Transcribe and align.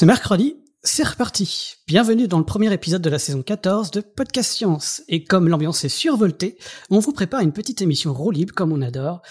Ce 0.00 0.04
mercredi, 0.04 0.56
c'est 0.82 1.06
reparti. 1.06 1.74
Bienvenue 1.86 2.26
dans 2.26 2.38
le 2.38 2.44
premier 2.44 2.72
épisode 2.72 3.02
de 3.02 3.10
la 3.10 3.20
saison 3.20 3.42
14 3.42 3.92
de 3.92 4.00
Podcast 4.00 4.50
Science. 4.50 5.02
Et 5.06 5.22
comme 5.22 5.48
l'ambiance 5.48 5.84
est 5.84 5.88
survoltée, 5.88 6.58
on 6.90 6.98
vous 6.98 7.12
prépare 7.12 7.42
une 7.42 7.52
petite 7.52 7.80
émission 7.80 8.12
roue 8.12 8.32
libre 8.32 8.54
comme 8.54 8.72
on 8.72 8.82
adore 8.82 9.22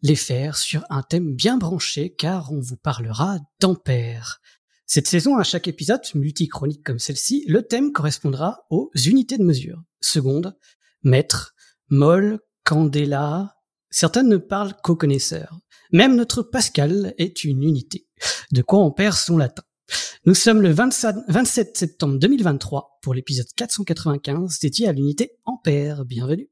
les 0.00 0.16
faire 0.16 0.56
sur 0.56 0.84
un 0.88 1.02
thème 1.02 1.34
bien 1.34 1.58
branché 1.58 2.14
car 2.14 2.50
on 2.50 2.60
vous 2.60 2.76
parlera 2.76 3.38
d'ampères. 3.60 4.40
Cette 4.86 5.06
saison, 5.06 5.36
à 5.36 5.42
chaque 5.42 5.68
épisode, 5.68 6.00
multichronique 6.14 6.82
comme 6.82 6.98
celle-ci, 6.98 7.44
le 7.46 7.60
thème 7.62 7.92
correspondra 7.92 8.64
aux 8.70 8.90
unités 9.04 9.36
de 9.36 9.44
mesure. 9.44 9.82
Seconde, 10.00 10.56
mètre, 11.02 11.54
mol, 11.90 12.40
candela. 12.64 13.59
Certaines 13.90 14.28
ne 14.28 14.36
parlent 14.36 14.74
qu'aux 14.82 14.94
connaisseurs. 14.94 15.58
Même 15.92 16.14
notre 16.14 16.42
Pascal 16.42 17.12
est 17.18 17.42
une 17.42 17.64
unité. 17.64 18.06
De 18.52 18.62
quoi 18.62 18.78
on 18.78 18.92
perd 18.92 19.16
son 19.16 19.36
latin. 19.36 19.64
Nous 20.24 20.34
sommes 20.34 20.62
le 20.62 20.70
27 20.70 21.76
septembre 21.76 22.18
2023 22.18 23.00
pour 23.02 23.14
l'épisode 23.14 23.48
495 23.56 24.60
dédié 24.60 24.86
à 24.86 24.92
l'unité 24.92 25.32
ampère. 25.44 26.04
Bienvenue. 26.04 26.48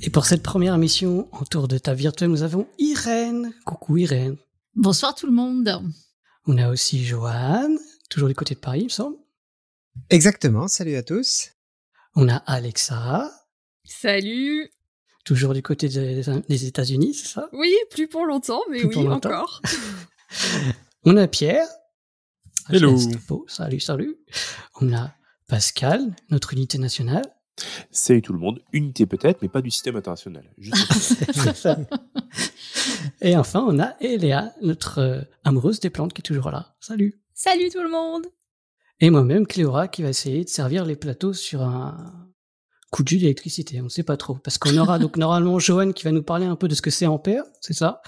Et 0.00 0.10
pour 0.10 0.26
cette 0.26 0.44
première 0.44 0.74
émission 0.74 1.28
autour 1.40 1.66
de 1.66 1.76
ta 1.76 1.92
virtuelle, 1.92 2.30
nous 2.30 2.44
avons 2.44 2.68
Irène. 2.78 3.52
Coucou 3.64 3.96
Irène. 3.96 4.36
Bonsoir 4.76 5.14
tout 5.14 5.26
le 5.26 5.32
monde. 5.32 5.82
On 6.46 6.56
a 6.56 6.70
aussi 6.70 7.04
Joanne, 7.04 7.78
toujours 8.08 8.28
du 8.28 8.34
côté 8.34 8.54
de 8.54 8.60
Paris, 8.60 8.80
il 8.80 8.84
me 8.84 8.90
semble. 8.90 9.16
Exactement, 10.08 10.68
salut 10.68 10.94
à 10.94 11.02
tous. 11.02 11.50
On 12.14 12.28
a 12.28 12.36
Alexa. 12.36 13.28
Salut. 13.84 14.70
Toujours 15.24 15.52
du 15.52 15.62
côté 15.62 15.88
des 15.88 16.66
États-Unis, 16.66 17.14
c'est 17.14 17.28
ça? 17.28 17.48
Oui, 17.52 17.74
plus 17.90 18.08
pour 18.08 18.24
longtemps, 18.24 18.62
mais 18.70 18.84
oui, 18.84 18.96
encore. 19.08 19.60
On 21.04 21.16
a 21.16 21.26
Pierre. 21.26 21.66
Hello. 22.70 22.96
Salut, 23.48 23.80
salut. 23.80 24.16
On 24.80 24.94
a 24.94 25.12
Pascal, 25.48 26.14
notre 26.30 26.52
unité 26.52 26.78
nationale. 26.78 27.24
Salut 27.90 28.22
tout 28.22 28.32
le 28.32 28.38
monde. 28.38 28.62
Unité 28.72 29.06
peut-être, 29.06 29.42
mais 29.42 29.48
pas 29.48 29.62
du 29.62 29.70
système 29.70 29.96
international. 29.96 30.44
Et 33.20 33.36
enfin, 33.36 33.64
on 33.66 33.78
a 33.78 33.94
Eléa, 34.00 34.52
notre 34.62 34.98
euh, 34.98 35.20
amoureuse 35.44 35.80
des 35.80 35.90
plantes 35.90 36.12
qui 36.12 36.20
est 36.20 36.22
toujours 36.22 36.50
là. 36.50 36.76
Salut. 36.80 37.20
Salut 37.34 37.68
tout 37.70 37.82
le 37.82 37.90
monde. 37.90 38.26
Et 39.00 39.10
moi-même, 39.10 39.46
Cléora, 39.46 39.88
qui 39.88 40.02
va 40.02 40.08
essayer 40.08 40.44
de 40.44 40.48
servir 40.48 40.84
les 40.84 40.96
plateaux 40.96 41.32
sur 41.32 41.62
un 41.62 42.28
coup 42.90 43.02
de 43.02 43.08
jus 43.08 43.18
d'électricité. 43.18 43.80
On 43.80 43.84
ne 43.84 43.88
sait 43.88 44.02
pas 44.02 44.16
trop. 44.16 44.34
Parce 44.34 44.58
qu'on 44.58 44.76
aura 44.76 44.98
donc 44.98 45.16
normalement 45.18 45.58
Johan 45.58 45.92
qui 45.92 46.04
va 46.04 46.12
nous 46.12 46.22
parler 46.22 46.46
un 46.46 46.56
peu 46.56 46.68
de 46.68 46.74
ce 46.74 46.82
que 46.82 46.90
c'est 46.90 47.06
Ampère, 47.06 47.44
c'est 47.60 47.74
ça? 47.74 48.02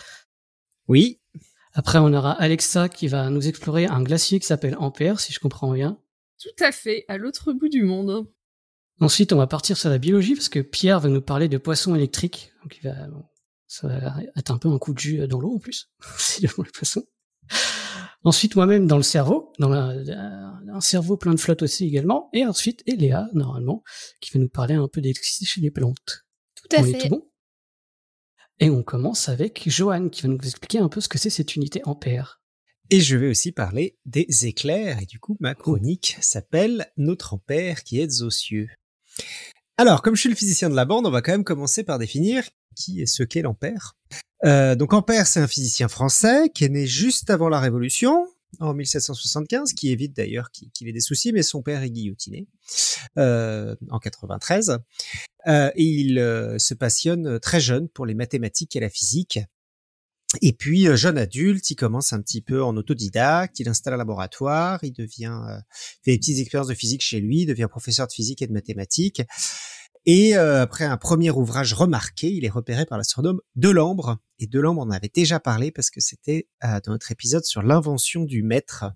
Oui. 0.89 1.21
Après, 1.75 1.99
on 1.99 2.13
aura 2.13 2.33
Alexa 2.33 2.89
qui 2.89 3.07
va 3.07 3.31
nous 3.31 3.47
explorer 3.47 3.87
un 3.87 4.03
glacier 4.03 4.41
qui 4.41 4.47
s'appelle 4.47 4.77
Ampère, 4.79 5.21
si 5.21 5.33
je 5.33 5.39
comprends 5.39 5.73
bien. 5.73 5.99
Tout 6.41 6.65
à 6.65 6.73
fait, 6.73 7.05
à 7.07 7.17
l'autre 7.17 7.53
bout 7.53 7.69
du 7.69 7.85
monde. 7.85 8.27
Ensuite, 9.01 9.33
on 9.33 9.39
va 9.39 9.47
partir 9.47 9.77
sur 9.77 9.89
la 9.89 9.99
biologie 9.99 10.35
parce 10.35 10.51
que 10.51 10.61
Pierre 10.61 11.01
va 11.01 11.09
nous 11.09 11.23
parler 11.23 11.49
de 11.49 11.59
poissons 11.59 11.95
électriques. 11.95 12.53
Donc, 12.63 12.79
il 12.83 12.89
va, 12.89 12.95
ça 13.67 13.89
va 13.89 14.17
être 14.37 14.51
un 14.51 14.59
peu 14.59 14.69
un 14.69 14.79
coup 14.79 14.93
de 14.93 14.99
jus 14.99 15.27
dans 15.27 15.41
l'eau 15.41 15.55
en 15.55 15.59
plus, 15.59 15.91
c'est 16.19 16.43
le 16.43 16.49
poisson. 16.71 17.03
Ensuite, 18.23 18.55
moi-même 18.55 18.87
dans 18.87 18.99
le 18.99 19.03
cerveau, 19.03 19.53
dans 19.59 19.73
un 19.73 20.81
cerveau 20.81 21.17
plein 21.17 21.33
de 21.33 21.41
flotte 21.41 21.63
aussi 21.63 21.87
également. 21.87 22.29
Et 22.35 22.45
ensuite, 22.45 22.83
Eléa, 22.87 23.29
normalement, 23.33 23.83
qui 24.21 24.31
va 24.33 24.41
nous 24.41 24.49
parler 24.49 24.75
un 24.75 24.89
peu 24.89 25.01
d'électricité 25.01 25.47
chez 25.47 25.61
les 25.63 25.71
plantes. 25.71 26.27
Tout 26.55 26.77
à 26.77 26.83
fait. 26.83 26.99
tout 26.99 27.09
bon? 27.09 27.27
Et 28.59 28.69
on 28.69 28.83
commence 28.83 29.31
avec 29.31 29.63
Johan 29.67 30.11
qui 30.11 30.23
va 30.23 30.29
nous 30.29 30.37
expliquer 30.37 30.81
un 30.81 30.91
peu 30.91 31.01
ce 31.01 31.09
que 31.09 31.17
c'est 31.17 31.31
cette 31.31 31.57
unité 31.57 31.81
ampère. 31.85 32.43
Et 32.91 33.01
je 33.01 33.17
vais 33.17 33.31
aussi 33.31 33.53
parler 33.53 33.99
des 34.05 34.27
éclairs, 34.47 35.01
et 35.01 35.07
du 35.07 35.19
coup 35.19 35.37
ma 35.41 35.55
chronique 35.55 36.19
s'appelle 36.21 36.91
Notre 36.99 37.35
ampère 37.35 37.85
qui 37.85 38.01
est 38.01 38.21
aux 38.21 38.31
cieux. 38.31 38.69
Alors, 39.77 40.03
comme 40.03 40.15
je 40.15 40.21
suis 40.21 40.29
le 40.29 40.35
physicien 40.35 40.69
de 40.69 40.75
la 40.75 40.85
bande, 40.85 41.07
on 41.07 41.11
va 41.11 41.23
quand 41.23 41.33
même 41.33 41.45
commencer 41.45 41.85
par 41.85 41.99
définir 41.99 42.45
qui 42.77 43.01
est 43.01 43.07
ce 43.07 43.23
qu'est 43.23 43.43
l'ampère. 43.43 43.97
Euh, 44.45 44.75
donc 44.75 44.93
Ampère, 44.93 45.27
c'est 45.27 45.41
un 45.41 45.47
physicien 45.47 45.89
français 45.89 46.51
qui 46.55 46.65
est 46.65 46.69
né 46.69 46.87
juste 46.87 47.31
avant 47.31 47.49
la 47.49 47.61
Révolution, 47.61 48.27
en 48.59 48.75
1775, 48.75 49.75
qui 49.75 49.91
évite 49.91 50.17
d'ailleurs 50.17 50.51
qu'il 50.51 50.89
ait 50.89 50.93
des 50.93 51.01
soucis, 51.01 51.33
mais 51.33 51.43
son 51.43 51.63
père 51.63 51.83
est 51.83 51.91
guillotiné 51.91 52.47
euh, 53.19 53.77
en 53.91 53.99
93. 53.99 54.79
Euh, 55.47 55.71
il 55.77 56.17
se 56.59 56.75
passionne 56.75 57.39
très 57.41 57.61
jeune 57.61 57.89
pour 57.89 58.07
les 58.07 58.15
mathématiques 58.15 58.77
et 58.77 58.81
la 58.81 58.91
physique. 58.91 59.39
Et 60.43 60.53
puis, 60.53 60.87
euh, 60.87 60.97
jeune 60.97 61.19
adulte, 61.19 61.71
il 61.71 61.77
commence 61.77 62.13
un 62.13 62.23
petit 62.23 62.41
peu 62.41 62.63
en 62.63 62.77
autodidacte, 62.77 63.59
il 63.59 63.69
installe 63.69 63.95
un 63.95 63.97
laboratoire, 63.97 64.79
il 64.85 64.93
devient, 64.93 65.37
euh, 65.49 65.59
fait 66.05 66.13
des 66.13 66.19
petites 66.19 66.39
expériences 66.39 66.69
de 66.69 66.75
physique 66.75 67.03
chez 67.03 67.21
lui, 67.21 67.47
devient 67.47 67.67
professeur 67.69 68.07
de 68.07 68.13
physique 68.13 68.41
et 68.41 68.47
de 68.47 68.53
mathématiques. 68.53 69.23
Et 70.07 70.37
euh, 70.37 70.63
après 70.63 70.85
un 70.85 70.97
premier 70.97 71.31
ouvrage 71.31 71.75
remarqué, 71.75 72.33
il 72.33 72.45
est 72.45 72.51
repéré 72.51 72.87
par 72.87 72.97
l'astronome 72.97 73.41
Delambre. 73.57 74.19
Et 74.39 74.47
Delambre 74.47 74.83
en 74.83 74.91
avait 74.91 75.11
déjà 75.13 75.41
parlé 75.41 75.73
parce 75.73 75.91
que 75.91 76.01
c'était 76.01 76.49
dans 76.63 76.93
notre 76.93 77.13
épisode 77.13 77.45
sur 77.45 77.63
l'invention 77.63 78.25
du 78.25 78.43
maître, 78.43 78.87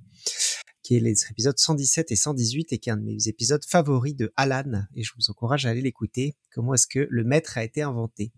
qui 0.82 0.96
est 0.96 1.00
les 1.00 1.14
épisodes 1.30 1.58
117 1.58 2.10
et 2.10 2.16
118 2.16 2.72
et 2.72 2.78
qui 2.78 2.88
est 2.88 2.92
un 2.92 2.96
de 2.96 3.02
mes 3.02 3.28
épisodes 3.28 3.62
favoris 3.68 4.16
de 4.16 4.32
Alan. 4.36 4.84
Et 4.94 5.02
je 5.02 5.12
vous 5.16 5.30
encourage 5.30 5.66
à 5.66 5.70
aller 5.70 5.82
l'écouter. 5.82 6.36
Comment 6.50 6.72
est-ce 6.72 6.86
que 6.86 7.06
le 7.10 7.24
maître 7.24 7.58
a 7.58 7.64
été 7.64 7.82
inventé? 7.82 8.32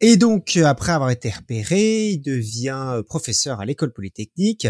Et 0.00 0.16
donc, 0.16 0.56
après 0.56 0.92
avoir 0.92 1.10
été 1.10 1.30
repéré, 1.30 2.10
il 2.10 2.20
devient 2.20 3.02
professeur 3.06 3.60
à 3.60 3.64
l'école 3.64 3.92
polytechnique. 3.92 4.68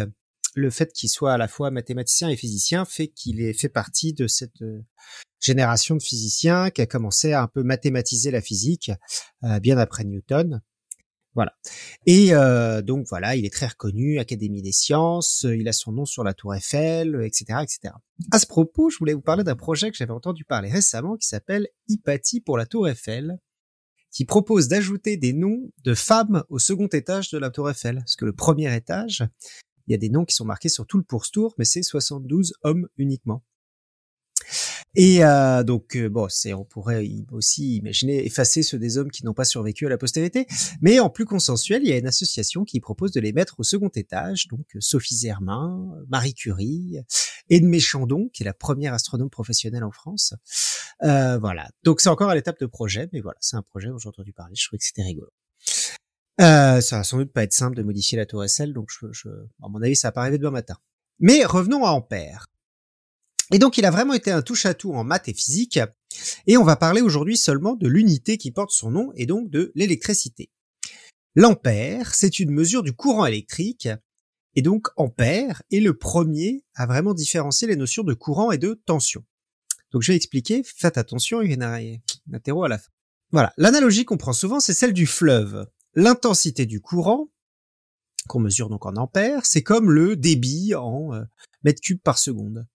Le 0.55 0.71
fait 0.71 0.93
qu'il 0.93 1.09
soit 1.09 1.33
à 1.33 1.39
la 1.39 1.49
fois 1.49 1.71
mathématicien 1.71 2.29
et 2.29 2.37
physicien 2.37 2.85
fait 2.85 3.09
qu'il 3.09 3.53
fait 3.55 3.69
partie 3.69 4.13
de 4.13 4.29
cette 4.29 4.63
génération 5.41 5.97
de 5.97 6.03
physiciens 6.03 6.71
qui 6.71 6.81
a 6.81 6.87
commencé 6.87 7.33
à 7.33 7.43
un 7.43 7.49
peu 7.49 7.65
mathématiser 7.65 8.31
la 8.31 8.41
physique, 8.41 8.93
bien 9.61 9.79
après 9.79 10.05
Newton. 10.05 10.61
Voilà. 11.35 11.57
Et 12.07 12.31
donc 12.85 13.07
voilà, 13.09 13.35
il 13.35 13.45
est 13.45 13.53
très 13.53 13.67
reconnu, 13.67 14.21
Académie 14.21 14.63
des 14.63 14.71
sciences, 14.71 15.45
il 15.45 15.67
a 15.67 15.73
son 15.73 15.91
nom 15.91 16.05
sur 16.05 16.23
la 16.23 16.35
Tour 16.35 16.55
Eiffel, 16.55 17.21
etc., 17.25 17.59
etc. 17.63 17.95
À 18.31 18.39
ce 18.39 18.47
propos, 18.47 18.91
je 18.91 18.99
voulais 18.99 19.15
vous 19.15 19.23
parler 19.23 19.43
d'un 19.43 19.57
projet 19.57 19.91
que 19.91 19.97
j'avais 19.97 20.13
entendu 20.13 20.45
parler 20.45 20.71
récemment 20.71 21.17
qui 21.17 21.27
s'appelle 21.27 21.67
Hypatie 21.89 22.41
pour 22.41 22.57
la 22.57 22.67
Tour 22.67 22.87
Eiffel 22.87 23.39
qui 24.15 24.25
propose 24.25 24.69
d'ajouter 24.69 25.17
des 25.17 25.33
noms 25.33 25.73
de 25.83 25.93
femmes 25.93 26.45
au 26.49 26.61
second 26.61 26.87
étage 26.87 27.31
de 27.31 27.39
la 27.39 27.51
Tour 27.51 27.69
Eiffel. 27.69 27.97
Parce 27.97 28.15
que 28.15 28.25
le 28.25 28.33
premier 28.33 28.75
étage, 28.75 29.25
il 29.87 29.93
y 29.93 29.95
a 29.95 29.99
des 29.99 30.09
noms 30.09 30.25
qui 30.25 30.35
sont 30.35 30.45
marqués 30.45 30.69
sur 30.69 30.87
tout 30.87 30.99
le 30.99 31.03
pourstour, 31.03 31.53
mais 31.59 31.65
c'est 31.65 31.83
72 31.83 32.55
hommes 32.63 32.89
uniquement. 32.97 33.43
Et 34.97 35.25
euh, 35.25 35.65
donc 35.65 35.97
euh, 35.97 36.09
bon, 36.09 36.29
c'est 36.29 36.55
on 36.55 36.65
pourrait 36.65 37.05
aussi 37.33 37.77
imaginer 37.77 38.25
effacer 38.25 38.63
ceux 38.63 38.79
des 38.79 38.97
hommes 38.97 39.11
qui 39.11 39.25
n'ont 39.25 39.35
pas 39.35 39.45
survécu 39.45 39.87
à 39.87 39.89
la 39.89 39.99
postérité, 39.99 40.47
mais 40.81 41.01
en 41.01 41.11
plus 41.11 41.25
consensuel, 41.25 41.83
il 41.83 41.89
y 41.89 41.93
a 41.93 41.99
une 41.99 42.07
association 42.07 42.65
qui 42.65 42.81
propose 42.81 43.11
de 43.13 43.21
les 43.21 43.33
mettre 43.33 43.59
au 43.59 43.65
second 43.65 43.89
étage, 43.89 44.47
donc 44.49 44.67
Sophie 44.79 45.17
Zermain, 45.17 45.91
Marie 46.09 46.35
Curie, 46.35 46.99
Edmé 47.51 47.81
Chandon, 47.81 48.29
qui 48.33 48.43
est 48.43 48.47
la 48.47 48.55
première 48.55 48.95
astronome 48.95 49.31
professionnelle 49.31 49.85
en 49.85 49.91
France. 49.91 50.35
Euh, 51.03 51.39
voilà, 51.39 51.69
donc 51.83 52.01
c'est 52.01 52.09
encore 52.09 52.31
à 52.31 52.35
l'étape 52.35 52.61
de 52.61 52.67
projet, 52.67 53.09
mais 53.13 53.21
voilà, 53.21 53.39
c'est 53.41 53.57
un 53.57 53.63
projet 53.63 53.89
dont 53.89 53.99
j'ai 53.99 54.09
entendu 54.09 54.33
parler, 54.33 54.55
je 54.55 54.67
trouvais 54.67 54.79
que 54.79 54.85
c'était 54.85 55.03
rigolo. 55.03 55.31
Euh, 56.41 56.81
ça 56.81 56.99
va 56.99 57.05
sans 57.05 57.19
doute 57.19 57.33
pas 57.33 57.45
être 57.45 57.53
simple 57.53 57.77
de 57.77 57.83
modifier 57.83 58.19
la 58.19 58.27
tour 58.27 58.45
Eiffel, 58.45 58.73
donc 58.73 58.89
je, 58.91 59.07
je, 59.13 59.29
à 59.29 59.69
mon 59.69 59.83
avis, 59.83 59.97
ça 59.97 60.09
va 60.09 60.13
pas 60.13 60.21
arriver 60.23 60.39
demain 60.39 60.51
matin. 60.51 60.77
Mais 61.21 61.45
revenons 61.45 61.85
à 61.85 61.91
Ampère. 61.91 62.47
Et 63.53 63.59
donc, 63.59 63.79
il 63.79 63.85
a 63.85 63.91
vraiment 63.91 64.15
été 64.15 64.31
un 64.31 64.43
touche-à-tout 64.43 64.93
en 64.93 65.05
maths 65.05 65.29
et 65.29 65.35
physique. 65.35 65.79
Et 66.47 66.57
on 66.57 66.65
va 66.65 66.77
parler 66.77 67.01
aujourd'hui 67.01 67.37
seulement 67.37 67.75
de 67.75 67.89
l'unité 67.89 68.39
qui 68.39 68.51
porte 68.51 68.71
son 68.71 68.91
nom 68.91 69.13
et 69.17 69.27
donc 69.27 69.51
de 69.51 69.73
l'électricité. 69.75 70.51
L'ampère, 71.35 72.15
c'est 72.15 72.39
une 72.39 72.51
mesure 72.51 72.83
du 72.83 72.93
courant 72.93 73.27
électrique. 73.27 73.89
Et 74.55 74.63
donc, 74.63 74.89
ampère 74.97 75.63
est 75.73 75.81
le 75.81 75.97
premier 75.97 76.65
à 76.75 76.87
vraiment 76.87 77.13
différencier 77.13 77.67
les 77.67 77.77
notions 77.77 78.05
de 78.05 78.15
courant 78.15 78.53
et 78.53 78.59
de 78.59 78.81
tension. 78.87 79.25
Donc, 79.93 80.03
je 80.03 80.13
vais 80.13 80.17
expliquer. 80.17 80.63
Faites 80.65 80.97
attention, 80.97 81.43
il 81.43 81.51
y 81.51 81.63
a 81.63 81.75
un 81.75 81.97
interro 82.33 82.65
à 82.65 82.69
la 82.69 82.79
fin. 82.79 82.91
Voilà. 83.33 83.53
L'analogie 83.57 84.05
qu'on 84.05 84.17
prend 84.17 84.33
souvent, 84.33 84.61
c'est 84.61 84.75
celle 84.75 84.93
du 84.93 85.07
fleuve. 85.07 85.67
L'intensité 85.95 86.67
du 86.67 86.81
courant, 86.81 87.29
qu'on 88.29 88.41
mesure 88.41 88.69
donc 88.69 88.87
en 88.87 88.97
ampères, 88.97 89.45
c'est 89.45 89.63
comme 89.63 89.91
le 89.91 90.17
débit 90.17 90.75
en 90.75 91.15
euh, 91.15 91.23
mètres 91.65 91.81
cubes 91.81 92.01
par 92.01 92.19
seconde. 92.19 92.67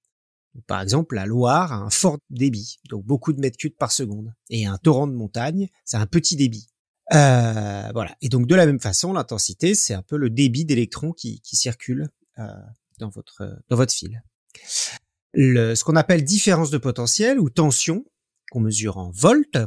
Par 0.67 0.81
exemple, 0.81 1.15
la 1.15 1.25
Loire 1.25 1.71
a 1.71 1.77
un 1.77 1.89
fort 1.89 2.17
débit, 2.29 2.77
donc 2.89 3.05
beaucoup 3.05 3.33
de 3.33 3.39
mètres 3.39 3.57
cubes 3.57 3.77
par 3.77 3.91
seconde, 3.91 4.33
et 4.49 4.65
un 4.65 4.77
torrent 4.77 5.07
de 5.07 5.13
montagne, 5.13 5.69
c'est 5.85 5.97
un 5.97 6.07
petit 6.07 6.35
débit. 6.35 6.67
Euh, 7.13 7.89
voilà. 7.93 8.15
Et 8.21 8.29
donc 8.29 8.47
de 8.47 8.55
la 8.55 8.65
même 8.65 8.79
façon, 8.79 9.13
l'intensité, 9.13 9.75
c'est 9.75 9.93
un 9.93 10.03
peu 10.03 10.17
le 10.17 10.29
débit 10.29 10.65
d'électrons 10.65 11.11
qui, 11.11 11.41
circulent 11.43 12.09
euh, 12.37 12.47
dans 12.99 13.09
votre 13.09 13.61
dans 13.69 13.75
votre 13.75 13.93
fil. 13.93 14.21
Ce 15.35 15.83
qu'on 15.83 15.95
appelle 15.95 16.23
différence 16.23 16.71
de 16.71 16.77
potentiel 16.77 17.39
ou 17.39 17.49
tension, 17.49 18.05
qu'on 18.51 18.59
mesure 18.59 18.97
en 18.97 19.11
volts, 19.11 19.57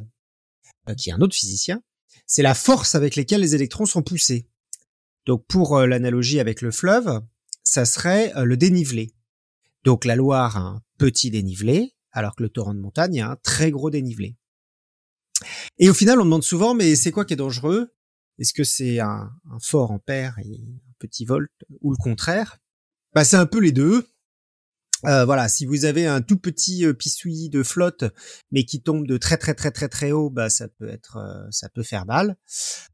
euh, 0.88 0.94
qui 0.94 1.10
est 1.10 1.12
un 1.12 1.20
autre 1.20 1.36
physicien, 1.36 1.82
c'est 2.26 2.42
la 2.42 2.54
force 2.54 2.94
avec 2.94 3.16
laquelle 3.16 3.40
les 3.40 3.54
électrons 3.54 3.86
sont 3.86 4.02
poussés. 4.02 4.48
Donc 5.26 5.46
pour 5.46 5.76
euh, 5.76 5.86
l'analogie 5.86 6.40
avec 6.40 6.62
le 6.62 6.70
fleuve, 6.70 7.20
ça 7.64 7.84
serait 7.84 8.32
le 8.44 8.56
dénivelé. 8.56 9.14
Donc 9.84 10.04
la 10.04 10.16
Loire 10.16 10.56
a 10.56 10.60
un 10.60 10.82
petit 10.98 11.30
dénivelé, 11.30 11.94
alors 12.12 12.36
que 12.36 12.42
le 12.42 12.48
torrent 12.48 12.74
de 12.74 12.80
montagne 12.80 13.20
a 13.20 13.30
un 13.30 13.36
très 13.36 13.70
gros 13.70 13.90
dénivelé. 13.90 14.36
Et 15.78 15.90
au 15.90 15.94
final, 15.94 16.20
on 16.20 16.24
demande 16.24 16.44
souvent, 16.44 16.74
mais 16.74 16.94
c'est 16.94 17.10
quoi 17.10 17.24
qui 17.24 17.34
est 17.34 17.36
dangereux? 17.36 17.92
Est-ce 18.38 18.52
que 18.52 18.64
c'est 18.64 19.00
un, 19.00 19.30
fort 19.60 19.90
ampère 19.90 20.38
et 20.38 20.60
un 20.88 20.94
petit 20.98 21.24
volt, 21.24 21.50
ou 21.80 21.90
le 21.90 21.96
contraire? 21.96 22.58
Bah 23.14 23.24
c'est 23.24 23.36
un 23.36 23.46
peu 23.46 23.60
les 23.60 23.72
deux. 23.72 24.06
Euh, 25.04 25.24
voilà, 25.24 25.48
si 25.48 25.66
vous 25.66 25.84
avez 25.84 26.06
un 26.06 26.22
tout 26.22 26.38
petit 26.38 26.86
euh, 26.86 26.94
de 27.50 27.62
flotte, 27.62 28.04
mais 28.52 28.64
qui 28.64 28.82
tombe 28.82 29.06
de 29.06 29.16
très 29.16 29.36
très 29.36 29.54
très 29.54 29.72
très 29.72 29.88
très 29.88 30.12
haut, 30.12 30.30
bah 30.30 30.48
ça 30.48 30.68
peut 30.68 30.88
être, 30.88 31.16
euh, 31.16 31.44
ça 31.50 31.68
peut 31.68 31.82
faire 31.82 32.06
mal. 32.06 32.36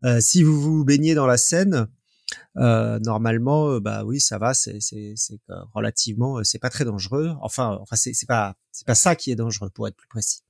Euh, 0.04 0.20
si 0.20 0.42
vous 0.42 0.58
vous 0.60 0.84
baignez 0.84 1.14
dans 1.14 1.26
la 1.26 1.36
Seine, 1.36 1.86
euh, 2.56 2.98
normalement, 3.00 3.80
bah 3.80 4.04
oui, 4.04 4.20
ça 4.20 4.38
va, 4.38 4.54
c'est 4.54 4.78
relativement, 5.74 6.42
c'est 6.44 6.58
pas 6.58 6.70
très 6.70 6.84
dangereux. 6.84 7.34
Enfin, 7.40 7.78
enfin 7.80 7.96
c'est 7.96 8.14
c'est 8.14 8.26
pas 8.26 8.56
c'est 8.72 8.86
pas 8.86 8.94
ça 8.94 9.16
qui 9.16 9.30
est 9.30 9.36
dangereux 9.36 9.70
pour 9.70 9.88
être 9.88 9.96
plus 9.96 10.08
précis. 10.08 10.40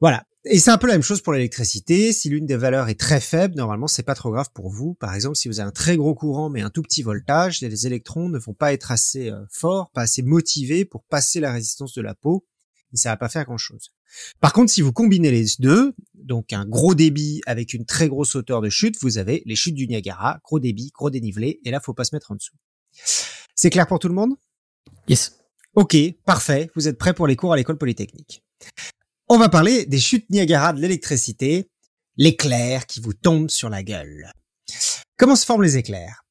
Voilà. 0.00 0.24
Et 0.46 0.58
c'est 0.58 0.70
un 0.70 0.76
peu 0.76 0.86
la 0.86 0.92
même 0.92 1.02
chose 1.02 1.22
pour 1.22 1.32
l'électricité. 1.32 2.12
Si 2.12 2.28
l'une 2.28 2.44
des 2.44 2.56
valeurs 2.56 2.90
est 2.90 3.00
très 3.00 3.20
faible, 3.20 3.54
normalement, 3.54 3.86
c'est 3.86 4.02
pas 4.02 4.14
trop 4.14 4.30
grave 4.30 4.50
pour 4.52 4.68
vous. 4.68 4.92
Par 4.94 5.14
exemple, 5.14 5.36
si 5.36 5.48
vous 5.48 5.60
avez 5.60 5.68
un 5.68 5.72
très 5.72 5.96
gros 5.96 6.14
courant 6.14 6.50
mais 6.50 6.60
un 6.60 6.68
tout 6.68 6.82
petit 6.82 7.02
voltage, 7.02 7.62
les 7.62 7.86
électrons 7.86 8.28
ne 8.28 8.38
vont 8.38 8.52
pas 8.52 8.74
être 8.74 8.92
assez 8.92 9.30
euh, 9.30 9.42
forts, 9.50 9.90
pas 9.92 10.02
assez 10.02 10.20
motivés 10.20 10.84
pour 10.84 11.04
passer 11.04 11.40
la 11.40 11.52
résistance 11.52 11.94
de 11.94 12.02
la 12.02 12.14
peau, 12.14 12.44
et 12.94 12.96
ça 12.96 13.10
va 13.10 13.16
pas 13.16 13.28
faire 13.28 13.44
grand 13.44 13.58
chose. 13.58 13.90
Par 14.40 14.52
contre, 14.52 14.72
si 14.72 14.80
vous 14.80 14.92
combinez 14.92 15.30
les 15.30 15.44
deux, 15.58 15.94
donc 16.14 16.52
un 16.52 16.64
gros 16.64 16.94
débit 16.94 17.42
avec 17.44 17.74
une 17.74 17.84
très 17.84 18.08
grosse 18.08 18.34
hauteur 18.36 18.62
de 18.62 18.70
chute, 18.70 18.96
vous 19.02 19.18
avez 19.18 19.42
les 19.44 19.56
chutes 19.56 19.74
du 19.74 19.86
Niagara, 19.86 20.38
gros 20.44 20.60
débit, 20.60 20.90
gros 20.94 21.10
dénivelé, 21.10 21.60
et 21.64 21.70
là, 21.70 21.80
faut 21.80 21.92
pas 21.92 22.04
se 22.04 22.14
mettre 22.14 22.30
en 22.30 22.36
dessous. 22.36 22.56
C'est 23.54 23.70
clair 23.70 23.86
pour 23.86 23.98
tout 23.98 24.08
le 24.08 24.14
monde? 24.14 24.34
Yes. 25.08 25.40
Ok, 25.74 25.96
parfait. 26.24 26.70
Vous 26.76 26.86
êtes 26.86 26.98
prêts 26.98 27.14
pour 27.14 27.26
les 27.26 27.36
cours 27.36 27.52
à 27.52 27.56
l'école 27.56 27.76
polytechnique. 27.76 28.44
On 29.28 29.38
va 29.38 29.48
parler 29.48 29.86
des 29.86 29.98
chutes 29.98 30.30
Niagara 30.30 30.72
de 30.72 30.80
l'électricité, 30.80 31.68
l'éclair 32.16 32.86
qui 32.86 33.00
vous 33.00 33.12
tombe 33.12 33.50
sur 33.50 33.68
la 33.68 33.82
gueule. 33.82 34.30
Comment 35.16 35.34
se 35.34 35.44
forment 35.44 35.62
les 35.62 35.76
éclairs? 35.76 36.24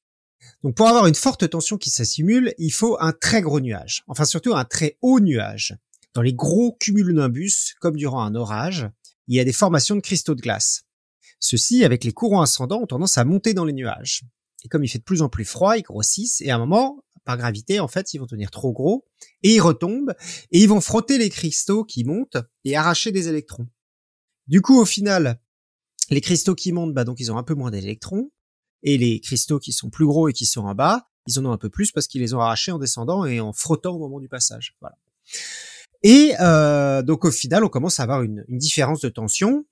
Donc 0.63 0.75
pour 0.75 0.87
avoir 0.87 1.07
une 1.07 1.15
forte 1.15 1.49
tension 1.49 1.77
qui 1.77 1.89
s'assimule, 1.89 2.53
il 2.57 2.71
faut 2.71 2.97
un 3.01 3.11
très 3.11 3.41
gros 3.41 3.59
nuage, 3.59 4.03
enfin 4.07 4.23
surtout 4.23 4.55
un 4.55 4.63
très 4.63 4.97
haut 5.01 5.19
nuage. 5.19 5.75
Dans 6.13 6.21
les 6.21 6.33
gros 6.33 6.77
cumulonimbus, 6.79 7.75
comme 7.79 7.95
durant 7.95 8.23
un 8.23 8.35
orage, 8.35 8.89
il 9.27 9.35
y 9.35 9.39
a 9.39 9.45
des 9.45 9.53
formations 9.53 9.95
de 9.95 10.01
cristaux 10.01 10.35
de 10.35 10.41
glace. 10.41 10.83
Ceux-ci, 11.39 11.83
avec 11.83 12.03
les 12.03 12.11
courants 12.11 12.41
ascendants, 12.41 12.81
ont 12.81 12.87
tendance 12.87 13.17
à 13.17 13.25
monter 13.25 13.53
dans 13.53 13.65
les 13.65 13.73
nuages. 13.73 14.23
Et 14.63 14.69
comme 14.69 14.83
il 14.83 14.87
fait 14.87 14.99
de 14.99 15.03
plus 15.03 15.21
en 15.21 15.29
plus 15.29 15.45
froid, 15.45 15.77
ils 15.77 15.81
grossissent, 15.81 16.41
et 16.41 16.51
à 16.51 16.55
un 16.55 16.59
moment, 16.59 17.03
par 17.25 17.37
gravité, 17.37 17.79
en 17.79 17.87
fait, 17.87 18.13
ils 18.13 18.19
vont 18.19 18.25
devenir 18.25 18.51
trop 18.51 18.73
gros 18.73 19.05
et 19.43 19.55
ils 19.55 19.61
retombent 19.61 20.13
et 20.51 20.61
ils 20.61 20.67
vont 20.67 20.81
frotter 20.81 21.17
les 21.17 21.29
cristaux 21.29 21.83
qui 21.83 22.03
montent 22.03 22.37
et 22.63 22.75
arracher 22.75 23.11
des 23.11 23.27
électrons. 23.27 23.67
Du 24.47 24.61
coup, 24.61 24.79
au 24.79 24.85
final, 24.85 25.39
les 26.09 26.21
cristaux 26.21 26.55
qui 26.55 26.71
montent, 26.71 26.93
bah 26.93 27.05
donc 27.05 27.19
ils 27.19 27.31
ont 27.31 27.37
un 27.37 27.43
peu 27.43 27.53
moins 27.53 27.71
d'électrons 27.71 28.31
et 28.83 28.97
les 28.97 29.21
cristaux 29.21 29.59
qui 29.59 29.71
sont 29.71 29.89
plus 29.89 30.05
gros 30.05 30.27
et 30.27 30.33
qui 30.33 30.45
sont 30.45 30.65
en 30.65 30.75
bas, 30.75 31.09
ils 31.27 31.39
en 31.39 31.45
ont 31.45 31.51
un 31.51 31.57
peu 31.57 31.69
plus 31.69 31.91
parce 31.91 32.07
qu'ils 32.07 32.21
les 32.21 32.33
ont 32.33 32.39
arrachés 32.39 32.71
en 32.71 32.79
descendant 32.79 33.25
et 33.25 33.39
en 33.39 33.53
frottant 33.53 33.95
au 33.95 33.99
moment 33.99 34.19
du 34.19 34.27
passage. 34.27 34.75
Voilà. 34.81 34.97
Et 36.03 36.33
euh, 36.39 37.01
donc 37.01 37.25
au 37.25 37.31
final, 37.31 37.63
on 37.63 37.69
commence 37.69 37.99
à 37.99 38.03
avoir 38.03 38.23
une, 38.23 38.45
différence 38.49 39.01
de 39.01 39.09
tension 39.09 39.65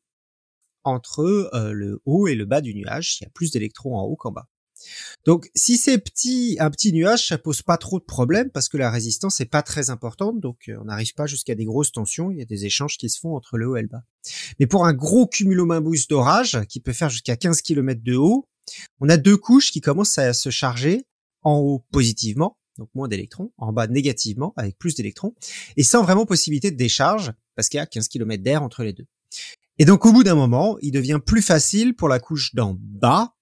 entre 0.83 1.19
euh, 1.53 1.73
le 1.73 2.01
haut 2.05 2.27
et 2.27 2.35
le 2.35 2.45
bas 2.45 2.61
du 2.61 2.73
nuage. 2.73 3.17
Il 3.19 3.25
y 3.25 3.27
a 3.27 3.29
plus 3.29 3.51
d'électrons 3.51 3.95
en 3.97 4.03
haut 4.03 4.15
qu'en 4.15 4.31
bas. 4.31 4.47
Donc, 5.25 5.49
si 5.53 5.77
c'est 5.77 5.99
petit, 5.99 6.57
un 6.59 6.71
petit 6.71 6.91
nuage, 6.91 7.27
ça 7.27 7.37
pose 7.37 7.61
pas 7.61 7.77
trop 7.77 7.99
de 7.99 8.03
problèmes 8.03 8.49
parce 8.49 8.67
que 8.67 8.77
la 8.77 8.89
résistance 8.89 9.39
est 9.39 9.45
pas 9.45 9.61
très 9.61 9.91
importante, 9.91 10.39
donc 10.39 10.69
euh, 10.69 10.77
on 10.81 10.85
n'arrive 10.85 11.13
pas 11.13 11.27
jusqu'à 11.27 11.53
des 11.53 11.65
grosses 11.65 11.91
tensions. 11.91 12.31
Il 12.31 12.39
y 12.39 12.41
a 12.41 12.45
des 12.45 12.65
échanges 12.65 12.97
qui 12.97 13.09
se 13.09 13.19
font 13.19 13.35
entre 13.35 13.57
le 13.57 13.67
haut 13.67 13.75
et 13.75 13.81
le 13.81 13.87
bas. 13.87 14.03
Mais 14.59 14.65
pour 14.65 14.85
un 14.85 14.93
gros 14.93 15.27
cumulonimbus 15.27 16.07
d'orage 16.09 16.59
qui 16.67 16.79
peut 16.79 16.93
faire 16.93 17.09
jusqu'à 17.09 17.35
15 17.35 17.61
km 17.61 18.01
de 18.03 18.15
haut, 18.15 18.47
on 18.99 19.09
a 19.09 19.17
deux 19.17 19.37
couches 19.37 19.71
qui 19.71 19.81
commencent 19.81 20.17
à 20.17 20.33
se 20.33 20.49
charger 20.49 21.05
en 21.43 21.57
haut 21.57 21.85
positivement, 21.91 22.57
donc 22.81 22.89
moins 22.95 23.07
d'électrons, 23.07 23.51
en 23.57 23.71
bas 23.71 23.85
négativement 23.85 24.53
avec 24.57 24.75
plus 24.79 24.95
d'électrons, 24.95 25.35
et 25.77 25.83
sans 25.83 26.01
vraiment 26.01 26.25
possibilité 26.25 26.71
de 26.71 26.77
décharge 26.77 27.31
parce 27.55 27.69
qu'il 27.69 27.77
y 27.77 27.81
a 27.81 27.85
15 27.85 28.07
km 28.07 28.41
d'air 28.41 28.63
entre 28.63 28.83
les 28.83 28.91
deux. 28.91 29.05
Et 29.77 29.85
donc 29.85 30.03
au 30.07 30.11
bout 30.11 30.23
d'un 30.23 30.33
moment, 30.33 30.77
il 30.81 30.91
devient 30.91 31.19
plus 31.23 31.43
facile 31.43 31.95
pour 31.95 32.09
la 32.09 32.19
couche 32.19 32.55
d'en 32.55 32.75
bas 32.79 33.35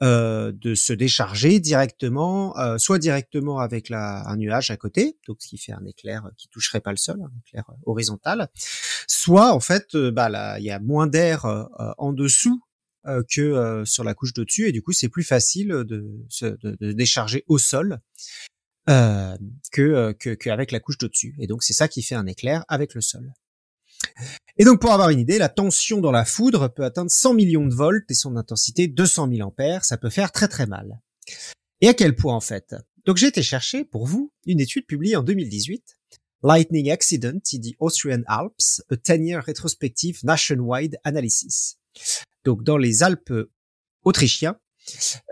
euh, 0.00 0.52
de 0.54 0.76
se 0.76 0.92
décharger 0.92 1.58
directement, 1.58 2.56
euh, 2.56 2.78
soit 2.78 3.00
directement 3.00 3.58
avec 3.58 3.88
la, 3.88 4.22
un 4.28 4.36
nuage 4.36 4.70
à 4.70 4.76
côté, 4.76 5.18
donc 5.26 5.38
ce 5.40 5.48
qui 5.48 5.58
fait 5.58 5.72
un 5.72 5.84
éclair 5.86 6.30
qui 6.36 6.46
toucherait 6.46 6.80
pas 6.80 6.92
le 6.92 6.96
sol, 6.98 7.20
un 7.20 7.36
éclair 7.44 7.64
horizontal, 7.84 8.48
soit 9.08 9.52
en 9.52 9.58
fait, 9.58 9.96
euh, 9.96 10.12
bah 10.12 10.28
là, 10.28 10.60
il 10.60 10.64
y 10.64 10.70
a 10.70 10.78
moins 10.78 11.08
d'air 11.08 11.46
en 11.98 12.12
dessous 12.12 12.62
que 13.28 13.82
sur 13.86 14.04
la 14.04 14.14
couche 14.14 14.34
de 14.34 14.44
dessus, 14.44 14.68
et 14.68 14.72
du 14.72 14.82
coup 14.82 14.92
c'est 14.92 15.08
plus 15.08 15.24
facile 15.24 15.68
de 15.68 16.04
se 16.28 16.46
de, 16.46 16.92
décharger 16.92 17.42
au 17.48 17.58
sol 17.58 17.98
que 18.88 20.12
qu'avec 20.34 20.72
la 20.72 20.80
couche 20.80 20.98
de 20.98 21.06
dessus, 21.06 21.36
et 21.38 21.46
donc 21.46 21.62
c'est 21.62 21.74
ça 21.74 21.88
qui 21.88 22.02
fait 22.02 22.14
un 22.14 22.26
éclair 22.26 22.64
avec 22.68 22.94
le 22.94 23.00
sol. 23.00 23.32
Et 24.58 24.64
donc, 24.64 24.80
pour 24.80 24.92
avoir 24.92 25.10
une 25.10 25.20
idée, 25.20 25.38
la 25.38 25.48
tension 25.48 26.00
dans 26.00 26.10
la 26.10 26.24
foudre 26.24 26.72
peut 26.72 26.84
atteindre 26.84 27.10
100 27.10 27.34
millions 27.34 27.66
de 27.66 27.74
volts 27.74 28.10
et 28.10 28.14
son 28.14 28.36
intensité 28.36 28.88
200 28.88 29.28
000 29.30 29.46
ampères. 29.46 29.84
Ça 29.84 29.96
peut 29.96 30.10
faire 30.10 30.32
très 30.32 30.48
très 30.48 30.66
mal. 30.66 31.00
Et 31.80 31.88
à 31.88 31.94
quel 31.94 32.16
point, 32.16 32.34
en 32.34 32.40
fait? 32.40 32.74
Donc, 33.06 33.16
j'ai 33.16 33.28
été 33.28 33.42
chercher, 33.42 33.84
pour 33.84 34.06
vous, 34.06 34.32
une 34.46 34.60
étude 34.60 34.86
publiée 34.86 35.16
en 35.16 35.22
2018. 35.22 35.96
Lightning 36.42 36.90
Accident 36.90 37.40
in 37.52 37.60
the 37.60 37.74
Austrian 37.80 38.22
Alps, 38.26 38.82
a 38.90 38.94
10-year 38.94 39.44
retrospective 39.44 40.24
nationwide 40.24 40.98
analysis. 41.04 41.78
Donc, 42.44 42.62
dans 42.64 42.78
les 42.78 43.02
Alpes 43.02 43.48
autrichiens, 44.04 44.58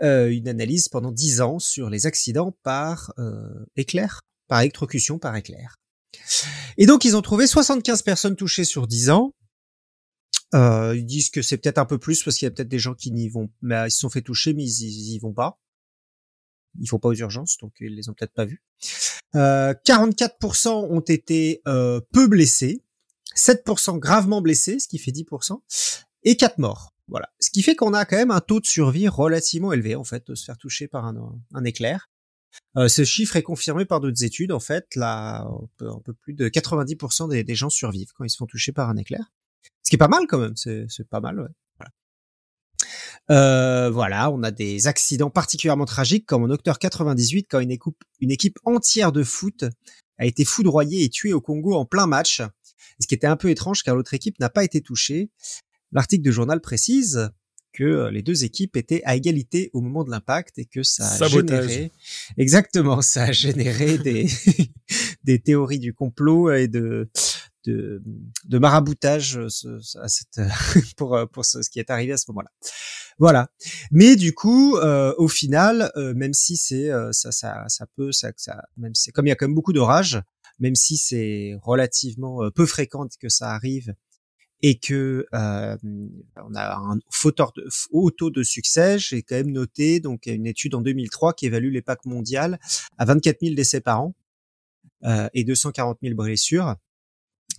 euh, 0.01 0.29
une 0.29 0.47
analyse 0.47 0.89
pendant 0.89 1.11
10 1.11 1.41
ans 1.41 1.59
sur 1.59 1.89
les 1.89 2.05
accidents 2.05 2.55
par 2.63 3.13
euh, 3.17 3.65
éclair, 3.75 4.21
par 4.47 4.61
électrocution 4.61 5.19
par 5.19 5.35
éclair. 5.35 5.77
Et 6.77 6.85
donc, 6.85 7.05
ils 7.05 7.15
ont 7.15 7.21
trouvé 7.21 7.47
75 7.47 8.01
personnes 8.01 8.35
touchées 8.35 8.65
sur 8.65 8.87
10 8.87 9.09
ans. 9.09 9.33
Euh, 10.53 10.95
ils 10.95 11.05
disent 11.05 11.29
que 11.29 11.41
c'est 11.41 11.57
peut-être 11.57 11.77
un 11.77 11.85
peu 11.85 11.97
plus 11.97 12.23
parce 12.23 12.37
qu'il 12.37 12.45
y 12.45 12.47
a 12.47 12.51
peut-être 12.51 12.69
des 12.69 12.79
gens 12.79 12.93
qui 12.93 13.11
n'y 13.11 13.27
vont, 13.27 13.49
mais 13.61 13.87
ils 13.87 13.91
se 13.91 13.99
sont 13.99 14.09
fait 14.09 14.21
toucher, 14.21 14.53
mais 14.53 14.63
ils, 14.63 15.13
y 15.13 15.19
vont 15.19 15.33
pas. 15.33 15.59
Ils 16.79 16.87
font 16.87 16.99
pas 16.99 17.09
aux 17.09 17.15
urgences, 17.15 17.57
donc 17.57 17.73
ils 17.79 17.95
les 17.95 18.09
ont 18.09 18.13
peut-être 18.13 18.33
pas 18.33 18.45
vus. 18.45 18.63
Euh, 19.35 19.73
44% 19.85 20.69
ont 20.69 21.01
été 21.01 21.61
euh, 21.67 21.99
peu 22.13 22.27
blessés, 22.27 22.83
7% 23.35 23.99
gravement 23.99 24.41
blessés, 24.41 24.79
ce 24.79 24.87
qui 24.87 24.99
fait 24.99 25.11
10%, 25.11 25.59
et 26.23 26.37
4 26.37 26.59
morts. 26.59 26.93
Voilà. 27.07 27.29
Ce 27.39 27.49
qui 27.49 27.61
fait 27.61 27.75
qu'on 27.75 27.93
a 27.93 28.05
quand 28.05 28.17
même 28.17 28.31
un 28.31 28.41
taux 28.41 28.59
de 28.59 28.65
survie 28.65 29.07
relativement 29.07 29.71
élevé, 29.71 29.95
en 29.95 30.03
fait, 30.03 30.27
de 30.27 30.35
se 30.35 30.43
faire 30.43 30.57
toucher 30.57 30.87
par 30.87 31.05
un, 31.05 31.63
éclair. 31.63 32.09
Euh, 32.75 32.87
ce 32.87 33.05
chiffre 33.05 33.35
est 33.35 33.43
confirmé 33.43 33.85
par 33.85 33.99
d'autres 33.99 34.23
études. 34.23 34.51
En 34.51 34.59
fait, 34.59 34.95
là, 34.95 35.47
un 35.81 36.01
peu, 36.03 36.13
plus 36.13 36.33
de 36.33 36.49
90% 36.49 37.29
des, 37.29 37.55
gens 37.55 37.69
survivent 37.69 38.11
quand 38.13 38.23
ils 38.23 38.29
se 38.29 38.37
font 38.37 38.45
toucher 38.45 38.71
par 38.71 38.89
un 38.89 38.97
éclair. 38.97 39.31
Ce 39.83 39.89
qui 39.89 39.95
est 39.95 39.99
pas 39.99 40.07
mal 40.07 40.25
quand 40.27 40.39
même. 40.39 40.55
C'est 40.55 41.09
pas 41.09 41.21
mal. 41.21 41.39
Ouais. 41.39 41.47
Voilà. 41.77 41.91
Euh, 43.29 43.89
voilà, 43.89 44.31
on 44.31 44.43
a 44.43 44.51
des 44.51 44.87
accidents 44.87 45.29
particulièrement 45.29 45.85
tragiques, 45.85 46.25
comme 46.25 46.43
en 46.43 46.49
octobre 46.49 46.77
98, 46.77 47.47
quand 47.49 47.59
une 47.59 48.31
équipe 48.31 48.59
entière 48.65 49.11
de 49.11 49.23
foot 49.23 49.65
a 50.17 50.25
été 50.25 50.43
foudroyée 50.45 51.03
et 51.03 51.09
tuée 51.09 51.33
au 51.33 51.41
Congo 51.41 51.75
en 51.75 51.85
plein 51.85 52.07
match. 52.07 52.41
Ce 52.99 53.07
qui 53.07 53.15
était 53.15 53.27
un 53.27 53.37
peu 53.37 53.49
étrange, 53.49 53.83
car 53.83 53.95
l'autre 53.95 54.13
équipe 54.13 54.39
n'a 54.39 54.49
pas 54.49 54.63
été 54.63 54.81
touchée. 54.81 55.29
L'article 55.91 56.23
de 56.23 56.31
journal 56.31 56.61
précise 56.61 57.29
que 57.73 57.83
euh, 57.83 58.11
les 58.11 58.23
deux 58.23 58.43
équipes 58.43 58.75
étaient 58.75 59.01
à 59.05 59.15
égalité 59.15 59.69
au 59.73 59.81
moment 59.81 60.03
de 60.03 60.09
l'impact 60.09 60.57
et 60.57 60.65
que 60.65 60.83
ça 60.83 61.07
a 61.07 61.27
généré 61.27 61.91
exactement 62.37 63.01
ça 63.01 63.25
a 63.25 63.31
généré 63.31 63.99
des 63.99 64.27
des 65.23 65.37
théories 65.39 65.77
du 65.77 65.93
complot 65.93 66.51
et 66.53 66.67
de 66.67 67.07
de, 67.67 68.01
de 68.45 68.57
maraboutage 68.57 69.37
euh, 69.37 69.79
à 70.01 70.07
cette, 70.07 70.39
pour 70.97 71.15
euh, 71.15 71.25
pour 71.25 71.45
ce, 71.45 71.59
qui 71.69 71.79
est 71.79 71.89
arrivé 71.89 72.13
à 72.13 72.17
ce 72.17 72.25
moment-là. 72.29 72.49
Voilà. 73.19 73.49
Mais 73.91 74.15
du 74.15 74.33
coup, 74.33 74.77
euh, 74.77 75.13
au 75.17 75.27
final, 75.27 75.91
même 76.15 76.33
si 76.33 76.55
c'est 76.55 76.89
ça, 77.11 77.31
ça, 77.31 77.65
ça 77.67 77.85
peut, 77.95 78.11
ça, 78.11 78.31
ça, 78.37 78.63
même 78.77 78.93
c'est 78.93 79.11
comme 79.11 79.25
il 79.25 79.29
y 79.29 79.31
a 79.31 79.35
quand 79.35 79.47
même 79.47 79.55
beaucoup 79.55 79.73
d'orages, 79.73 80.21
même 80.59 80.75
si 80.75 80.97
c'est 80.97 81.57
relativement 81.61 82.49
peu 82.51 82.65
fréquent 82.65 83.07
que 83.19 83.29
ça 83.29 83.51
arrive 83.51 83.93
et 84.61 84.79
que 84.79 85.25
euh, 85.33 85.77
on 85.83 86.55
a 86.55 86.75
un 86.75 86.99
haut 87.91 88.11
taux 88.11 88.29
de 88.29 88.43
succès. 88.43 88.97
J'ai 88.99 89.21
quand 89.21 89.35
même 89.35 89.51
noté 89.51 89.99
donc 89.99 90.25
une 90.25 90.47
étude 90.47 90.75
en 90.75 90.81
2003 90.81 91.33
qui 91.33 91.45
évalue 91.45 91.71
l'EPAC 91.71 92.05
mondial 92.05 92.59
à 92.97 93.05
24 93.05 93.37
000 93.41 93.55
décès 93.55 93.81
par 93.81 94.01
an 94.01 94.15
euh, 95.05 95.29
et 95.33 95.43
240 95.43 95.99
000 96.01 96.15
blessures. 96.15 96.75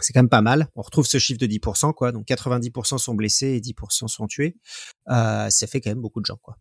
C'est 0.00 0.12
quand 0.12 0.20
même 0.20 0.28
pas 0.28 0.42
mal. 0.42 0.68
On 0.76 0.82
retrouve 0.82 1.06
ce 1.06 1.18
chiffre 1.18 1.40
de 1.40 1.46
10%, 1.46 1.92
quoi. 1.92 2.12
Donc 2.12 2.26
90% 2.26 2.98
sont 2.98 3.14
blessés 3.14 3.48
et 3.48 3.60
10% 3.60 4.06
sont 4.08 4.26
tués. 4.26 4.56
Euh, 5.08 5.50
ça 5.50 5.66
fait 5.66 5.80
quand 5.80 5.90
même 5.90 6.00
beaucoup 6.00 6.20
de 6.20 6.26
gens, 6.26 6.38
quoi. 6.40 6.56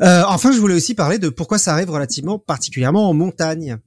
Euh, 0.00 0.22
enfin, 0.26 0.52
je 0.52 0.58
voulais 0.58 0.74
aussi 0.74 0.94
parler 0.94 1.18
de 1.18 1.28
pourquoi 1.28 1.58
ça 1.58 1.72
arrive 1.72 1.90
relativement 1.90 2.38
particulièrement 2.38 3.08
en 3.08 3.14
montagne. 3.14 3.78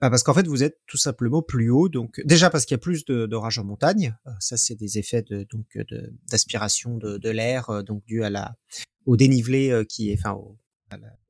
Bah, 0.00 0.10
parce 0.10 0.22
qu'en 0.22 0.34
fait, 0.34 0.46
vous 0.46 0.62
êtes 0.62 0.78
tout 0.86 0.96
simplement 0.96 1.42
plus 1.42 1.70
haut. 1.70 1.88
Donc, 1.88 2.20
déjà 2.24 2.50
parce 2.50 2.64
qu'il 2.64 2.74
y 2.74 2.76
a 2.76 2.78
plus 2.78 3.04
d'orages 3.04 3.58
en 3.58 3.64
montagne. 3.64 4.16
Euh, 4.26 4.30
ça, 4.38 4.56
c'est 4.56 4.76
des 4.76 4.98
effets 4.98 5.22
de, 5.22 5.44
donc 5.50 5.66
d'aspiration 6.30 6.96
de, 6.96 7.18
de, 7.18 7.30
l'air, 7.30 7.70
euh, 7.70 7.82
donc 7.82 8.04
dû 8.04 8.22
à 8.22 8.30
la 8.30 8.54
au 9.06 9.16
dénivelé 9.16 9.70
euh, 9.70 9.84
qui 9.84 10.10
est, 10.10 10.18
enfin, 10.18 10.34
au, 10.34 10.56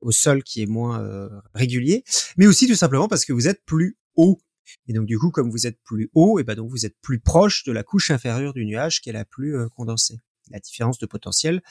au 0.01 0.11
sol 0.11 0.43
qui 0.43 0.61
est 0.61 0.67
moins 0.67 1.29
régulier. 1.53 2.03
Mais 2.37 2.45
aussi 2.47 2.67
tout 2.67 2.75
simplement 2.75 3.07
parce 3.07 3.25
que 3.25 3.33
vous 3.33 3.47
êtes 3.47 3.65
plus 3.65 3.97
haut. 4.15 4.39
Et 4.87 4.93
donc, 4.93 5.07
du 5.07 5.17
coup, 5.17 5.31
comme 5.31 5.49
vous 5.49 5.65
êtes 5.65 5.79
plus 5.83 6.11
haut, 6.13 6.37
et 6.39 6.43
ben 6.43 6.53
donc 6.53 6.69
vous 6.69 6.85
êtes 6.85 6.95
plus 7.01 7.19
proche 7.19 7.63
de 7.63 7.71
la 7.71 7.81
couche 7.81 8.11
inférieure 8.11 8.53
du 8.53 8.65
nuage 8.65 9.01
qui 9.01 9.09
est 9.09 9.13
la 9.13 9.25
plus 9.25 9.67
condensée 9.75 10.19
la 10.49 10.59
différence 10.59 10.99
de 10.99 11.05
potentiel 11.05 11.61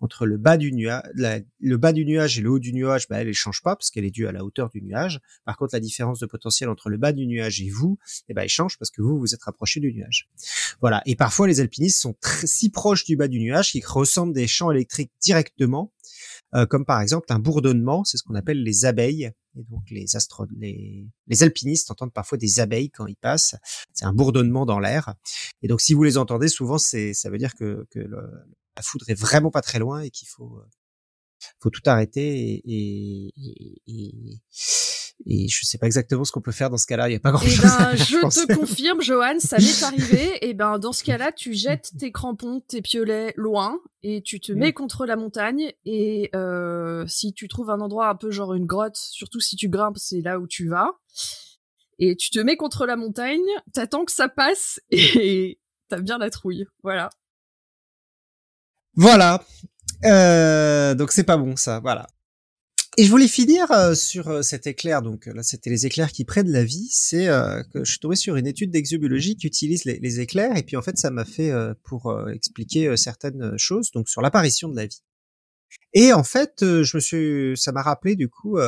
entre 0.00 0.26
le 0.26 0.36
bas 0.36 0.56
du 0.56 0.72
nuage, 0.72 2.38
et 2.38 2.42
le 2.42 2.50
haut 2.50 2.58
du 2.58 2.72
nuage, 2.72 3.08
bah, 3.08 3.20
elle 3.20 3.28
ne 3.28 3.32
change 3.32 3.62
pas 3.62 3.76
parce 3.76 3.90
qu'elle 3.90 4.04
est 4.04 4.10
due 4.10 4.26
à 4.26 4.32
la 4.32 4.44
hauteur 4.44 4.68
du 4.70 4.82
nuage. 4.82 5.20
Par 5.44 5.56
contre, 5.56 5.74
la 5.74 5.80
différence 5.80 6.18
de 6.18 6.26
potentiel 6.26 6.68
entre 6.68 6.88
le 6.88 6.96
bas 6.96 7.12
du 7.12 7.26
nuage 7.26 7.60
et 7.60 7.70
vous, 7.70 7.98
eh 8.28 8.34
ben, 8.34 8.42
elle 8.42 8.48
change 8.48 8.78
parce 8.78 8.90
que 8.90 9.02
vous, 9.02 9.18
vous 9.18 9.34
êtes 9.34 9.42
rapproché 9.42 9.80
du 9.80 9.92
nuage. 9.92 10.28
Voilà. 10.80 11.02
Et 11.06 11.16
parfois, 11.16 11.46
les 11.46 11.60
alpinistes 11.60 12.00
sont 12.00 12.16
si 12.44 12.70
proches 12.70 13.04
du 13.04 13.16
bas 13.16 13.28
du 13.28 13.40
nuage 13.40 13.72
qu'ils 13.72 13.86
ressentent 13.86 14.32
des 14.32 14.46
champs 14.46 14.70
électriques 14.70 15.12
directement, 15.20 15.92
euh, 16.54 16.66
comme 16.66 16.84
par 16.84 17.00
exemple 17.00 17.26
un 17.30 17.38
bourdonnement, 17.38 18.04
c'est 18.04 18.16
ce 18.16 18.22
qu'on 18.22 18.34
appelle 18.34 18.62
les 18.62 18.84
abeilles. 18.84 19.32
Et 19.56 19.64
donc 19.64 19.90
les, 19.90 20.16
astro 20.16 20.46
les, 20.56 21.06
les 21.26 21.42
alpinistes 21.42 21.90
entendent 21.90 22.12
parfois 22.12 22.38
des 22.38 22.60
abeilles 22.60 22.90
quand 22.90 23.06
ils 23.06 23.16
passent. 23.16 23.56
C'est 23.92 24.04
un 24.04 24.12
bourdonnement 24.12 24.66
dans 24.66 24.78
l'air. 24.78 25.14
Et 25.62 25.68
donc 25.68 25.80
si 25.80 25.94
vous 25.94 26.02
les 26.02 26.18
entendez, 26.18 26.48
souvent 26.48 26.78
c'est 26.78 27.14
ça 27.14 27.30
veut 27.30 27.38
dire 27.38 27.54
que, 27.54 27.86
que 27.90 28.00
la 28.00 28.82
foudre 28.82 29.08
est 29.08 29.18
vraiment 29.18 29.50
pas 29.50 29.62
très 29.62 29.78
loin 29.78 30.00
et 30.00 30.10
qu'il 30.10 30.28
faut 30.28 30.58
euh, 30.58 30.68
faut 31.60 31.70
tout 31.70 31.82
arrêter 31.86 32.62
et, 32.64 33.32
et, 33.36 33.74
et, 33.86 34.40
et 35.28 35.48
je 35.48 35.66
sais 35.66 35.76
pas 35.76 35.86
exactement 35.86 36.24
ce 36.24 36.30
qu'on 36.30 36.40
peut 36.40 36.52
faire 36.52 36.70
dans 36.70 36.76
ce 36.76 36.86
cas-là. 36.86 37.08
Il 37.08 37.12
y 37.12 37.16
a 37.16 37.20
pas 37.20 37.32
grand-chose. 37.32 37.58
Eh 37.64 37.82
ben, 37.82 37.96
je 37.96 38.46
te 38.46 38.54
confirme, 38.54 39.02
Johan, 39.02 39.40
ça 39.40 39.58
m'est 39.58 39.82
arrivé. 39.82 40.38
Et 40.46 40.54
ben, 40.54 40.78
dans 40.78 40.92
ce 40.92 41.02
cas-là, 41.02 41.32
tu 41.32 41.52
jettes 41.52 41.90
tes 41.98 42.12
crampons, 42.12 42.60
tes 42.60 42.80
piolets 42.80 43.34
loin 43.36 43.80
et 44.04 44.22
tu 44.22 44.38
te 44.38 44.52
mets 44.52 44.70
mm. 44.70 44.74
contre 44.74 45.04
la 45.04 45.16
montagne. 45.16 45.72
Et 45.84 46.30
euh, 46.36 47.04
si 47.08 47.32
tu 47.32 47.48
trouves 47.48 47.70
un 47.70 47.80
endroit 47.80 48.08
un 48.08 48.14
peu 48.14 48.30
genre 48.30 48.54
une 48.54 48.66
grotte, 48.66 48.96
surtout 48.96 49.40
si 49.40 49.56
tu 49.56 49.68
grimpes, 49.68 49.98
c'est 49.98 50.20
là 50.20 50.38
où 50.38 50.46
tu 50.46 50.68
vas. 50.68 50.92
Et 51.98 52.14
tu 52.14 52.30
te 52.30 52.38
mets 52.38 52.56
contre 52.56 52.86
la 52.86 52.94
montagne, 52.94 53.40
t'attends 53.72 54.04
que 54.04 54.12
ça 54.12 54.28
passe 54.28 54.80
et 54.90 55.58
t'as 55.88 55.98
bien 55.98 56.18
la 56.18 56.30
trouille. 56.30 56.66
Voilà. 56.84 57.10
Voilà. 58.94 59.44
Euh, 60.04 60.94
donc 60.94 61.10
c'est 61.10 61.24
pas 61.24 61.36
bon 61.36 61.56
ça. 61.56 61.80
Voilà. 61.80 62.06
Et 62.98 63.04
je 63.04 63.10
voulais 63.10 63.28
finir 63.28 63.70
euh, 63.72 63.94
sur 63.94 64.28
euh, 64.28 64.40
cet 64.40 64.66
éclair, 64.66 65.02
donc 65.02 65.28
euh, 65.28 65.34
là 65.34 65.42
c'était 65.42 65.68
les 65.68 65.84
éclairs 65.84 66.12
qui 66.12 66.24
prennent 66.24 66.50
la 66.50 66.64
vie, 66.64 66.88
c'est 66.90 67.26
que 67.70 67.84
je 67.84 67.90
suis 67.90 68.00
tombé 68.00 68.16
sur 68.16 68.36
une 68.36 68.46
étude 68.46 68.70
d'exobiologie 68.70 69.36
qui 69.36 69.46
utilise 69.46 69.84
les, 69.84 70.20
éclairs, 70.20 70.56
et 70.56 70.62
puis 70.62 70.78
en 70.78 70.82
fait 70.82 70.96
ça 70.96 71.10
m'a 71.10 71.26
fait 71.26 71.52
pour 71.82 72.18
expliquer 72.30 72.96
certaines 72.96 73.58
choses, 73.58 73.90
donc 73.90 74.08
sur 74.08 74.22
l'apparition 74.22 74.70
de 74.70 74.76
la 74.76 74.86
vie. 74.86 75.02
Et 75.92 76.14
en 76.14 76.24
fait, 76.24 76.54
je 76.60 76.96
me 76.96 77.00
suis, 77.00 77.56
ça 77.56 77.72
m'a 77.72 77.82
rappelé 77.82 78.16
du 78.16 78.28
coup 78.28 78.58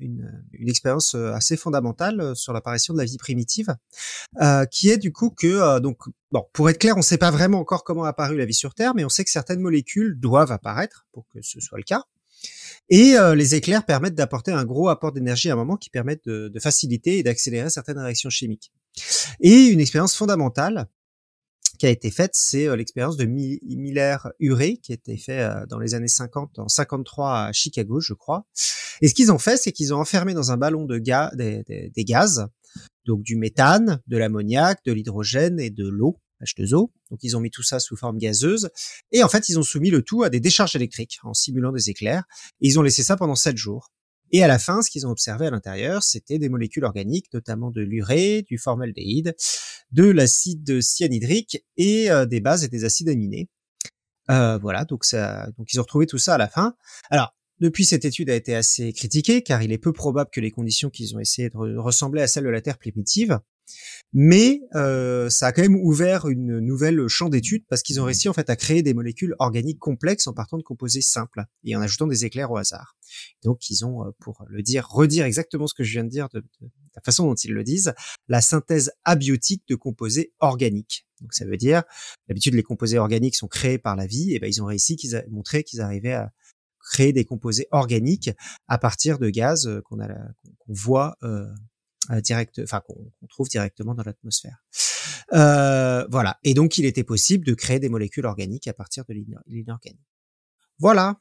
une, 0.00 0.44
une 0.52 0.68
expérience 0.68 1.14
assez 1.14 1.56
fondamentale 1.56 2.34
sur 2.34 2.52
l'apparition 2.52 2.94
de 2.94 2.98
la 2.98 3.04
vie 3.04 3.18
primitive, 3.18 3.76
qui 4.70 4.90
est 4.90 4.98
du 4.98 5.12
coup 5.12 5.30
que 5.30 5.78
donc 5.78 5.98
bon, 6.32 6.44
pour 6.52 6.68
être 6.68 6.78
clair, 6.78 6.96
on 6.96 7.00
ne 7.00 7.04
sait 7.04 7.18
pas 7.18 7.30
vraiment 7.30 7.60
encore 7.60 7.84
comment 7.84 8.04
a 8.04 8.08
apparu 8.08 8.36
la 8.36 8.44
vie 8.44 8.54
sur 8.54 8.74
Terre, 8.74 8.94
mais 8.94 9.04
on 9.04 9.08
sait 9.08 9.24
que 9.24 9.30
certaines 9.30 9.60
molécules 9.60 10.18
doivent 10.18 10.52
apparaître 10.52 11.06
pour 11.12 11.28
que 11.28 11.40
ce 11.42 11.60
soit 11.60 11.78
le 11.78 11.84
cas. 11.84 12.04
Et 12.94 13.16
euh, 13.16 13.34
les 13.34 13.54
éclairs 13.54 13.86
permettent 13.86 14.16
d'apporter 14.16 14.52
un 14.52 14.66
gros 14.66 14.90
apport 14.90 15.12
d'énergie 15.12 15.48
à 15.48 15.54
un 15.54 15.56
moment 15.56 15.78
qui 15.78 15.88
permettent 15.88 16.26
de, 16.26 16.48
de 16.48 16.60
faciliter 16.60 17.16
et 17.16 17.22
d'accélérer 17.22 17.70
certaines 17.70 17.98
réactions 17.98 18.28
chimiques. 18.28 18.70
Et 19.40 19.68
une 19.68 19.80
expérience 19.80 20.14
fondamentale 20.14 20.90
qui 21.78 21.86
a 21.86 21.88
été 21.88 22.10
faite, 22.10 22.32
c'est 22.34 22.68
euh, 22.68 22.76
l'expérience 22.76 23.16
de 23.16 23.24
Miller-Urey, 23.24 24.76
qui 24.76 24.92
a 24.92 24.96
été 24.96 25.16
faite 25.16 25.40
euh, 25.40 25.64
dans 25.70 25.78
les 25.78 25.94
années 25.94 26.06
50, 26.06 26.58
en 26.58 26.68
53 26.68 27.44
à 27.46 27.52
Chicago, 27.52 27.98
je 27.98 28.12
crois. 28.12 28.44
Et 29.00 29.08
ce 29.08 29.14
qu'ils 29.14 29.32
ont 29.32 29.38
fait, 29.38 29.56
c'est 29.56 29.72
qu'ils 29.72 29.94
ont 29.94 29.98
enfermé 29.98 30.34
dans 30.34 30.52
un 30.52 30.58
ballon 30.58 30.84
de 30.84 30.98
gaz, 30.98 31.34
des, 31.34 31.64
des 31.66 32.04
gaz, 32.04 32.46
donc 33.06 33.22
du 33.22 33.36
méthane, 33.36 34.02
de 34.06 34.18
l'ammoniac, 34.18 34.84
de 34.84 34.92
l'hydrogène 34.92 35.58
et 35.58 35.70
de 35.70 35.88
l'eau, 35.88 36.20
H2O. 36.44 36.90
Donc 37.12 37.20
ils 37.22 37.36
ont 37.36 37.40
mis 37.40 37.50
tout 37.50 37.62
ça 37.62 37.78
sous 37.78 37.94
forme 37.94 38.16
gazeuse. 38.16 38.70
Et 39.12 39.22
en 39.22 39.28
fait, 39.28 39.50
ils 39.50 39.58
ont 39.58 39.62
soumis 39.62 39.90
le 39.90 40.02
tout 40.02 40.22
à 40.22 40.30
des 40.30 40.40
décharges 40.40 40.74
électriques 40.74 41.18
en 41.22 41.34
simulant 41.34 41.70
des 41.70 41.90
éclairs. 41.90 42.24
Ils 42.60 42.78
ont 42.78 42.82
laissé 42.82 43.02
ça 43.02 43.16
pendant 43.16 43.36
sept 43.36 43.58
jours. 43.58 43.92
Et 44.30 44.42
à 44.42 44.48
la 44.48 44.58
fin, 44.58 44.80
ce 44.80 44.90
qu'ils 44.90 45.06
ont 45.06 45.10
observé 45.10 45.46
à 45.46 45.50
l'intérieur, 45.50 46.02
c'était 46.02 46.38
des 46.38 46.48
molécules 46.48 46.86
organiques, 46.86 47.26
notamment 47.34 47.70
de 47.70 47.82
l'urée, 47.82 48.42
du 48.48 48.56
formaldéhyde, 48.56 49.36
de 49.90 50.04
l'acide 50.04 50.80
cyanhydrique 50.80 51.62
et 51.76 52.10
euh, 52.10 52.24
des 52.24 52.40
bases 52.40 52.64
et 52.64 52.68
des 52.68 52.84
acides 52.84 53.10
aminés. 53.10 53.50
Euh, 54.30 54.56
voilà, 54.56 54.86
donc 54.86 55.04
ça, 55.04 55.50
donc 55.58 55.70
ils 55.74 55.80
ont 55.80 55.82
retrouvé 55.82 56.06
tout 56.06 56.16
ça 56.16 56.36
à 56.36 56.38
la 56.38 56.48
fin. 56.48 56.74
Alors, 57.10 57.34
depuis, 57.60 57.84
cette 57.84 58.06
étude 58.06 58.30
a 58.30 58.34
été 58.34 58.54
assez 58.54 58.94
critiquée 58.94 59.42
car 59.42 59.62
il 59.62 59.70
est 59.70 59.78
peu 59.78 59.92
probable 59.92 60.30
que 60.32 60.40
les 60.40 60.50
conditions 60.50 60.88
qu'ils 60.88 61.14
ont 61.14 61.20
essayé 61.20 61.50
de 61.50 61.76
ressembler 61.76 62.22
à 62.22 62.26
celles 62.26 62.44
de 62.44 62.48
la 62.48 62.62
Terre 62.62 62.78
primitive 62.78 63.38
mais 64.12 64.60
euh, 64.74 65.30
ça 65.30 65.46
a 65.46 65.52
quand 65.52 65.62
même 65.62 65.76
ouvert 65.76 66.28
une 66.28 66.58
nouvelle 66.58 67.08
champ 67.08 67.28
d'études 67.28 67.64
parce 67.68 67.82
qu'ils 67.82 68.00
ont 68.00 68.04
réussi 68.04 68.28
en 68.28 68.32
fait 68.32 68.50
à 68.50 68.56
créer 68.56 68.82
des 68.82 68.94
molécules 68.94 69.34
organiques 69.38 69.78
complexes 69.78 70.26
en 70.26 70.34
partant 70.34 70.58
de 70.58 70.62
composés 70.62 71.00
simples 71.00 71.44
et 71.64 71.74
en 71.76 71.80
ajoutant 71.80 72.06
des 72.06 72.24
éclairs 72.24 72.50
au 72.50 72.56
hasard. 72.56 72.96
Donc 73.42 73.70
ils 73.70 73.84
ont, 73.84 74.04
euh, 74.04 74.10
pour 74.20 74.44
le 74.48 74.62
dire, 74.62 74.86
redire 74.88 75.24
exactement 75.24 75.66
ce 75.66 75.74
que 75.74 75.84
je 75.84 75.92
viens 75.92 76.04
de 76.04 76.10
dire 76.10 76.28
de, 76.32 76.42
la 76.94 77.02
façon 77.02 77.26
dont 77.26 77.34
ils 77.34 77.52
le 77.52 77.64
disent, 77.64 77.94
la 78.28 78.40
synthèse 78.40 78.90
abiotique 79.04 79.62
de 79.68 79.74
composés 79.74 80.32
organiques. 80.40 81.06
Donc 81.20 81.32
ça 81.32 81.46
veut 81.46 81.56
dire, 81.56 81.82
d'habitude 82.28 82.54
les 82.54 82.62
composés 82.62 82.98
organiques 82.98 83.36
sont 83.36 83.48
créés 83.48 83.78
par 83.78 83.96
la 83.96 84.06
vie, 84.06 84.34
et 84.34 84.40
ben 84.40 84.48
ils 84.48 84.62
ont 84.62 84.66
réussi 84.66 84.96
qu'ils 84.96 85.16
a 85.16 85.22
montré 85.30 85.64
qu'ils 85.64 85.80
arrivaient 85.80 86.12
à 86.12 86.32
créer 86.82 87.12
des 87.12 87.24
composés 87.24 87.68
organiques 87.70 88.30
à 88.68 88.76
partir 88.76 89.18
de 89.18 89.30
gaz 89.30 89.66
euh, 89.66 89.80
qu'on 89.82 89.98
qu'on 89.98 90.72
voit 90.72 91.16
euh, 91.22 91.46
direct, 92.22 92.60
enfin 92.62 92.80
qu'on 92.80 93.26
trouve 93.28 93.48
directement 93.48 93.94
dans 93.94 94.02
l'atmosphère. 94.02 94.64
Euh, 95.32 96.06
voilà. 96.10 96.38
Et 96.42 96.54
donc, 96.54 96.78
il 96.78 96.84
était 96.84 97.04
possible 97.04 97.46
de 97.46 97.54
créer 97.54 97.78
des 97.78 97.88
molécules 97.88 98.26
organiques 98.26 98.68
à 98.68 98.72
partir 98.72 99.04
de 99.08 99.14
l'inorganique. 99.46 100.00
Voilà. 100.78 101.20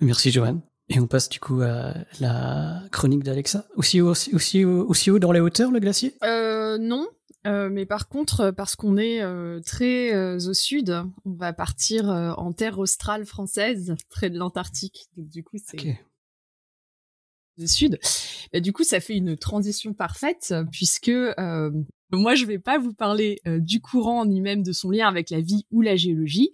Merci, 0.00 0.30
Johan. 0.30 0.62
Et 0.88 1.00
on 1.00 1.06
passe 1.06 1.28
du 1.28 1.40
coup 1.40 1.62
à 1.62 1.94
la 2.20 2.82
chronique 2.92 3.24
d'Alexa. 3.24 3.66
Aussi, 3.76 4.00
aussi, 4.00 4.34
aussi, 4.34 4.64
aussi 4.64 5.10
haut 5.10 5.18
dans 5.18 5.32
les 5.32 5.40
hauteurs, 5.40 5.70
le 5.70 5.80
glacier? 5.80 6.14
Euh, 6.22 6.78
Non. 6.78 7.08
Euh, 7.46 7.68
mais 7.70 7.86
par 7.86 8.08
contre, 8.08 8.50
parce 8.50 8.74
qu'on 8.74 8.96
est 8.96 9.22
euh, 9.22 9.60
très 9.60 10.12
euh, 10.14 10.36
au 10.36 10.54
sud, 10.54 10.90
on 11.24 11.32
va 11.34 11.52
partir 11.52 12.08
en 12.08 12.52
terre 12.52 12.78
australe 12.78 13.24
française, 13.24 13.94
près 14.08 14.30
de 14.30 14.38
l'Antarctique. 14.38 15.08
Donc 15.16 15.28
du 15.28 15.44
coup, 15.44 15.56
c'est 15.64 15.98
du 17.56 17.68
sud. 17.68 17.98
Bah, 18.52 18.60
du 18.60 18.72
coup, 18.72 18.84
ça 18.84 19.00
fait 19.00 19.16
une 19.16 19.36
transition 19.36 19.92
parfaite 19.92 20.54
puisque 20.70 21.08
euh, 21.08 21.70
moi, 22.12 22.36
je 22.36 22.44
vais 22.46 22.60
pas 22.60 22.78
vous 22.78 22.94
parler 22.94 23.40
euh, 23.48 23.58
du 23.58 23.80
courant 23.80 24.24
ni 24.24 24.40
même 24.40 24.62
de 24.62 24.72
son 24.72 24.90
lien 24.90 25.08
avec 25.08 25.30
la 25.30 25.40
vie 25.40 25.66
ou 25.72 25.82
la 25.82 25.96
géologie, 25.96 26.50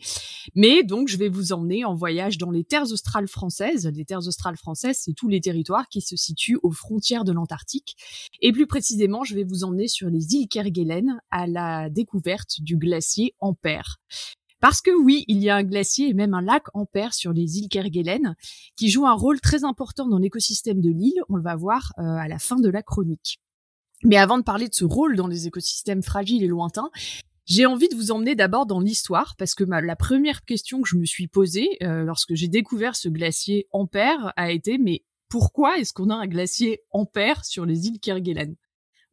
mais 0.54 0.82
donc 0.82 1.08
je 1.08 1.18
vais 1.18 1.28
vous 1.28 1.52
emmener 1.52 1.84
en 1.84 1.94
voyage 1.94 2.38
dans 2.38 2.50
les 2.50 2.64
terres 2.64 2.90
australes 2.90 3.28
françaises. 3.28 3.90
Les 3.94 4.06
terres 4.06 4.26
australes 4.26 4.56
françaises, 4.56 5.00
c'est 5.02 5.12
tous 5.12 5.28
les 5.28 5.40
territoires 5.40 5.88
qui 5.88 6.00
se 6.00 6.16
situent 6.16 6.58
aux 6.62 6.70
frontières 6.70 7.24
de 7.24 7.32
l'Antarctique. 7.32 7.96
Et 8.40 8.50
plus 8.50 8.66
précisément, 8.66 9.24
je 9.24 9.34
vais 9.34 9.44
vous 9.44 9.64
emmener 9.64 9.88
sur 9.88 10.08
les 10.08 10.34
îles 10.34 10.48
Kerguelen 10.48 11.20
à 11.30 11.46
la 11.46 11.90
découverte 11.90 12.60
du 12.60 12.78
glacier 12.78 13.34
Ampère. 13.38 13.98
Parce 14.62 14.80
que 14.80 14.92
oui, 14.92 15.24
il 15.26 15.42
y 15.42 15.50
a 15.50 15.56
un 15.56 15.64
glacier 15.64 16.10
et 16.10 16.14
même 16.14 16.34
un 16.34 16.40
lac 16.40 16.62
Ampère 16.72 17.14
sur 17.14 17.32
les 17.32 17.58
îles 17.58 17.68
Kerguelen 17.68 18.36
qui 18.76 18.90
joue 18.90 19.08
un 19.08 19.12
rôle 19.12 19.40
très 19.40 19.64
important 19.64 20.06
dans 20.06 20.18
l'écosystème 20.18 20.80
de 20.80 20.88
l'île. 20.88 21.20
On 21.28 21.34
le 21.34 21.42
va 21.42 21.56
voir 21.56 21.92
euh, 21.98 22.02
à 22.02 22.28
la 22.28 22.38
fin 22.38 22.54
de 22.54 22.68
la 22.68 22.80
chronique. 22.80 23.40
Mais 24.04 24.16
avant 24.16 24.38
de 24.38 24.44
parler 24.44 24.68
de 24.68 24.74
ce 24.74 24.84
rôle 24.84 25.16
dans 25.16 25.26
les 25.26 25.48
écosystèmes 25.48 26.04
fragiles 26.04 26.44
et 26.44 26.46
lointains, 26.46 26.90
j'ai 27.44 27.66
envie 27.66 27.88
de 27.88 27.96
vous 27.96 28.12
emmener 28.12 28.36
d'abord 28.36 28.66
dans 28.66 28.78
l'histoire 28.78 29.34
parce 29.36 29.56
que 29.56 29.64
la 29.64 29.96
première 29.96 30.44
question 30.44 30.80
que 30.80 30.88
je 30.88 30.96
me 30.96 31.06
suis 31.06 31.26
posée 31.26 31.68
euh, 31.82 32.04
lorsque 32.04 32.34
j'ai 32.34 32.46
découvert 32.46 32.94
ce 32.94 33.08
glacier 33.08 33.66
Ampère 33.72 34.32
a 34.36 34.52
été 34.52 34.78
mais 34.78 35.02
pourquoi 35.28 35.78
est-ce 35.78 35.92
qu'on 35.92 36.08
a 36.10 36.14
un 36.14 36.28
glacier 36.28 36.82
Ampère 36.92 37.44
sur 37.44 37.66
les 37.66 37.88
îles 37.88 37.98
Kerguelen? 37.98 38.54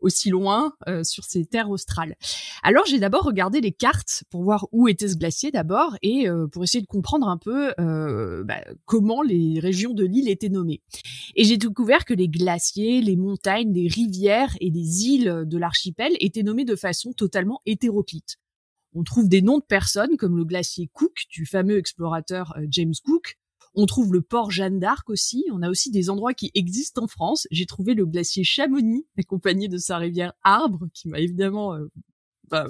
Aussi 0.01 0.29
loin 0.29 0.73
euh, 0.87 1.03
sur 1.03 1.23
ces 1.23 1.45
terres 1.45 1.69
australes. 1.69 2.15
Alors 2.63 2.85
j'ai 2.85 2.99
d'abord 2.99 3.23
regardé 3.23 3.61
les 3.61 3.71
cartes 3.71 4.23
pour 4.29 4.43
voir 4.43 4.67
où 4.71 4.87
était 4.87 5.07
ce 5.07 5.15
glacier 5.15 5.51
d'abord 5.51 5.97
et 6.01 6.29
euh, 6.29 6.47
pour 6.47 6.63
essayer 6.63 6.81
de 6.81 6.87
comprendre 6.87 7.27
un 7.27 7.37
peu 7.37 7.73
euh, 7.79 8.43
bah, 8.43 8.61
comment 8.85 9.21
les 9.21 9.59
régions 9.59 9.93
de 9.93 10.05
l'île 10.05 10.29
étaient 10.29 10.49
nommées. 10.49 10.81
Et 11.35 11.43
j'ai 11.43 11.57
découvert 11.57 12.05
que 12.05 12.13
les 12.13 12.27
glaciers, 12.27 13.01
les 13.01 13.15
montagnes, 13.15 13.73
les 13.73 13.87
rivières 13.87 14.55
et 14.59 14.69
les 14.69 15.05
îles 15.07 15.43
de 15.45 15.57
l'archipel 15.57 16.13
étaient 16.19 16.43
nommés 16.43 16.65
de 16.65 16.75
façon 16.75 17.13
totalement 17.13 17.61
hétéroclite. 17.65 18.37
On 18.93 19.03
trouve 19.03 19.29
des 19.29 19.41
noms 19.41 19.59
de 19.59 19.63
personnes 19.63 20.17
comme 20.17 20.37
le 20.37 20.45
glacier 20.45 20.89
Cook 20.93 21.25
du 21.29 21.45
fameux 21.45 21.77
explorateur 21.77 22.55
James 22.69 22.93
Cook, 23.05 23.38
on 23.75 23.85
trouve 23.85 24.13
le 24.13 24.21
port 24.21 24.51
Jeanne 24.51 24.79
d'Arc 24.79 25.09
aussi. 25.09 25.45
On 25.51 25.61
a 25.61 25.69
aussi 25.69 25.91
des 25.91 26.09
endroits 26.09 26.33
qui 26.33 26.51
existent 26.53 27.03
en 27.03 27.07
France. 27.07 27.47
J'ai 27.51 27.65
trouvé 27.65 27.93
le 27.93 28.05
glacier 28.05 28.43
Chamonix, 28.43 29.05
accompagné 29.17 29.67
de 29.67 29.77
sa 29.77 29.97
rivière 29.97 30.33
Arbre, 30.43 30.87
qui 30.93 31.07
m'a 31.07 31.19
évidemment 31.19 31.75
euh, 31.75 31.87
bah, 32.49 32.67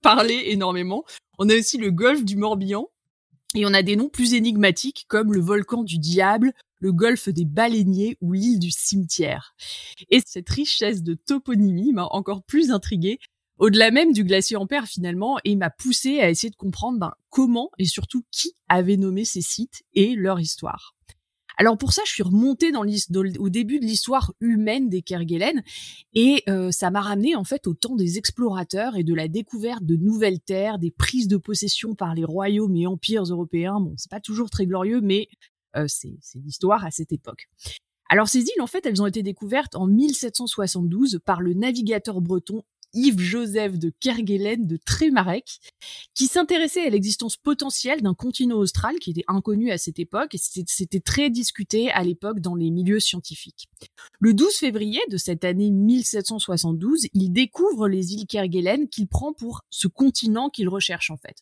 parlé 0.00 0.42
énormément. 0.46 1.04
On 1.38 1.48
a 1.48 1.56
aussi 1.56 1.78
le 1.78 1.90
golfe 1.90 2.24
du 2.24 2.36
Morbihan. 2.36 2.88
Et 3.54 3.66
on 3.66 3.74
a 3.74 3.82
des 3.82 3.96
noms 3.96 4.08
plus 4.08 4.32
énigmatiques 4.32 5.04
comme 5.08 5.34
le 5.34 5.40
volcan 5.40 5.82
du 5.82 5.98
diable, 5.98 6.54
le 6.80 6.90
golfe 6.90 7.28
des 7.28 7.44
baleiniers 7.44 8.16
ou 8.22 8.32
l'île 8.32 8.58
du 8.58 8.70
cimetière. 8.70 9.54
Et 10.08 10.22
cette 10.24 10.48
richesse 10.48 11.02
de 11.02 11.14
toponymie 11.14 11.92
m'a 11.92 12.06
encore 12.06 12.42
plus 12.42 12.70
intriguée 12.70 13.18
au-delà 13.62 13.92
même 13.92 14.12
du 14.12 14.24
glacier 14.24 14.56
Ampère 14.56 14.86
finalement, 14.86 15.38
et 15.44 15.54
m'a 15.54 15.70
poussé 15.70 16.18
à 16.18 16.28
essayer 16.28 16.50
de 16.50 16.56
comprendre 16.56 16.98
ben, 16.98 17.12
comment 17.30 17.70
et 17.78 17.84
surtout 17.84 18.24
qui 18.32 18.56
avait 18.68 18.96
nommé 18.96 19.24
ces 19.24 19.40
sites 19.40 19.84
et 19.94 20.16
leur 20.16 20.40
histoire. 20.40 20.96
Alors 21.58 21.78
pour 21.78 21.92
ça, 21.92 22.02
je 22.04 22.10
suis 22.10 22.24
remontée 22.24 22.72
dans 22.72 22.82
au 22.82 23.48
début 23.48 23.78
de 23.78 23.84
l'histoire 23.84 24.32
humaine 24.40 24.88
des 24.88 25.02
Kerguelen 25.02 25.62
et 26.12 26.42
euh, 26.48 26.72
ça 26.72 26.90
m'a 26.90 27.02
ramené 27.02 27.36
en 27.36 27.44
fait 27.44 27.68
au 27.68 27.74
temps 27.74 27.94
des 27.94 28.18
explorateurs 28.18 28.96
et 28.96 29.04
de 29.04 29.14
la 29.14 29.28
découverte 29.28 29.84
de 29.84 29.94
nouvelles 29.94 30.40
terres, 30.40 30.80
des 30.80 30.90
prises 30.90 31.28
de 31.28 31.36
possession 31.36 31.94
par 31.94 32.16
les 32.16 32.24
royaumes 32.24 32.74
et 32.74 32.88
empires 32.88 33.22
européens. 33.22 33.78
Bon, 33.78 33.94
c'est 33.96 34.10
pas 34.10 34.20
toujours 34.20 34.50
très 34.50 34.66
glorieux, 34.66 35.00
mais 35.00 35.28
euh, 35.76 35.86
c'est 35.86 36.18
l'histoire 36.34 36.84
à 36.84 36.90
cette 36.90 37.12
époque. 37.12 37.48
Alors 38.08 38.28
ces 38.28 38.40
îles, 38.40 38.60
en 38.60 38.66
fait, 38.66 38.84
elles 38.86 39.00
ont 39.00 39.06
été 39.06 39.22
découvertes 39.22 39.76
en 39.76 39.86
1772 39.86 41.20
par 41.24 41.40
le 41.40 41.54
navigateur 41.54 42.20
breton 42.20 42.64
Yves-Joseph 42.94 43.78
de 43.78 43.92
Kerguelen 44.00 44.66
de 44.66 44.76
Trémarec, 44.76 45.60
qui 46.14 46.26
s'intéressait 46.26 46.86
à 46.86 46.90
l'existence 46.90 47.36
potentielle 47.36 48.02
d'un 48.02 48.14
continent 48.14 48.58
austral 48.58 48.98
qui 48.98 49.10
était 49.10 49.24
inconnu 49.28 49.70
à 49.70 49.78
cette 49.78 49.98
époque 49.98 50.34
et 50.34 50.38
c'était 50.38 51.00
très 51.00 51.30
discuté 51.30 51.90
à 51.90 52.04
l'époque 52.04 52.40
dans 52.40 52.54
les 52.54 52.70
milieux 52.70 53.00
scientifiques. 53.00 53.68
Le 54.20 54.34
12 54.34 54.54
février 54.54 55.00
de 55.10 55.16
cette 55.16 55.44
année 55.44 55.70
1772, 55.70 57.06
il 57.14 57.30
découvre 57.30 57.88
les 57.88 58.14
îles 58.14 58.26
Kerguelen 58.26 58.88
qu'il 58.88 59.08
prend 59.08 59.32
pour 59.32 59.62
ce 59.70 59.88
continent 59.88 60.50
qu'il 60.50 60.68
recherche 60.68 61.10
en 61.10 61.16
fait. 61.16 61.36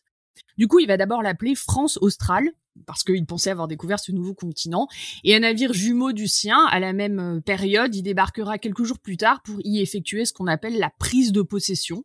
Du 0.57 0.67
coup, 0.67 0.79
il 0.79 0.87
va 0.87 0.97
d'abord 0.97 1.21
l'appeler 1.21 1.55
France 1.55 1.97
australe, 2.01 2.51
parce 2.85 3.03
qu'il 3.03 3.25
pensait 3.25 3.49
avoir 3.49 3.67
découvert 3.67 3.99
ce 3.99 4.11
nouveau 4.11 4.33
continent. 4.33 4.87
Et 5.23 5.35
un 5.35 5.39
navire 5.39 5.73
jumeau 5.73 6.11
du 6.11 6.27
sien, 6.27 6.65
à 6.69 6.79
la 6.79 6.93
même 6.93 7.19
euh, 7.19 7.39
période, 7.41 7.93
il 7.95 8.03
débarquera 8.03 8.57
quelques 8.57 8.83
jours 8.83 8.99
plus 8.99 9.17
tard 9.17 9.41
pour 9.43 9.59
y 9.63 9.81
effectuer 9.81 10.25
ce 10.25 10.33
qu'on 10.33 10.47
appelle 10.47 10.77
la 10.79 10.91
prise 10.99 11.31
de 11.31 11.41
possession, 11.41 12.03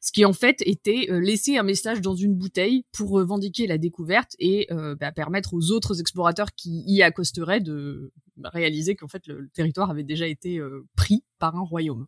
ce 0.00 0.12
qui 0.12 0.24
en 0.24 0.32
fait 0.32 0.62
était 0.66 1.08
euh, 1.10 1.20
laisser 1.20 1.56
un 1.56 1.62
message 1.62 2.00
dans 2.00 2.14
une 2.14 2.34
bouteille 2.34 2.84
pour 2.92 3.10
revendiquer 3.10 3.66
la 3.66 3.78
découverte 3.78 4.34
et 4.38 4.66
euh, 4.72 4.94
bah, 4.94 5.12
permettre 5.12 5.54
aux 5.54 5.70
autres 5.70 6.00
explorateurs 6.00 6.54
qui 6.54 6.84
y 6.86 7.02
accosteraient 7.02 7.60
de 7.60 8.12
réaliser 8.44 8.96
qu'en 8.96 9.08
fait 9.08 9.26
le, 9.26 9.48
territoire 9.52 9.90
avait 9.90 10.04
déjà 10.04 10.26
été 10.26 10.60
pris 10.96 11.24
par 11.38 11.56
un 11.56 11.62
royaume. 11.62 12.06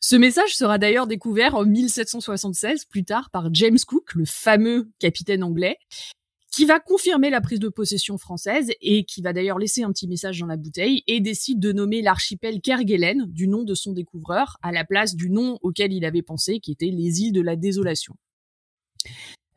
Ce 0.00 0.16
message 0.16 0.54
sera 0.54 0.78
d'ailleurs 0.78 1.06
découvert 1.06 1.54
en 1.54 1.64
1776 1.64 2.84
plus 2.84 3.04
tard 3.04 3.30
par 3.30 3.52
James 3.54 3.78
Cook, 3.86 4.14
le 4.14 4.24
fameux 4.24 4.90
capitaine 4.98 5.42
anglais, 5.42 5.78
qui 6.56 6.64
va 6.64 6.80
confirmer 6.80 7.28
la 7.28 7.42
prise 7.42 7.60
de 7.60 7.68
possession 7.68 8.16
française 8.16 8.70
et 8.80 9.04
qui 9.04 9.20
va 9.20 9.34
d'ailleurs 9.34 9.58
laisser 9.58 9.82
un 9.82 9.90
petit 9.90 10.08
message 10.08 10.38
dans 10.38 10.46
la 10.46 10.56
bouteille 10.56 11.02
et 11.06 11.20
décide 11.20 11.60
de 11.60 11.70
nommer 11.70 12.00
l'archipel 12.00 12.62
Kerguelen 12.62 13.26
du 13.26 13.46
nom 13.46 13.62
de 13.62 13.74
son 13.74 13.92
découvreur 13.92 14.56
à 14.62 14.72
la 14.72 14.84
place 14.84 15.16
du 15.16 15.28
nom 15.28 15.58
auquel 15.60 15.92
il 15.92 16.06
avait 16.06 16.22
pensé, 16.22 16.58
qui 16.60 16.72
était 16.72 16.86
les 16.86 17.20
îles 17.20 17.32
de 17.32 17.42
la 17.42 17.56
désolation. 17.56 18.16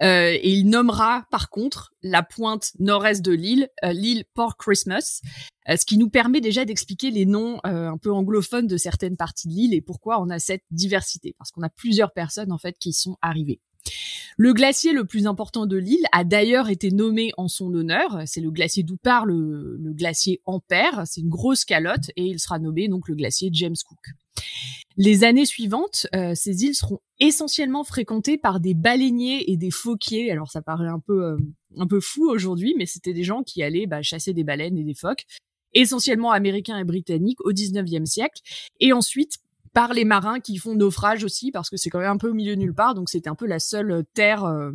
Euh, 0.01 0.31
et 0.31 0.51
il 0.51 0.69
nommera 0.69 1.25
par 1.29 1.49
contre 1.49 1.93
la 2.01 2.23
pointe 2.23 2.71
nord-est 2.79 3.21
de 3.21 3.33
l'île, 3.33 3.69
euh, 3.83 3.91
l'île 3.91 4.23
Port 4.33 4.55
Christmas, 4.57 5.21
euh, 5.67 5.75
ce 5.75 5.85
qui 5.85 5.97
nous 5.97 6.09
permet 6.09 6.39
déjà 6.39 6.63
d'expliquer 6.63 7.11
les 7.11 7.25
noms 7.25 7.59
un 7.63 7.97
peu 7.97 8.11
anglophones 8.11 8.67
de 8.67 8.77
certaines 8.77 9.17
parties 9.17 9.47
de 9.47 9.53
l'île 9.53 9.73
et 9.73 9.81
pourquoi 9.81 10.21
on 10.21 10.29
a 10.29 10.39
cette 10.39 10.63
diversité, 10.71 11.35
parce 11.37 11.51
qu'on 11.51 11.63
a 11.63 11.69
plusieurs 11.69 12.13
personnes 12.13 12.51
en 12.51 12.57
fait 12.57 12.77
qui 12.79 12.93
sont 12.93 13.17
arrivées. 13.21 13.59
Le 14.37 14.53
glacier 14.53 14.93
le 14.93 15.03
plus 15.03 15.27
important 15.27 15.65
de 15.65 15.75
l'île 15.75 16.05
a 16.13 16.23
d'ailleurs 16.23 16.69
été 16.69 16.91
nommé 16.91 17.31
en 17.37 17.49
son 17.49 17.73
honneur. 17.73 18.21
C'est 18.25 18.39
le 18.39 18.51
glacier 18.51 18.83
d'où 18.83 18.97
le, 19.25 19.93
glacier 19.93 20.41
Ampère. 20.45 21.03
C'est 21.05 21.19
une 21.19 21.29
grosse 21.29 21.65
calotte 21.65 22.09
et 22.15 22.23
il 22.23 22.39
sera 22.39 22.57
nommé 22.57 22.87
donc 22.87 23.09
le 23.09 23.15
glacier 23.15 23.49
James 23.51 23.75
Cook. 23.85 23.99
Les 24.95 25.23
années 25.23 25.45
suivantes, 25.45 26.07
euh, 26.15 26.33
ces 26.35 26.63
îles 26.63 26.75
seront 26.75 26.99
essentiellement 27.19 27.83
fréquentées 27.83 28.37
par 28.37 28.59
des 28.59 28.73
baleiniers 28.73 29.51
et 29.51 29.57
des 29.57 29.71
phoquiers. 29.71 30.31
Alors 30.31 30.51
ça 30.51 30.61
paraît 30.61 30.87
un 30.87 30.99
peu 30.99 31.23
euh, 31.23 31.37
un 31.77 31.87
peu 31.87 31.99
fou 31.99 32.29
aujourd'hui, 32.29 32.75
mais 32.77 32.85
c'était 32.85 33.13
des 33.13 33.23
gens 33.23 33.43
qui 33.43 33.61
allaient 33.61 33.87
bah, 33.87 34.01
chasser 34.01 34.33
des 34.33 34.43
baleines 34.43 34.77
et 34.77 34.83
des 34.83 34.93
phoques, 34.93 35.25
essentiellement 35.73 36.31
américains 36.31 36.77
et 36.77 36.83
britanniques 36.83 37.39
au 37.45 37.51
19e 37.51 38.05
siècle, 38.05 38.41
et 38.79 38.93
ensuite 38.93 39.37
par 39.73 39.93
les 39.93 40.05
marins 40.05 40.39
qui 40.39 40.57
font 40.57 40.75
naufrage 40.75 41.23
aussi, 41.23 41.51
parce 41.51 41.69
que 41.69 41.77
c'est 41.77 41.89
quand 41.89 41.99
même 41.99 42.11
un 42.11 42.17
peu 42.17 42.29
au 42.29 42.33
milieu 42.33 42.55
de 42.55 42.61
nulle 42.61 42.73
part, 42.73 42.95
donc 42.95 43.09
c'était 43.09 43.29
un 43.29 43.35
peu 43.35 43.47
la 43.47 43.59
seule 43.59 43.91
euh, 43.91 44.03
terre 44.13 44.43
euh, 44.43 44.71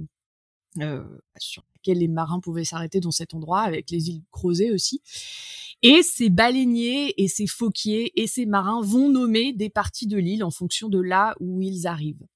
euh, 0.80 1.04
sur 1.38 1.62
laquelle 1.76 1.98
les 1.98 2.08
marins 2.08 2.40
pouvaient 2.40 2.64
s'arrêter 2.64 3.00
dans 3.00 3.10
cet 3.10 3.34
endroit, 3.34 3.60
avec 3.60 3.90
les 3.90 4.08
îles 4.10 4.22
Crozet 4.30 4.70
aussi. 4.70 5.02
Et 5.82 6.02
ces 6.02 6.30
baleiniers 6.30 7.14
et 7.22 7.28
ces 7.28 7.46
phoquiers 7.46 8.12
et 8.20 8.26
ces 8.26 8.46
marins 8.46 8.80
vont 8.82 9.10
nommer 9.10 9.52
des 9.52 9.68
parties 9.68 10.06
de 10.06 10.16
l'île 10.16 10.42
en 10.42 10.50
fonction 10.50 10.88
de 10.88 11.00
là 11.00 11.34
où 11.40 11.60
ils 11.60 11.86
arrivent. 11.86 12.26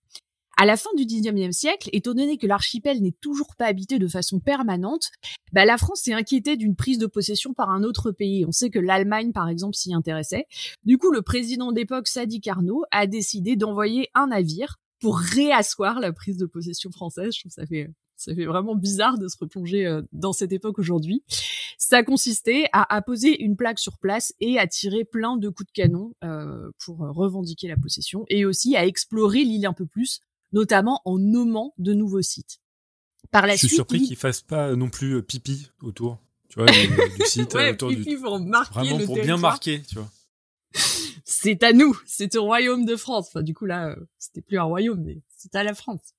À 0.60 0.66
la 0.66 0.76
fin 0.76 0.90
du 0.96 1.06
XIXe 1.06 1.56
siècle, 1.56 1.88
étant 1.92 2.14
donné 2.14 2.36
que 2.36 2.48
l'archipel 2.48 3.00
n'est 3.00 3.14
toujours 3.20 3.54
pas 3.56 3.66
habité 3.66 4.00
de 4.00 4.08
façon 4.08 4.40
permanente, 4.40 5.12
bah, 5.52 5.64
la 5.64 5.78
France 5.78 6.00
s'est 6.00 6.12
inquiétée 6.12 6.56
d'une 6.56 6.74
prise 6.74 6.98
de 6.98 7.06
possession 7.06 7.54
par 7.54 7.70
un 7.70 7.84
autre 7.84 8.10
pays. 8.10 8.44
On 8.44 8.50
sait 8.50 8.68
que 8.68 8.80
l'Allemagne, 8.80 9.30
par 9.30 9.48
exemple, 9.48 9.76
s'y 9.76 9.94
intéressait. 9.94 10.46
Du 10.84 10.98
coup, 10.98 11.12
le 11.12 11.22
président 11.22 11.70
d'époque, 11.70 12.08
Sadi 12.08 12.40
Carnot, 12.40 12.82
a 12.90 13.06
décidé 13.06 13.54
d'envoyer 13.54 14.08
un 14.14 14.26
navire 14.26 14.80
pour 15.00 15.18
réasseoir 15.18 16.00
la 16.00 16.12
prise 16.12 16.38
de 16.38 16.46
possession 16.46 16.90
française. 16.90 17.36
Je 17.36 17.42
trouve 17.42 17.52
ça 18.16 18.34
fait 18.34 18.46
vraiment 18.46 18.74
bizarre 18.74 19.16
de 19.16 19.28
se 19.28 19.36
replonger 19.38 19.86
euh, 19.86 20.02
dans 20.10 20.32
cette 20.32 20.50
époque 20.50 20.80
aujourd'hui. 20.80 21.22
Ça 21.78 22.02
consistait 22.02 22.66
à, 22.72 22.92
à, 22.92 23.00
poser 23.00 23.40
une 23.40 23.54
plaque 23.54 23.78
sur 23.78 23.96
place 23.98 24.34
et 24.40 24.58
à 24.58 24.66
tirer 24.66 25.04
plein 25.04 25.36
de 25.36 25.48
coups 25.48 25.68
de 25.68 25.72
canon 25.72 26.14
euh, 26.24 26.68
pour 26.84 26.98
revendiquer 26.98 27.68
la 27.68 27.76
possession 27.76 28.24
et 28.28 28.44
aussi 28.44 28.76
à 28.76 28.84
explorer 28.84 29.44
l'île 29.44 29.66
un 29.66 29.72
peu 29.72 29.86
plus 29.86 30.20
notamment 30.52 31.02
en 31.04 31.18
nommant 31.18 31.74
de 31.78 31.92
nouveaux 31.94 32.22
sites. 32.22 32.60
Par 33.30 33.46
la 33.46 33.54
Je 33.54 33.66
suis 33.66 33.68
surpris 33.68 34.02
qu'ils 34.02 34.16
fassent 34.16 34.42
pas 34.42 34.74
non 34.74 34.88
plus 34.88 35.16
euh, 35.16 35.22
pipi 35.22 35.70
autour, 35.82 36.18
tu 36.48 36.60
vois, 36.60 36.70
du, 36.70 37.24
site, 37.26 37.54
ouais, 37.54 37.72
autour 37.72 37.90
pipi 37.90 38.16
du... 38.16 38.18
pour 38.18 38.40
marquer 38.40 38.74
vraiment 38.74 39.04
pour 39.04 39.16
bien 39.16 39.36
marquer, 39.36 39.82
tu 39.82 39.96
vois. 39.96 40.10
c'est 41.24 41.62
à 41.62 41.72
nous, 41.72 41.98
c'est 42.06 42.36
au 42.36 42.44
royaume 42.44 42.84
de 42.86 42.96
France. 42.96 43.28
Enfin, 43.28 43.42
du 43.42 43.54
coup 43.54 43.66
là, 43.66 43.88
euh, 43.88 43.96
c'était 44.18 44.40
plus 44.40 44.58
un 44.58 44.62
royaume, 44.62 45.02
mais 45.02 45.20
c'est 45.36 45.54
à 45.54 45.62
la 45.62 45.74
France. 45.74 46.14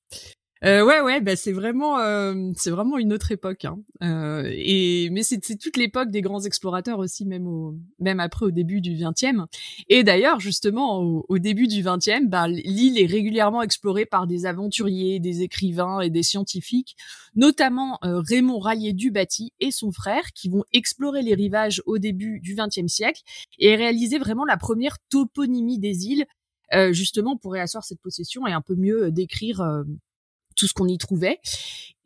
Euh, 0.66 0.84
ouais, 0.84 1.00
ouais, 1.00 1.22
bah 1.22 1.38
c'est 1.38 1.54
vraiment, 1.54 2.00
euh, 2.00 2.52
c'est 2.58 2.70
vraiment 2.70 2.98
une 2.98 3.14
autre 3.14 3.32
époque. 3.32 3.64
Hein. 3.64 3.80
Euh, 4.04 4.44
et 4.52 5.10
mais 5.10 5.24
c'est 5.24 5.40
toute 5.40 5.78
l'époque 5.78 6.12
des 6.12 6.22
grands 6.22 6.42
explorateurs 6.42 7.00
aussi, 7.00 7.26
même 7.26 7.48
au, 7.48 7.76
même 8.00 8.20
après 8.20 8.46
au 8.46 8.52
début 8.52 8.82
du 8.82 8.94
XXe. 8.94 9.48
Et 9.88 10.04
d'ailleurs, 10.04 10.42
justement, 10.42 11.24
au, 11.30 11.40
début 11.40 11.68
du 11.68 11.82
XXe, 11.82 12.28
bah, 12.28 12.50
l'île 12.50 13.00
est 13.00 13.06
régulièrement 13.06 13.62
explorée 13.62 14.06
par 14.06 14.28
des 14.28 14.46
aventuriers, 14.46 15.20
des 15.20 15.44
écrivains 15.44 16.02
et 16.02 16.10
des 16.10 16.24
scientifiques, 16.24 16.98
notamment 17.36 17.98
euh, 18.04 18.20
Raymond 18.20 18.60
Rallier 18.60 18.92
Dubati 18.92 19.54
et 19.62 19.72
son 19.72 19.94
frère, 19.94 20.34
qui 20.36 20.50
vont 20.50 20.66
explorer 20.74 21.22
les 21.22 21.36
rivages 21.36 21.82
au 21.86 22.00
début 22.00 22.42
du 22.42 22.56
XXe 22.56 22.92
siècle 22.92 23.22
et 23.60 23.78
réaliser 23.78 24.18
vraiment 24.18 24.44
la 24.44 24.58
première 24.58 24.98
toponymie 25.10 25.80
des 25.80 26.08
îles, 26.08 26.26
euh, 26.74 26.92
justement 26.92 27.38
pour 27.38 27.54
réasseoir 27.54 27.86
cette 27.86 28.02
possession 28.02 28.46
et 28.46 28.52
un 28.52 28.62
peu 28.62 28.76
mieux 28.76 29.10
décrire 29.10 29.64
tout 30.60 30.68
ce 30.68 30.74
qu'on 30.74 30.88
y 30.88 30.98
trouvait. 30.98 31.40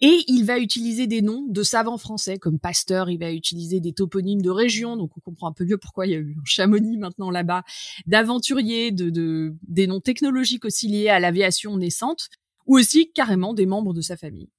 Et 0.02 0.24
il 0.28 0.44
va 0.44 0.60
utiliser 0.60 1.08
des 1.08 1.22
noms 1.22 1.46
de 1.48 1.63
savants 1.63 1.98
français 1.98 2.38
comme 2.38 2.60
Pasteur, 2.60 3.10
il 3.10 3.18
va 3.18 3.32
utiliser 3.32 3.80
des 3.80 3.94
toponymes 3.94 4.42
de 4.42 4.50
régions, 4.50 4.98
donc 4.98 5.12
on 5.18 5.22
comprend 5.22 5.48
un 5.48 5.54
peu 5.54 5.66
mieux 5.66 5.78
pourquoi 5.78 6.06
il 6.06 6.12
y 6.12 6.16
a 6.16 6.20
eu 6.20 6.36
Chamonix 6.44 6.98
maintenant 6.98 7.32
là-bas, 7.32 7.63
d'aventuriers, 8.06 8.92
de, 8.92 9.10
de, 9.10 9.56
des 9.68 9.88
noms 9.88 10.02
technologiques 10.02 10.66
aussi 10.66 10.88
liés 10.89 11.10
à 11.10 11.20
l'aviation 11.20 11.78
naissante, 11.78 12.30
ou 12.66 12.78
aussi 12.78 13.12
carrément 13.13 13.54
des 13.54 13.66
membres 13.66 13.94
de 13.94 14.02
sa 14.02 14.18
famille. 14.18 14.50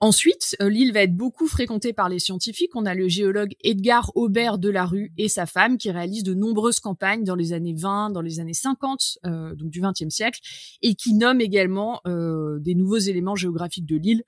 Ensuite, 0.00 0.54
euh, 0.62 0.68
l'île 0.68 0.92
va 0.92 1.02
être 1.02 1.16
beaucoup 1.16 1.48
fréquentée 1.48 1.92
par 1.92 2.08
les 2.08 2.20
scientifiques. 2.20 2.76
On 2.76 2.86
a 2.86 2.94
le 2.94 3.08
géologue 3.08 3.54
Edgar 3.64 4.12
Aubert 4.14 4.58
de 4.58 4.68
la 4.68 4.86
Rue 4.86 5.12
et 5.18 5.28
sa 5.28 5.44
femme 5.44 5.76
qui 5.76 5.90
réalisent 5.90 6.22
de 6.22 6.34
nombreuses 6.34 6.78
campagnes 6.78 7.24
dans 7.24 7.34
les 7.34 7.52
années 7.52 7.74
20, 7.74 8.10
dans 8.10 8.20
les 8.20 8.38
années 8.38 8.54
50, 8.54 9.18
euh, 9.26 9.56
donc 9.56 9.70
du 9.70 9.80
XXe 9.80 10.14
siècle, 10.14 10.38
et 10.82 10.94
qui 10.94 11.14
nomment 11.14 11.40
également 11.40 12.00
euh, 12.06 12.60
des 12.60 12.76
nouveaux 12.76 12.98
éléments 12.98 13.34
géographiques 13.34 13.86
de 13.86 13.96
l'île. 13.96 14.22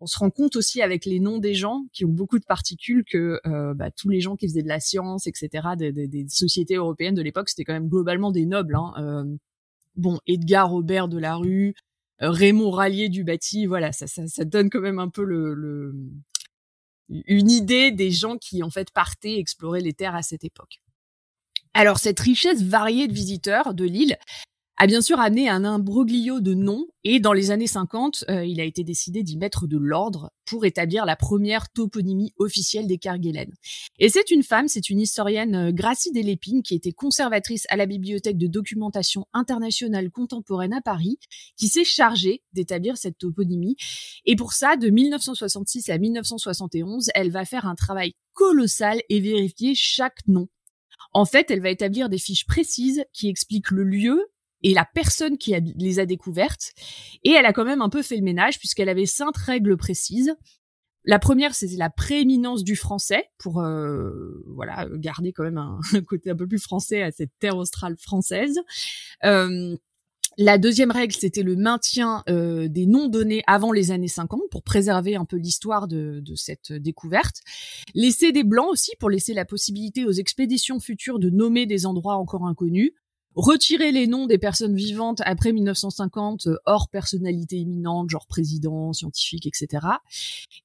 On 0.00 0.06
se 0.06 0.18
rend 0.18 0.30
compte 0.30 0.56
aussi 0.56 0.80
avec 0.80 1.04
les 1.04 1.20
noms 1.20 1.38
des 1.38 1.54
gens 1.54 1.84
qui 1.92 2.06
ont 2.06 2.12
beaucoup 2.12 2.38
de 2.38 2.44
particules 2.44 3.04
que 3.04 3.40
bah, 3.74 3.90
tous 3.90 4.10
les 4.10 4.20
gens 4.20 4.36
qui 4.36 4.46
faisaient 4.48 4.62
de 4.62 4.68
la 4.68 4.80
science, 4.80 5.26
etc., 5.26 5.48
des, 5.78 5.92
des, 5.92 6.26
sociétés 6.28 6.74
européennes 6.74 7.14
de 7.14 7.22
l'époque, 7.22 7.48
c'était 7.48 7.64
quand 7.64 7.72
même 7.72 7.88
globalement 7.88 8.30
des 8.30 8.44
nobles. 8.44 8.74
Hein. 8.74 9.24
bon, 9.96 10.18
Edgar 10.26 10.74
Aubert 10.74 11.08
de 11.08 11.16
la 11.16 11.36
Rue, 11.36 11.68
euh, 11.68 11.72
Raymond 12.20 12.70
Rallier 12.70 13.08
du 13.08 13.24
bâti, 13.24 13.66
voilà, 13.66 13.92
ça, 13.92 14.06
ça, 14.06 14.26
ça, 14.26 14.44
donne 14.44 14.70
quand 14.70 14.80
même 14.80 14.98
un 14.98 15.08
peu 15.08 15.24
le, 15.24 15.54
le, 15.54 15.94
une 17.08 17.50
idée 17.50 17.90
des 17.90 18.10
gens 18.10 18.36
qui 18.36 18.62
en 18.62 18.70
fait 18.70 18.90
partaient 18.90 19.38
explorer 19.38 19.80
les 19.80 19.92
terres 19.92 20.14
à 20.14 20.22
cette 20.22 20.44
époque. 20.44 20.80
Alors 21.74 21.98
cette 21.98 22.20
richesse 22.20 22.62
variée 22.62 23.08
de 23.08 23.12
visiteurs 23.12 23.74
de 23.74 23.84
l'île, 23.84 24.16
a 24.76 24.86
bien 24.86 25.00
sûr 25.00 25.20
amené 25.20 25.48
un 25.48 25.64
imbroglio 25.64 26.40
de 26.40 26.54
noms 26.54 26.86
et 27.04 27.20
dans 27.20 27.32
les 27.32 27.50
années 27.50 27.66
50, 27.66 28.24
euh, 28.28 28.44
il 28.44 28.60
a 28.60 28.64
été 28.64 28.82
décidé 28.82 29.22
d'y 29.22 29.36
mettre 29.36 29.66
de 29.66 29.76
l'ordre 29.76 30.30
pour 30.46 30.64
établir 30.64 31.06
la 31.06 31.16
première 31.16 31.70
toponymie 31.70 32.32
officielle 32.38 32.86
des 32.86 32.98
Kerguelen. 32.98 33.52
Et 33.98 34.08
c'est 34.08 34.30
une 34.30 34.42
femme, 34.42 34.66
c'est 34.66 34.90
une 34.90 35.00
historienne 35.00 35.54
euh, 35.54 35.72
Gracie 35.72 36.12
Delépine 36.12 36.62
qui 36.62 36.74
était 36.74 36.92
conservatrice 36.92 37.66
à 37.68 37.76
la 37.76 37.86
bibliothèque 37.86 38.38
de 38.38 38.48
documentation 38.48 39.26
internationale 39.32 40.10
contemporaine 40.10 40.72
à 40.72 40.80
Paris, 40.80 41.18
qui 41.56 41.68
s'est 41.68 41.84
chargée 41.84 42.42
d'établir 42.52 42.96
cette 42.96 43.18
toponymie. 43.18 43.76
Et 44.24 44.34
pour 44.34 44.54
ça, 44.54 44.76
de 44.76 44.90
1966 44.90 45.88
à 45.90 45.98
1971, 45.98 47.10
elle 47.14 47.30
va 47.30 47.44
faire 47.44 47.66
un 47.66 47.76
travail 47.76 48.14
colossal 48.32 49.00
et 49.08 49.20
vérifier 49.20 49.74
chaque 49.76 50.26
nom 50.26 50.48
en 51.16 51.24
fait, 51.24 51.50
elle 51.52 51.60
va 51.60 51.70
établir 51.70 52.08
des 52.08 52.18
fiches 52.18 52.44
précises 52.44 53.04
qui 53.12 53.28
expliquent 53.28 53.70
le 53.70 53.84
lieu, 53.84 54.26
et 54.64 54.72
la 54.72 54.86
personne 54.92 55.38
qui 55.38 55.54
les 55.76 56.00
a 56.00 56.06
découvertes. 56.06 56.72
Et 57.22 57.30
elle 57.30 57.46
a 57.46 57.52
quand 57.52 57.66
même 57.66 57.82
un 57.82 57.90
peu 57.90 58.02
fait 58.02 58.16
le 58.16 58.22
ménage 58.22 58.58
puisqu'elle 58.58 58.88
avait 58.88 59.06
cinq 59.06 59.36
règles 59.36 59.76
précises. 59.76 60.34
La 61.04 61.18
première, 61.18 61.54
c'est 61.54 61.68
la 61.76 61.90
prééminence 61.90 62.64
du 62.64 62.74
français 62.74 63.28
pour 63.38 63.60
euh, 63.60 64.42
voilà 64.46 64.88
garder 64.94 65.32
quand 65.32 65.44
même 65.44 65.58
un, 65.92 66.00
côté 66.06 66.30
un 66.30 66.36
peu 66.36 66.48
plus 66.48 66.58
français 66.58 67.02
à 67.02 67.12
cette 67.12 67.32
terre 67.38 67.58
australe 67.58 67.96
française. 67.98 68.58
Euh, 69.24 69.76
la 70.38 70.58
deuxième 70.58 70.90
règle, 70.90 71.14
c'était 71.14 71.42
le 71.42 71.56
maintien 71.56 72.24
euh, 72.28 72.66
des 72.66 72.86
noms 72.86 73.08
donnés 73.08 73.44
avant 73.46 73.70
les 73.70 73.92
années 73.92 74.08
50 74.08 74.40
pour 74.50 74.62
préserver 74.62 75.14
un 75.14 75.26
peu 75.26 75.36
l'histoire 75.36 75.86
de, 75.86 76.20
de, 76.24 76.34
cette 76.34 76.72
découverte. 76.72 77.36
Laisser 77.94 78.32
des 78.32 78.42
blancs 78.42 78.70
aussi 78.70 78.92
pour 78.98 79.10
laisser 79.10 79.34
la 79.34 79.44
possibilité 79.44 80.06
aux 80.06 80.10
expéditions 80.10 80.80
futures 80.80 81.20
de 81.20 81.30
nommer 81.30 81.66
des 81.66 81.86
endroits 81.86 82.16
encore 82.16 82.46
inconnus 82.46 82.92
retirer 83.34 83.92
les 83.92 84.06
noms 84.06 84.26
des 84.26 84.38
personnes 84.38 84.74
vivantes 84.74 85.20
après 85.24 85.52
1950 85.52 86.46
euh, 86.46 86.56
hors 86.66 86.88
personnalité 86.88 87.56
imminente, 87.56 88.10
genre 88.10 88.26
président, 88.26 88.92
scientifique, 88.92 89.46
etc. 89.46 89.86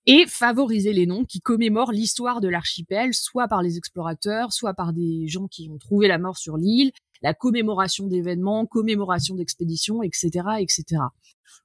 Et 0.05 0.25
favoriser 0.27 0.93
les 0.93 1.05
noms 1.05 1.25
qui 1.25 1.41
commémorent 1.41 1.91
l'histoire 1.91 2.41
de 2.41 2.47
l'archipel, 2.47 3.13
soit 3.13 3.47
par 3.47 3.61
les 3.61 3.77
explorateurs, 3.77 4.53
soit 4.53 4.73
par 4.73 4.93
des 4.93 5.27
gens 5.27 5.47
qui 5.47 5.69
ont 5.69 5.77
trouvé 5.77 6.07
la 6.07 6.17
mort 6.17 6.37
sur 6.37 6.57
l'île, 6.57 6.91
la 7.21 7.33
commémoration 7.33 8.07
d'événements, 8.07 8.65
commémoration 8.65 9.35
d'expéditions, 9.35 10.03
etc., 10.03 10.29
etc. 10.59 11.01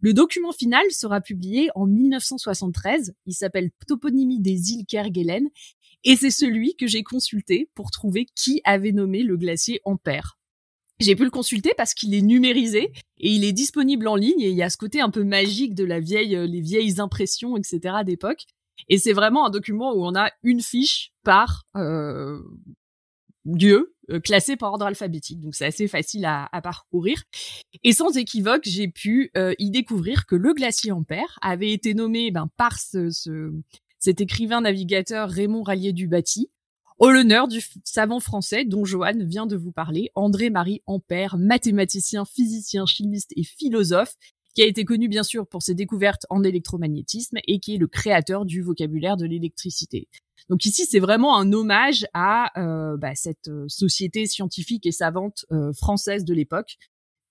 Le 0.01 0.13
document 0.13 0.53
final 0.53 0.85
sera 0.91 1.21
publié 1.21 1.71
en 1.75 1.87
1973. 1.87 3.15
Il 3.27 3.35
s'appelle 3.35 3.71
Toponymie 3.87 4.41
des 4.41 4.73
îles 4.73 4.87
Kerguelen 4.87 5.49
et 6.03 6.17
c'est 6.17 6.31
celui 6.31 6.75
que 6.77 6.87
j'ai 6.87 7.03
consulté 7.03 7.71
pour 7.75 7.91
trouver 7.91 8.27
qui 8.35 8.61
avait 8.65 8.93
nommé 8.93 9.23
le 9.23 9.37
glacier 9.37 9.81
Ampère. 9.85 10.39
J'ai 11.01 11.17
pu 11.17 11.25
le 11.25 11.31
consulter 11.31 11.73
parce 11.77 11.95
qu'il 11.95 12.15
est 12.15 12.23
numérisé 12.23 12.93
et 13.19 13.31
il 13.31 13.45
est 13.45 13.53
disponible 13.53 14.07
en 14.07 14.17
ligne 14.17 14.41
et 14.41 14.51
il 14.51 14.57
y 14.57 14.63
a 14.63 14.71
ce 14.71 14.77
côté 14.77 15.01
un 15.01 15.11
peu 15.11 15.25
magique 15.25 15.75
de 15.75 15.85
la 15.85 16.01
vieille, 16.01 16.37
euh, 16.37 16.47
les 16.47 16.61
vieilles 16.61 17.01
impressions, 17.01 17.57
etc. 17.57 17.97
d'époque. 18.05 18.45
Et 18.89 18.99
c'est 18.99 19.13
vraiment 19.13 19.47
un 19.47 19.51
document 19.51 19.93
où 19.93 20.05
on 20.05 20.15
a 20.15 20.31
une 20.43 20.61
fiche 20.61 21.13
par 21.23 21.65
euh, 21.77 22.41
lieu 23.45 23.95
euh, 24.11 24.21
classé 24.21 24.57
par 24.57 24.73
ordre 24.73 24.87
alphabétique. 24.87 25.41
Donc 25.41 25.55
c'est 25.55 25.67
assez 25.67 25.89
facile 25.89 26.25
à, 26.27 26.49
parcourir. 26.63 27.23
Et 27.83 27.93
sans 27.93 28.17
équivoque, 28.17 28.65
j'ai 28.65 28.89
pu 28.89 29.31
euh, 29.37 29.55
y 29.59 29.71
découvrir 29.71 30.27
que 30.27 30.35
le 30.35 30.53
glacier 30.53 30.93
Ampère 30.93 31.39
avait 31.41 31.71
été 31.71 31.95
nommé 31.95 32.31
ben, 32.31 32.49
par 32.57 32.79
ce, 32.79 33.11
ce, 33.11 33.53
cet 33.99 34.21
écrivain 34.21 34.61
navigateur 34.61 35.31
Raymond 35.31 35.63
Rallier 35.63 35.93
du 35.93 36.07
Bâti 36.07 36.51
au 36.99 37.11
l'honneur 37.11 37.49
du 37.49 37.61
savant 37.85 38.21
français 38.21 38.65
dont 38.65 38.85
Joanne 38.85 39.25
vient 39.25 39.47
de 39.47 39.57
vous 39.57 39.73
parler, 39.73 40.11
André-Marie 40.15 40.83
Ampère, 40.87 41.37
mathématicien, 41.39 42.25
physicien, 42.25 42.87
chimiste 42.87 43.33
et 43.37 43.45
philosophe, 43.45 44.15
qui 44.55 44.63
a 44.63 44.67
été 44.67 44.85
connu 44.85 45.09
bien 45.09 45.25
sûr 45.25 45.47
pour 45.47 45.63
ses 45.63 45.75
découvertes 45.75 46.27
en 46.31 46.45
électromagnétisme 46.45 47.39
et 47.47 47.59
qui 47.59 47.75
est 47.75 47.79
le 47.79 47.89
créateur 47.89 48.45
du 48.45 48.63
vocabulaire 48.63 49.17
de 49.17 49.27
l'électricité. 49.27 50.09
Donc 50.49 50.65
ici, 50.65 50.87
c'est 50.87 51.01
vraiment 51.01 51.37
un 51.39 51.53
hommage 51.53 52.07
à 52.15 52.53
euh, 52.61 52.97
bah, 52.97 53.15
cette 53.15 53.49
euh, 53.49 53.65
société 53.69 54.27
scientifique 54.27 54.87
et 54.87 54.93
savante 54.93 55.47
euh, 55.51 55.73
française 55.73 56.25
de 56.25 56.35
l'époque. 56.35 56.77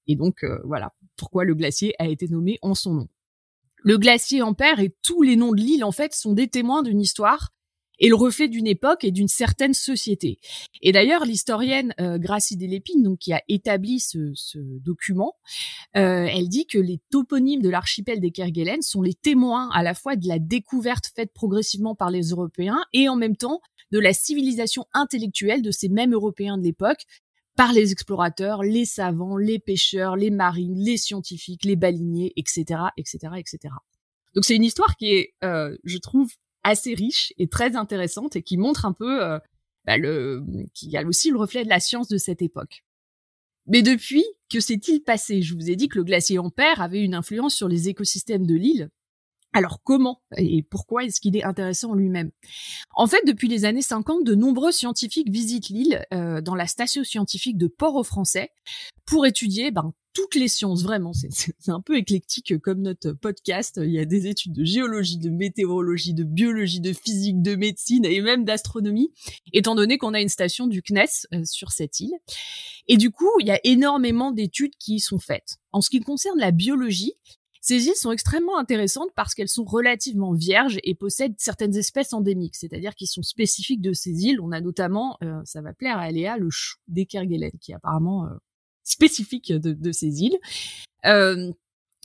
Et 0.07 0.17
donc 0.17 0.43
voilà 0.65 0.91
pourquoi 1.15 1.45
le 1.45 1.55
glacier 1.55 1.95
a 1.97 2.09
été 2.09 2.27
nommé 2.27 2.59
en 2.61 2.75
son 2.75 2.93
nom. 2.93 3.07
Le 3.83 3.97
glacier 3.97 4.41
Ampère 4.41 4.81
et 4.81 4.93
tous 5.01 5.21
les 5.21 5.37
noms 5.37 5.53
de 5.53 5.61
l'île 5.61 5.85
en 5.85 5.93
fait 5.93 6.13
sont 6.13 6.33
des 6.33 6.49
témoins 6.49 6.83
d'une 6.83 6.99
histoire 6.99 7.53
et 7.99 8.09
le 8.09 8.15
reflet 8.15 8.47
d'une 8.47 8.67
époque 8.67 9.03
et 9.03 9.11
d'une 9.11 9.27
certaine 9.27 9.73
société. 9.73 10.39
Et 10.81 10.91
d'ailleurs, 10.91 11.25
l'historienne 11.25 11.93
euh, 11.99 12.17
Gracie 12.17 12.57
Delépine, 12.57 13.03
donc 13.03 13.19
qui 13.19 13.33
a 13.33 13.41
établi 13.47 13.99
ce, 13.99 14.31
ce 14.33 14.59
document, 14.59 15.35
euh, 15.95 16.27
elle 16.29 16.49
dit 16.49 16.65
que 16.65 16.79
les 16.79 16.99
toponymes 17.11 17.61
de 17.61 17.69
l'archipel 17.69 18.19
des 18.19 18.31
Kerguelen 18.31 18.81
sont 18.81 19.01
les 19.01 19.13
témoins 19.13 19.69
à 19.71 19.83
la 19.83 19.93
fois 19.93 20.15
de 20.15 20.27
la 20.27 20.39
découverte 20.39 21.11
faite 21.15 21.31
progressivement 21.33 21.95
par 21.95 22.09
les 22.09 22.29
Européens 22.29 22.83
et 22.93 23.09
en 23.09 23.15
même 23.15 23.37
temps 23.37 23.61
de 23.91 23.99
la 23.99 24.13
civilisation 24.13 24.85
intellectuelle 24.93 25.61
de 25.61 25.71
ces 25.71 25.87
mêmes 25.87 26.13
Européens 26.13 26.57
de 26.57 26.63
l'époque 26.63 27.05
par 27.55 27.73
les 27.73 27.91
explorateurs, 27.91 28.63
les 28.63 28.85
savants, 28.85 29.37
les 29.37 29.59
pêcheurs, 29.59 30.15
les 30.15 30.31
marines, 30.31 30.75
les 30.75 30.97
scientifiques, 30.97 31.65
les 31.65 31.75
baliniers, 31.75 32.33
etc., 32.35 32.81
etc., 32.97 33.33
etc. 33.37 33.73
Donc 34.33 34.45
c'est 34.45 34.55
une 34.55 34.63
histoire 34.63 34.95
qui 34.97 35.13
est, 35.13 35.33
euh, 35.43 35.77
je 35.83 35.99
trouve, 35.99 36.31
assez 36.63 36.93
riche 36.93 37.33
et 37.37 37.47
très 37.47 37.75
intéressante 37.75 38.35
et 38.35 38.43
qui 38.43 38.57
montre 38.57 38.85
un 38.85 38.93
peu 38.93 39.23
euh, 39.23 39.39
bah, 39.85 39.97
le 39.97 40.43
qui 40.73 40.95
a 40.97 41.05
aussi 41.05 41.29
le 41.29 41.37
reflet 41.37 41.63
de 41.63 41.69
la 41.69 41.79
science 41.79 42.07
de 42.07 42.17
cette 42.17 42.41
époque. 42.41 42.83
Mais 43.65 43.81
depuis, 43.81 44.25
que 44.49 44.59
s'est-il 44.59 45.01
passé? 45.01 45.41
Je 45.41 45.53
vous 45.55 45.69
ai 45.69 45.75
dit 45.75 45.87
que 45.87 45.97
le 45.97 46.03
glacier 46.03 46.39
Ampère 46.39 46.81
avait 46.81 47.01
une 47.01 47.13
influence 47.13 47.55
sur 47.55 47.67
les 47.67 47.89
écosystèmes 47.89 48.45
de 48.45 48.55
l'île. 48.55 48.89
Alors 49.53 49.81
comment 49.83 50.21
et 50.35 50.63
pourquoi 50.63 51.05
est-ce 51.05 51.21
qu'il 51.21 51.37
est 51.37 51.43
intéressant 51.43 51.91
en 51.91 51.95
lui-même? 51.95 52.31
En 52.95 53.07
fait, 53.07 53.21
depuis 53.25 53.47
les 53.47 53.65
années 53.65 53.81
50, 53.81 54.23
de 54.23 54.35
nombreux 54.35 54.71
scientifiques 54.71 55.29
visitent 55.29 55.69
l'île 55.69 56.03
euh, 56.13 56.41
dans 56.41 56.55
la 56.55 56.67
station 56.67 57.03
scientifique 57.03 57.57
de 57.57 57.67
Port-au-Français 57.67 58.49
pour 59.05 59.25
étudier 59.25 59.71
ben, 59.71 59.93
toutes 60.13 60.35
les 60.35 60.47
sciences, 60.47 60.83
vraiment. 60.83 61.11
C'est 61.13 61.71
un 61.71 61.81
peu 61.81 61.97
éclectique 61.97 62.57
comme 62.59 62.81
notre 62.81 63.11
podcast. 63.13 63.79
Il 63.83 63.91
y 63.91 63.99
a 63.99 64.05
des 64.05 64.27
études 64.27 64.53
de 64.53 64.63
géologie, 64.63 65.17
de 65.17 65.29
météorologie, 65.29 66.13
de 66.13 66.23
biologie, 66.23 66.79
de 66.79 66.93
physique, 66.93 67.41
de 67.41 67.55
médecine 67.55 68.05
et 68.05 68.21
même 68.21 68.45
d'astronomie, 68.45 69.11
étant 69.53 69.75
donné 69.75 69.97
qu'on 69.97 70.13
a 70.13 70.21
une 70.21 70.29
station 70.29 70.67
du 70.67 70.81
CNES 70.81 71.27
euh, 71.33 71.41
sur 71.45 71.71
cette 71.71 71.99
île. 71.99 72.13
Et 72.87 72.97
du 72.97 73.11
coup, 73.11 73.29
il 73.39 73.47
y 73.47 73.51
a 73.51 73.59
énormément 73.63 74.31
d'études 74.31 74.75
qui 74.77 74.95
y 74.95 74.99
sont 74.99 75.19
faites. 75.19 75.57
En 75.71 75.81
ce 75.81 75.89
qui 75.89 75.99
concerne 75.99 76.39
la 76.39 76.51
biologie, 76.51 77.13
ces 77.63 77.87
îles 77.87 77.95
sont 77.95 78.11
extrêmement 78.11 78.57
intéressantes 78.59 79.11
parce 79.15 79.33
qu'elles 79.33 79.47
sont 79.47 79.63
relativement 79.63 80.33
vierges 80.33 80.79
et 80.83 80.95
possèdent 80.95 81.35
certaines 81.37 81.77
espèces 81.77 82.11
endémiques, 82.11 82.57
c'est-à-dire 82.57 82.93
qui 82.93 83.07
sont 83.07 83.23
spécifiques 83.23 83.79
de 83.79 83.93
ces 83.93 84.25
îles. 84.25 84.41
On 84.41 84.51
a 84.51 84.59
notamment, 84.59 85.17
euh, 85.23 85.39
ça 85.45 85.61
va 85.61 85.71
plaire 85.71 85.97
à 85.97 86.11
Léa, 86.11 86.35
le 86.35 86.49
chou 86.49 86.77
des 86.89 87.05
Kerguelen, 87.05 87.53
qui 87.61 87.71
est 87.71 87.75
apparemment 87.75 88.25
euh, 88.25 88.31
spécifique 88.83 89.53
de, 89.53 89.91
ces 89.93 90.23
îles. 90.23 90.37
Euh, 91.05 91.53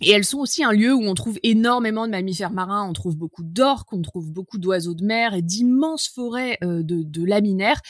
et 0.00 0.10
elles 0.10 0.24
sont 0.24 0.38
aussi 0.38 0.62
un 0.62 0.70
lieu 0.70 0.94
où 0.94 1.02
on 1.02 1.14
trouve 1.14 1.38
énormément 1.42 2.06
de 2.06 2.12
mammifères 2.12 2.52
marins, 2.52 2.88
on 2.88 2.92
trouve 2.92 3.16
beaucoup 3.16 3.42
d'orques, 3.42 3.92
on 3.92 4.00
trouve 4.02 4.30
beaucoup 4.30 4.58
d'oiseaux 4.58 4.94
de 4.94 5.04
mer 5.04 5.34
et 5.34 5.42
d'immenses 5.42 6.08
forêts 6.08 6.58
euh, 6.62 6.82
de, 6.82 7.24
laminaires, 7.24 7.80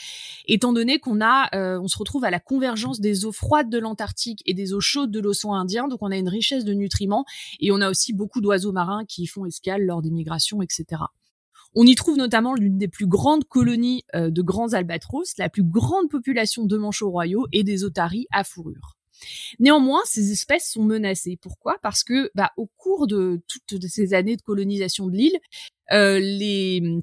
étant 0.47 0.73
donné 0.73 0.99
qu'on 0.99 1.21
a, 1.21 1.49
euh, 1.55 1.79
on 1.79 1.87
se 1.87 1.97
retrouve 1.97 2.23
à 2.23 2.31
la 2.31 2.39
convergence 2.39 2.99
des 2.99 3.25
eaux 3.25 3.31
froides 3.31 3.69
de 3.69 3.77
l'Antarctique 3.77 4.41
et 4.45 4.53
des 4.53 4.73
eaux 4.73 4.81
chaudes 4.81 5.11
de 5.11 5.19
l'océan 5.19 5.53
Indien, 5.53 5.87
donc 5.87 5.99
on 6.01 6.11
a 6.11 6.17
une 6.17 6.29
richesse 6.29 6.65
de 6.65 6.73
nutriments 6.73 7.25
et 7.59 7.71
on 7.71 7.79
a 7.79 7.89
aussi 7.89 8.13
beaucoup 8.13 8.41
d'oiseaux 8.41 8.71
marins 8.71 9.05
qui 9.05 9.27
font 9.27 9.45
escale 9.45 9.83
lors 9.83 10.01
des 10.01 10.11
migrations, 10.11 10.61
etc. 10.61 11.03
On 11.75 11.85
y 11.85 11.93
trouve 11.93 12.17
notamment 12.17 12.55
l'une 12.55 12.79
des 12.79 12.87
plus 12.87 13.05
grandes 13.05 13.43
colonies 13.43 14.03
euh, 14.15 14.31
de 14.31 14.41
grands 14.41 14.73
albatros, 14.73 15.37
la 15.37 15.49
plus 15.49 15.63
grande 15.63 16.09
population 16.09 16.65
de 16.65 16.77
manchots 16.77 17.11
royaux 17.11 17.45
et 17.51 17.63
des 17.63 17.83
otaries 17.83 18.25
à 18.31 18.43
fourrure. 18.43 18.98
Néanmoins, 19.59 20.01
ces 20.05 20.31
espèces 20.31 20.71
sont 20.71 20.83
menacées. 20.83 21.37
Pourquoi? 21.41 21.77
Parce 21.81 22.03
que 22.03 22.31
bah, 22.35 22.51
au 22.57 22.67
cours 22.77 23.07
de 23.07 23.41
toutes 23.67 23.87
ces 23.87 24.13
années 24.13 24.35
de 24.35 24.41
colonisation 24.41 25.07
de 25.07 25.15
l'île, 25.15 25.39
euh, 25.91 26.19
les 26.19 27.01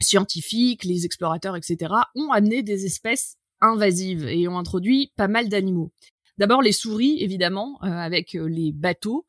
scientifiques, 0.00 0.84
les 0.84 1.04
explorateurs, 1.04 1.56
etc., 1.56 1.92
ont 2.14 2.30
amené 2.30 2.62
des 2.62 2.86
espèces 2.86 3.36
invasives 3.60 4.26
et 4.26 4.46
ont 4.48 4.58
introduit 4.58 5.12
pas 5.16 5.28
mal 5.28 5.48
d'animaux. 5.48 5.90
D'abord 6.38 6.62
les 6.62 6.72
souris, 6.72 7.20
évidemment, 7.20 7.78
euh, 7.82 7.88
avec 7.88 8.36
euh, 8.36 8.46
les 8.46 8.70
bateaux, 8.72 9.26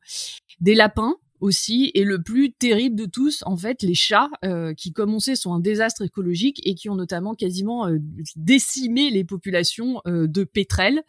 des 0.60 0.74
lapins 0.74 1.16
aussi, 1.40 1.90
et 1.94 2.04
le 2.04 2.22
plus 2.22 2.52
terrible 2.52 2.96
de 2.96 3.06
tous, 3.06 3.42
en 3.46 3.56
fait, 3.56 3.82
les 3.82 3.94
chats, 3.94 4.28
euh, 4.44 4.74
qui 4.74 4.92
comme 4.92 5.14
on 5.14 5.18
sait 5.18 5.36
sont 5.36 5.52
un 5.52 5.60
désastre 5.60 6.02
écologique 6.02 6.60
et 6.64 6.74
qui 6.74 6.88
ont 6.88 6.94
notamment 6.94 7.34
quasiment 7.34 7.88
décimé 8.36 9.10
les 9.10 9.24
populations 9.24 10.00
de 10.06 10.44
pétrels. 10.44 11.02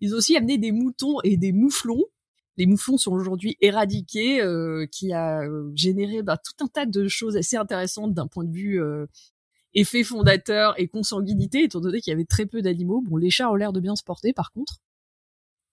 Ils 0.00 0.14
ont 0.14 0.18
aussi 0.18 0.36
amené 0.36 0.58
des 0.58 0.72
moutons 0.72 1.16
et 1.24 1.36
des 1.36 1.52
mouflons. 1.52 2.04
Les 2.56 2.66
mouflons 2.66 2.98
sont 2.98 3.12
aujourd'hui 3.12 3.56
éradiqués, 3.60 4.42
qui 4.90 5.12
a 5.12 5.42
généré 5.74 6.22
bah, 6.22 6.36
tout 6.36 6.64
un 6.64 6.68
tas 6.68 6.86
de 6.86 7.06
choses 7.08 7.36
assez 7.36 7.56
intéressantes 7.56 8.14
d'un 8.14 8.26
point 8.26 8.44
de 8.44 8.52
vue 8.52 8.80
effet 9.74 10.02
fondateur 10.02 10.74
et 10.78 10.88
consanguinité, 10.88 11.64
étant 11.64 11.80
donné 11.80 12.00
qu'il 12.00 12.10
y 12.10 12.14
avait 12.14 12.24
très 12.24 12.46
peu 12.46 12.62
d'animaux. 12.62 13.02
Bon, 13.02 13.16
les 13.16 13.30
chats 13.30 13.50
ont 13.50 13.54
l'air 13.54 13.72
de 13.72 13.80
bien 13.80 13.96
se 13.96 14.02
porter, 14.04 14.32
par 14.32 14.52
contre. 14.52 14.78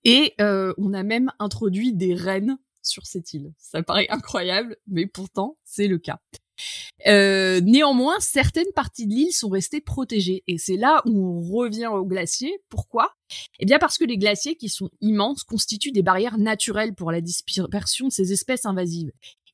Et 0.03 0.33
euh, 0.39 0.73
on 0.77 0.93
a 0.93 1.03
même 1.03 1.31
introduit 1.39 1.93
des 1.93 2.13
rennes 2.13 2.57
sur 2.87 3.05
cette 3.05 3.33
île. 3.33 3.53
Ça 3.57 3.83
paraît 3.83 4.07
incroyable, 4.09 4.77
mais 4.87 5.05
pourtant 5.05 5.57
c'est 5.63 5.87
le 5.87 5.97
cas. 5.97 6.19
Euh, 7.07 7.59
néanmoins, 7.61 8.19
certaines 8.19 8.71
parties 8.73 9.05
de 9.07 9.13
l'île 9.13 9.33
sont 9.33 9.49
restées 9.49 9.81
protégées, 9.81 10.43
et 10.47 10.57
c'est 10.57 10.77
là 10.77 11.01
où 11.05 11.25
on 11.25 11.41
revient 11.41 11.87
aux 11.87 12.05
glaciers. 12.05 12.59
Pourquoi? 12.69 13.13
Eh 13.59 13.65
bien 13.65 13.79
parce 13.79 13.97
que 13.97 14.05
les 14.05 14.17
glaciers, 14.17 14.55
qui 14.55 14.69
sont 14.69 14.89
immenses, 15.01 15.43
constituent 15.43 15.91
des 15.91 16.03
barrières 16.03 16.37
naturelles 16.37 16.95
pour 16.95 17.11
la 17.11 17.21
dispersion 17.21 18.07
de 18.07 18.11
ces 18.11 18.31
espèces 18.31 18.65
invasives. 18.65 19.11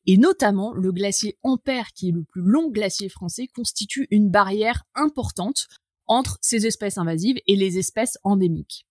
Et 0.07 0.17
notamment, 0.17 0.73
le 0.73 0.91
glacier 0.91 1.37
Ampère, 1.43 1.91
qui 1.93 2.09
est 2.09 2.11
le 2.11 2.23
plus 2.23 2.41
long 2.41 2.69
glacier 2.69 3.09
français, 3.09 3.47
constitue 3.47 4.07
une 4.09 4.29
barrière 4.29 4.83
importante 4.95 5.67
entre 6.07 6.37
ces 6.41 6.65
espèces 6.65 6.97
invasives 6.97 7.39
et 7.47 7.55
les 7.55 7.77
espèces 7.77 8.17
endémiques. 8.23 8.85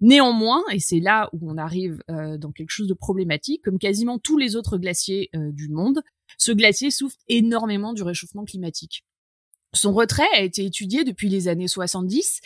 Néanmoins, 0.00 0.62
et 0.72 0.78
c'est 0.78 1.00
là 1.00 1.28
où 1.32 1.50
on 1.50 1.56
arrive 1.56 2.02
euh, 2.10 2.38
dans 2.38 2.52
quelque 2.52 2.70
chose 2.70 2.88
de 2.88 2.94
problématique, 2.94 3.62
comme 3.62 3.78
quasiment 3.78 4.18
tous 4.18 4.38
les 4.38 4.56
autres 4.56 4.78
glaciers 4.78 5.30
euh, 5.34 5.50
du 5.52 5.68
monde, 5.68 6.02
ce 6.38 6.52
glacier 6.52 6.90
souffre 6.90 7.16
énormément 7.28 7.92
du 7.92 8.02
réchauffement 8.02 8.44
climatique. 8.44 9.04
Son 9.76 9.92
retrait 9.92 10.26
a 10.34 10.42
été 10.42 10.64
étudié 10.64 11.04
depuis 11.04 11.28
les 11.28 11.48
années 11.48 11.68
70 11.68 12.40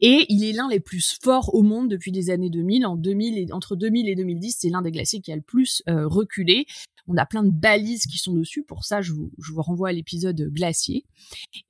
et 0.00 0.26
il 0.28 0.44
est 0.44 0.52
l'un 0.52 0.68
des 0.68 0.80
plus 0.80 1.18
forts 1.22 1.54
au 1.54 1.62
monde 1.62 1.88
depuis 1.88 2.10
les 2.10 2.30
années 2.30 2.50
2000. 2.50 2.86
En 2.86 2.96
2000 2.96 3.38
et, 3.38 3.52
entre 3.52 3.74
2000 3.74 4.08
et 4.08 4.14
2010, 4.14 4.58
c'est 4.60 4.68
l'un 4.68 4.82
des 4.82 4.90
glaciers 4.90 5.20
qui 5.20 5.32
a 5.32 5.36
le 5.36 5.42
plus 5.42 5.82
euh, 5.88 6.06
reculé. 6.06 6.66
On 7.06 7.16
a 7.16 7.26
plein 7.26 7.42
de 7.42 7.50
balises 7.50 8.06
qui 8.06 8.18
sont 8.18 8.34
dessus. 8.34 8.62
Pour 8.62 8.84
ça, 8.84 9.02
je 9.02 9.12
vous, 9.12 9.30
je 9.38 9.52
vous 9.52 9.62
renvoie 9.62 9.90
à 9.90 9.92
l'épisode 9.92 10.40
glacier. 10.52 11.04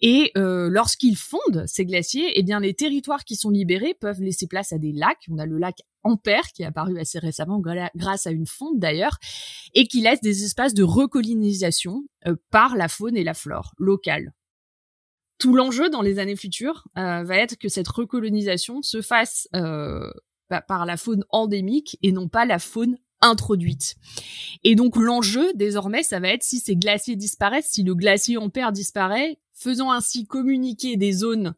Et 0.01 0.31
euh, 0.37 0.69
lorsqu'ils 0.71 1.17
fondent 1.17 1.65
ces 1.67 1.85
glaciers, 1.85 2.39
eh 2.39 2.43
bien 2.43 2.61
les 2.61 2.75
territoires 2.75 3.25
qui 3.25 3.37
sont 3.37 3.51
libérés 3.51 3.95
peuvent 3.95 4.21
laisser 4.21 4.47
place 4.47 4.73
à 4.73 4.79
des 4.79 4.93
lacs. 4.93 5.27
On 5.29 5.39
a 5.39 5.47
le 5.47 5.59
lac 5.59 5.83
Ampère 6.05 6.49
qui 6.53 6.63
est 6.63 6.67
apparu 6.67 7.01
assez 7.01 7.19
récemment 7.19 7.61
grâce 7.97 8.27
à 8.27 8.31
une 8.31 8.47
fonte 8.47 8.79
d'ailleurs 8.79 9.19
et 9.73 9.87
qui 9.87 10.03
laisse 10.03 10.21
des 10.21 10.45
espaces 10.45 10.75
de 10.75 10.83
recolonisation 10.83 12.05
euh, 12.27 12.37
par 12.51 12.77
la 12.77 12.89
faune 12.89 13.17
et 13.17 13.25
la 13.25 13.35
flore 13.35 13.73
locale. 13.79 14.35
Tout 15.39 15.55
l'enjeu 15.55 15.89
dans 15.89 16.03
les 16.03 16.19
années 16.19 16.37
futures 16.37 16.87
euh, 16.99 17.25
va 17.25 17.37
être 17.37 17.57
que 17.57 17.69
cette 17.69 17.89
recolonisation 17.89 18.83
se 18.83 19.01
fasse 19.01 19.49
euh, 19.57 20.11
bah, 20.51 20.61
par 20.61 20.85
la 20.85 20.99
faune 20.99 21.25
endémique 21.31 21.99
et 22.03 22.13
non 22.13 22.29
pas 22.29 22.45
la 22.45 22.59
faune 22.59 22.99
introduite. 23.25 23.97
Et 24.63 24.75
donc 24.75 24.97
l'enjeu 24.97 25.53
désormais, 25.55 26.03
ça 26.03 26.21
va 26.21 26.29
être 26.29 26.43
si 26.43 26.61
ces 26.61 26.77
glaciers 26.77 27.17
disparaissent, 27.17 27.71
si 27.71 27.83
le 27.83 27.95
glacier 27.95 28.37
Ampère 28.37 28.73
disparaît, 28.73 29.39
faisant 29.53 29.91
ainsi 29.91 30.27
communiquer 30.27 30.97
des 30.97 31.13
zones 31.13 31.55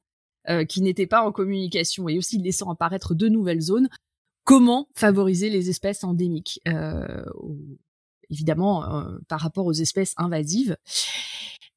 euh, 0.48 0.64
qui 0.64 0.80
n'étaient 0.80 1.06
pas 1.06 1.22
en 1.22 1.32
communication 1.32 2.08
et 2.08 2.18
aussi 2.18 2.38
laissant 2.38 2.70
apparaître 2.70 3.14
de 3.14 3.28
nouvelles 3.28 3.62
zones, 3.62 3.88
comment 4.44 4.88
favoriser 4.94 5.50
les 5.50 5.70
espèces 5.70 6.04
endémiques 6.04 6.60
euh, 6.68 7.24
évidemment 8.30 8.84
euh, 8.84 9.18
par 9.28 9.40
rapport 9.40 9.66
aux 9.66 9.72
espèces 9.72 10.14
invasives. 10.16 10.76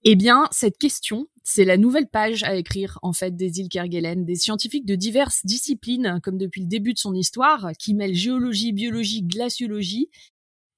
Eh 0.06 0.16
bien, 0.16 0.48
cette 0.52 0.78
question, 0.78 1.28
c'est 1.44 1.66
la 1.66 1.76
nouvelle 1.76 2.08
page 2.08 2.44
à 2.44 2.56
écrire 2.56 3.00
en 3.02 3.12
fait 3.12 3.36
des 3.36 3.60
îles 3.60 3.70
Kerguelen. 3.70 4.24
Des 4.24 4.36
scientifiques 4.36 4.86
de 4.86 4.96
diverses 4.96 5.42
disciplines, 5.46 6.20
comme 6.24 6.38
depuis 6.38 6.62
le 6.62 6.68
début 6.68 6.94
de 6.94 7.00
son 7.00 7.14
histoire, 7.14 7.72
qui 7.78 7.94
mêlent 7.94 8.16
géologie, 8.16 8.72
biologie, 8.72 9.24
glaciologie, 9.24 10.10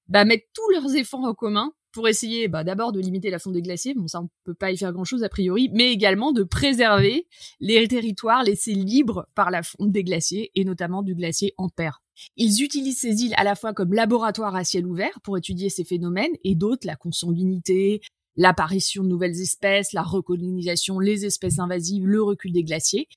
bah, 0.08 0.26
mettent 0.26 0.48
tous 0.54 0.70
leurs 0.72 0.96
efforts 0.96 1.24
en 1.24 1.34
commun 1.34 1.72
pour 1.92 2.08
essayer 2.08 2.48
bah, 2.48 2.64
d'abord 2.64 2.92
de 2.92 3.00
limiter 3.00 3.30
la 3.30 3.38
fonte 3.38 3.54
des 3.54 3.62
glaciers, 3.62 3.94
bon 3.94 4.08
ça 4.08 4.22
on 4.22 4.30
peut 4.44 4.54
pas 4.54 4.72
y 4.72 4.78
faire 4.78 4.94
grand 4.94 5.04
chose 5.04 5.24
a 5.24 5.30
priori, 5.30 5.70
mais 5.74 5.92
également 5.92 6.32
de 6.32 6.44
préserver 6.44 7.28
les 7.60 7.88
territoires 7.88 8.44
laissés 8.44 8.74
libres 8.74 9.28
par 9.36 9.52
la 9.52 9.62
fonte 9.62 9.92
des 9.92 10.04
glaciers 10.04 10.52
et 10.56 10.64
notamment 10.64 11.04
du 11.04 11.16
glacier 11.16 11.54
Ampère. 11.58 12.02
Ils 12.38 12.64
utilisent 12.64 13.02
ces 13.02 13.24
îles 13.24 13.34
à 13.36 13.44
la 13.44 13.56
fois 13.56 13.74
comme 13.74 13.94
laboratoire 13.94 14.56
à 14.56 14.64
ciel 14.64 14.86
ouvert 14.86 15.20
pour 15.24 15.38
étudier 15.38 15.70
ces 15.70 15.84
phénomènes 15.84 16.32
et 16.44 16.56
d'autres, 16.56 16.88
la 16.88 16.96
consanguinité, 16.96 18.02
l'apparition 18.36 19.04
de 19.04 19.10
nouvelles 19.10 19.40
espèces, 19.40 19.94
la 19.94 20.04
recolonisation, 20.04 21.00
les 21.00 21.26
espèces 21.26 21.60
invasives, 21.60 22.06
le 22.06 22.22
recul 22.22 22.52
des 22.52 22.64
glaciers, 22.64 23.08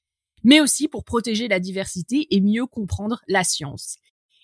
mais 0.42 0.60
aussi 0.60 0.88
pour 0.88 1.04
protéger 1.04 1.48
la 1.48 1.60
diversité 1.60 2.26
et 2.30 2.40
mieux 2.40 2.66
comprendre 2.66 3.20
la 3.28 3.44
science. 3.44 3.96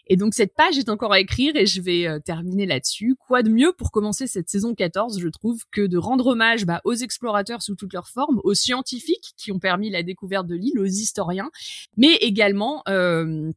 Et 0.07 0.17
donc 0.17 0.35
cette 0.35 0.55
page 0.55 0.77
est 0.77 0.89
encore 0.89 1.13
à 1.13 1.21
écrire 1.21 1.55
et 1.55 1.67
je 1.67 1.81
vais 1.81 2.09
euh, 2.09 2.19
terminer 2.19 2.67
là-dessus. 2.67 3.15
Quoi 3.17 3.45
de 3.45 3.49
mieux 3.49 3.73
pour 3.73 3.93
commencer 3.93 4.27
cette 4.27 4.49
saison 4.49 4.75
14, 4.75 5.21
je 5.21 5.29
trouve, 5.29 5.63
que 5.71 5.87
de 5.87 5.99
rendre 5.99 6.27
hommage 6.27 6.67
bah, 6.67 6.81
aux 6.85 6.95
explorateurs 6.95 7.63
sous 7.63 7.77
toutes 7.77 7.93
leurs 7.93 8.09
formes, 8.09 8.41
aux 8.43 8.55
scientifiques 8.55 9.35
qui 9.37 9.53
ont 9.53 9.61
permis 9.61 9.89
la 9.89 10.03
découverte 10.03 10.49
de 10.49 10.57
l'île, 10.57 10.81
aux 10.81 10.85
historiens, 10.85 11.51
mais 11.97 12.15
également 12.17 12.83
euh, 12.89 13.53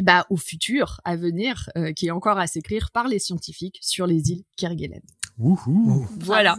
bah, 0.00 0.26
au 0.30 0.38
futur 0.38 1.02
à 1.04 1.16
venir 1.16 1.68
euh, 1.76 1.92
qui 1.92 2.06
est 2.06 2.12
encore 2.12 2.38
à 2.38 2.46
s'écrire 2.46 2.90
par 2.92 3.06
les 3.06 3.18
scientifiques 3.18 3.78
sur 3.82 4.06
les 4.06 4.30
îles 4.30 4.44
Kerguelen. 4.56 5.02
Wouhou. 5.40 6.06
Voilà. 6.20 6.56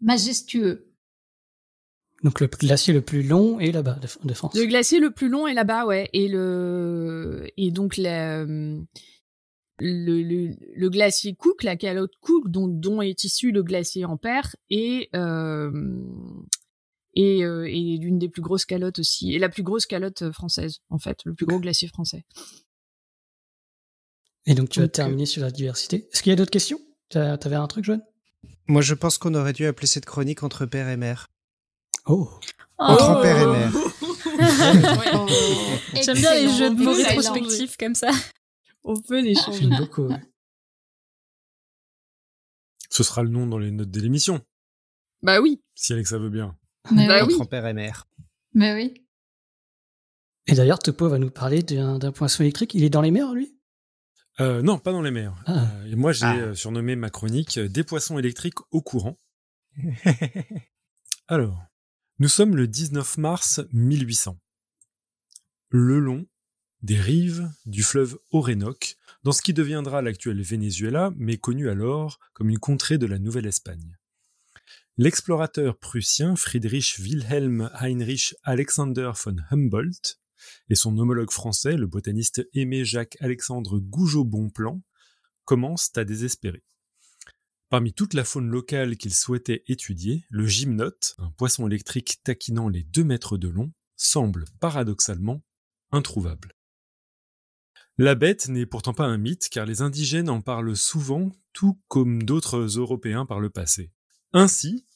Majestueux. 0.00 0.86
Donc 2.22 2.40
le 2.40 2.46
glacier 2.46 2.92
le 2.92 3.02
plus 3.02 3.22
long 3.22 3.60
est 3.60 3.72
là-bas 3.72 3.98
de, 4.22 4.34
France. 4.34 4.54
Le 4.54 4.66
glacier 4.66 4.98
le 5.00 5.10
plus 5.10 5.28
long 5.28 5.46
est 5.46 5.54
là-bas, 5.54 5.86
ouais. 5.86 6.08
Et 6.12 6.28
le 6.28 7.46
et 7.56 7.70
donc 7.70 7.96
le, 7.96 8.84
le, 9.78 10.54
le, 10.74 10.90
glacier 10.90 11.34
Cook, 11.34 11.62
la 11.62 11.76
calotte 11.76 12.12
Cook, 12.20 12.50
dont, 12.50 12.68
dont 12.68 13.00
est 13.00 13.24
issu 13.24 13.52
le 13.52 13.62
glacier 13.62 14.04
Ampère, 14.04 14.54
et 14.68 15.08
euh, 15.14 15.70
et, 17.14 17.44
euh, 17.44 17.66
et 17.66 17.96
l'une 17.98 18.18
des 18.18 18.28
plus 18.28 18.42
grosses 18.42 18.66
calottes 18.66 18.98
aussi, 18.98 19.34
et 19.34 19.38
la 19.38 19.48
plus 19.48 19.62
grosse 19.62 19.86
calotte 19.86 20.30
française, 20.32 20.80
en 20.90 20.98
fait, 20.98 21.18
le 21.24 21.34
plus 21.34 21.46
gros 21.46 21.58
glacier 21.58 21.88
français. 21.88 22.24
Et 24.46 24.54
donc 24.54 24.68
tu 24.68 24.80
vas 24.80 24.88
terminer 24.88 25.26
sur 25.26 25.42
la 25.42 25.50
diversité. 25.50 26.08
Est-ce 26.12 26.22
qu'il 26.22 26.30
y 26.30 26.32
a 26.34 26.36
d'autres 26.36 26.50
questions? 26.50 26.80
T'avais 27.10 27.56
un 27.56 27.66
truc, 27.66 27.84
Joanne 27.84 28.04
Moi, 28.68 28.82
je 28.82 28.94
pense 28.94 29.18
qu'on 29.18 29.34
aurait 29.34 29.52
dû 29.52 29.66
appeler 29.66 29.86
cette 29.86 30.06
chronique 30.06 30.42
entre 30.42 30.64
père 30.64 30.88
et 30.88 30.96
mère. 30.96 31.26
Oh. 32.06 32.30
Entre 32.78 33.16
oh. 33.18 33.22
père 33.22 33.36
et 33.36 33.46
mère. 33.46 33.72
J'aime 36.02 36.16
bien 36.16 36.34
les 36.34 36.48
jeux 36.48 36.70
de 36.70 36.82
mots 36.82 36.92
rétrospectifs 36.92 37.76
comme 37.76 37.94
ça. 37.94 38.10
On 38.84 38.98
peut 38.98 39.20
les 39.20 39.34
changer. 39.34 39.60
J'aime 39.60 39.76
beaucoup. 39.76 40.08
Ce 42.88 43.02
sera 43.02 43.22
le 43.22 43.28
nom 43.28 43.46
dans 43.46 43.58
les 43.58 43.70
notes 43.70 43.90
de 43.90 44.00
l'émission. 44.00 44.40
Bah 45.22 45.40
oui. 45.40 45.60
Si 45.74 45.92
Alexa 45.92 46.18
veut 46.18 46.30
bien. 46.30 46.56
Mais 46.90 47.06
bah 47.06 47.24
Entre 47.24 47.44
père 47.44 47.66
et 47.66 47.74
mère. 47.74 48.08
Mais 48.54 48.74
oui. 48.74 49.04
Et 50.46 50.54
d'ailleurs, 50.54 50.78
Topo 50.78 51.08
va 51.08 51.18
nous 51.18 51.30
parler 51.30 51.62
d'un 51.62 52.12
poinçon 52.12 52.42
électrique. 52.42 52.74
Il 52.74 52.82
est 52.82 52.90
dans 52.90 53.02
les 53.02 53.10
mers, 53.10 53.32
lui? 53.32 53.59
Euh, 54.40 54.62
non, 54.62 54.78
pas 54.78 54.92
dans 54.92 55.02
les 55.02 55.10
mers. 55.10 55.34
Ah. 55.46 55.66
Euh, 55.70 55.84
et 55.86 55.96
moi, 55.96 56.12
j'ai 56.12 56.24
Ah. 56.26 56.36
euh, 56.36 56.54
surnommé 56.54 56.96
ma 56.96 57.10
chronique 57.10 57.58
Des 57.58 57.84
poissons 57.84 58.18
électriques 58.18 58.58
au 58.70 58.82
courant. 58.82 59.18
Alors, 61.28 61.62
nous 62.18 62.28
sommes 62.28 62.56
le 62.56 62.66
19 62.66 63.18
mars 63.18 63.60
1800. 63.72 64.38
Le 65.70 65.98
long 66.00 66.26
des 66.82 66.98
rives 66.98 67.50
du 67.66 67.82
fleuve 67.82 68.18
Orénoque, 68.30 68.96
dans 69.22 69.32
ce 69.32 69.42
qui 69.42 69.52
deviendra 69.52 70.00
l'actuel 70.00 70.40
Venezuela, 70.42 71.12
mais 71.16 71.36
connu 71.36 71.68
alors 71.68 72.18
comme 72.32 72.48
une 72.48 72.58
contrée 72.58 72.96
de 72.96 73.04
la 73.06 73.18
Nouvelle-Espagne. 73.18 73.98
L'explorateur 74.96 75.78
prussien 75.78 76.36
Friedrich 76.36 76.96
Wilhelm 76.98 77.70
Heinrich 77.74 78.34
Alexander 78.44 79.12
von 79.14 79.36
Humboldt 79.50 80.19
et 80.68 80.74
son 80.74 80.96
homologue 80.98 81.30
français, 81.30 81.76
le 81.76 81.86
botaniste 81.86 82.46
Aimé 82.54 82.84
Jacques-Alexandre 82.84 83.78
Gougeot-Bonplan, 83.78 84.82
commencent 85.44 85.90
à 85.96 86.04
désespérer. 86.04 86.64
Parmi 87.70 87.92
toute 87.92 88.14
la 88.14 88.24
faune 88.24 88.48
locale 88.48 88.96
qu'ils 88.96 89.14
souhaitaient 89.14 89.62
étudier, 89.68 90.24
le 90.28 90.46
gymnote, 90.46 91.14
un 91.18 91.30
poisson 91.30 91.68
électrique 91.68 92.20
taquinant 92.24 92.68
les 92.68 92.82
2 92.82 93.04
mètres 93.04 93.38
de 93.38 93.48
long, 93.48 93.72
semble 93.96 94.44
paradoxalement 94.60 95.44
introuvable. 95.92 96.54
La 97.96 98.14
bête 98.14 98.48
n'est 98.48 98.66
pourtant 98.66 98.94
pas 98.94 99.04
un 99.04 99.18
mythe, 99.18 99.48
car 99.50 99.66
les 99.66 99.82
indigènes 99.82 100.30
en 100.30 100.40
parlent 100.40 100.74
souvent, 100.74 101.30
tout 101.52 101.78
comme 101.88 102.22
d'autres 102.22 102.78
Européens 102.78 103.26
par 103.26 103.40
le 103.40 103.50
passé. 103.50 103.92
Ainsi, 104.32 104.86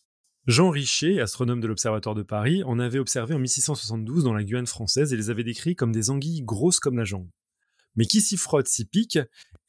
Jean 0.47 0.69
Richer, 0.69 1.21
astronome 1.21 1.61
de 1.61 1.67
l'Observatoire 1.67 2.15
de 2.15 2.23
Paris, 2.23 2.63
en 2.65 2.79
avait 2.79 2.99
observé 2.99 3.35
en 3.35 3.39
1672 3.39 4.25
dans 4.25 4.35
la 4.35 4.45
Guyane 4.45 4.67
française 4.67 5.13
et 5.13 5.17
les 5.17 5.31
avait 5.31 5.45
décrits 5.45 5.75
comme 5.75 5.93
des 5.93 6.11
anguilles 6.11 6.43
grosses 6.43 6.81
comme 6.81 6.99
la 6.99 7.05
jambe. 7.05 7.29
Mais 7.97 8.05
qui 8.05 8.21
s'y 8.21 8.37
frotte 8.37 8.69
s'y 8.69 8.85
pique, 8.85 9.19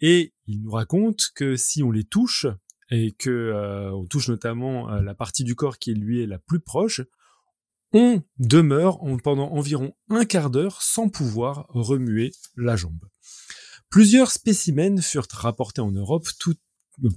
et 0.02 0.34
il 0.48 0.62
nous 0.62 0.72
raconte 0.72 1.30
que 1.34 1.56
si 1.56 1.82
on 1.82 1.92
les 1.92 2.04
touche, 2.04 2.46
et 2.92 3.14
que 3.14 3.30
euh, 3.30 3.92
on 3.94 4.06
touche 4.06 4.28
notamment 4.28 4.92
euh, 4.92 5.02
la 5.02 5.16
partie 5.16 5.44
du 5.44 5.56
corps 5.56 5.80
qui 5.80 5.94
lui 5.94 6.22
est 6.22 6.28
la 6.28 6.40
plus 6.40 6.60
proche, 6.60 7.02
on 7.94 8.22
demeure 8.38 9.00
pendant 9.24 9.52
environ 9.52 9.96
un 10.10 10.26
quart 10.26 10.50
d'heure 10.50 10.82
sans 10.82 11.08
pouvoir 11.08 11.68
remuer 11.70 12.32
la 12.58 12.76
jambe. 12.76 13.06
Plusieurs 13.90 14.32
spécimens 14.32 15.02
furent 15.02 15.28
rapportés 15.32 15.80
en 15.80 15.92
Europe, 15.92 16.28
tout 16.38 16.56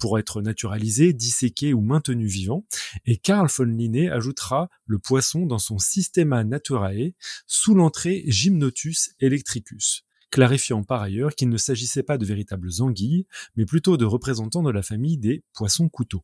pour 0.01 0.19
être 0.19 0.43
naturalisé, 0.43 1.13
disséqué 1.13 1.75
ou 1.75 1.81
maintenu 1.81 2.27
vivant, 2.27 2.65
et 3.07 3.17
Carl 3.17 3.49
von 3.49 3.65
Linné 3.65 4.11
ajoutera 4.11 4.69
le 4.87 4.99
poisson 4.99 5.47
dans 5.47 5.59
son 5.59 5.79
Systema 5.79 6.45
Naturae 6.45 7.13
sous 7.47 7.75
l'entrée 7.75 8.25
Gymnotus 8.27 9.15
electricus, 9.21 10.05
clarifiant 10.31 10.83
par 10.85 11.03
ailleurs 11.03 11.35
qu'il 11.35 11.49
ne 11.49 11.57
s'agissait 11.57 12.03
pas 12.03 12.19
de 12.19 12.25
véritables 12.25 12.71
anguilles, 12.81 13.27
mais 13.57 13.67
plutôt 13.67 13.97
de 13.97 14.05
représentants 14.05 14.63
de 14.63 14.71
la 14.71 14.83
famille 14.83 15.19
des 15.19 15.45
poissons-couteaux. 15.55 16.23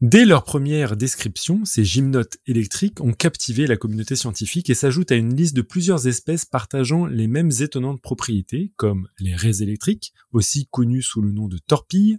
Dès 0.00 0.24
leur 0.24 0.44
première 0.44 0.96
description, 0.96 1.66
ces 1.66 1.84
gymnotes 1.84 2.38
électriques 2.46 3.02
ont 3.02 3.12
captivé 3.12 3.66
la 3.66 3.76
communauté 3.76 4.16
scientifique 4.16 4.70
et 4.70 4.74
s'ajoutent 4.74 5.12
à 5.12 5.16
une 5.16 5.36
liste 5.36 5.54
de 5.54 5.60
plusieurs 5.60 6.06
espèces 6.06 6.46
partageant 6.46 7.04
les 7.04 7.26
mêmes 7.26 7.50
étonnantes 7.60 8.00
propriétés, 8.00 8.72
comme 8.76 9.08
les 9.18 9.36
raies 9.36 9.60
électriques, 9.60 10.14
aussi 10.32 10.66
connus 10.70 11.02
sous 11.02 11.20
le 11.20 11.32
nom 11.32 11.48
de 11.48 11.58
torpilles, 11.58 12.18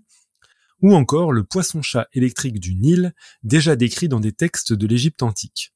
ou 0.83 0.93
encore 0.93 1.31
le 1.31 1.43
poisson-chat 1.43 2.07
électrique 2.13 2.59
du 2.59 2.75
Nil, 2.75 3.15
déjà 3.41 3.75
décrit 3.75 4.07
dans 4.07 4.19
des 4.19 4.31
textes 4.31 4.73
de 4.73 4.85
l'Égypte 4.85 5.23
antique. 5.23 5.73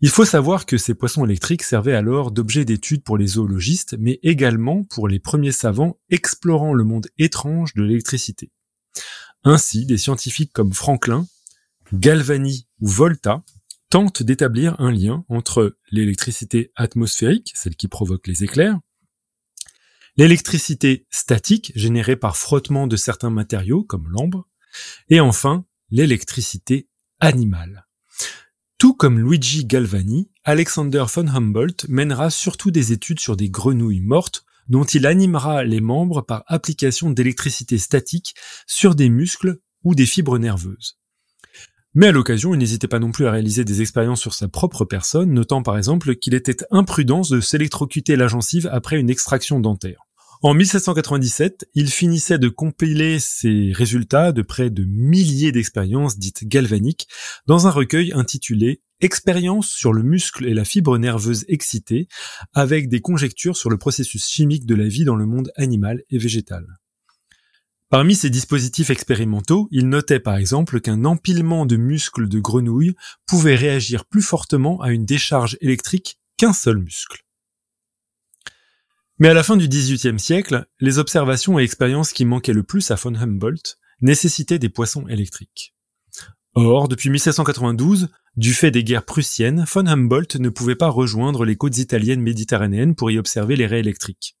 Il 0.00 0.10
faut 0.10 0.24
savoir 0.24 0.66
que 0.66 0.76
ces 0.76 0.94
poissons 0.94 1.24
électriques 1.24 1.62
servaient 1.62 1.94
alors 1.94 2.32
d'objet 2.32 2.64
d'étude 2.64 3.04
pour 3.04 3.16
les 3.16 3.28
zoologistes, 3.28 3.94
mais 3.96 4.18
également 4.24 4.82
pour 4.82 5.06
les 5.06 5.20
premiers 5.20 5.52
savants 5.52 6.00
explorant 6.10 6.74
le 6.74 6.82
monde 6.82 7.06
étrange 7.16 7.74
de 7.74 7.84
l'électricité. 7.84 8.50
Ainsi, 9.48 9.86
des 9.86 9.96
scientifiques 9.96 10.52
comme 10.52 10.72
Franklin, 10.72 11.28
Galvani 11.92 12.66
ou 12.80 12.88
Volta 12.88 13.44
tentent 13.90 14.24
d'établir 14.24 14.74
un 14.80 14.90
lien 14.90 15.24
entre 15.28 15.78
l'électricité 15.92 16.72
atmosphérique, 16.74 17.52
celle 17.54 17.76
qui 17.76 17.86
provoque 17.86 18.26
les 18.26 18.42
éclairs, 18.42 18.80
l'électricité 20.16 21.06
statique 21.10 21.70
générée 21.76 22.16
par 22.16 22.36
frottement 22.36 22.88
de 22.88 22.96
certains 22.96 23.30
matériaux 23.30 23.84
comme 23.84 24.08
l'ambre, 24.08 24.48
et 25.10 25.20
enfin 25.20 25.64
l'électricité 25.90 26.88
animale. 27.20 27.86
Tout 28.78 28.94
comme 28.94 29.20
Luigi 29.20 29.64
Galvani, 29.64 30.28
Alexander 30.42 31.04
von 31.08 31.28
Humboldt 31.28 31.86
mènera 31.88 32.30
surtout 32.30 32.72
des 32.72 32.90
études 32.90 33.20
sur 33.20 33.36
des 33.36 33.48
grenouilles 33.48 34.00
mortes 34.00 34.44
dont 34.68 34.84
il 34.84 35.06
animera 35.06 35.64
les 35.64 35.80
membres 35.80 36.22
par 36.22 36.44
application 36.46 37.10
d'électricité 37.10 37.78
statique 37.78 38.34
sur 38.66 38.94
des 38.94 39.08
muscles 39.08 39.58
ou 39.84 39.94
des 39.94 40.06
fibres 40.06 40.38
nerveuses. 40.38 40.98
Mais 41.94 42.08
à 42.08 42.12
l'occasion, 42.12 42.52
il 42.52 42.58
n'hésitait 42.58 42.88
pas 42.88 42.98
non 42.98 43.10
plus 43.10 43.26
à 43.26 43.30
réaliser 43.30 43.64
des 43.64 43.80
expériences 43.80 44.20
sur 44.20 44.34
sa 44.34 44.48
propre 44.48 44.84
personne, 44.84 45.32
notant 45.32 45.62
par 45.62 45.78
exemple 45.78 46.16
qu'il 46.16 46.34
était 46.34 46.58
imprudent 46.70 47.22
de 47.22 47.40
s'électrocuter 47.40 48.16
la 48.16 48.28
gencive 48.28 48.68
après 48.70 48.98
une 48.98 49.08
extraction 49.08 49.60
dentaire. 49.60 50.06
En 50.42 50.52
1797, 50.52 51.66
il 51.74 51.88
finissait 51.88 52.38
de 52.38 52.50
compiler 52.50 53.18
ses 53.18 53.72
résultats 53.72 54.32
de 54.32 54.42
près 54.42 54.68
de 54.68 54.84
milliers 54.84 55.52
d'expériences 55.52 56.18
dites 56.18 56.46
galvaniques 56.46 57.08
dans 57.46 57.66
un 57.66 57.70
recueil 57.70 58.12
intitulé 58.12 58.82
Expérience 59.00 59.68
sur 59.68 59.92
le 59.92 60.02
muscle 60.02 60.46
et 60.46 60.54
la 60.54 60.64
fibre 60.64 60.96
nerveuse 60.96 61.44
excitée, 61.48 62.08
avec 62.54 62.88
des 62.88 63.00
conjectures 63.00 63.56
sur 63.56 63.68
le 63.68 63.76
processus 63.76 64.26
chimique 64.26 64.64
de 64.64 64.74
la 64.74 64.88
vie 64.88 65.04
dans 65.04 65.16
le 65.16 65.26
monde 65.26 65.52
animal 65.56 66.02
et 66.10 66.18
végétal. 66.18 66.66
Parmi 67.88 68.16
ces 68.16 68.30
dispositifs 68.30 68.90
expérimentaux, 68.90 69.68
il 69.70 69.88
notait 69.88 70.18
par 70.18 70.36
exemple 70.36 70.80
qu'un 70.80 71.04
empilement 71.04 71.66
de 71.66 71.76
muscles 71.76 72.28
de 72.28 72.40
grenouille 72.40 72.96
pouvait 73.26 73.54
réagir 73.54 74.06
plus 74.06 74.22
fortement 74.22 74.80
à 74.80 74.90
une 74.90 75.04
décharge 75.04 75.56
électrique 75.60 76.18
qu'un 76.36 76.52
seul 76.52 76.78
muscle. 76.78 77.22
Mais 79.18 79.28
à 79.28 79.34
la 79.34 79.42
fin 79.42 79.56
du 79.56 79.68
XVIIIe 79.68 80.18
siècle, 80.18 80.66
les 80.80 80.98
observations 80.98 81.58
et 81.58 81.62
expériences 81.62 82.12
qui 82.12 82.24
manquaient 82.24 82.52
le 82.52 82.64
plus 82.64 82.90
à 82.90 82.96
von 82.96 83.14
Humboldt 83.14 83.78
nécessitaient 84.00 84.58
des 84.58 84.68
poissons 84.68 85.06
électriques. 85.08 85.74
Or, 86.54 86.88
depuis 86.88 87.10
1792, 87.10 88.08
du 88.36 88.52
fait 88.52 88.70
des 88.70 88.84
guerres 88.84 89.04
prussiennes, 89.04 89.64
von 89.66 89.86
Humboldt 89.86 90.38
ne 90.38 90.48
pouvait 90.48 90.76
pas 90.76 90.88
rejoindre 90.88 91.44
les 91.44 91.56
côtes 91.56 91.78
italiennes 91.78 92.20
méditerranéennes 92.20 92.94
pour 92.94 93.10
y 93.10 93.18
observer 93.18 93.56
les 93.56 93.66
raies 93.66 93.80
électriques. 93.80 94.36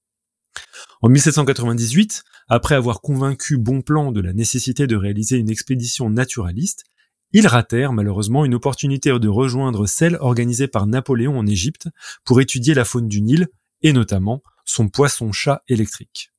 En 1.02 1.08
1798, 1.08 2.22
après 2.48 2.74
avoir 2.74 3.00
convaincu 3.00 3.58
Bonpland 3.58 4.12
de 4.12 4.20
la 4.20 4.32
nécessité 4.32 4.86
de 4.86 4.96
réaliser 4.96 5.38
une 5.38 5.50
expédition 5.50 6.10
naturaliste, 6.10 6.84
ils 7.32 7.46
ratèrent 7.46 7.92
malheureusement 7.92 8.44
une 8.44 8.54
opportunité 8.54 9.10
de 9.18 9.28
rejoindre 9.28 9.86
celle 9.86 10.16
organisée 10.20 10.68
par 10.68 10.86
Napoléon 10.86 11.38
en 11.38 11.46
Égypte 11.46 11.88
pour 12.24 12.40
étudier 12.40 12.74
la 12.74 12.84
faune 12.84 13.08
du 13.08 13.20
Nil 13.20 13.48
et 13.82 13.92
notamment 13.92 14.42
son 14.64 14.88
poisson-chat 14.88 15.62
électrique. 15.68 16.30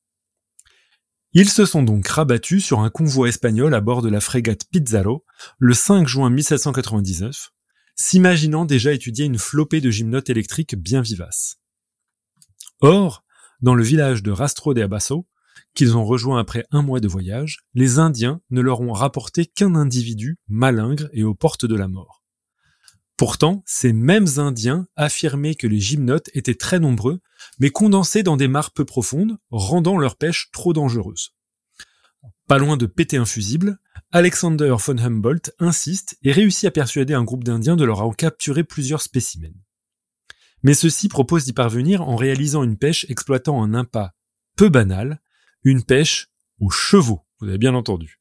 Ils 1.40 1.50
se 1.50 1.66
sont 1.66 1.84
donc 1.84 2.08
rabattus 2.08 2.64
sur 2.64 2.80
un 2.80 2.90
convoi 2.90 3.28
espagnol 3.28 3.72
à 3.72 3.80
bord 3.80 4.02
de 4.02 4.08
la 4.08 4.20
frégate 4.20 4.64
Pizarro 4.72 5.24
le 5.60 5.72
5 5.72 6.04
juin 6.04 6.30
1799, 6.30 7.52
s'imaginant 7.94 8.64
déjà 8.64 8.92
étudier 8.92 9.26
une 9.26 9.38
flopée 9.38 9.80
de 9.80 9.88
gymnotes 9.88 10.30
électriques 10.30 10.74
bien 10.74 11.00
vivaces. 11.00 11.60
Or, 12.80 13.22
dans 13.60 13.76
le 13.76 13.84
village 13.84 14.24
de 14.24 14.32
Rastro 14.32 14.74
de 14.74 14.82
Abasso, 14.82 15.28
qu'ils 15.74 15.96
ont 15.96 16.04
rejoint 16.04 16.40
après 16.40 16.64
un 16.72 16.82
mois 16.82 16.98
de 16.98 17.06
voyage, 17.06 17.60
les 17.72 18.00
Indiens 18.00 18.40
ne 18.50 18.60
leur 18.60 18.80
ont 18.80 18.92
rapporté 18.92 19.46
qu'un 19.46 19.76
individu 19.76 20.38
malingre 20.48 21.08
et 21.12 21.22
aux 21.22 21.36
portes 21.36 21.66
de 21.66 21.76
la 21.76 21.86
mort. 21.86 22.17
Pourtant, 23.18 23.64
ces 23.66 23.92
mêmes 23.92 24.28
Indiens 24.36 24.86
affirmaient 24.94 25.56
que 25.56 25.66
les 25.66 25.80
gymnotes 25.80 26.30
étaient 26.34 26.54
très 26.54 26.78
nombreux, 26.78 27.20
mais 27.58 27.70
condensés 27.70 28.22
dans 28.22 28.36
des 28.36 28.46
mares 28.46 28.70
peu 28.70 28.84
profondes, 28.84 29.38
rendant 29.50 29.98
leur 29.98 30.16
pêche 30.16 30.50
trop 30.52 30.72
dangereuse. 30.72 31.34
Pas 32.46 32.58
loin 32.58 32.76
de 32.76 32.86
péter 32.86 33.16
un 33.16 33.26
fusible, 33.26 33.80
Alexander 34.12 34.76
von 34.78 34.98
Humboldt 34.98 35.52
insiste 35.58 36.16
et 36.22 36.30
réussit 36.30 36.66
à 36.66 36.70
persuader 36.70 37.12
un 37.12 37.24
groupe 37.24 37.42
d'Indiens 37.42 37.74
de 37.74 37.84
leur 37.84 38.02
en 38.02 38.12
capturer 38.12 38.62
plusieurs 38.62 39.02
spécimens. 39.02 39.52
Mais 40.62 40.74
ceux-ci 40.74 41.08
proposent 41.08 41.44
d'y 41.44 41.52
parvenir 41.52 42.02
en 42.02 42.14
réalisant 42.14 42.62
une 42.62 42.78
pêche 42.78 43.04
exploitant 43.08 43.60
un 43.64 43.74
impas 43.74 44.12
peu 44.56 44.68
banal, 44.68 45.20
une 45.64 45.82
pêche 45.82 46.28
aux 46.60 46.70
chevaux. 46.70 47.26
Vous 47.40 47.48
avez 47.48 47.58
bien 47.58 47.74
entendu. 47.74 48.18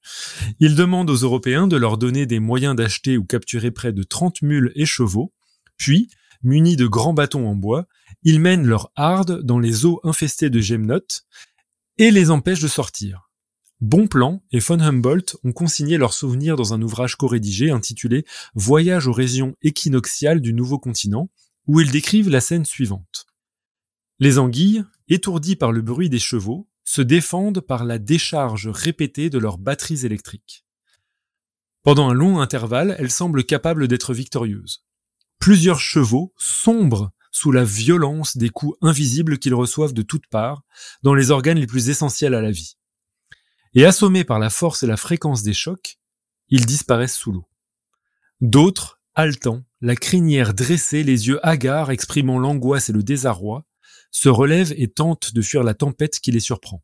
Il 0.59 0.75
demande 0.75 1.09
aux 1.09 1.15
Européens 1.15 1.67
de 1.67 1.75
leur 1.75 1.97
donner 1.97 2.25
des 2.25 2.39
moyens 2.39 2.75
d'acheter 2.75 3.17
ou 3.17 3.25
capturer 3.25 3.71
près 3.71 3.91
de 3.91 4.03
30 4.03 4.43
mules 4.43 4.71
et 4.75 4.85
chevaux, 4.85 5.33
puis, 5.77 6.09
munis 6.43 6.75
de 6.75 6.85
grands 6.85 7.13
bâtons 7.13 7.47
en 7.47 7.55
bois, 7.55 7.87
ils 8.23 8.39
mènent 8.39 8.67
leur 8.67 8.91
harde 8.95 9.41
dans 9.41 9.57
les 9.57 9.85
eaux 9.85 9.99
infestées 10.03 10.49
de 10.49 10.59
gemnotes 10.59 11.23
et 11.97 12.11
les 12.11 12.29
empêchent 12.29 12.61
de 12.61 12.67
sortir. 12.67 13.31
Bonplan 13.79 14.43
et 14.51 14.59
von 14.59 14.79
Humboldt 14.79 15.37
ont 15.43 15.51
consigné 15.51 15.97
leurs 15.97 16.13
souvenirs 16.13 16.55
dans 16.55 16.73
un 16.73 16.81
ouvrage 16.81 17.15
co-rédigé 17.15 17.69
intitulé 17.69 18.25
Voyage 18.55 19.07
aux 19.07 19.13
régions 19.13 19.55
équinoxiales 19.61 20.41
du 20.41 20.53
nouveau 20.53 20.79
continent, 20.79 21.29
où 21.67 21.79
ils 21.79 21.91
décrivent 21.91 22.29
la 22.29 22.41
scène 22.41 22.65
suivante. 22.65 23.27
Les 24.19 24.39
anguilles, 24.39 24.83
étourdies 25.09 25.55
par 25.55 25.71
le 25.71 25.81
bruit 25.81 26.09
des 26.09 26.19
chevaux, 26.19 26.67
se 26.87 27.01
défendent 27.01 27.59
par 27.59 27.83
la 27.83 27.99
décharge 27.99 28.69
répétée 28.69 29.29
de 29.29 29.37
leurs 29.37 29.57
batteries 29.57 30.05
électriques. 30.05 30.63
Pendant 31.83 32.09
un 32.09 32.13
long 32.13 32.39
intervalle, 32.39 32.95
elles 32.97 33.11
semblent 33.11 33.43
capables 33.43 33.89
d'être 33.89 34.13
victorieuses. 34.13 34.85
Plusieurs 35.37 35.81
chevaux 35.81 36.33
sombrent 36.37 37.11
sous 37.33 37.51
la 37.51 37.65
violence 37.65 38.37
des 38.37 38.47
coups 38.47 38.77
invisibles 38.81 39.37
qu'ils 39.37 39.53
reçoivent 39.53 39.91
de 39.91 40.01
toutes 40.01 40.27
parts, 40.27 40.63
dans 41.03 41.13
les 41.13 41.29
organes 41.29 41.59
les 41.59 41.67
plus 41.67 41.89
essentiels 41.89 42.33
à 42.33 42.41
la 42.41 42.51
vie. 42.51 42.77
Et 43.73 43.83
assommés 43.83 44.23
par 44.23 44.39
la 44.39 44.49
force 44.49 44.81
et 44.81 44.87
la 44.87 44.95
fréquence 44.97 45.43
des 45.43 45.53
chocs, 45.53 45.99
ils 46.47 46.65
disparaissent 46.65 47.17
sous 47.17 47.33
l'eau. 47.33 47.49
D'autres, 48.39 49.01
haletants, 49.13 49.65
la 49.81 49.97
crinière 49.97 50.53
dressée, 50.53 51.03
les 51.03 51.27
yeux 51.27 51.45
hagards 51.45 51.91
exprimant 51.91 52.39
l'angoisse 52.39 52.87
et 52.87 52.93
le 52.93 53.03
désarroi, 53.03 53.65
se 54.11 54.29
relèvent 54.29 54.73
et 54.77 54.87
tentent 54.87 55.33
de 55.33 55.41
fuir 55.41 55.63
la 55.63 55.73
tempête 55.73 56.19
qui 56.19 56.31
les 56.31 56.39
surprend. 56.39 56.83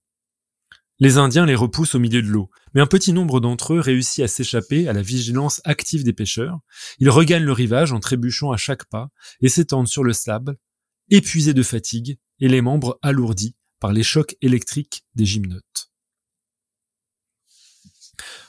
Les 1.00 1.18
Indiens 1.18 1.46
les 1.46 1.56
repoussent 1.56 1.96
au 1.96 2.00
milieu 2.00 2.22
de 2.22 2.28
l'eau, 2.28 2.50
mais 2.74 2.82
un 2.82 2.88
petit 2.88 3.14
nombre 3.14 3.40
d'entre 3.40 3.74
eux 3.74 3.80
réussit 3.80 4.24
à 4.24 4.28
s'échapper 4.28 4.88
à 4.88 4.94
la 4.94 5.02
vigilance 5.02 5.60
active 5.66 6.04
des 6.04 6.14
pêcheurs. 6.14 6.60
Ils 7.00 7.10
regagnent 7.10 7.44
le 7.44 7.52
rivage 7.52 7.92
en 7.92 8.00
trébuchant 8.00 8.52
à 8.52 8.58
chaque 8.58 8.86
pas 8.86 9.10
et 9.42 9.50
s'étendent 9.50 9.88
sur 9.88 10.04
le 10.04 10.14
sable, 10.14 10.56
épuisés 11.10 11.54
de 11.54 11.64
fatigue 11.64 12.20
et 12.40 12.48
les 12.48 12.62
membres 12.62 13.00
alourdis 13.02 13.56
par 13.80 13.92
les 13.92 14.04
chocs 14.04 14.36
électriques 14.42 15.04
des 15.16 15.26
gymnotes. 15.26 15.92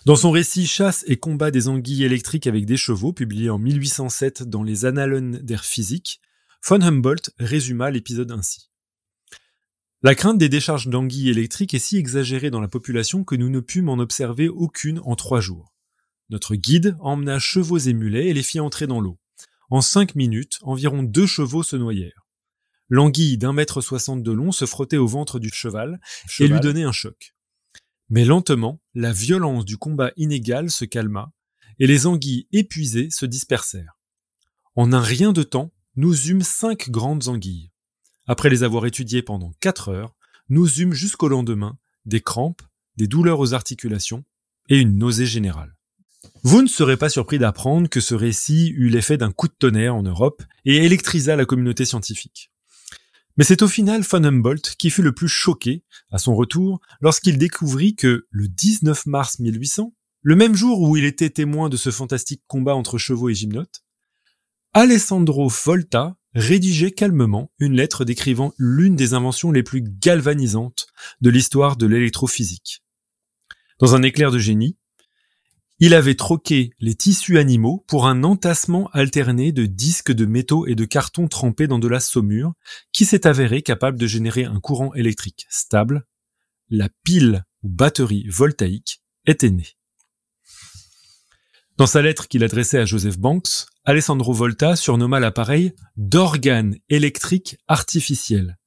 Dans 0.04 0.16
son 0.16 0.30
récit 0.30 0.66
Chasse 0.66 1.02
et 1.06 1.16
combat 1.16 1.50
des 1.50 1.68
anguilles 1.68 2.04
électriques 2.04 2.46
avec 2.46 2.66
des 2.66 2.76
chevaux, 2.76 3.12
publié 3.12 3.48
en 3.48 3.58
1807 3.58 4.42
dans 4.42 4.62
les 4.62 4.84
Annalen 4.84 5.38
der 5.42 5.64
Physik, 5.64 6.20
von 6.66 6.80
Humboldt 6.80 7.30
résuma 7.38 7.90
l'épisode 7.90 8.32
ainsi. 8.32 8.70
La 10.02 10.14
crainte 10.14 10.38
des 10.38 10.48
décharges 10.48 10.88
d'anguilles 10.88 11.28
électriques 11.28 11.74
est 11.74 11.78
si 11.78 11.98
exagérée 11.98 12.50
dans 12.50 12.62
la 12.62 12.68
population 12.68 13.22
que 13.22 13.34
nous 13.34 13.50
ne 13.50 13.60
pûmes 13.60 13.90
en 13.90 13.98
observer 13.98 14.48
aucune 14.48 14.98
en 15.04 15.14
trois 15.14 15.40
jours. 15.40 15.74
Notre 16.30 16.54
guide 16.54 16.96
emmena 17.00 17.38
chevaux 17.38 17.76
et 17.76 17.92
mulets 17.92 18.28
et 18.28 18.32
les 18.32 18.42
fit 18.42 18.60
entrer 18.60 18.86
dans 18.86 19.02
l'eau. 19.02 19.18
En 19.68 19.82
cinq 19.82 20.14
minutes, 20.14 20.58
environ 20.62 21.02
deux 21.02 21.26
chevaux 21.26 21.62
se 21.62 21.76
noyèrent. 21.76 22.26
L'anguille 22.88 23.36
d'un 23.36 23.52
mètre 23.52 23.82
soixante 23.82 24.22
de 24.22 24.32
long 24.32 24.50
se 24.50 24.64
frottait 24.64 24.96
au 24.96 25.06
ventre 25.06 25.38
du 25.38 25.50
cheval, 25.50 26.00
et 26.38 26.48
lui 26.48 26.60
donnait 26.60 26.84
un 26.84 26.92
choc. 26.92 27.34
Mais 28.08 28.24
lentement, 28.24 28.80
la 28.94 29.12
violence 29.12 29.66
du 29.66 29.76
combat 29.76 30.12
inégal 30.16 30.70
se 30.70 30.86
calma, 30.86 31.30
et 31.78 31.86
les 31.86 32.06
anguilles 32.06 32.48
épuisées 32.52 33.10
se 33.10 33.26
dispersèrent. 33.26 33.98
En 34.76 34.92
un 34.94 35.00
rien 35.00 35.32
de 35.32 35.42
temps, 35.42 35.73
nous 35.96 36.28
eûmes 36.28 36.42
cinq 36.42 36.90
grandes 36.90 37.28
anguilles. 37.28 37.70
Après 38.26 38.50
les 38.50 38.62
avoir 38.62 38.86
étudiées 38.86 39.22
pendant 39.22 39.52
quatre 39.60 39.90
heures, 39.90 40.14
nous 40.48 40.80
eûmes 40.80 40.92
jusqu'au 40.92 41.28
lendemain 41.28 41.78
des 42.04 42.20
crampes, 42.20 42.62
des 42.96 43.06
douleurs 43.06 43.38
aux 43.38 43.54
articulations 43.54 44.24
et 44.68 44.78
une 44.78 44.98
nausée 44.98 45.26
générale. 45.26 45.76
Vous 46.42 46.62
ne 46.62 46.68
serez 46.68 46.96
pas 46.96 47.08
surpris 47.08 47.38
d'apprendre 47.38 47.88
que 47.88 48.00
ce 48.00 48.14
récit 48.14 48.70
eut 48.70 48.88
l'effet 48.88 49.16
d'un 49.16 49.32
coup 49.32 49.48
de 49.48 49.54
tonnerre 49.58 49.94
en 49.94 50.02
Europe 50.02 50.42
et 50.64 50.84
électrisa 50.84 51.36
la 51.36 51.44
communauté 51.44 51.84
scientifique. 51.84 52.50
Mais 53.36 53.44
c'est 53.44 53.62
au 53.62 53.68
final 53.68 54.02
von 54.02 54.24
Humboldt 54.24 54.76
qui 54.78 54.90
fut 54.90 55.02
le 55.02 55.12
plus 55.12 55.28
choqué, 55.28 55.84
à 56.10 56.18
son 56.18 56.34
retour, 56.34 56.80
lorsqu'il 57.00 57.38
découvrit 57.38 57.96
que, 57.96 58.26
le 58.30 58.48
19 58.48 59.06
mars 59.06 59.38
1800, 59.38 59.92
le 60.22 60.36
même 60.36 60.54
jour 60.54 60.80
où 60.80 60.96
il 60.96 61.04
était 61.04 61.30
témoin 61.30 61.68
de 61.68 61.76
ce 61.76 61.90
fantastique 61.90 62.42
combat 62.46 62.74
entre 62.74 62.96
chevaux 62.96 63.28
et 63.28 63.34
gymnotes, 63.34 63.83
Alessandro 64.76 65.48
Volta 65.48 66.16
rédigeait 66.34 66.90
calmement 66.90 67.52
une 67.60 67.74
lettre 67.74 68.04
décrivant 68.04 68.52
l'une 68.58 68.96
des 68.96 69.14
inventions 69.14 69.52
les 69.52 69.62
plus 69.62 69.82
galvanisantes 69.82 70.88
de 71.20 71.30
l'histoire 71.30 71.76
de 71.76 71.86
l'électrophysique. 71.86 72.82
Dans 73.78 73.94
un 73.94 74.02
éclair 74.02 74.32
de 74.32 74.40
génie, 74.40 74.76
il 75.78 75.94
avait 75.94 76.16
troqué 76.16 76.72
les 76.80 76.96
tissus 76.96 77.38
animaux 77.38 77.84
pour 77.86 78.08
un 78.08 78.24
entassement 78.24 78.90
alterné 78.92 79.52
de 79.52 79.66
disques 79.66 80.10
de 80.10 80.26
métaux 80.26 80.66
et 80.66 80.74
de 80.74 80.84
carton 80.84 81.28
trempés 81.28 81.68
dans 81.68 81.78
de 81.78 81.86
la 81.86 82.00
saumure, 82.00 82.54
qui 82.92 83.04
s'est 83.04 83.28
avéré 83.28 83.62
capable 83.62 83.96
de 83.96 84.08
générer 84.08 84.42
un 84.42 84.58
courant 84.58 84.92
électrique 84.94 85.46
stable. 85.48 86.04
La 86.68 86.88
pile 87.04 87.44
ou 87.62 87.68
batterie 87.68 88.26
voltaïque 88.28 89.02
était 89.24 89.50
née. 89.50 89.76
Dans 91.76 91.86
sa 91.86 92.02
lettre 92.02 92.28
qu'il 92.28 92.44
adressait 92.44 92.78
à 92.78 92.84
Joseph 92.84 93.18
Banks, 93.18 93.66
Alessandro 93.84 94.32
Volta 94.32 94.76
surnomma 94.76 95.18
l'appareil 95.18 95.72
d'organe 95.96 96.76
électrique 96.88 97.58
artificiel, 97.66 98.58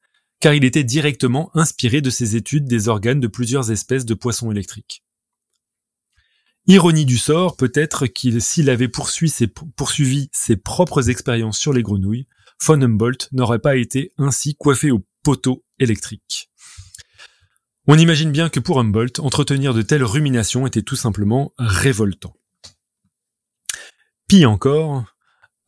car 0.41 0.53
il 0.53 0.65
était 0.65 0.83
directement 0.83 1.49
inspiré 1.55 2.01
de 2.01 2.09
ses 2.09 2.35
études 2.35 2.65
des 2.65 2.89
organes 2.89 3.21
de 3.21 3.27
plusieurs 3.27 3.71
espèces 3.71 4.05
de 4.05 4.13
poissons 4.13 4.51
électriques. 4.51 5.05
Ironie 6.67 7.05
du 7.05 7.17
sort, 7.17 7.55
peut-être 7.55 8.07
qu'il, 8.07 8.41
s'il 8.41 8.69
avait 8.69 8.89
poursuivi 8.89 9.31
ses, 9.31 9.47
poursuivi 9.47 10.29
ses 10.33 10.57
propres 10.57 11.09
expériences 11.09 11.57
sur 11.57 11.71
les 11.71 11.83
grenouilles, 11.83 12.27
von 12.61 12.81
Humboldt 12.81 13.29
n'aurait 13.31 13.59
pas 13.59 13.77
été 13.77 14.11
ainsi 14.17 14.55
coiffé 14.55 14.91
au 14.91 15.05
poteau 15.23 15.63
électrique. 15.79 16.49
On 17.87 17.97
imagine 17.97 18.33
bien 18.33 18.49
que 18.49 18.59
pour 18.59 18.81
Humboldt, 18.81 19.21
entretenir 19.21 19.73
de 19.73 19.81
telles 19.81 20.03
ruminations 20.03 20.67
était 20.67 20.81
tout 20.81 20.97
simplement 20.97 21.53
révoltant. 21.57 22.35
Pis 24.27 24.45
encore, 24.45 25.05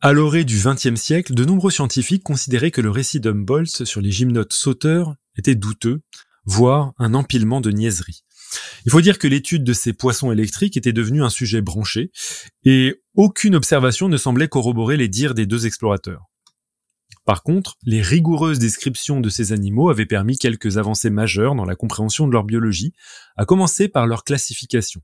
à 0.02 0.12
l'orée 0.12 0.44
du 0.44 0.60
XXe 0.62 1.00
siècle, 1.00 1.32
de 1.32 1.46
nombreux 1.46 1.70
scientifiques 1.70 2.22
considéraient 2.22 2.70
que 2.70 2.82
le 2.82 2.90
récit 2.90 3.18
d'Humboldt 3.18 3.86
sur 3.86 4.02
les 4.02 4.10
gymnotes 4.10 4.52
sauteurs 4.52 5.14
était 5.38 5.54
douteux, 5.54 6.02
voire 6.44 6.92
un 6.98 7.14
empilement 7.14 7.62
de 7.62 7.70
niaiseries. 7.70 8.22
Il 8.84 8.92
faut 8.92 9.00
dire 9.00 9.18
que 9.18 9.28
l'étude 9.28 9.64
de 9.64 9.72
ces 9.72 9.94
poissons 9.94 10.30
électriques 10.30 10.76
était 10.76 10.92
devenue 10.92 11.22
un 11.22 11.30
sujet 11.30 11.62
branché, 11.62 12.10
et 12.64 13.00
aucune 13.14 13.54
observation 13.54 14.10
ne 14.10 14.18
semblait 14.18 14.48
corroborer 14.48 14.98
les 14.98 15.08
dires 15.08 15.32
des 15.32 15.46
deux 15.46 15.64
explorateurs. 15.64 16.26
Par 17.24 17.42
contre, 17.42 17.78
les 17.84 18.02
rigoureuses 18.02 18.58
descriptions 18.58 19.20
de 19.20 19.30
ces 19.30 19.52
animaux 19.52 19.88
avaient 19.88 20.04
permis 20.04 20.36
quelques 20.36 20.76
avancées 20.76 21.08
majeures 21.08 21.54
dans 21.54 21.64
la 21.64 21.76
compréhension 21.76 22.26
de 22.26 22.32
leur 22.32 22.44
biologie, 22.44 22.92
à 23.38 23.46
commencer 23.46 23.88
par 23.88 24.06
leur 24.06 24.22
classification. 24.22 25.00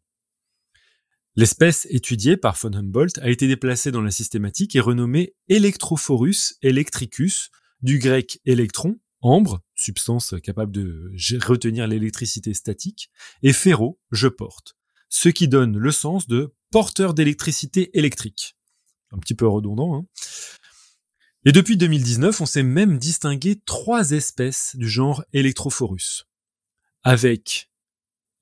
L'espèce 1.39 1.87
étudiée 1.91 2.39
par 2.39 2.57
von 2.57 2.72
Humboldt 2.72 3.20
a 3.20 3.28
été 3.28 3.47
déplacée 3.47 3.91
dans 3.91 4.01
la 4.01 4.11
systématique 4.11 4.74
et 4.74 4.80
renommée 4.80 5.34
Electrophorus 5.49 6.57
electricus, 6.62 7.51
du 7.82 7.99
grec 7.99 8.41
électron, 8.47 8.99
ambre, 9.20 9.61
substance 9.74 10.34
capable 10.43 10.72
de 10.72 11.12
retenir 11.45 11.87
l'électricité 11.89 12.55
statique, 12.55 13.11
et 13.43 13.53
ferro, 13.53 14.01
je 14.12 14.28
porte, 14.28 14.76
ce 15.11 15.28
qui 15.28 15.47
donne 15.47 15.76
le 15.76 15.93
sens 15.93 16.26
de 16.26 16.55
porteur 16.70 17.12
d'électricité 17.12 17.91
électrique. 17.99 18.57
Un 19.12 19.18
petit 19.18 19.34
peu 19.34 19.47
redondant, 19.47 19.95
hein 19.95 20.07
et 21.45 21.53
depuis 21.53 21.76
2019, 21.76 22.41
on 22.41 22.47
s'est 22.47 22.64
même 22.64 22.99
distingué 22.99 23.61
trois 23.66 24.11
espèces 24.11 24.74
du 24.74 24.89
genre 24.89 25.22
Electrophorus, 25.32 26.24
avec 27.05 27.70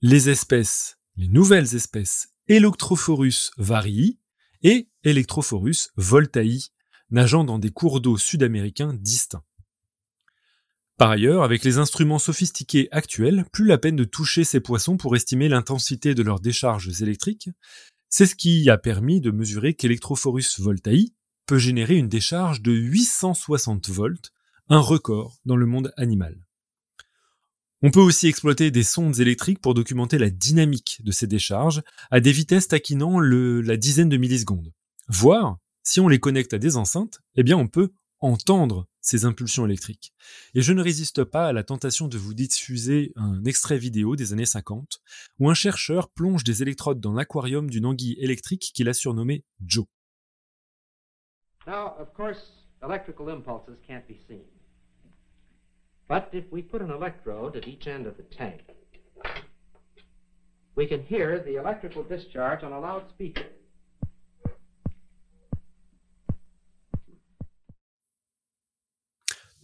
les 0.00 0.30
espèces, 0.30 0.96
les 1.16 1.28
nouvelles 1.28 1.74
espèces 1.74 2.33
Electrophorus 2.46 3.52
varii 3.56 4.18
et 4.62 4.90
Electrophorus 5.02 5.88
voltai, 5.96 6.58
nageant 7.08 7.42
dans 7.42 7.58
des 7.58 7.70
cours 7.70 8.02
d'eau 8.02 8.18
sud-américains 8.18 8.92
distincts. 8.92 9.44
Par 10.98 11.10
ailleurs, 11.10 11.42
avec 11.42 11.64
les 11.64 11.78
instruments 11.78 12.18
sophistiqués 12.18 12.88
actuels, 12.90 13.46
plus 13.50 13.64
la 13.64 13.78
peine 13.78 13.96
de 13.96 14.04
toucher 14.04 14.44
ces 14.44 14.60
poissons 14.60 14.98
pour 14.98 15.16
estimer 15.16 15.48
l'intensité 15.48 16.14
de 16.14 16.22
leurs 16.22 16.40
décharges 16.40 17.00
électriques. 17.00 17.48
C'est 18.10 18.26
ce 18.26 18.34
qui 18.34 18.68
a 18.68 18.76
permis 18.76 19.22
de 19.22 19.30
mesurer 19.30 19.72
qu'Electrophorus 19.72 20.60
voltai 20.60 21.14
peut 21.46 21.56
générer 21.56 21.96
une 21.96 22.10
décharge 22.10 22.60
de 22.60 22.72
860 22.72 23.88
volts, 23.88 24.32
un 24.68 24.80
record 24.80 25.38
dans 25.46 25.56
le 25.56 25.64
monde 25.64 25.94
animal. 25.96 26.43
On 27.86 27.90
peut 27.90 28.00
aussi 28.00 28.28
exploiter 28.28 28.70
des 28.70 28.82
sondes 28.82 29.20
électriques 29.20 29.60
pour 29.60 29.74
documenter 29.74 30.16
la 30.16 30.30
dynamique 30.30 31.02
de 31.04 31.12
ces 31.12 31.26
décharges 31.26 31.82
à 32.10 32.20
des 32.20 32.32
vitesses 32.32 32.68
taquinant 32.68 33.20
la 33.20 33.76
dizaine 33.76 34.08
de 34.08 34.16
millisecondes. 34.16 34.72
Voire, 35.08 35.58
si 35.82 36.00
on 36.00 36.08
les 36.08 36.18
connecte 36.18 36.54
à 36.54 36.58
des 36.58 36.78
enceintes, 36.78 37.20
eh 37.34 37.42
bien 37.42 37.58
on 37.58 37.68
peut 37.68 37.92
entendre 38.20 38.88
ces 39.02 39.26
impulsions 39.26 39.66
électriques. 39.66 40.14
Et 40.54 40.62
je 40.62 40.72
ne 40.72 40.80
résiste 40.80 41.24
pas 41.24 41.46
à 41.46 41.52
la 41.52 41.62
tentation 41.62 42.08
de 42.08 42.16
vous 42.16 42.32
diffuser 42.32 43.12
un 43.16 43.44
extrait 43.44 43.76
vidéo 43.76 44.16
des 44.16 44.32
années 44.32 44.46
50 44.46 45.02
où 45.38 45.50
un 45.50 45.54
chercheur 45.54 46.08
plonge 46.08 46.42
des 46.42 46.62
électrodes 46.62 47.00
dans 47.00 47.12
l'aquarium 47.12 47.68
d'une 47.68 47.84
anguille 47.84 48.16
électrique 48.18 48.70
qu'il 48.74 48.88
a 48.88 48.94
surnommée 48.94 49.44
Joe. 49.60 49.84
Now, 51.66 51.92
of 52.00 52.14
course, 52.14 52.64
electrical 52.82 53.28
impulses 53.28 53.76
can't 53.86 54.08
be 54.08 54.16
seen. 54.26 54.53
But 56.14 56.28
if 56.32 56.44
we 56.52 56.62
put 56.62 56.80
an 56.80 56.92
electrode 56.92 57.56
at 57.56 57.66
each 57.66 57.88
end 57.88 58.06
of 58.06 58.16
the 58.16 58.22
tank, 58.22 58.60
we 60.76 60.86
can 60.86 61.02
hear 61.02 61.40
the 61.40 61.56
electrical 61.56 62.04
discharge 62.04 62.62
on 62.62 62.72
a 62.72 62.78
loudspeaker. 62.78 63.46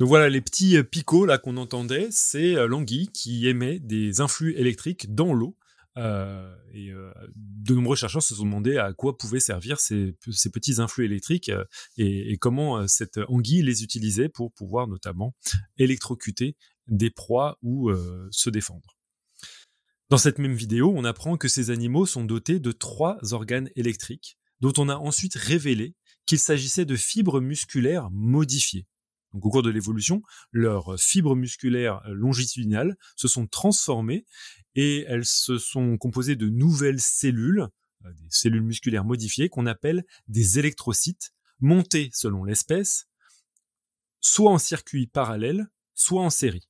Donc 0.01 0.09
voilà, 0.09 0.28
les 0.28 0.40
petits 0.40 0.82
picots 0.82 1.28
qu'on 1.40 1.57
entendait, 1.57 2.09
c'est 2.11 2.57
euh, 2.57 2.66
l'anguille 2.66 3.12
qui 3.12 3.46
émet 3.46 3.78
des 3.78 4.20
influx 4.20 4.59
électriques 4.59 5.14
dans 5.14 5.32
l'eau. 5.32 5.55
Euh, 5.97 6.55
et 6.72 6.93
de 7.34 7.74
nombreux 7.74 7.97
chercheurs 7.97 8.22
se 8.22 8.34
sont 8.34 8.45
demandé 8.45 8.76
à 8.76 8.93
quoi 8.93 9.18
pouvaient 9.18 9.41
servir 9.41 9.80
ces, 9.80 10.16
petits 10.53 10.80
influx 10.80 11.05
électriques 11.05 11.51
et, 11.97 12.36
comment 12.38 12.86
cette 12.86 13.18
anguille 13.28 13.62
les 13.62 13.82
utilisait 13.82 14.28
pour 14.28 14.53
pouvoir 14.53 14.86
notamment 14.86 15.34
électrocuter 15.78 16.57
des 16.86 17.11
proies 17.11 17.59
ou 17.62 17.91
se 18.30 18.51
défendre. 18.51 18.97
Dans 20.11 20.18
cette 20.18 20.38
même 20.38 20.55
vidéo, 20.55 20.93
on 20.95 21.05
apprend 21.05 21.36
que 21.36 21.47
ces 21.47 21.70
animaux 21.70 22.05
sont 22.05 22.24
dotés 22.24 22.59
de 22.59 22.72
trois 22.72 23.18
organes 23.32 23.70
électriques, 23.76 24.38
dont 24.61 24.72
on 24.76 24.88
a 24.88 24.97
ensuite 24.97 25.36
révélé 25.36 25.95
qu'il 26.26 26.41
s'agissait 26.41 26.84
de 26.84 26.97
fibres 26.97 27.41
musculaires 27.41 28.11
modifiées. 28.11 28.86
Donc 29.33 29.47
au 29.47 29.51
cours 29.51 29.62
de 29.62 29.70
l'évolution, 29.70 30.22
leurs 30.53 30.99
fibres 31.01 31.37
musculaires 31.37 32.03
longitudinales 32.09 32.97
se 33.16 33.28
sont 33.28 33.47
transformées 33.47 34.26
et 34.74 35.05
elles 35.09 35.24
se 35.24 35.59
sont 35.59 35.97
composées 35.99 36.37
de 36.37 36.49
nouvelles 36.49 37.01
cellules, 37.01 37.68
euh, 38.05 38.12
des 38.12 38.31
cellules 38.31 38.62
musculaires 38.62 39.05
modifiées 39.05 39.49
qu'on 39.49 39.66
appelle 39.66 40.05
des 40.28 40.59
électrocytes, 40.59 41.33
montées 41.61 42.11
selon 42.12 42.45
l'espèce, 42.45 43.07
soit 44.20 44.51
en 44.51 44.59
circuit 44.59 45.07
parallèle, 45.07 45.68
soit 45.95 46.22
en 46.22 46.31
série. 46.31 46.68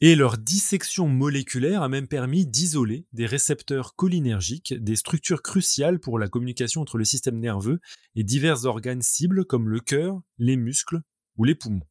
Et 0.00 0.14
leur 0.14 0.38
dissection 0.38 1.08
moléculaire 1.08 1.82
a 1.82 1.88
même 1.88 2.06
permis 2.06 2.46
d'isoler 2.46 3.06
des 3.12 3.26
récepteurs 3.26 3.96
cholinergiques, 3.96 4.72
des 4.74 4.94
structures 4.94 5.42
cruciales 5.42 5.98
pour 5.98 6.20
la 6.20 6.28
communication 6.28 6.82
entre 6.82 6.98
le 6.98 7.04
système 7.04 7.40
nerveux 7.40 7.80
et 8.14 8.22
divers 8.22 8.64
organes 8.64 9.02
cibles 9.02 9.44
comme 9.44 9.68
le 9.68 9.80
cœur, 9.80 10.20
les 10.38 10.56
muscles 10.56 11.00
ou 11.38 11.44
les 11.44 11.54
poumons. 11.54 11.86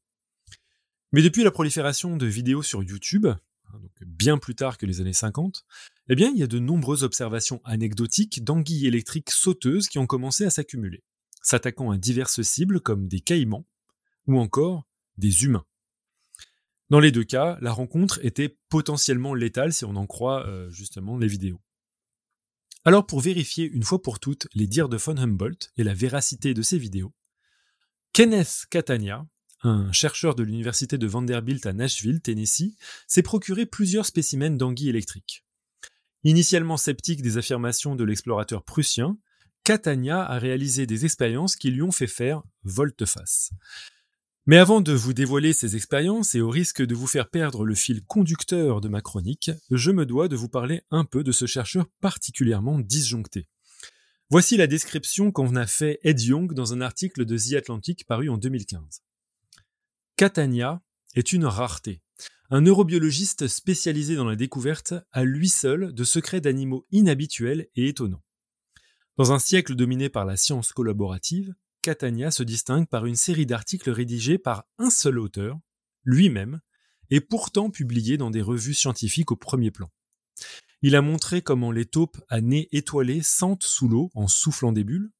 Mais 1.11 1.21
depuis 1.21 1.43
la 1.43 1.51
prolifération 1.51 2.17
de 2.17 2.25
vidéos 2.25 2.61
sur 2.61 2.83
YouTube, 2.83 3.25
hein, 3.25 3.39
bien 4.05 4.37
plus 4.37 4.55
tard 4.55 4.77
que 4.77 4.85
les 4.85 5.01
années 5.01 5.13
50, 5.13 5.65
eh 6.09 6.15
bien, 6.15 6.29
il 6.29 6.37
y 6.37 6.43
a 6.43 6.47
de 6.47 6.59
nombreuses 6.59 7.03
observations 7.03 7.61
anecdotiques 7.63 8.43
d'anguilles 8.43 8.87
électriques 8.87 9.31
sauteuses 9.31 9.87
qui 9.87 9.99
ont 9.99 10.07
commencé 10.07 10.45
à 10.45 10.49
s'accumuler, 10.49 11.03
s'attaquant 11.41 11.91
à 11.91 11.97
diverses 11.97 12.41
cibles 12.41 12.81
comme 12.81 13.07
des 13.07 13.21
caïmans 13.21 13.65
ou 14.27 14.37
encore 14.37 14.85
des 15.17 15.43
humains. 15.43 15.65
Dans 16.89 16.99
les 16.99 17.11
deux 17.11 17.23
cas, 17.23 17.57
la 17.61 17.71
rencontre 17.71 18.23
était 18.23 18.57
potentiellement 18.69 19.33
létale 19.33 19.73
si 19.73 19.83
on 19.83 19.95
en 19.95 20.07
croit 20.07 20.45
euh, 20.47 20.69
justement 20.69 21.17
les 21.17 21.27
vidéos. 21.27 21.59
Alors 22.85 23.05
pour 23.05 23.19
vérifier 23.19 23.65
une 23.65 23.83
fois 23.83 24.01
pour 24.01 24.19
toutes 24.19 24.47
les 24.53 24.67
dires 24.67 24.87
de 24.87 24.95
von 24.95 25.17
Humboldt 25.17 25.71
et 25.75 25.83
la 25.83 25.93
véracité 25.93 26.53
de 26.53 26.61
ces 26.61 26.77
vidéos, 26.77 27.13
Kenneth 28.13 28.65
Catania, 28.69 29.27
un 29.63 29.91
chercheur 29.91 30.35
de 30.35 30.43
l'université 30.43 30.97
de 30.97 31.07
Vanderbilt 31.07 31.65
à 31.65 31.73
Nashville, 31.73 32.21
Tennessee, 32.21 32.75
s'est 33.07 33.23
procuré 33.23 33.65
plusieurs 33.65 34.05
spécimens 34.05 34.57
d'anguilles 34.57 34.89
électriques. 34.89 35.43
Initialement 36.23 36.77
sceptique 36.77 37.21
des 37.21 37.37
affirmations 37.37 37.95
de 37.95 38.03
l'explorateur 38.03 38.63
prussien, 38.63 39.17
Catania 39.63 40.23
a 40.23 40.39
réalisé 40.39 40.85
des 40.85 41.05
expériences 41.05 41.55
qui 41.55 41.71
lui 41.71 41.81
ont 41.81 41.91
fait 41.91 42.07
faire 42.07 42.41
volte-face. 42.63 43.51
Mais 44.45 44.57
avant 44.57 44.79
de 44.79 44.93
vous 44.93 45.13
dévoiler 45.13 45.51
ces 45.51 45.75
expériences 45.75 46.33
et 46.33 46.39
au 46.39 46.49
risque 46.49 46.81
de 46.81 46.95
vous 46.95 47.07
faire 47.07 47.29
perdre 47.29 47.65
le 47.65 47.75
fil 47.75 48.01
conducteur 48.05 48.79
de 48.79 48.87
ma 48.87 49.01
chronique, 49.01 49.51
je 49.71 49.91
me 49.91 50.05
dois 50.05 50.29
de 50.29 50.37
vous 50.37 50.47
parler 50.47 50.83
un 50.89 51.03
peu 51.03 51.21
de 51.21 51.33
ce 51.33 51.45
chercheur 51.45 51.85
particulièrement 51.99 52.79
disjoncté. 52.79 53.49
Voici 54.29 54.55
la 54.55 54.67
description 54.67 55.31
qu'en 55.31 55.55
a 55.55 55.67
fait 55.67 55.99
Ed 56.03 56.21
Young 56.21 56.53
dans 56.53 56.73
un 56.73 56.79
article 56.79 57.25
de 57.25 57.37
The 57.37 57.55
Atlantic 57.55 58.05
paru 58.05 58.29
en 58.29 58.37
2015. 58.37 59.01
Catania 60.17 60.81
est 61.13 61.31
une 61.31 61.45
rareté. 61.45 62.01
Un 62.49 62.61
neurobiologiste 62.61 63.47
spécialisé 63.47 64.15
dans 64.15 64.25
la 64.25 64.35
découverte 64.35 64.95
à 65.11 65.23
lui 65.23 65.47
seul 65.47 65.93
de 65.93 66.03
secrets 66.03 66.41
d'animaux 66.41 66.87
inhabituels 66.89 67.67
et 67.75 67.87
étonnants. 67.87 68.23
Dans 69.17 69.31
un 69.31 69.37
siècle 69.37 69.75
dominé 69.75 70.09
par 70.09 70.25
la 70.25 70.35
science 70.35 70.73
collaborative, 70.73 71.53
Catania 71.83 72.31
se 72.31 72.41
distingue 72.41 72.87
par 72.87 73.05
une 73.05 73.15
série 73.15 73.45
d'articles 73.45 73.91
rédigés 73.91 74.39
par 74.39 74.65
un 74.79 74.89
seul 74.89 75.19
auteur, 75.19 75.59
lui-même, 76.03 76.61
et 77.11 77.21
pourtant 77.21 77.69
publiés 77.69 78.17
dans 78.17 78.31
des 78.31 78.41
revues 78.41 78.73
scientifiques 78.73 79.31
au 79.31 79.35
premier 79.35 79.69
plan. 79.69 79.91
Il 80.81 80.95
a 80.95 81.03
montré 81.03 81.43
comment 81.43 81.71
les 81.71 81.85
taupes 81.85 82.19
à 82.27 82.41
nez 82.41 82.69
étoilé 82.71 83.21
sentent 83.21 83.65
sous 83.65 83.87
l'eau 83.87 84.09
en 84.15 84.27
soufflant 84.27 84.71
des 84.71 84.83
bulles. 84.83 85.11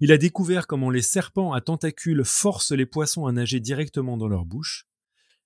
Il 0.00 0.12
a 0.12 0.18
découvert 0.18 0.66
comment 0.66 0.90
les 0.90 1.02
serpents 1.02 1.52
à 1.52 1.60
tentacules 1.60 2.24
forcent 2.24 2.72
les 2.72 2.86
poissons 2.86 3.26
à 3.26 3.32
nager 3.32 3.60
directement 3.60 4.16
dans 4.16 4.28
leur 4.28 4.44
bouche. 4.44 4.86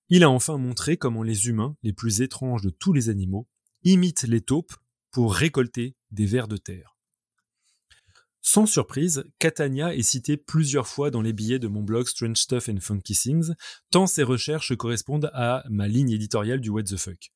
Il 0.09 0.25
a 0.25 0.31
enfin 0.31 0.59
montré 0.59 0.97
comment 0.97 1.23
les 1.23 1.49
humains, 1.49 1.77
les 1.83 1.93
plus 1.93 2.20
étranges 2.20 2.62
de 2.62 2.70
tous 2.70 2.93
les 2.93 3.09
animaux, 3.09 3.49
imitent 3.83 4.25
les 4.25 4.41
taupes 4.41 4.75
pour 5.11 5.35
récolter 5.35 5.97
des 6.11 6.27
vers 6.27 6.49
de 6.49 6.57
terre. 6.57 6.97
Sans 8.45 8.66
surprise, 8.66 9.25
Catania 9.39 9.95
est 9.95 10.03
cité 10.03 10.37
plusieurs 10.37 10.89
fois 10.89 11.12
dans 11.12 11.23
les 11.23 11.33
billets 11.33 11.61
de 11.61 11.68
mon 11.68 11.83
blog 11.83 12.09
Strange 12.09 12.37
Stuff 12.37 12.68
and 12.68 12.81
Funky 12.81 13.14
Things, 13.14 13.53
tant 13.91 14.09
ses 14.09 14.25
recherches 14.25 14.75
correspondent 14.77 15.31
à 15.33 15.62
ma 15.70 15.87
ligne 15.87 16.11
éditoriale 16.11 16.61
du 16.61 16.68
What 16.68 16.83
the 16.83 16.97
Fuck. 16.97 17.31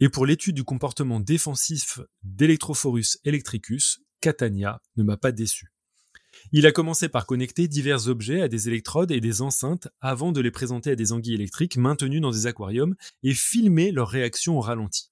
Et 0.00 0.10
pour 0.10 0.26
l'étude 0.26 0.54
du 0.54 0.64
comportement 0.64 1.18
défensif 1.18 2.00
d'Electrophorus 2.22 3.18
electricus, 3.24 4.00
Catania 4.20 4.82
ne 4.96 5.02
m'a 5.02 5.16
pas 5.16 5.32
déçu. 5.32 5.72
Il 6.52 6.66
a 6.66 6.72
commencé 6.72 7.08
par 7.08 7.26
connecter 7.26 7.68
divers 7.68 8.08
objets 8.08 8.40
à 8.40 8.48
des 8.48 8.68
électrodes 8.68 9.10
et 9.10 9.20
des 9.20 9.42
enceintes 9.42 9.88
avant 10.00 10.32
de 10.32 10.40
les 10.40 10.50
présenter 10.50 10.92
à 10.92 10.96
des 10.96 11.12
anguilles 11.12 11.34
électriques 11.34 11.76
maintenues 11.76 12.20
dans 12.20 12.30
des 12.30 12.46
aquariums 12.46 12.94
et 13.22 13.34
filmer 13.34 13.92
leur 13.92 14.08
réaction 14.08 14.56
au 14.56 14.60
ralenti. 14.60 15.10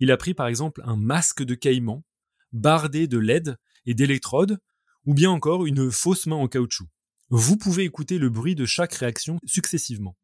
Il 0.00 0.10
a 0.10 0.16
pris 0.16 0.34
par 0.34 0.46
exemple 0.46 0.80
un 0.84 0.96
masque 0.96 1.42
de 1.42 1.54
caïman, 1.54 2.04
bardé 2.52 3.06
de 3.06 3.18
LED 3.18 3.56
et 3.86 3.94
d'électrodes, 3.94 4.58
ou 5.06 5.14
bien 5.14 5.30
encore 5.30 5.66
une 5.66 5.90
fausse 5.90 6.26
main 6.26 6.36
en 6.36 6.48
caoutchouc. 6.48 6.86
Vous 7.30 7.56
pouvez 7.56 7.84
écouter 7.84 8.18
le 8.18 8.30
bruit 8.30 8.54
de 8.54 8.64
chaque 8.64 8.94
réaction 8.94 9.38
successivement. 9.44 10.16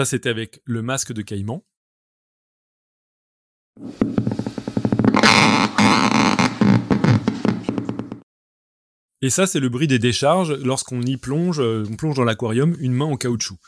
Ça, 0.00 0.06
c'était 0.06 0.30
avec 0.30 0.62
le 0.64 0.80
masque 0.80 1.12
de 1.12 1.20
caïman. 1.20 1.62
Et 9.20 9.28
ça, 9.28 9.46
c'est 9.46 9.60
le 9.60 9.68
bruit 9.68 9.88
des 9.88 9.98
décharges 9.98 10.52
lorsqu'on 10.52 11.02
y 11.02 11.18
plonge, 11.18 11.60
euh, 11.60 11.84
on 11.90 11.96
plonge 11.96 12.16
dans 12.16 12.24
l'aquarium, 12.24 12.74
une 12.80 12.94
main 12.94 13.04
en 13.04 13.18
caoutchouc. 13.18 13.58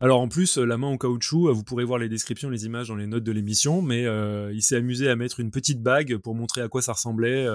Alors 0.00 0.22
en 0.22 0.28
plus, 0.28 0.56
la 0.56 0.78
main 0.78 0.86
en 0.86 0.96
caoutchouc, 0.96 1.50
euh, 1.50 1.52
vous 1.52 1.62
pourrez 1.62 1.84
voir 1.84 1.98
les 1.98 2.08
descriptions, 2.08 2.48
les 2.48 2.64
images 2.64 2.88
dans 2.88 2.96
les 2.96 3.06
notes 3.06 3.24
de 3.24 3.32
l'émission, 3.32 3.82
mais 3.82 4.06
euh, 4.06 4.50
il 4.54 4.62
s'est 4.62 4.76
amusé 4.76 5.10
à 5.10 5.16
mettre 5.16 5.40
une 5.40 5.50
petite 5.50 5.82
bague 5.82 6.16
pour 6.16 6.34
montrer 6.34 6.62
à 6.62 6.68
quoi 6.68 6.80
ça 6.80 6.94
ressemblait 6.94 7.46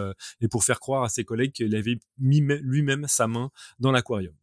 et 0.42 0.48
pour 0.48 0.64
faire 0.64 0.80
croire 0.80 1.02
à 1.02 1.10
ses 1.10 1.24
collègues 1.24 1.54
qu'il 1.54 1.76
avait 1.76 1.98
mis 2.20 2.42
lui-même 2.62 3.08
sa 3.08 3.26
main 3.26 3.50
dans 3.80 3.92
l'aquarium. 3.92 4.36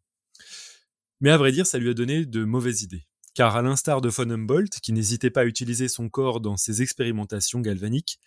Mais 1.21 1.31
à 1.31 1.37
vrai 1.37 1.53
dire, 1.53 1.65
ça 1.65 1.79
lui 1.79 1.91
a 1.91 1.95
donné 1.95 2.27
de 2.27 2.43
mauvaises 2.43 2.83
idées. 2.83 3.07
Car 3.35 3.57
à 3.57 3.63
l'instar 3.63 4.01
de 4.01 4.09
von 4.09 4.31
Humboldt, 4.31 4.79
qui 4.81 4.93
n'hésitait 4.93 5.31
pas 5.31 5.41
à 5.41 5.45
utiliser 5.45 5.89
son 5.89 6.09
corps 6.09 6.41
dans 6.41 6.57
ses 6.57 6.83
expérimentations 6.83 7.61
galvaniques, 7.61 8.21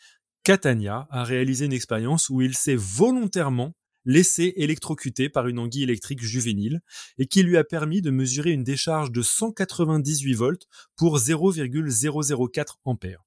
Catania 0.43 1.07
a 1.09 1.23
réalisé 1.23 1.65
une 1.65 1.73
expérience 1.73 2.29
où 2.29 2.41
il 2.41 2.55
s'est 2.55 2.75
volontairement 2.75 3.73
laissé 4.03 4.53
électrocuté 4.55 5.29
par 5.29 5.47
une 5.47 5.59
anguille 5.59 5.83
électrique 5.83 6.21
juvénile 6.21 6.81
et 7.17 7.27
qui 7.27 7.43
lui 7.43 7.57
a 7.57 7.63
permis 7.63 8.01
de 8.01 8.09
mesurer 8.09 8.51
une 8.51 8.63
décharge 8.63 9.11
de 9.11 9.21
198 9.21 10.33
volts 10.33 10.67
pour 10.95 11.19
0,004 11.19 12.79
ampères. 12.85 13.23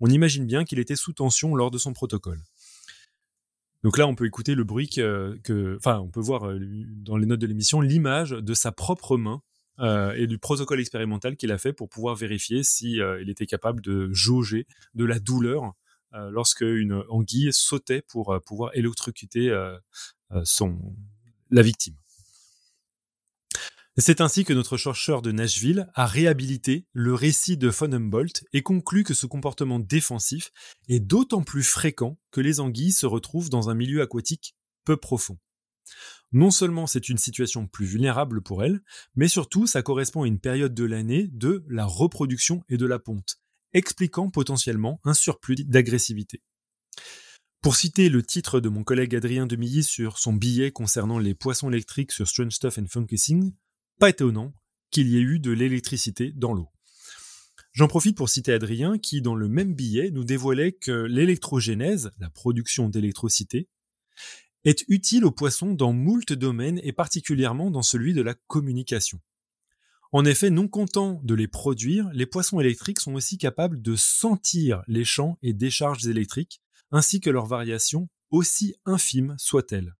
On 0.00 0.08
imagine 0.08 0.46
bien 0.46 0.64
qu'il 0.64 0.78
était 0.78 0.96
sous 0.96 1.12
tension 1.12 1.54
lors 1.54 1.70
de 1.70 1.78
son 1.78 1.92
protocole. 1.92 2.40
Donc 3.82 3.98
là, 3.98 4.06
on 4.06 4.14
peut 4.14 4.24
écouter 4.26 4.54
le 4.54 4.64
bruit 4.64 4.88
que, 4.88 5.76
enfin, 5.76 6.00
on 6.00 6.08
peut 6.08 6.20
voir 6.20 6.48
euh, 6.48 6.58
dans 6.60 7.18
les 7.18 7.26
notes 7.26 7.40
de 7.40 7.46
l'émission 7.46 7.82
l'image 7.82 8.30
de 8.30 8.54
sa 8.54 8.72
propre 8.72 9.18
main 9.18 9.42
euh, 9.80 10.14
et 10.14 10.26
du 10.26 10.38
protocole 10.38 10.80
expérimental 10.80 11.36
qu'il 11.36 11.50
a 11.50 11.58
fait 11.58 11.72
pour 11.72 11.88
pouvoir 11.88 12.14
vérifier 12.14 12.62
si 12.62 13.00
euh, 13.00 13.20
il 13.20 13.28
était 13.28 13.46
capable 13.46 13.80
de 13.80 14.12
jauger 14.12 14.66
de 14.94 15.04
la 15.04 15.18
douleur 15.18 15.72
euh, 16.14 16.30
lorsque 16.30 16.60
une 16.60 17.02
anguille 17.08 17.52
sautait 17.52 18.02
pour 18.02 18.40
pouvoir 18.46 18.70
électrocuter 18.74 19.48
la 20.30 21.62
victime. 21.62 21.96
C'est 23.96 24.20
ainsi 24.20 24.44
que 24.44 24.52
notre 24.52 24.76
chercheur 24.76 25.22
de 25.22 25.30
Nashville 25.30 25.88
a 25.94 26.06
réhabilité 26.06 26.86
le 26.92 27.14
récit 27.14 27.56
de 27.56 27.68
von 27.68 27.92
Humboldt 27.92 28.44
et 28.52 28.62
conclut 28.62 29.04
que 29.04 29.14
ce 29.14 29.26
comportement 29.26 29.78
défensif 29.78 30.50
est 30.88 30.98
d'autant 30.98 31.42
plus 31.42 31.62
fréquent 31.62 32.18
que 32.32 32.40
les 32.40 32.58
anguilles 32.58 32.90
se 32.90 33.06
retrouvent 33.06 33.50
dans 33.50 33.70
un 33.70 33.74
milieu 33.74 34.02
aquatique 34.02 34.56
peu 34.84 34.96
profond. 34.96 35.38
Non 36.34 36.50
seulement 36.50 36.88
c'est 36.88 37.08
une 37.08 37.16
situation 37.16 37.68
plus 37.68 37.86
vulnérable 37.86 38.42
pour 38.42 38.64
elles, 38.64 38.82
mais 39.14 39.28
surtout 39.28 39.68
ça 39.68 39.82
correspond 39.82 40.24
à 40.24 40.26
une 40.26 40.40
période 40.40 40.74
de 40.74 40.84
l'année 40.84 41.28
de 41.28 41.64
la 41.68 41.86
reproduction 41.86 42.64
et 42.68 42.76
de 42.76 42.86
la 42.86 42.98
ponte, 42.98 43.36
expliquant 43.72 44.30
potentiellement 44.30 45.00
un 45.04 45.14
surplus 45.14 45.54
d'agressivité. 45.54 46.42
Pour 47.62 47.76
citer 47.76 48.08
le 48.08 48.24
titre 48.24 48.58
de 48.58 48.68
mon 48.68 48.82
collègue 48.82 49.14
Adrien 49.14 49.46
Demilly 49.46 49.84
sur 49.84 50.18
son 50.18 50.32
billet 50.32 50.72
concernant 50.72 51.20
les 51.20 51.34
poissons 51.34 51.70
électriques 51.70 52.10
sur 52.10 52.26
Strange 52.26 52.52
Stuff 52.52 52.78
and 52.78 52.88
Funky 52.88 53.54
pas 54.00 54.10
étonnant 54.10 54.52
qu'il 54.90 55.08
y 55.08 55.16
ait 55.16 55.20
eu 55.20 55.38
de 55.38 55.52
l'électricité 55.52 56.32
dans 56.34 56.52
l'eau. 56.52 56.68
J'en 57.74 57.86
profite 57.86 58.16
pour 58.16 58.28
citer 58.28 58.52
Adrien 58.52 58.98
qui, 58.98 59.22
dans 59.22 59.36
le 59.36 59.48
même 59.48 59.74
billet, 59.74 60.10
nous 60.10 60.24
dévoilait 60.24 60.72
que 60.72 60.90
l'électrogénèse, 60.90 62.10
la 62.18 62.28
production 62.28 62.88
d'électricité, 62.88 63.68
est 64.64 64.84
utile 64.88 65.24
aux 65.24 65.30
poissons 65.30 65.72
dans 65.72 65.92
moult 65.92 66.32
domaines 66.32 66.80
et 66.82 66.92
particulièrement 66.92 67.70
dans 67.70 67.82
celui 67.82 68.14
de 68.14 68.22
la 68.22 68.34
communication. 68.46 69.20
En 70.12 70.24
effet, 70.24 70.50
non 70.50 70.68
contents 70.68 71.20
de 71.24 71.34
les 71.34 71.48
produire, 71.48 72.08
les 72.12 72.26
poissons 72.26 72.60
électriques 72.60 73.00
sont 73.00 73.14
aussi 73.14 73.36
capables 73.36 73.82
de 73.82 73.96
sentir 73.96 74.82
les 74.86 75.04
champs 75.04 75.38
et 75.42 75.52
décharges 75.52 76.06
électriques, 76.06 76.62
ainsi 76.92 77.20
que 77.20 77.30
leurs 77.30 77.46
variations, 77.46 78.08
aussi 78.30 78.76
infimes 78.84 79.34
soient-elles. 79.38 79.94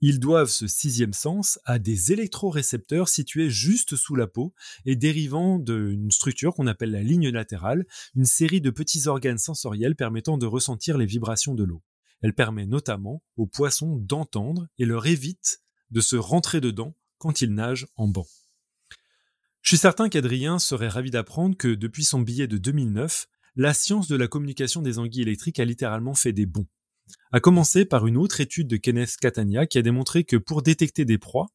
Ils 0.00 0.20
doivent 0.20 0.50
ce 0.50 0.66
sixième 0.66 1.12
sens 1.12 1.58
à 1.64 1.78
des 1.78 2.12
électrorécepteurs 2.12 3.08
situés 3.08 3.48
juste 3.48 3.96
sous 3.96 4.16
la 4.16 4.26
peau 4.26 4.52
et 4.84 4.96
dérivant 4.96 5.58
d'une 5.58 6.10
structure 6.10 6.54
qu'on 6.54 6.66
appelle 6.66 6.90
la 6.90 7.02
ligne 7.02 7.30
latérale, 7.30 7.86
une 8.14 8.24
série 8.24 8.60
de 8.60 8.70
petits 8.70 9.06
organes 9.08 9.38
sensoriels 9.38 9.96
permettant 9.96 10.36
de 10.36 10.46
ressentir 10.46 10.98
les 10.98 11.06
vibrations 11.06 11.54
de 11.54 11.64
l'eau. 11.64 11.82
Elle 12.22 12.34
permet 12.34 12.66
notamment 12.66 13.22
aux 13.36 13.46
poissons 13.46 13.96
d'entendre 13.96 14.68
et 14.78 14.84
leur 14.84 15.06
évite 15.06 15.60
de 15.90 16.00
se 16.00 16.16
rentrer 16.16 16.60
dedans 16.60 16.96
quand 17.18 17.40
ils 17.40 17.52
nagent 17.52 17.88
en 17.96 18.08
banc. 18.08 18.26
Je 19.60 19.68
suis 19.68 19.78
certain 19.78 20.08
qu'Adrien 20.08 20.58
serait 20.58 20.88
ravi 20.88 21.10
d'apprendre 21.10 21.56
que 21.56 21.68
depuis 21.68 22.04
son 22.04 22.20
billet 22.20 22.48
de 22.48 22.58
2009, 22.58 23.28
la 23.54 23.74
science 23.74 24.08
de 24.08 24.16
la 24.16 24.28
communication 24.28 24.82
des 24.82 24.98
anguilles 24.98 25.22
électriques 25.22 25.60
a 25.60 25.64
littéralement 25.64 26.14
fait 26.14 26.32
des 26.32 26.46
bons. 26.46 26.66
A 27.32 27.40
commencer 27.40 27.84
par 27.84 28.06
une 28.06 28.16
autre 28.16 28.40
étude 28.40 28.68
de 28.68 28.76
Kenneth 28.76 29.16
Catania 29.20 29.66
qui 29.66 29.78
a 29.78 29.82
démontré 29.82 30.24
que 30.24 30.36
pour 30.36 30.62
détecter 30.62 31.04
des 31.04 31.18
proies, 31.18 31.48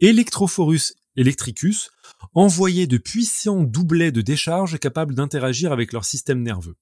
Electrophorus 0.00 0.94
electricus 1.16 1.90
envoyait 2.34 2.86
de 2.86 2.98
puissants 2.98 3.64
doublets 3.64 4.12
de 4.12 4.22
décharge 4.22 4.78
capables 4.78 5.14
d'interagir 5.14 5.72
avec 5.72 5.92
leur 5.92 6.04
système 6.04 6.42
nerveux. 6.42 6.76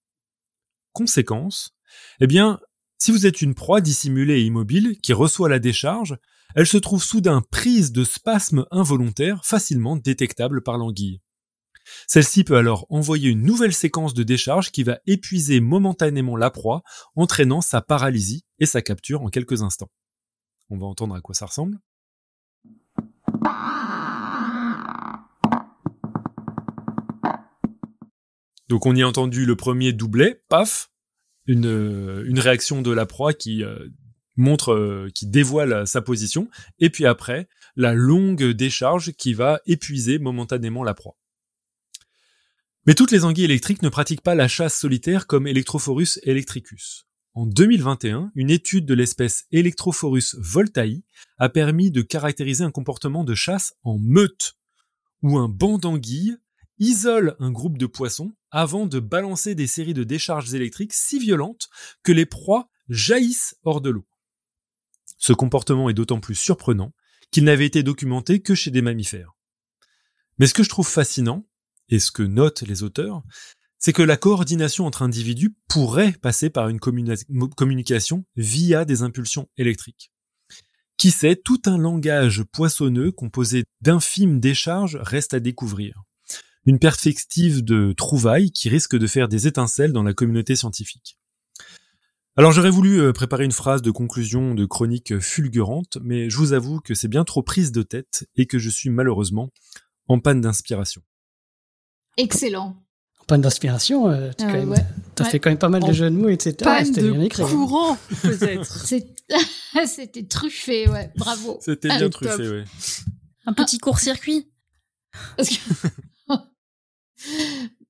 Conséquence, 0.92 1.74
eh 2.20 2.26
bien, 2.26 2.60
si 2.98 3.12
vous 3.12 3.26
êtes 3.26 3.42
une 3.42 3.54
proie 3.54 3.80
dissimulée 3.80 4.40
et 4.40 4.44
immobile 4.44 4.98
qui 5.00 5.12
reçoit 5.12 5.48
la 5.48 5.60
décharge, 5.60 6.18
elle 6.54 6.66
se 6.66 6.76
trouve 6.76 7.02
soudain 7.02 7.42
prise 7.50 7.92
de 7.92 8.04
spasmes 8.04 8.66
involontaires 8.72 9.44
facilement 9.44 9.96
détectables 9.96 10.62
par 10.62 10.78
l'anguille. 10.78 11.20
Celle-ci 12.06 12.44
peut 12.44 12.56
alors 12.56 12.86
envoyer 12.90 13.30
une 13.30 13.42
nouvelle 13.42 13.72
séquence 13.72 14.14
de 14.14 14.22
décharge 14.22 14.72
qui 14.72 14.82
va 14.82 14.98
épuiser 15.06 15.60
momentanément 15.60 16.36
la 16.36 16.50
proie, 16.50 16.82
entraînant 17.14 17.60
sa 17.60 17.80
paralysie 17.80 18.44
et 18.58 18.66
sa 18.66 18.82
capture 18.82 19.22
en 19.22 19.28
quelques 19.28 19.62
instants. 19.62 19.90
On 20.68 20.76
va 20.76 20.86
entendre 20.86 21.14
à 21.14 21.20
quoi 21.20 21.34
ça 21.34 21.46
ressemble. 21.46 21.78
Donc 28.68 28.84
on 28.84 28.94
y 28.94 29.02
a 29.02 29.08
entendu 29.08 29.46
le 29.46 29.56
premier 29.56 29.94
doublet, 29.94 30.42
paf, 30.48 30.90
une, 31.48 31.66
euh, 31.66 32.24
une 32.28 32.38
réaction 32.38 32.82
de 32.82 32.92
la 32.92 33.06
proie 33.06 33.32
qui 33.32 33.64
euh, 33.64 33.88
montre, 34.36 34.72
euh, 34.72 35.10
qui 35.12 35.26
dévoile 35.26 35.86
sa 35.86 36.00
position, 36.00 36.48
et 36.78 36.90
puis 36.90 37.06
après, 37.06 37.48
la 37.74 37.94
longue 37.94 38.44
décharge 38.44 39.12
qui 39.12 39.34
va 39.34 39.60
épuiser 39.66 40.18
momentanément 40.20 40.84
la 40.84 40.94
proie. 40.94 41.16
Mais 42.86 42.94
toutes 42.94 43.10
les 43.10 43.24
anguilles 43.24 43.44
électriques 43.44 43.82
ne 43.82 43.88
pratiquent 43.88 44.22
pas 44.22 44.34
la 44.34 44.48
chasse 44.48 44.78
solitaire 44.78 45.26
comme 45.26 45.46
Electrophorus 45.46 46.20
electricus. 46.22 47.06
En 47.34 47.46
2021, 47.46 48.32
une 48.34 48.50
étude 48.50 48.86
de 48.86 48.94
l'espèce 48.94 49.44
Electrophorus 49.52 50.36
voltae 50.38 51.02
a 51.38 51.48
permis 51.48 51.90
de 51.90 52.02
caractériser 52.02 52.64
un 52.64 52.70
comportement 52.70 53.24
de 53.24 53.34
chasse 53.34 53.74
en 53.82 53.98
meute, 53.98 54.54
où 55.22 55.38
un 55.38 55.48
banc 55.48 55.78
d'anguilles 55.78 56.36
isole 56.78 57.36
un 57.38 57.50
groupe 57.50 57.78
de 57.78 57.86
poissons 57.86 58.34
avant 58.50 58.86
de 58.86 59.00
balancer 59.00 59.54
des 59.54 59.66
séries 59.66 59.94
de 59.94 60.04
décharges 60.04 60.54
électriques 60.54 60.92
si 60.92 61.18
violentes 61.18 61.68
que 62.02 62.12
les 62.12 62.26
proies 62.26 62.68
jaillissent 62.88 63.56
hors 63.64 63.80
de 63.80 63.90
l'eau. 63.90 64.06
Ce 65.18 65.32
comportement 65.32 65.90
est 65.90 65.94
d'autant 65.94 66.20
plus 66.20 66.34
surprenant 66.34 66.92
qu'il 67.30 67.44
n'avait 67.44 67.66
été 67.66 67.82
documenté 67.82 68.40
que 68.40 68.54
chez 68.54 68.70
des 68.70 68.82
mammifères. 68.82 69.32
Mais 70.38 70.46
ce 70.46 70.54
que 70.54 70.62
je 70.62 70.68
trouve 70.68 70.88
fascinant, 70.88 71.46
et 71.88 71.98
ce 71.98 72.10
que 72.10 72.22
notent 72.22 72.62
les 72.62 72.82
auteurs, 72.82 73.22
c'est 73.78 73.92
que 73.92 74.02
la 74.02 74.16
coordination 74.16 74.86
entre 74.86 75.02
individus 75.02 75.56
pourrait 75.68 76.12
passer 76.12 76.50
par 76.50 76.68
une 76.68 76.80
communication 76.80 78.24
via 78.36 78.84
des 78.84 79.02
impulsions 79.02 79.48
électriques. 79.56 80.10
Qui 80.96 81.12
sait, 81.12 81.36
tout 81.36 81.62
un 81.66 81.78
langage 81.78 82.42
poissonneux 82.42 83.12
composé 83.12 83.64
d'infimes 83.80 84.40
décharges 84.40 84.96
reste 84.96 85.32
à 85.32 85.40
découvrir. 85.40 86.02
Une 86.66 86.78
perspective 86.78 87.64
de 87.64 87.92
trouvailles 87.92 88.50
qui 88.50 88.68
risque 88.68 88.96
de 88.96 89.06
faire 89.06 89.28
des 89.28 89.46
étincelles 89.46 89.92
dans 89.92 90.02
la 90.02 90.12
communauté 90.12 90.56
scientifique. 90.56 91.18
Alors 92.38 92.52
j'aurais 92.52 92.70
voulu 92.70 93.00
euh, 93.00 93.12
préparer 93.12 93.44
une 93.44 93.52
phrase 93.52 93.82
de 93.82 93.90
conclusion 93.90 94.54
de 94.54 94.64
chronique 94.64 95.18
fulgurante, 95.18 95.98
mais 96.02 96.30
je 96.30 96.36
vous 96.36 96.52
avoue 96.52 96.78
que 96.78 96.94
c'est 96.94 97.08
bien 97.08 97.24
trop 97.24 97.42
prise 97.42 97.72
de 97.72 97.82
tête 97.82 98.28
et 98.36 98.46
que 98.46 98.60
je 98.60 98.70
suis 98.70 98.90
malheureusement 98.90 99.50
en 100.06 100.20
panne 100.20 100.40
d'inspiration. 100.40 101.02
Excellent. 102.16 102.76
En 103.20 103.24
panne 103.26 103.40
d'inspiration, 103.40 104.08
euh, 104.08 104.30
tu 104.38 104.44
euh, 104.44 104.74
as 105.18 105.24
fait 105.24 105.40
quand 105.40 105.50
même 105.50 105.58
pas 105.58 105.68
mal 105.68 105.82
de 105.82 105.92
jeux 105.92 106.10
de 106.10 106.14
mots, 106.14 106.28
etc. 106.28 106.54
Panne 106.62 106.92
de 106.92 107.28
courant, 107.34 107.98
peut-être. 108.22 108.86
C'était 109.86 110.24
truffé, 110.24 110.88
ouais. 110.88 111.10
Bravo. 111.16 111.58
C'était 111.60 111.88
bien 111.88 112.08
truffé, 112.08 112.48
ouais. 112.48 112.64
Un 113.46 113.52
petit 113.52 113.78
court-circuit. 113.78 114.48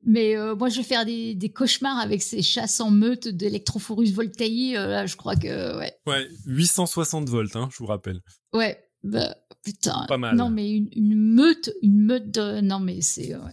Mais 0.05 0.37
euh, 0.37 0.55
moi, 0.55 0.68
je 0.68 0.79
vais 0.79 0.85
faire 0.85 1.05
des, 1.05 1.53
cauchemars 1.55 1.99
avec 1.99 2.22
ces 2.22 2.43
chasses 2.43 2.81
en 2.81 2.91
meute 2.91 3.29
d'électrophorus 3.29 4.12
voltaï. 4.12 4.72
là, 4.72 5.07
je 5.07 5.16
crois 5.16 5.37
que, 5.37 5.76
ouais. 5.79 5.93
Ouais, 6.07 6.26
860 6.47 7.29
volts, 7.29 7.57
hein, 7.57 7.68
je 7.72 7.79
vous 7.79 7.87
rappelle. 7.87 8.20
Ouais, 8.53 8.83
bah, 9.03 9.37
putain. 9.62 10.07
Pas 10.09 10.16
mal. 10.16 10.37
Non, 10.37 10.51
mais 10.51 10.70
une, 10.70 10.89
une 10.95 11.16
meute, 11.16 11.70
une 11.83 12.01
meute 12.01 12.31
de... 12.31 12.61
Non, 12.61 12.81
mais 12.81 13.01
c'est... 13.01 13.37
Ouais. 13.37 13.53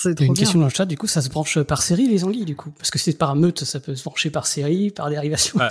C'est 0.00 0.20
une 0.20 0.34
question 0.34 0.60
dans 0.60 0.66
le 0.66 0.72
chat, 0.72 0.86
du 0.86 0.96
coup, 0.96 1.08
ça 1.08 1.20
se 1.20 1.28
branche 1.28 1.60
par 1.62 1.82
série, 1.82 2.06
les 2.06 2.22
anguilles, 2.22 2.44
du 2.44 2.54
coup 2.54 2.70
Parce 2.70 2.90
que 2.92 3.00
c'est 3.00 3.14
par 3.14 3.34
meute, 3.34 3.64
ça 3.64 3.80
peut 3.80 3.96
se 3.96 4.04
brancher 4.04 4.30
par 4.30 4.46
série, 4.46 4.92
par 4.92 5.10
dérivation. 5.10 5.58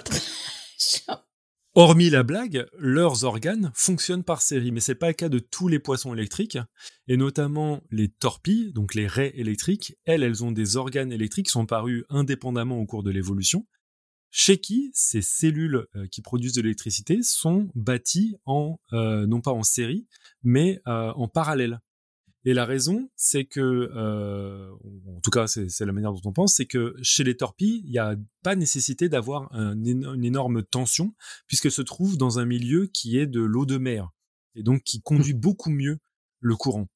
Hormis 1.79 2.09
la 2.09 2.23
blague, 2.23 2.65
leurs 2.79 3.23
organes 3.23 3.71
fonctionnent 3.75 4.23
par 4.23 4.41
série, 4.41 4.71
mais 4.71 4.79
c'est 4.79 4.95
pas 4.95 5.09
le 5.09 5.13
cas 5.13 5.29
de 5.29 5.37
tous 5.37 5.67
les 5.67 5.77
poissons 5.77 6.11
électriques, 6.11 6.57
et 7.07 7.17
notamment 7.17 7.83
les 7.91 8.09
torpilles, 8.09 8.73
donc 8.73 8.95
les 8.95 9.05
raies 9.05 9.31
électriques. 9.35 9.95
Elles, 10.05 10.23
elles 10.23 10.43
ont 10.43 10.51
des 10.51 10.75
organes 10.75 11.11
électriques 11.11 11.45
qui 11.45 11.51
sont 11.51 11.67
parus 11.67 12.03
indépendamment 12.09 12.79
au 12.79 12.87
cours 12.87 13.03
de 13.03 13.11
l'évolution. 13.11 13.67
Chez 14.31 14.57
qui 14.57 14.89
ces 14.95 15.21
cellules 15.21 15.85
euh, 15.95 16.07
qui 16.07 16.23
produisent 16.23 16.53
de 16.53 16.63
l'électricité 16.63 17.19
sont 17.21 17.69
bâties 17.75 18.37
en 18.45 18.79
euh, 18.93 19.27
non 19.27 19.41
pas 19.41 19.51
en 19.51 19.61
série, 19.61 20.07
mais 20.41 20.81
euh, 20.87 21.11
en 21.11 21.27
parallèle. 21.27 21.79
Et 22.47 22.53
la 22.53 22.63
raison, 22.63 23.09
c'est 23.17 23.43
que, 23.43 23.59
euh, 23.59 24.71
en 25.05 25.19
tout 25.19 25.31
cas, 25.31 25.47
c'est 25.47 25.85
la 25.85 25.91
manière 25.91 26.13
dont 26.13 26.21
on 26.23 26.31
pense, 26.31 26.53
c'est 26.55 26.65
que 26.65 26.95
chez 27.01 27.25
les 27.25 27.35
torpilles, 27.35 27.81
il 27.83 27.91
n'y 27.91 27.97
a 27.97 28.15
pas 28.41 28.55
nécessité 28.55 29.09
d'avoir 29.09 29.51
une 29.51 30.23
énorme 30.23 30.63
tension, 30.63 31.13
puisque 31.47 31.69
se 31.69 31.81
trouve 31.81 32.15
dans 32.15 32.39
un 32.39 32.45
milieu 32.45 32.85
qui 32.85 33.17
est 33.17 33.27
de 33.27 33.41
l'eau 33.41 33.65
de 33.65 33.77
mer, 33.77 34.11
et 34.55 34.63
donc 34.63 34.83
qui 34.83 35.01
conduit 35.01 35.33
mmh. 35.33 35.39
beaucoup 35.41 35.69
mieux 35.69 35.99
le 36.39 36.55
courant. 36.55 36.87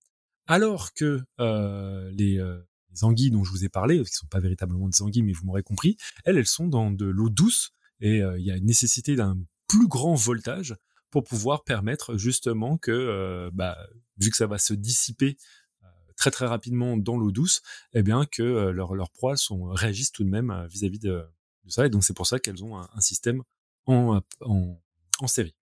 Alors 0.48 0.94
que 0.94 1.22
euh, 1.42 2.10
les, 2.14 2.40
euh, 2.40 2.58
les, 2.94 3.04
anguilles 3.04 3.32
dont 3.32 3.44
je 3.44 3.52
vous 3.52 3.66
ai 3.66 3.70
parlé, 3.70 4.02
qui 4.06 4.14
sont 4.14 4.28
pas 4.28 4.40
véritablement 4.40 4.88
des 4.88 5.02
anguilles, 5.02 5.24
mais 5.24 5.34
vous 5.34 5.44
m'aurez 5.44 5.64
compris, 5.64 5.98
elles, 6.24 6.38
elles 6.38 6.48
sont 6.48 6.70
dans 6.70 6.92
de 6.92 7.08
l'eau 7.08 7.30
douce, 7.30 7.72
et 8.00 8.24
euh, 8.24 8.40
il 8.40 8.46
y 8.46 8.52
a 8.52 8.56
une 8.56 8.68
nécessité 8.68 9.18
d'un 9.18 9.38
plus 9.68 9.90
grand 9.90 10.16
voltage 10.16 10.78
pour 11.12 11.24
pouvoir 11.24 11.64
permettre 11.64 12.18
justement 12.18 12.78
que, 12.78 12.92
euh, 12.92 13.52
bah, 13.54 13.78
vu 14.18 14.32
que 14.32 14.38
ça 14.38 14.48
va 14.48 14.58
se 14.58 14.74
dissiper 14.74 15.38
euh, 15.84 15.88
très 16.16 16.32
très 16.32 16.48
rapidement 16.48 16.98
dans 16.98 17.18
l'eau 17.18 17.32
douce, 17.32 17.62
eh 17.94 18.02
bien 18.02 18.26
que 18.26 18.42
euh, 18.42 18.72
leurs 18.72 18.96
leur 18.96 19.12
proies 19.12 19.36
sont, 19.36 19.66
réagissent 19.66 20.12
tout 20.12 20.24
de 20.24 20.30
même 20.30 20.66
vis-à-vis 20.70 21.00
de, 21.00 21.24
ça. 21.68 21.86
Et 21.86 21.90
donc 21.90 22.04
c'est 22.04 22.16
pour 22.16 22.26
ça 22.26 22.40
qu'elles 22.40 22.64
ont 22.64 22.78
un, 22.78 23.02
système 23.02 23.44
en, 23.86 24.22
en, 24.40 24.82
en 25.20 25.28
série. 25.28 25.54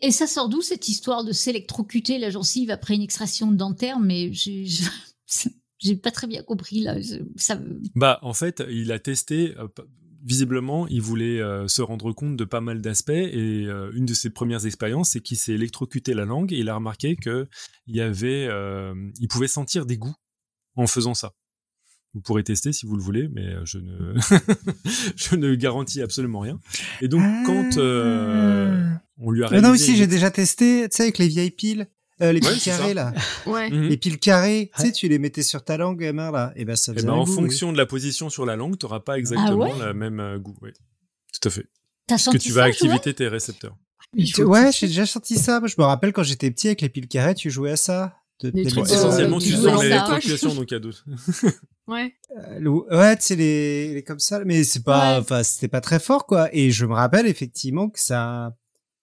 Et 0.00 0.12
ça 0.12 0.28
sort 0.28 0.48
d'où 0.48 0.62
cette 0.62 0.88
histoire 0.88 1.24
de 1.24 1.32
s'électrocuter 1.32 2.18
la 2.18 2.30
gencive 2.30 2.70
après 2.70 2.94
une 2.94 3.02
extraction 3.02 3.50
dentaire? 3.50 3.98
Mais 3.98 4.30
j'ai 5.78 5.96
pas 5.96 6.12
très 6.12 6.28
bien 6.28 6.42
compris 6.42 6.80
là. 6.80 6.96
Ça... 7.36 7.58
Bah 7.96 8.20
en 8.22 8.34
fait, 8.34 8.62
il 8.70 8.92
a 8.92 9.00
testé 9.00 9.54
visiblement, 10.24 10.86
il 10.88 11.02
voulait 11.02 11.40
euh, 11.40 11.66
se 11.68 11.82
rendre 11.82 12.12
compte 12.12 12.36
de 12.36 12.44
pas 12.44 12.60
mal 12.60 12.80
d'aspects 12.80 13.10
et 13.10 13.66
euh, 13.66 13.90
une 13.94 14.06
de 14.06 14.14
ses 14.14 14.30
premières 14.30 14.66
expériences, 14.66 15.10
c'est 15.10 15.20
qu'il 15.20 15.36
s'est 15.36 15.52
électrocuté 15.52 16.14
la 16.14 16.24
langue 16.24 16.52
et 16.52 16.58
il 16.58 16.68
a 16.68 16.74
remarqué 16.74 17.16
que 17.16 17.48
il 17.86 17.96
y 17.96 18.00
avait, 18.00 18.46
euh, 18.48 18.94
il 19.18 19.28
pouvait 19.28 19.48
sentir 19.48 19.86
des 19.86 19.98
goûts 19.98 20.14
en 20.76 20.86
faisant 20.86 21.14
ça. 21.14 21.32
Vous 22.14 22.20
pourrez 22.20 22.44
tester 22.44 22.72
si 22.72 22.84
vous 22.84 22.96
le 22.96 23.02
voulez, 23.02 23.28
mais 23.28 23.54
je 23.64 23.78
ne, 23.78 24.14
je 25.16 25.34
ne 25.34 25.54
garantis 25.54 26.02
absolument 26.02 26.40
rien. 26.40 26.58
Et 27.00 27.08
donc, 27.08 27.22
quand 27.46 27.78
on 27.78 29.30
lui 29.30 29.42
a 29.42 29.48
réalisé... 29.48 29.66
Non, 29.66 29.74
aussi, 29.74 29.96
j'ai 29.96 30.06
déjà 30.06 30.30
testé, 30.30 30.88
tu 30.90 30.96
sais, 30.96 31.04
avec 31.04 31.18
les 31.18 31.28
vieilles 31.28 31.50
piles. 31.50 31.88
Euh, 32.20 32.32
les 32.32 32.40
piles 32.40 32.60
carrées 32.62 32.94
là. 32.94 33.12
Ouais. 33.46 33.70
Mhm. 33.70 33.88
Les 33.88 33.96
piles 33.96 34.18
carrées, 34.18 34.70
tu 34.76 34.82
sais, 34.82 34.92
tu 34.92 35.08
les 35.08 35.18
mettais 35.18 35.42
sur 35.42 35.64
ta 35.64 35.76
langue, 35.76 35.98
gamin 35.98 36.30
là, 36.30 36.52
et 36.56 36.64
ben 36.64 36.76
ça 36.76 36.92
faisait. 36.92 37.04
Et 37.04 37.06
ben 37.06 37.14
en 37.14 37.26
fonction 37.26 37.72
de 37.72 37.78
la 37.78 37.86
position 37.86 38.30
sur 38.30 38.46
la 38.46 38.54
langue, 38.54 38.78
tu 38.78 38.86
n'auras 38.86 39.00
pas 39.00 39.18
exactement 39.18 39.72
ah 39.80 39.86
le 39.86 39.94
même 39.94 40.20
euh, 40.20 40.38
goût. 40.38 40.54
Oui. 40.62 40.70
Tout 41.32 41.48
à 41.48 41.50
fait. 41.50 41.66
Parce 42.06 42.28
que 42.28 42.36
tu 42.36 42.52
vas 42.52 42.64
activer 42.64 42.98
tes 42.98 43.28
récepteurs. 43.28 43.76
Ouais, 44.38 44.70
j'ai 44.72 44.88
déjà 44.88 45.06
senti 45.06 45.36
ça. 45.36 45.60
Je 45.64 45.74
me 45.78 45.84
rappelle 45.84 46.12
quand 46.12 46.22
j'étais 46.22 46.50
petit 46.50 46.68
avec 46.68 46.82
les 46.82 46.88
piles 46.88 47.08
carrées, 47.08 47.34
tu 47.34 47.50
jouais 47.50 47.72
à 47.72 47.76
ça. 47.76 48.16
essentiellement, 48.42 49.38
tu 49.38 49.52
sens 49.52 49.82
l'électrocution, 49.82 50.54
donc 50.54 50.72
à 50.72 50.78
d'autres. 50.78 51.04
ouais. 51.88 52.14
Euh, 52.38 52.80
ouais, 52.90 53.16
c'est 53.20 53.36
les, 53.36 53.94
les 53.94 54.02
comme 54.02 54.18
ça, 54.18 54.44
mais 54.44 54.64
c'est 54.64 54.84
pas, 54.84 55.20
enfin, 55.20 55.42
c'était 55.42 55.68
pas 55.68 55.80
très 55.80 55.98
fort, 55.98 56.26
quoi. 56.26 56.54
Et 56.54 56.70
je 56.70 56.84
me 56.84 56.94
rappelle 56.94 57.26
effectivement 57.26 57.88
que 57.88 58.00
ça, 58.00 58.54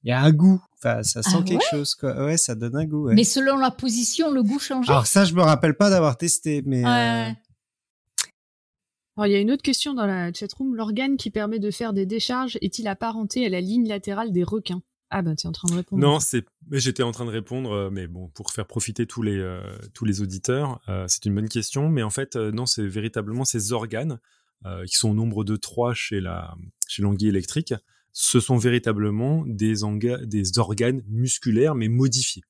Il 0.04 0.10
y 0.10 0.12
a 0.12 0.22
un 0.22 0.32
goût. 0.32 0.62
Enfin, 0.82 1.04
ça 1.04 1.22
sent 1.22 1.38
Ah 1.40 1.44
quelque 1.44 1.66
chose, 1.70 1.94
quoi. 1.96 2.24
Ouais, 2.26 2.38
ça 2.38 2.56
donne 2.56 2.76
un 2.78 2.86
goût. 2.86 3.06
ouais. 3.08 3.16
Mais 3.16 3.24
selon 3.26 3.58
la 3.58 3.70
position, 3.72 4.32
le 4.32 4.42
goût 4.44 4.60
changeait. 4.60 4.92
Alors 4.92 5.08
ça, 5.08 5.26
je 5.26 5.34
me 5.34 5.42
rappelle 5.42 5.76
pas 5.76 5.90
d'avoir 5.90 6.18
testé, 6.18 6.62
mais. 6.66 6.84
Ouais. 6.86 6.90
euh, 6.90 7.34
Alors, 9.18 9.28
il 9.28 9.32
y 9.34 9.36
a 9.36 9.40
une 9.40 9.52
autre 9.52 9.62
question 9.64 9.94
dans 9.94 10.06
la 10.06 10.32
chatroom. 10.32 10.76
L'organe 10.76 11.18
qui 11.18 11.30
permet 11.32 11.60
de 11.60 11.72
faire 11.72 11.92
des 11.94 12.06
décharges 12.06 12.58
est-il 12.62 12.88
apparenté 12.88 13.46
à 13.46 13.50
la 13.50 13.60
ligne 13.60 13.88
latérale 13.88 14.32
des 14.32 14.44
requins? 14.44 14.82
Ah 15.12 15.22
bah, 15.24 15.36
tu 15.36 15.48
es 15.48 15.50
en 15.50 15.52
train 15.52 15.68
de 15.70 15.76
répondre. 15.76 16.02
Non, 16.02 16.20
c'est. 16.20 16.46
mais 16.70 16.80
J'étais 16.80 17.04
en 17.04 17.12
train 17.12 17.26
de 17.26 17.32
répondre, 17.32 17.72
euh, 17.72 17.90
mais 17.92 18.08
bon, 18.08 18.30
pour 18.30 18.52
faire 18.52 18.68
profiter 18.68 19.06
tous 19.08 19.22
les 19.24 19.38
euh, 19.38 19.62
tous 19.94 20.06
les 20.06 20.22
auditeurs, 20.22 20.80
euh, 20.88 21.06
c'est 21.08 21.26
une 21.26 21.34
bonne 21.36 21.50
question. 21.50 21.90
Mais 21.90 22.04
en 22.04 22.12
fait, 22.12 22.36
euh, 22.36 22.52
non, 22.52 22.66
c'est 22.68 22.86
véritablement 22.88 23.44
ces 23.44 23.74
organes 23.74 24.20
euh, 24.66 24.86
qui 24.86 24.96
sont 24.96 25.10
au 25.10 25.14
nombre 25.16 25.44
de 25.44 25.56
trois 25.56 25.94
chez 25.96 26.22
la 26.22 26.54
chez 26.88 27.02
l'anguille 27.02 27.30
électrique. 27.30 27.74
Ce 28.12 28.40
sont 28.40 28.58
véritablement 28.58 29.46
des 29.46 29.84
organes 29.84 31.02
musculaires, 31.08 31.76
mais 31.76 31.88
modifiés. 31.88 32.44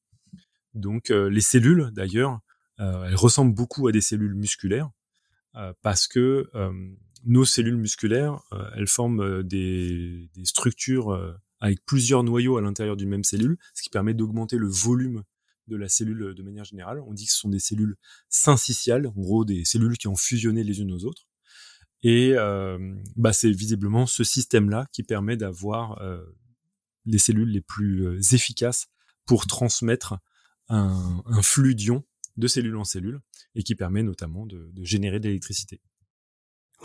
Donc 0.74 1.12
euh, 1.12 1.30
les 1.30 1.42
cellules, 1.42 1.90
d'ailleurs, 1.94 2.40
euh, 2.80 3.06
elles 3.06 3.16
ressemblent 3.16 3.54
beaucoup 3.54 3.88
à 3.88 3.92
des 3.92 4.02
cellules 4.02 4.36
musculaires 4.36 4.90
euh, 5.56 5.74
parce 5.82 6.08
que 6.08 6.50
nos 7.26 7.44
cellules 7.44 7.78
musculaires, 7.78 8.42
elles 8.76 8.88
forment 8.88 9.44
des, 9.44 10.30
structures 10.46 11.38
avec 11.60 11.86
plusieurs 11.86 12.24
noyaux 12.24 12.56
à 12.56 12.62
l'intérieur 12.62 12.96
d'une 12.96 13.10
même 13.10 13.26
cellule, 13.26 13.58
ce 13.74 13.84
qui 13.84 13.90
permet 13.90 14.14
d'augmenter 14.14 14.58
le 14.58 14.70
volume 14.70 15.24
de 15.68 15.76
la 15.76 15.90
cellule 15.90 16.34
de 16.34 16.44
manière 16.44 16.64
générale. 16.64 17.02
On 17.06 17.14
dit 17.14 17.26
que 17.26 17.32
ce 17.34 17.38
sont 17.38 17.50
des 17.50 17.60
cellules 17.60 17.98
syncytiales, 18.30 19.08
en 19.08 19.20
gros 19.20 19.44
des 19.44 19.66
cellules 19.66 19.98
qui 19.98 20.08
ont 20.08 20.16
fusionné 20.16 20.64
les 20.64 20.80
unes 20.80 20.94
aux 20.94 21.04
autres. 21.04 21.29
Et 22.04 22.34
euh, 22.36 22.96
bah, 23.16 23.34
c'est 23.34 23.52
visiblement 23.52 24.06
ce 24.06 24.24
système-là 24.24 24.88
qui 24.92 25.04
permet 25.04 25.36
d'avoir 25.38 26.02
euh, 26.02 26.24
les 27.06 27.18
cellules 27.18 27.50
les 27.50 27.62
plus 27.62 28.06
euh, 28.08 28.20
efficaces 28.34 28.88
pour 29.26 29.48
transmettre 29.48 30.16
un, 30.70 31.22
un 31.26 31.42
flux 31.42 31.76
d'ions 31.76 32.04
de 32.38 32.48
cellule 32.48 32.78
en 32.78 32.84
cellule 32.86 33.20
et 33.56 33.64
qui 33.64 33.76
permet 33.76 34.02
notamment 34.04 34.46
de, 34.46 34.70
de 34.74 34.84
générer 34.86 35.20
de 35.20 35.28
l'électricité. 35.28 35.82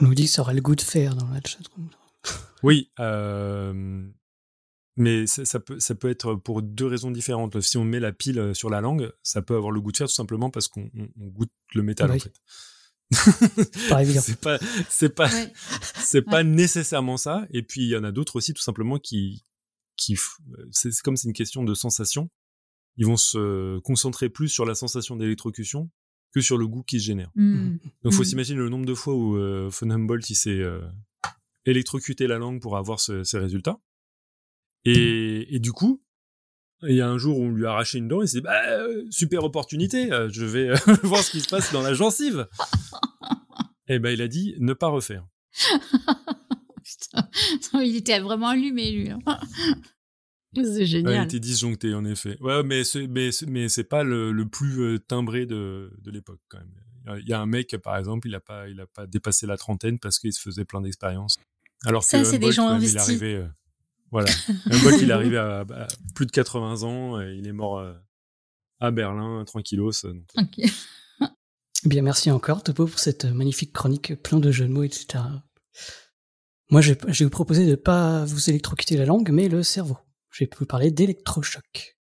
On 0.01 0.07
nous 0.07 0.15
dit 0.15 0.25
que 0.25 0.31
ça 0.31 0.43
aurait 0.43 0.55
le 0.55 0.61
goût 0.63 0.75
de 0.75 0.81
fer 0.81 1.15
dans 1.15 1.29
la 1.29 1.41
chatroom. 1.45 1.89
Oui, 2.63 2.91
euh, 2.99 4.09
mais 4.97 5.27
ça, 5.27 5.45
ça 5.45 5.61
peut, 5.61 5.79
ça 5.79 5.95
peut 5.95 6.09
être 6.09 6.35
pour 6.35 6.63
deux 6.63 6.87
raisons 6.87 7.11
différentes. 7.11 7.61
Si 7.61 7.77
on 7.77 7.85
met 7.85 8.01
la 8.01 8.13
pile 8.13 8.55
sur 8.55 8.71
la 8.71 8.81
langue, 8.81 9.13
ça 9.23 9.43
peut 9.43 9.55
avoir 9.55 9.71
le 9.71 9.81
goût 9.83 9.93
de 9.93 9.97
fer 9.99 10.07
tout 10.09 10.15
simplement 10.15 10.51
parce 10.51 10.67
qu'on 10.69 10.91
on- 10.97 11.09
on 11.21 11.27
goûte 11.29 11.53
le 11.75 11.83
métal 11.83 12.11
Oui. 12.11 12.17
en 12.17 12.21
fait. 12.21 12.33
Pas 13.89 14.03
évident. 14.03 14.21
c'est 14.21 14.41
pas, 14.41 14.59
c'est 14.89 15.09
pas, 15.15 15.29
Ouais. 15.33 15.53
c'est 15.97 16.23
pas 16.23 16.43
nécessairement 16.43 17.17
ça. 17.17 17.47
Et 17.51 17.63
puis 17.63 17.83
il 17.83 17.89
y 17.89 17.97
en 17.97 18.05
a 18.05 18.13
d'autres 18.13 18.37
aussi 18.37 18.53
tout 18.55 18.63
simplement 18.63 18.99
qui, 18.99 19.45
qui, 19.97 20.17
c'est 20.73 20.91
comme 21.03 21.17
c'est 21.17 21.29
une 21.29 21.35
question 21.35 21.65
de 21.65 21.75
sensation. 21.75 22.31
Ils 22.97 23.07
vont 23.07 23.17
se 23.17 23.79
concentrer 23.81 24.29
plus 24.29 24.49
sur 24.49 24.65
la 24.65 24.75
sensation 24.75 25.17
d'électrocution 25.17 25.91
que 26.33 26.41
sur 26.41 26.59
le 26.59 26.67
goût 26.69 26.83
qui 26.83 27.01
se 27.01 27.07
génère. 27.07 27.31
Hmm. 27.35 27.77
Donc, 28.03 28.13
faut 28.13 28.23
Mm. 28.23 28.25
s'imaginer 28.25 28.59
le 28.59 28.69
nombre 28.69 28.87
de 28.87 28.95
fois 28.95 29.15
où 29.15 29.37
euh, 29.37 29.69
von 29.71 29.91
Humboldt 29.91 30.27
il 30.31 30.35
s'est 30.37 30.51
euh, 30.51 30.81
électrocuté 31.65 32.27
la 32.27 32.39
langue 32.39 32.61
pour 32.61 32.77
avoir 32.77 33.01
ce- 33.01 33.25
ces 33.25 33.39
résultats. 33.39 33.79
Et, 34.85 35.55
et 35.55 35.59
du 35.61 35.73
coup, 35.73 36.03
il 36.83 36.95
y 36.97 37.01
a 37.01 37.09
un 37.09 37.17
jour 37.19 37.39
où 37.39 37.45
on 37.45 37.51
lui 37.51 37.65
a 37.67 37.71
arraché 37.71 37.99
une 37.99 38.09
dent 38.09 38.21
et 38.21 38.25
il 38.25 38.29
s'est 38.29 38.39
dit 38.39 38.43
bah, 38.43 38.63
euh, 38.69 39.05
super 39.11 39.45
opportunité, 39.45 40.13
euh, 40.13 40.29
je 40.31 40.45
vais 40.45 40.69
euh, 40.71 40.77
voir 41.03 41.23
ce 41.23 41.31
qui 41.31 41.41
se 41.41 41.49
passe 41.49 41.73
dans 41.73 41.83
la 41.83 41.95
gencive. 41.95 42.47
et 43.89 43.99
ben 43.99 44.11
il 44.11 44.21
a 44.23 44.29
dit 44.29 44.55
ne 44.59 44.73
pas 44.75 44.89
refaire. 44.89 45.27
Putain. 46.85 47.83
Il 47.83 47.97
était 47.97 48.19
vraiment 48.21 48.49
allumé, 48.49 48.91
lui. 48.93 49.11
hein. 49.11 49.19
C'est 50.57 50.61
Ouais, 50.61 50.79
il 50.83 50.87
génial. 50.87 51.25
était 51.25 51.41
disjoncté 51.41 51.95
en 51.95 52.05
effet. 52.05 52.37
Ouais, 52.41 52.63
mais 52.63 52.85
c'est 52.85 53.09
mais 53.09 53.33
c'est- 53.33 53.47
mais 53.47 53.69
c'est 53.69 53.83
pas 53.85 54.05
le, 54.05 54.31
le 54.31 54.47
plus 54.49 55.01
timbré 55.01 55.47
de, 55.47 55.93
de 56.01 56.11
l'époque 56.13 56.41
quand 56.49 56.59
même. 56.59 57.19
Il 57.21 57.29
y 57.29 57.33
a- 57.33 57.41
un 57.41 57.47
mec 57.47 57.77
par 57.83 57.97
exemple, 57.97 58.29
il 58.29 58.35
a 58.37 58.41
pas 58.41 58.69
il 58.69 58.81
a 58.81 58.87
pas 58.87 59.07
dépassé 59.07 59.47
la 59.47 59.57
trentaine 59.57 59.99
parce 59.99 60.19
qu'il 60.21 60.33
se 60.33 60.41
faisait 60.41 60.65
plein 60.65 60.81
d'expériences. 60.81 61.39
Alors 61.85 62.05
Ça, 62.05 62.19
que 62.21 62.25
c'est 62.25 62.39
des 62.39 62.53
gens 62.53 62.71
il 62.71 62.77
investis. 62.77 63.19
Voilà. 64.15 64.31
Humboldt, 64.71 65.03
il 65.03 65.11
est 65.11 65.13
arrivé 65.13 65.37
à, 65.37 65.61
à 65.61 65.87
plus 66.15 66.25
de 66.27 66.31
80 66.31 66.83
ans 66.85 67.21
et 67.21 67.35
il 67.37 67.47
est 67.47 67.53
mort 67.53 67.79
euh, 67.79 67.93
à 68.81 68.91
Berlin 68.91 69.45
tranquillos. 69.45 69.91
euh, 70.07 70.13
donc, 70.13 70.25
euh, 70.39 70.43
Ok. 70.43 70.71
Eh 71.85 71.89
Bien, 71.89 72.01
merci 72.03 72.31
encore, 72.31 72.63
Topo, 72.63 72.87
pour 72.87 72.99
cette 72.99 73.25
magnifique 73.27 73.73
chronique 73.73 74.15
plein 74.23 74.39
de 74.39 74.51
jeux 74.51 74.67
de 74.67 74.73
mots, 74.73 74.85
etc. 74.85 75.23
Moi, 76.71 76.81
je 76.81 76.95
je 77.09 77.19
vais 77.19 77.25
vous 77.25 77.31
proposer 77.31 77.67
de 77.67 77.73
ne 77.73 77.77
pas 77.77 78.25
vous 78.25 78.49
électrocuter 78.49 78.97
la 78.97 79.05
langue, 79.05 79.31
mais 79.31 79.49
le 79.49 79.63
cerveau. 79.63 79.99
Je 80.31 80.45
vais 80.45 80.51
vous 80.59 80.65
parler 80.67 80.91
d'électrochoc. 80.91 81.99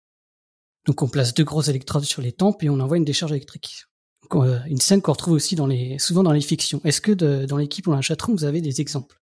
Donc, 0.86 1.01
on 1.01 1.09
place 1.09 1.34
deux 1.34 1.43
grosses 1.43 1.68
électrodes 1.68 2.03
sur 2.05 2.22
les 2.22 2.32
tempes 2.32 2.64
et 2.64 2.70
on 2.70 2.80
envoie 2.80 2.97
une 2.97 3.05
décharge 3.05 3.32
électrique. 3.34 3.86
Donc, 4.24 4.45
euh, 4.45 4.59
une 4.68 4.80
scène 4.80 5.01
qu'on 5.01 5.11
retrouve 5.14 5.34
aussi 5.34 5.55
dans 5.55 5.68
les, 5.68 5.99
souvent 5.99 6.24
dans 6.24 6.32
les 6.32 6.41
fictions. 6.41 6.80
Est-ce 6.86 7.01
que 7.01 7.11
de- 7.11 7.45
dans 7.45 7.57
l'équipe 7.57 7.86
ou 7.88 7.89
dans 7.89 7.95
la 7.97 8.01
chatroom, 8.01 8.36
vous 8.38 8.45
avez 8.45 8.61
des 8.61 8.80
exemples? 8.80 9.22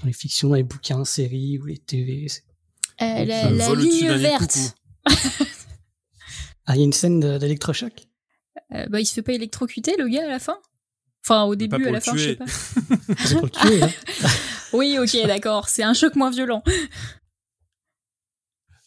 Dans 0.00 0.06
les 0.06 0.12
fictions, 0.12 0.48
dans 0.48 0.54
les 0.56 0.62
bouquins, 0.62 1.04
séries 1.04 1.58
ou 1.58 1.66
les 1.66 1.78
TV 1.78 2.26
Euh, 3.00 3.24
la 3.24 3.70
au-dessus 3.70 3.88
ligne 3.90 4.06
d'un 4.08 4.16
nid 4.16 4.22
de 4.24 4.28
verte. 4.28 4.58
Ah, 6.66 6.76
il 6.76 6.78
y 6.78 6.82
a 6.82 6.84
une 6.84 6.92
scène 6.92 7.20
de- 7.20 7.38
d'électrochoc 7.38 8.06
Euh, 8.72 8.86
bah, 8.88 9.00
il 9.00 9.06
se 9.06 9.14
fait 9.14 9.22
pas 9.22 9.32
électrocuter, 9.32 9.96
le 9.98 10.08
gars, 10.08 10.24
à 10.24 10.28
la 10.28 10.38
fin? 10.38 10.58
Enfin, 11.24 11.44
au 11.44 11.54
début, 11.54 11.86
à 11.86 11.90
la 11.90 12.00
fin, 12.00 12.16
je 12.16 12.18
sais 12.18 12.36
tuer. 12.36 12.36
pas. 12.36 12.46
C'est 13.24 13.34
pour 13.34 13.44
le 13.44 13.50
tuer, 13.50 13.82
hein. 13.82 13.90
Oui, 14.72 14.98
ok, 14.98 15.26
d'accord. 15.26 15.68
C'est 15.68 15.82
un 15.82 15.92
choc 15.94 16.16
moins 16.16 16.30
violent. 16.30 16.62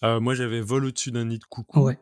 Euh, 0.03 0.19
moi, 0.19 0.33
j'avais 0.35 0.61
vol 0.61 0.85
au-dessus 0.85 1.11
d'un 1.11 1.25
nid 1.25 1.39
de 1.39 1.43
coucou. 1.45 1.81
Ouais. 1.81 1.99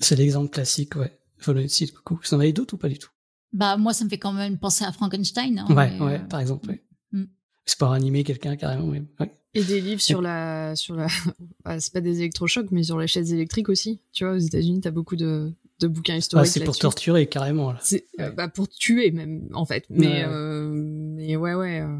C'est 0.00 0.16
l'exemple 0.16 0.50
classique, 0.50 0.94
ouais. 0.96 1.18
Follow 1.38 1.60
it, 1.60 1.70
site, 1.70 1.92
coucou. 1.94 2.20
Vous 2.22 2.34
en 2.34 2.40
avez 2.40 2.52
d'autres 2.52 2.74
ou 2.74 2.78
pas 2.78 2.88
du 2.88 2.98
tout? 2.98 3.10
Bah, 3.52 3.76
moi, 3.76 3.92
ça 3.94 4.04
me 4.04 4.10
fait 4.10 4.18
quand 4.18 4.32
même 4.32 4.58
penser 4.58 4.84
à 4.84 4.92
Frankenstein. 4.92 5.58
hein, 5.58 5.66
Ouais, 5.74 5.90
mais, 5.90 6.00
ouais, 6.00 6.14
euh, 6.14 6.18
par 6.18 6.40
exemple, 6.40 6.68
ouais. 6.68 6.84
Pour 7.76 7.92
animer 7.92 8.24
quelqu'un 8.24 8.56
carrément, 8.56 8.86
ouais. 8.88 9.02
ouais. 9.20 9.30
Et 9.54 9.64
des 9.64 9.80
livres 9.80 10.00
sur 10.00 10.20
la, 10.22 10.76
sur 10.76 10.94
la, 10.94 11.06
bah, 11.64 11.80
c'est 11.80 11.92
pas 11.92 12.00
des 12.00 12.18
électrochocs, 12.20 12.70
mais 12.70 12.82
sur 12.84 12.98
les 12.98 13.06
chaises 13.06 13.32
électriques 13.32 13.68
aussi. 13.68 14.00
Tu 14.12 14.24
vois, 14.24 14.34
aux 14.34 14.38
États-Unis, 14.38 14.80
t'as 14.82 14.90
beaucoup 14.90 15.16
de, 15.16 15.52
de 15.80 15.86
bouquins 15.88 16.14
Ah, 16.14 16.18
historiques. 16.18 16.50
c'est 16.50 16.64
pour 16.64 16.78
torturer 16.78 17.26
carrément. 17.26 17.72
Là. 17.72 17.78
C'est 17.82 18.06
euh, 18.20 18.30
bah, 18.30 18.48
pour 18.48 18.68
tuer 18.68 19.10
même, 19.10 19.48
en 19.54 19.64
fait. 19.64 19.84
Mais, 19.90 20.22
euh, 20.24 20.68
mais 20.70 21.36
ouais, 21.36 21.54
ouais. 21.54 21.80
euh. 21.80 21.98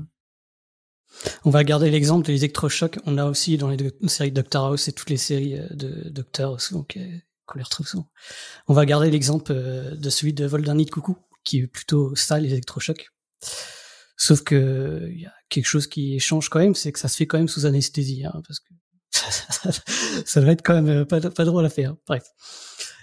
On 1.44 1.50
va 1.50 1.64
garder 1.64 1.90
l'exemple 1.90 2.26
des 2.26 2.36
électrochocs. 2.36 2.98
On 3.06 3.16
a 3.18 3.24
aussi 3.24 3.56
dans 3.56 3.68
les 3.70 3.78
séries 4.06 4.30
Doctor 4.30 4.66
House 4.66 4.88
et 4.88 4.92
toutes 4.92 5.10
les 5.10 5.16
séries 5.16 5.58
euh, 5.58 5.66
de 5.70 6.08
Doctor 6.10 6.60
souvent 6.60 6.82
que- 6.82 6.98
qu'on 7.46 7.58
les 7.58 7.64
retrouve 7.64 7.88
souvent. 7.88 8.10
On 8.68 8.74
va 8.74 8.84
garder 8.84 9.10
l'exemple 9.10 9.54
de 9.54 10.10
celui 10.10 10.34
de 10.34 10.44
vol 10.44 10.62
d'un 10.62 10.74
nid 10.74 10.84
de 10.84 10.90
coucou, 10.90 11.16
qui 11.44 11.60
est 11.60 11.66
plutôt 11.66 12.14
ça, 12.14 12.38
les 12.38 12.52
électrochocs. 12.52 13.08
Sauf 14.20 14.42
que 14.42 15.08
il 15.10 15.20
y 15.20 15.26
a 15.26 15.32
quelque 15.48 15.66
chose 15.66 15.86
qui 15.86 16.18
change 16.18 16.48
quand 16.48 16.58
même, 16.58 16.74
c'est 16.74 16.92
que 16.92 16.98
ça 16.98 17.08
se 17.08 17.16
fait 17.16 17.26
quand 17.26 17.38
même 17.38 17.48
sous 17.48 17.66
anesthésie, 17.66 18.24
hein, 18.26 18.42
parce 18.46 18.58
que 18.58 18.74
ça 20.26 20.40
doit 20.40 20.50
être 20.50 20.62
quand 20.62 20.74
même 20.74 20.88
euh, 20.88 21.04
pas, 21.04 21.20
pas 21.20 21.44
drôle 21.44 21.64
à 21.64 21.70
faire. 21.70 21.94
Bref. 22.06 22.24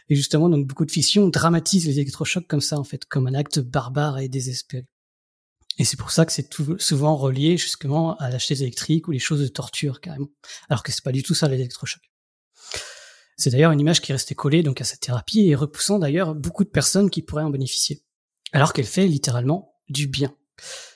Et 0.09 0.15
justement, 0.15 0.49
donc 0.49 0.67
beaucoup 0.67 0.85
de 0.85 0.91
fictions 0.91 1.27
dramatisent 1.29 1.87
les 1.87 1.99
électrochocs 1.99 2.45
comme 2.47 2.61
ça, 2.61 2.77
en 2.77 2.83
fait, 2.83 3.05
comme 3.05 3.27
un 3.27 3.33
acte 3.33 3.59
barbare 3.59 4.19
et 4.19 4.27
désespéré. 4.27 4.85
Et 5.77 5.85
c'est 5.85 5.97
pour 5.97 6.11
ça 6.11 6.25
que 6.25 6.31
c'est 6.31 6.49
souvent 6.79 7.15
relié 7.15 7.57
justement 7.57 8.15
à 8.17 8.29
la 8.29 8.39
chaise 8.39 8.61
électrique 8.61 9.07
ou 9.07 9.11
les 9.11 9.19
choses 9.19 9.41
de 9.41 9.47
torture 9.47 10.01
carrément. 10.01 10.29
Alors 10.69 10.83
que 10.83 10.91
c'est 10.91 11.03
pas 11.03 11.11
du 11.11 11.23
tout 11.23 11.33
ça 11.33 11.47
l'électrochoc. 11.47 12.01
C'est 13.37 13.49
d'ailleurs 13.49 13.71
une 13.71 13.81
image 13.81 14.01
qui 14.01 14.11
est 14.11 14.15
restée 14.15 14.35
collée 14.35 14.63
donc 14.63 14.79
à 14.79 14.85
cette 14.85 15.01
thérapie 15.01 15.47
et 15.47 15.55
repoussant 15.55 15.99
d'ailleurs 15.99 16.35
beaucoup 16.35 16.63
de 16.63 16.69
personnes 16.69 17.09
qui 17.09 17.21
pourraient 17.21 17.43
en 17.43 17.49
bénéficier. 17.49 18.03
Alors 18.53 18.71
qu'elle 18.71 18.85
fait 18.85 19.07
littéralement 19.07 19.75
du 19.89 20.07
bien. 20.07 20.33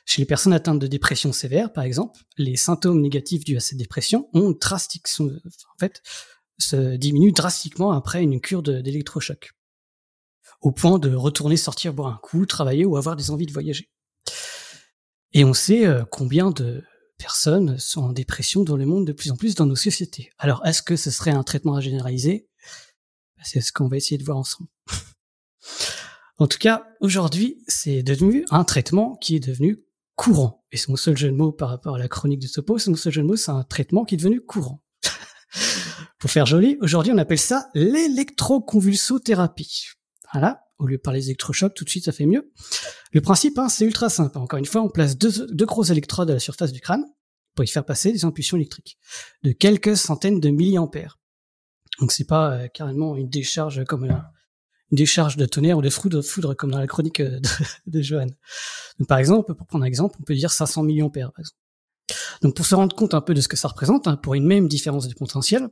Chez 0.09 0.23
les 0.23 0.25
personnes 0.25 0.53
atteintes 0.53 0.79
de 0.79 0.87
dépression 0.87 1.31
sévère, 1.31 1.71
par 1.71 1.83
exemple, 1.83 2.19
les 2.35 2.55
symptômes 2.55 2.99
négatifs 2.99 3.43
dus 3.43 3.57
à 3.57 3.59
cette 3.59 3.77
dépression 3.77 4.27
ont 4.33 4.55
drastique, 4.59 5.05
en 5.19 5.79
fait, 5.79 6.01
se 6.57 6.95
diminuent 6.95 7.31
drastiquement 7.31 7.91
après 7.91 8.23
une 8.23 8.41
cure 8.41 8.63
d'électrochoc. 8.63 9.51
Au 10.61 10.71
point 10.71 10.97
de 10.97 11.13
retourner 11.13 11.57
sortir 11.57 11.93
boire 11.93 12.11
un 12.11 12.17
coup, 12.23 12.47
travailler 12.47 12.85
ou 12.85 12.97
avoir 12.97 13.17
des 13.17 13.29
envies 13.29 13.45
de 13.45 13.53
voyager. 13.53 13.91
Et 15.33 15.45
on 15.45 15.53
sait 15.53 15.85
euh, 15.85 16.03
combien 16.09 16.49
de 16.49 16.83
personnes 17.19 17.77
sont 17.77 18.01
en 18.01 18.11
dépression 18.11 18.63
dans 18.63 18.77
le 18.77 18.87
monde 18.87 19.05
de 19.05 19.13
plus 19.13 19.29
en 19.29 19.35
plus 19.35 19.53
dans 19.53 19.67
nos 19.67 19.75
sociétés. 19.75 20.31
Alors, 20.39 20.65
est-ce 20.65 20.81
que 20.81 20.95
ce 20.95 21.11
serait 21.11 21.29
un 21.29 21.43
traitement 21.43 21.75
à 21.75 21.81
généraliser? 21.81 22.49
C'est 23.43 23.61
ce 23.61 23.71
qu'on 23.71 23.87
va 23.87 23.97
essayer 23.97 24.17
de 24.17 24.23
voir 24.23 24.39
ensemble. 24.39 24.71
en 26.39 26.47
tout 26.47 26.57
cas, 26.57 26.87
aujourd'hui, 26.99 27.63
c'est 27.67 28.01
devenu 28.01 28.43
un 28.49 28.63
traitement 28.63 29.15
qui 29.17 29.35
est 29.35 29.39
devenu 29.39 29.85
courant. 30.19 30.63
Et 30.73 30.77
c'est 30.77 30.89
mon 30.89 30.97
seul 30.97 31.15
jeu 31.15 31.29
de 31.29 31.35
mots 31.35 31.53
par 31.53 31.69
rapport 31.69 31.95
à 31.95 31.97
la 31.97 32.09
chronique 32.09 32.41
de 32.41 32.47
Topo, 32.47 32.77
c'est 32.77 32.89
mon 32.89 32.97
seul 32.97 33.13
jeu 33.13 33.21
de 33.21 33.27
mots, 33.27 33.37
c'est 33.37 33.51
un 33.51 33.63
traitement 33.63 34.03
qui 34.03 34.15
est 34.15 34.17
devenu 34.17 34.41
courant. 34.41 34.83
Pour 36.19 36.29
faire 36.29 36.45
joli, 36.45 36.77
aujourd'hui, 36.81 37.13
on 37.13 37.17
appelle 37.17 37.39
ça 37.39 37.69
l'électroconvulsothérapie. 37.73 39.85
Voilà. 40.33 40.65
Au 40.77 40.87
lieu 40.87 40.97
de 40.97 41.01
parler 41.01 41.21
d'électrochocs, 41.21 41.73
tout 41.73 41.85
de 41.85 41.89
suite, 41.89 42.03
ça 42.03 42.11
fait 42.11 42.25
mieux. 42.25 42.51
Le 43.13 43.21
principe, 43.21 43.57
hein, 43.59 43.69
c'est 43.69 43.85
ultra 43.85 44.09
simple. 44.09 44.37
Encore 44.37 44.59
une 44.59 44.65
fois, 44.65 44.81
on 44.81 44.89
place 44.89 45.17
deux, 45.17 45.47
deux 45.53 45.65
grosses 45.65 45.89
électrodes 45.89 46.29
à 46.29 46.33
la 46.33 46.39
surface 46.39 46.73
du 46.73 46.81
crâne. 46.81 47.05
pour 47.55 47.63
y 47.63 47.69
faire 47.69 47.85
passer 47.85 48.11
des 48.11 48.25
impulsions 48.25 48.57
électriques 48.57 48.97
de 49.43 49.53
quelques 49.53 49.95
centaines 49.95 50.41
de 50.41 50.49
milliampères. 50.49 51.17
Donc 52.01 52.11
c'est 52.11 52.27
pas 52.27 52.51
euh, 52.51 52.67
carrément 52.67 53.15
une 53.15 53.29
décharge 53.29 53.85
comme 53.85 54.03
une 54.03 54.21
décharge 54.91 55.37
de 55.37 55.45
tonnerre 55.45 55.77
ou 55.77 55.81
de 55.81 55.89
foudre, 55.89 56.53
comme 56.53 56.71
dans 56.71 56.79
la 56.79 56.87
chronique 56.87 57.19
euh, 57.19 57.39
de, 57.39 57.49
de 57.87 58.01
Johan. 58.01 58.27
Par 59.07 59.17
exemple, 59.17 59.53
pour 59.53 59.67
prendre 59.67 59.83
un 59.83 59.87
exemple, 59.87 60.17
on 60.19 60.23
peut 60.23 60.35
dire 60.35 60.51
500 60.51 60.83
milliampères 60.83 61.31
par 61.31 61.39
exemple. 61.39 61.59
Donc 62.41 62.55
pour 62.55 62.65
se 62.65 62.75
rendre 62.75 62.95
compte 62.95 63.13
un 63.13 63.21
peu 63.21 63.33
de 63.33 63.41
ce 63.41 63.47
que 63.47 63.57
ça 63.57 63.67
représente, 63.67 64.07
hein, 64.07 64.17
pour 64.17 64.33
une 64.33 64.45
même 64.45 64.67
différence 64.67 65.07
de 65.07 65.13
potentiel, 65.13 65.69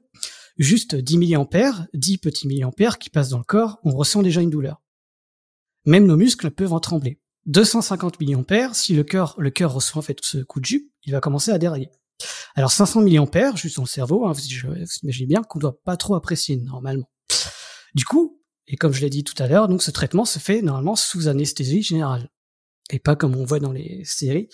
juste 0.58 0.96
10 0.96 1.18
milliampères, 1.18 1.88
10 1.94 2.18
petits 2.18 2.48
milliampères 2.48 2.98
qui 2.98 3.10
passent 3.10 3.30
dans 3.30 3.38
le 3.38 3.44
corps, 3.44 3.80
on 3.84 3.92
ressent 3.92 4.22
déjà 4.22 4.42
une 4.42 4.50
douleur. 4.50 4.82
Même 5.86 6.06
nos 6.06 6.18
muscles 6.18 6.52
peuvent 6.52 6.74
en 6.74 6.80
trembler. 6.80 7.20
250 7.46 8.20
milliampères, 8.20 8.76
si 8.76 8.94
le 8.94 9.04
cœur, 9.04 9.36
le 9.38 9.50
cœur 9.50 9.74
reçoit 9.74 10.00
en 10.00 10.02
fait 10.02 10.18
ce 10.22 10.40
coup 10.40 10.60
de 10.60 10.66
jus, 10.66 10.92
il 11.04 11.14
va 11.14 11.22
commencer 11.22 11.52
à 11.52 11.58
dérailler. 11.58 11.90
Alors 12.56 12.72
500 12.72 13.02
milliampères, 13.02 13.56
juste 13.56 13.78
dans 13.78 13.84
le 13.84 13.88
cerveau, 13.88 14.26
hein, 14.26 14.34
vous, 14.34 14.42
imaginez 15.04 15.28
bien 15.28 15.44
qu'on 15.44 15.60
doit 15.60 15.80
pas 15.84 15.96
trop 15.96 16.16
apprécier 16.16 16.58
normalement. 16.58 17.10
Du 17.96 18.04
coup, 18.04 18.37
et 18.68 18.76
comme 18.76 18.94
je 18.94 19.02
l'ai 19.02 19.10
dit 19.10 19.24
tout 19.24 19.42
à 19.42 19.48
l'heure, 19.48 19.68
donc 19.68 19.82
ce 19.82 19.92
traitement 19.92 20.26
se 20.26 20.40
fait 20.40 20.62
normalement 20.62 20.96
sous 20.96 21.28
anesthésie 21.28 21.82
générale. 21.82 22.30
Et 22.90 23.00
pas 23.00 23.16
comme 23.16 23.36
on 23.36 23.46
voit 23.46 23.60
dans 23.60 23.72
les 23.72 24.04
séries, 24.06 24.50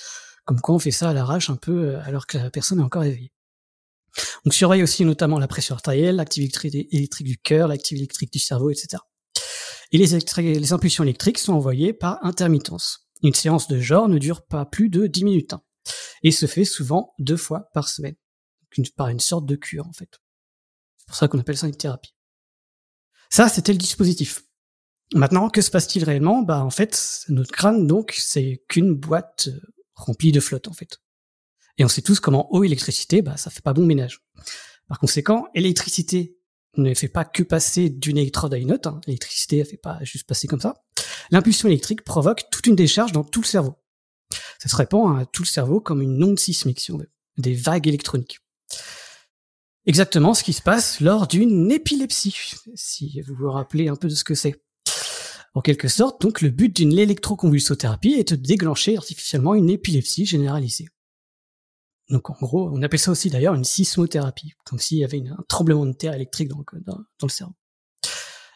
comme 0.46 0.60
quoi 0.60 0.76
on 0.76 0.80
fait 0.80 0.92
ça 0.92 1.10
à 1.10 1.14
l'arrache 1.14 1.50
un 1.50 1.56
peu 1.56 1.90
euh, 1.90 2.02
alors 2.04 2.28
que 2.28 2.38
la 2.38 2.50
personne 2.50 2.80
est 2.80 2.84
encore 2.84 3.04
éveillée. 3.04 3.32
Donc 4.46 4.54
surveille 4.54 4.84
aussi 4.84 5.06
notamment 5.06 5.40
la 5.40 5.48
pression 5.48 5.76
artérielle, 5.76 6.18
l'activité 6.18 6.88
électrique 6.96 7.28
du 7.28 7.38
cœur, 7.38 7.68
l'activité 7.68 8.04
électrique 8.04 8.32
du 8.32 8.40
cerveau, 8.40 8.70
etc. 8.70 9.02
Et 9.92 9.98
les, 9.98 10.74
impulsions 10.74 11.04
électriques 11.04 11.38
sont 11.38 11.54
envoyées 11.54 11.94
par 11.94 12.24
intermittence. 12.26 13.08
Une 13.22 13.36
séance 13.36 13.68
de 13.68 13.80
genre 13.80 14.10
ne 14.10 14.18
dure 14.18 14.44
pas 14.44 14.66
plus 14.66 14.90
de 14.90 15.06
10 15.06 15.24
minutes. 15.24 15.54
Hein, 15.54 15.62
et 16.24 16.32
se 16.32 16.48
fait 16.48 16.66
souvent 16.66 17.14
deux 17.20 17.38
fois 17.38 17.70
par 17.74 17.88
semaine. 17.88 18.16
Par 18.96 19.10
une 19.10 19.20
sorte 19.20 19.46
de 19.46 19.56
cure, 19.56 19.86
en 19.88 19.94
fait. 19.94 20.20
C'est 20.98 21.06
pour 21.06 21.16
ça 21.16 21.28
qu'on 21.28 21.40
appelle 21.40 21.58
ça 21.58 21.68
une 21.68 21.76
thérapie. 21.76 22.13
Ça, 23.34 23.50
c'était 23.50 23.72
le 23.72 23.80
dispositif. 23.80 24.44
Maintenant, 25.16 25.50
que 25.50 25.64
se 25.64 25.72
passe-t-il 25.72 26.06
réellement? 26.06 26.44
Bah, 26.44 26.64
en 26.64 26.70
fait, 26.70 27.26
notre 27.30 27.52
crâne, 27.52 27.88
donc, 27.88 28.14
c'est 28.16 28.64
qu'une 28.70 28.94
boîte 28.94 29.48
euh, 29.48 29.60
remplie 29.96 30.32
de 30.32 30.40
flotte, 30.40 30.68
en 30.68 30.74
fait. 30.74 31.02
Et 31.80 31.84
on 31.84 31.88
sait 31.88 32.04
tous 32.04 32.20
comment 32.20 32.54
eau 32.54 32.64
électricité, 32.64 33.24
bah, 33.24 33.36
ça 33.36 33.50
fait 33.50 33.64
pas 33.64 33.74
bon 33.74 33.88
ménage. 33.88 34.20
Par 34.88 35.00
conséquent, 35.00 35.48
électricité 35.56 36.38
ne 36.78 36.94
fait 36.94 37.08
pas 37.08 37.26
que 37.26 37.42
passer 37.42 37.90
d'une 37.90 38.20
électrode 38.20 38.54
à 38.54 38.58
une 38.60 38.72
autre. 38.72 38.90
Hein. 38.90 39.02
L'électricité, 39.08 39.58
elle 39.58 39.66
fait 39.66 39.78
pas 39.78 39.98
juste 40.04 40.28
passer 40.28 40.48
comme 40.48 40.62
ça. 40.62 40.84
L'impulsion 41.32 41.68
électrique 41.68 42.04
provoque 42.04 42.44
toute 42.52 42.68
une 42.68 42.76
décharge 42.76 43.14
dans 43.14 43.24
tout 43.24 43.42
le 43.42 43.48
cerveau. 43.48 43.74
Ça 44.60 44.70
se 44.70 44.76
répand 44.76 45.20
à 45.20 45.26
tout 45.26 45.42
le 45.42 45.48
cerveau 45.48 45.82
comme 45.82 46.04
une 46.04 46.24
onde 46.24 46.38
sismique, 46.38 46.82
si 46.82 46.92
on 46.92 47.00
veut, 47.00 47.10
des 47.40 47.56
vagues 47.56 47.88
électroniques. 47.88 48.42
Exactement 49.86 50.34
ce 50.34 50.44
qui 50.44 50.54
se 50.54 50.62
passe 50.62 51.02
lors 51.02 51.28
d'une 51.28 51.72
épilepsie, 51.72 52.54
si 52.74 53.20
vous 53.22 53.36
vous 53.36 53.52
rappelez 53.52 53.90
un 53.90 53.96
peu 53.96 54.08
de 54.08 54.16
ce 54.16 54.24
que 54.24 54.36
c'est. 54.36 54.64
En 55.56 55.62
quelque 55.62 55.88
sorte, 55.88 56.22
donc, 56.22 56.42
le 56.42 56.50
but 56.50 56.76
d'une 56.76 56.98
électroconvulsothérapie 56.98 58.14
est 58.14 58.34
de 58.34 58.36
déclencher 58.36 58.98
artificiellement 58.98 59.54
une 59.54 59.70
épilepsie 59.70 60.26
généralisée. 60.26 60.88
Donc 62.10 62.30
en 62.30 62.34
gros, 62.34 62.70
on 62.72 62.82
appelle 62.82 63.00
ça 63.00 63.12
aussi 63.12 63.30
d'ailleurs 63.30 63.54
une 63.54 63.64
sismothérapie, 63.64 64.54
comme 64.66 64.80
s'il 64.80 64.98
y 64.98 65.04
avait 65.04 65.24
un 65.28 65.44
tremblement 65.48 65.86
de 65.86 65.94
terre 65.94 66.14
électrique 66.14 66.50
dans, 66.50 66.64
dans, 66.86 67.06
le 67.22 67.30
cerveau. 67.30 67.54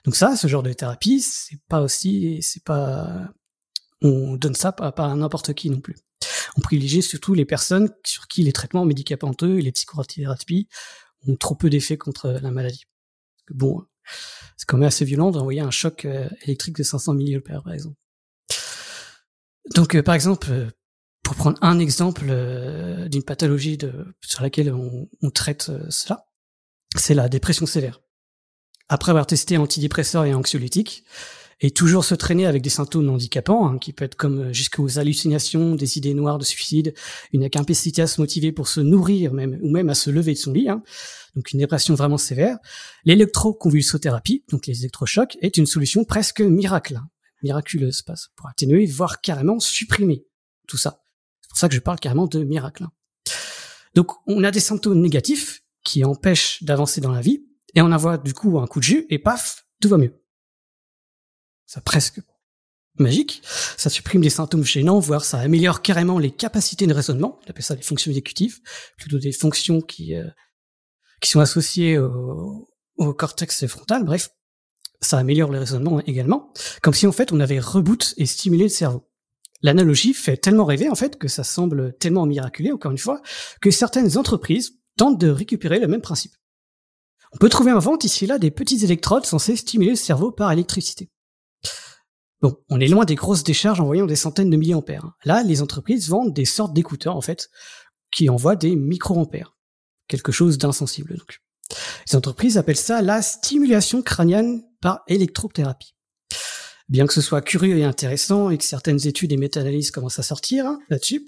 Donc 0.05 0.15
ça, 0.15 0.36
ce 0.36 0.47
genre 0.47 0.63
de 0.63 0.73
thérapie, 0.73 1.21
c'est 1.21 1.59
pas 1.67 1.82
aussi, 1.82 2.41
c'est 2.41 2.63
pas, 2.63 3.30
on 4.01 4.36
donne 4.36 4.55
ça 4.55 4.71
pas, 4.71 4.91
pas 4.91 5.05
à 5.05 5.15
n'importe 5.15 5.53
qui 5.53 5.69
non 5.69 5.80
plus. 5.80 5.95
On 6.57 6.61
privilégie 6.61 7.01
surtout 7.01 7.34
les 7.34 7.45
personnes 7.45 7.89
sur 8.05 8.28
qui 8.28 8.43
les 8.43 8.53
traitements 8.53 8.86
médicamenteux 8.86 9.59
et 9.59 9.61
les 9.61 9.71
psychothérapies 9.71 10.67
trop 11.36 11.55
peu 11.55 11.69
d'effet 11.69 11.97
contre 11.97 12.30
la 12.41 12.51
maladie. 12.51 12.86
bon, 13.49 13.84
c'est 14.55 14.65
quand 14.65 14.78
même 14.78 14.88
assez 14.88 15.05
violent 15.05 15.32
d'envoyer 15.32 15.61
un 15.61 15.71
choc 15.71 16.05
euh, 16.05 16.30
électrique 16.43 16.78
de 16.78 16.84
500 16.84 17.13
milliampères, 17.13 17.63
par 17.63 17.73
exemple. 17.73 17.97
Donc, 19.75 19.95
euh, 19.95 20.03
par 20.03 20.15
exemple, 20.15 20.47
euh, 20.49 20.69
pour 21.23 21.36
prendre 21.36 21.57
un 21.61 21.80
exemple 21.80 22.25
euh, 22.30 23.07
d'une 23.09 23.23
pathologie 23.23 23.78
sur 24.21 24.41
laquelle 24.41 24.73
on, 24.73 25.09
on 25.21 25.30
traite 25.30 25.67
euh, 25.69 25.86
cela, 25.89 26.25
c'est 26.95 27.13
la 27.13 27.28
dépression 27.28 27.65
sévère. 27.65 28.01
Après 28.89 29.09
avoir 29.09 29.28
testé 29.28 29.57
antidépresseurs 29.57 30.23
et 30.23 30.34
anxiolytiques, 30.34 31.03
et 31.60 31.72
toujours 31.72 32.05
se 32.05 32.14
traîner 32.14 32.45
avec 32.45 32.62
des 32.62 32.70
symptômes 32.70 33.10
handicapants, 33.10 33.68
hein, 33.68 33.78
qui 33.80 33.93
peut 33.93 34.05
être 34.05 34.16
comme 34.16 34.39
euh, 34.39 34.53
jusqu'aux 34.53 34.99
hallucinations, 34.99 35.76
des 35.76 35.97
idées 35.97 36.14
noires 36.14 36.38
de 36.38 36.43
suicide, 36.43 36.93
une 37.34 37.43
incapacité 37.43 38.01
à 38.01 38.08
se 38.08 38.22
motiver 38.22 38.51
pour 38.51 38.68
se 38.68 38.80
nourrir 38.80 39.34
même, 39.34 39.58
ou 39.62 39.72
même 39.72 39.89
à 39.89 39.95
se 39.95 40.10
lever 40.10 40.34
de 40.34 40.38
son 40.38 40.53
lit, 40.53 40.70
hein, 40.70 40.84
donc 41.36 41.51
une 41.51 41.60
dépression 41.60 41.95
vraiment 41.95 42.18
sévère, 42.18 42.58
l'électroconvulsothérapie, 43.05 44.43
donc 44.49 44.68
les 44.68 44.80
électrochocs, 44.82 45.38
est 45.41 45.58
une 45.58 45.66
solution 45.66 46.03
presque 46.03 46.41
miracle, 46.41 46.97
hein, 46.97 47.10
miraculeuse, 47.43 48.03
passe, 48.03 48.30
pour 48.36 48.47
atténuer, 48.47 48.86
voire 48.86 49.22
carrément 49.22 49.60
supprimer 49.60 50.26
tout 50.68 50.78
ça. 50.78 51.01
C'est 51.41 51.49
pour 51.49 51.58
ça 51.58 51.70
que 51.70 51.76
je 51.76 51.80
parle 51.80 51.99
carrément 51.99 52.28
de 52.28 52.43
miracle. 52.43 52.84
Hein. 52.84 52.91
Donc, 53.95 54.12
on 54.28 54.43
a 54.43 54.51
des 54.51 54.60
symptômes 54.60 54.99
négatifs 54.99 55.64
qui 55.84 56.03
empêchent 56.03 56.62
d'avancer 56.62 57.01
dans 57.01 57.12
la 57.12 57.22
vie, 57.22 57.45
et 57.74 57.82
on 57.82 57.91
envoie 57.91 58.18
du 58.18 58.34
coup 58.34 58.60
un 58.60 58.68
coup 58.68 58.80
de 58.80 58.84
jus, 58.84 59.05
et 59.10 59.18
paf, 59.18 59.66
tout 59.82 59.89
va 59.89 59.97
mieux. 59.97 60.14
C'est 61.68 61.84
presque 61.84 62.22
magique. 62.99 63.41
Ça 63.43 63.89
supprime 63.89 64.22
des 64.22 64.30
symptômes 64.30 64.63
gênants, 64.63 64.99
voire 64.99 65.24
ça 65.24 65.38
améliore 65.39 65.82
carrément 65.82 66.18
les 66.18 66.32
capacités 66.32 66.88
de 66.88 66.93
raisonnement. 66.93 67.39
On 67.45 67.49
appelle 67.49 67.63
ça 67.63 67.76
des 67.76 67.84
fonctions 67.84 68.09
exécutives, 68.09 68.59
plutôt 68.97 69.20
des 69.20 69.32
fonctions 69.32 69.82
qui, 69.82 70.15
euh, 70.15 70.28
qui 71.22 71.30
sont 71.30 71.39
associées 71.39 71.99
au, 71.99 72.68
au, 72.95 73.13
cortex 73.13 73.68
frontal. 73.68 74.03
Bref, 74.03 74.30
ça 75.01 75.20
améliore 75.20 75.51
le 75.51 75.59
raisonnement 75.59 75.99
également, 76.01 76.51
comme 76.82 76.93
si 76.93 77.05
en 77.05 77.11
fait 77.11 77.32
on 77.32 77.39
avait 77.39 77.59
reboot 77.59 78.13
et 78.18 78.26
stimulé 78.26 78.63
le 78.63 78.70
cerveau. 78.70 79.07
L'analogie 79.61 80.13
fait 80.13 80.38
tellement 80.38 80.65
rêver 80.65 80.89
en 80.89 80.95
fait 80.95 81.18
que 81.18 81.28
ça 81.28 81.43
semble 81.43 81.95
tellement 81.97 82.26
miraculé, 82.26 82.72
encore 82.72 82.91
une 82.91 82.97
fois, 82.97 83.22
que 83.61 83.72
certaines 83.72 84.18
entreprises 84.18 84.80
tentent 84.97 85.20
de 85.20 85.30
récupérer 85.30 85.80
le 85.80 85.88
même 85.88 86.01
principe. 86.01 86.34
On 87.34 87.38
peut 87.38 87.49
trouver 87.49 87.74
en 87.74 87.80
vente 87.80 88.05
ici 88.05 88.24
et 88.24 88.28
là 88.28 88.39
des 88.39 88.51
petites 88.51 88.84
électrodes 88.84 89.26
censées 89.26 89.55
stimuler 89.55 89.91
le 89.91 89.97
cerveau 89.97 90.32
par 90.32 90.51
électricité. 90.51 91.11
Bon, 92.41 92.55
on 92.69 92.79
est 92.79 92.88
loin 92.88 93.05
des 93.05 93.15
grosses 93.15 93.43
décharges 93.43 93.79
envoyant 93.79 94.05
des 94.05 94.15
centaines 94.15 94.49
de 94.49 94.57
milliampères. 94.57 95.05
Hein. 95.05 95.13
Là, 95.25 95.43
les 95.43 95.61
entreprises 95.61 96.07
vendent 96.07 96.33
des 96.33 96.45
sortes 96.45 96.73
d'écouteurs, 96.73 97.15
en 97.15 97.21
fait, 97.21 97.49
qui 98.11 98.29
envoient 98.29 98.55
des 98.55 98.75
microampères. 98.75 99.55
Quelque 100.07 100.31
chose 100.31 100.57
d'insensible, 100.57 101.17
donc. 101.17 101.39
Les 102.09 102.15
entreprises 102.15 102.57
appellent 102.57 102.77
ça 102.77 103.01
la 103.01 103.21
stimulation 103.21 104.01
crânienne 104.01 104.63
par 104.81 105.01
électrothérapie. 105.07 105.95
Bien 106.88 107.05
que 107.05 107.13
ce 107.13 107.19
soit 107.19 107.41
curieux 107.41 107.77
et 107.77 107.83
intéressant 107.83 108.49
et 108.49 108.57
que 108.57 108.63
certaines 108.63 109.05
études 109.05 109.33
et 109.33 109.38
méta-analyses 109.38 109.91
commencent 109.91 110.19
à 110.19 110.23
sortir 110.23 110.65
hein, 110.65 110.79
là-dessus, 110.89 111.27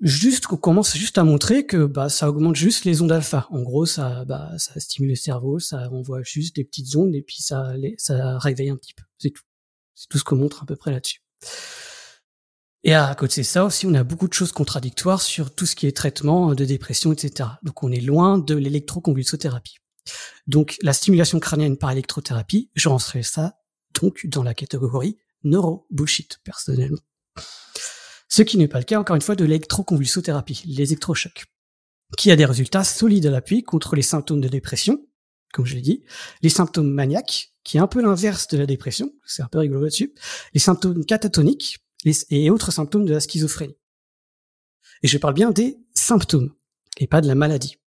juste 0.00 0.46
qu'on 0.46 0.56
commence 0.56 0.96
juste 0.96 1.18
à 1.18 1.24
montrer 1.24 1.66
que 1.66 1.84
bah 1.84 2.08
ça 2.08 2.30
augmente 2.30 2.56
juste 2.56 2.86
les 2.86 3.02
ondes 3.02 3.12
alpha. 3.12 3.46
En 3.50 3.62
gros, 3.62 3.84
ça 3.84 4.24
bah 4.24 4.52
ça 4.56 4.80
stimule 4.80 5.10
le 5.10 5.16
cerveau, 5.16 5.58
ça 5.58 5.90
envoie 5.90 6.22
juste 6.22 6.56
des 6.56 6.64
petites 6.64 6.96
ondes 6.96 7.14
et 7.14 7.22
puis 7.22 7.42
ça 7.42 7.74
ça 7.98 8.38
réveille 8.38 8.70
un 8.70 8.76
petit 8.76 8.94
peu. 8.94 9.02
C'est 9.18 9.30
tout. 9.30 9.42
C'est 9.96 10.08
tout 10.08 10.18
ce 10.18 10.24
qu'on 10.24 10.36
montre 10.36 10.62
à 10.62 10.66
peu 10.66 10.76
près 10.76 10.92
là-dessus. 10.92 11.22
Et 12.84 12.94
à 12.94 13.12
côté 13.16 13.40
de 13.40 13.46
ça 13.46 13.64
aussi, 13.64 13.86
on 13.86 13.94
a 13.94 14.04
beaucoup 14.04 14.28
de 14.28 14.32
choses 14.32 14.52
contradictoires 14.52 15.20
sur 15.20 15.52
tout 15.52 15.66
ce 15.66 15.74
qui 15.74 15.88
est 15.88 15.96
traitement 15.96 16.54
de 16.54 16.64
dépression, 16.64 17.12
etc. 17.12 17.48
Donc 17.64 17.82
on 17.82 17.90
est 17.90 18.00
loin 18.00 18.38
de 18.38 18.54
l'électroconvulsothérapie. 18.54 19.78
Donc 20.46 20.76
la 20.82 20.92
stimulation 20.92 21.40
crânienne 21.40 21.76
par 21.78 21.90
électrothérapie, 21.90 22.70
je 22.74 22.88
rentrerai 22.88 23.24
ça 23.24 23.58
donc 24.00 24.26
dans 24.26 24.44
la 24.44 24.54
catégorie 24.54 25.18
neuro-bullshit, 25.42 26.38
personnellement. 26.44 27.00
Ce 28.28 28.42
qui 28.42 28.58
n'est 28.58 28.68
pas 28.68 28.78
le 28.78 28.84
cas, 28.84 29.00
encore 29.00 29.16
une 29.16 29.22
fois, 29.22 29.34
de 29.34 29.44
l'électroconvulsothérapie, 29.44 30.62
les 30.66 30.92
électrochocs, 30.92 31.46
qui 32.18 32.30
a 32.30 32.36
des 32.36 32.44
résultats 32.44 32.84
solides 32.84 33.26
à 33.26 33.30
l'appui 33.30 33.62
contre 33.62 33.96
les 33.96 34.02
symptômes 34.02 34.40
de 34.40 34.48
dépression, 34.48 35.04
comme 35.52 35.66
je 35.66 35.74
l'ai 35.74 35.80
dit, 35.80 36.04
les 36.42 36.50
symptômes 36.50 36.90
maniaques, 36.90 37.52
qui 37.66 37.78
est 37.78 37.80
un 37.80 37.88
peu 37.88 38.00
l'inverse 38.00 38.46
de 38.46 38.58
la 38.58 38.64
dépression, 38.64 39.12
c'est 39.26 39.42
un 39.42 39.48
peu 39.48 39.58
rigolo 39.58 39.80
là-dessus, 39.80 40.14
les 40.54 40.60
symptômes 40.60 41.04
catatoniques 41.04 41.78
et 42.30 42.48
autres 42.48 42.70
symptômes 42.70 43.04
de 43.04 43.12
la 43.12 43.18
schizophrénie. 43.18 43.76
Et 45.02 45.08
je 45.08 45.18
parle 45.18 45.34
bien 45.34 45.50
des 45.50 45.76
symptômes, 45.92 46.54
et 46.98 47.08
pas 47.08 47.20
de 47.20 47.26
la 47.26 47.34
maladie. 47.34 47.78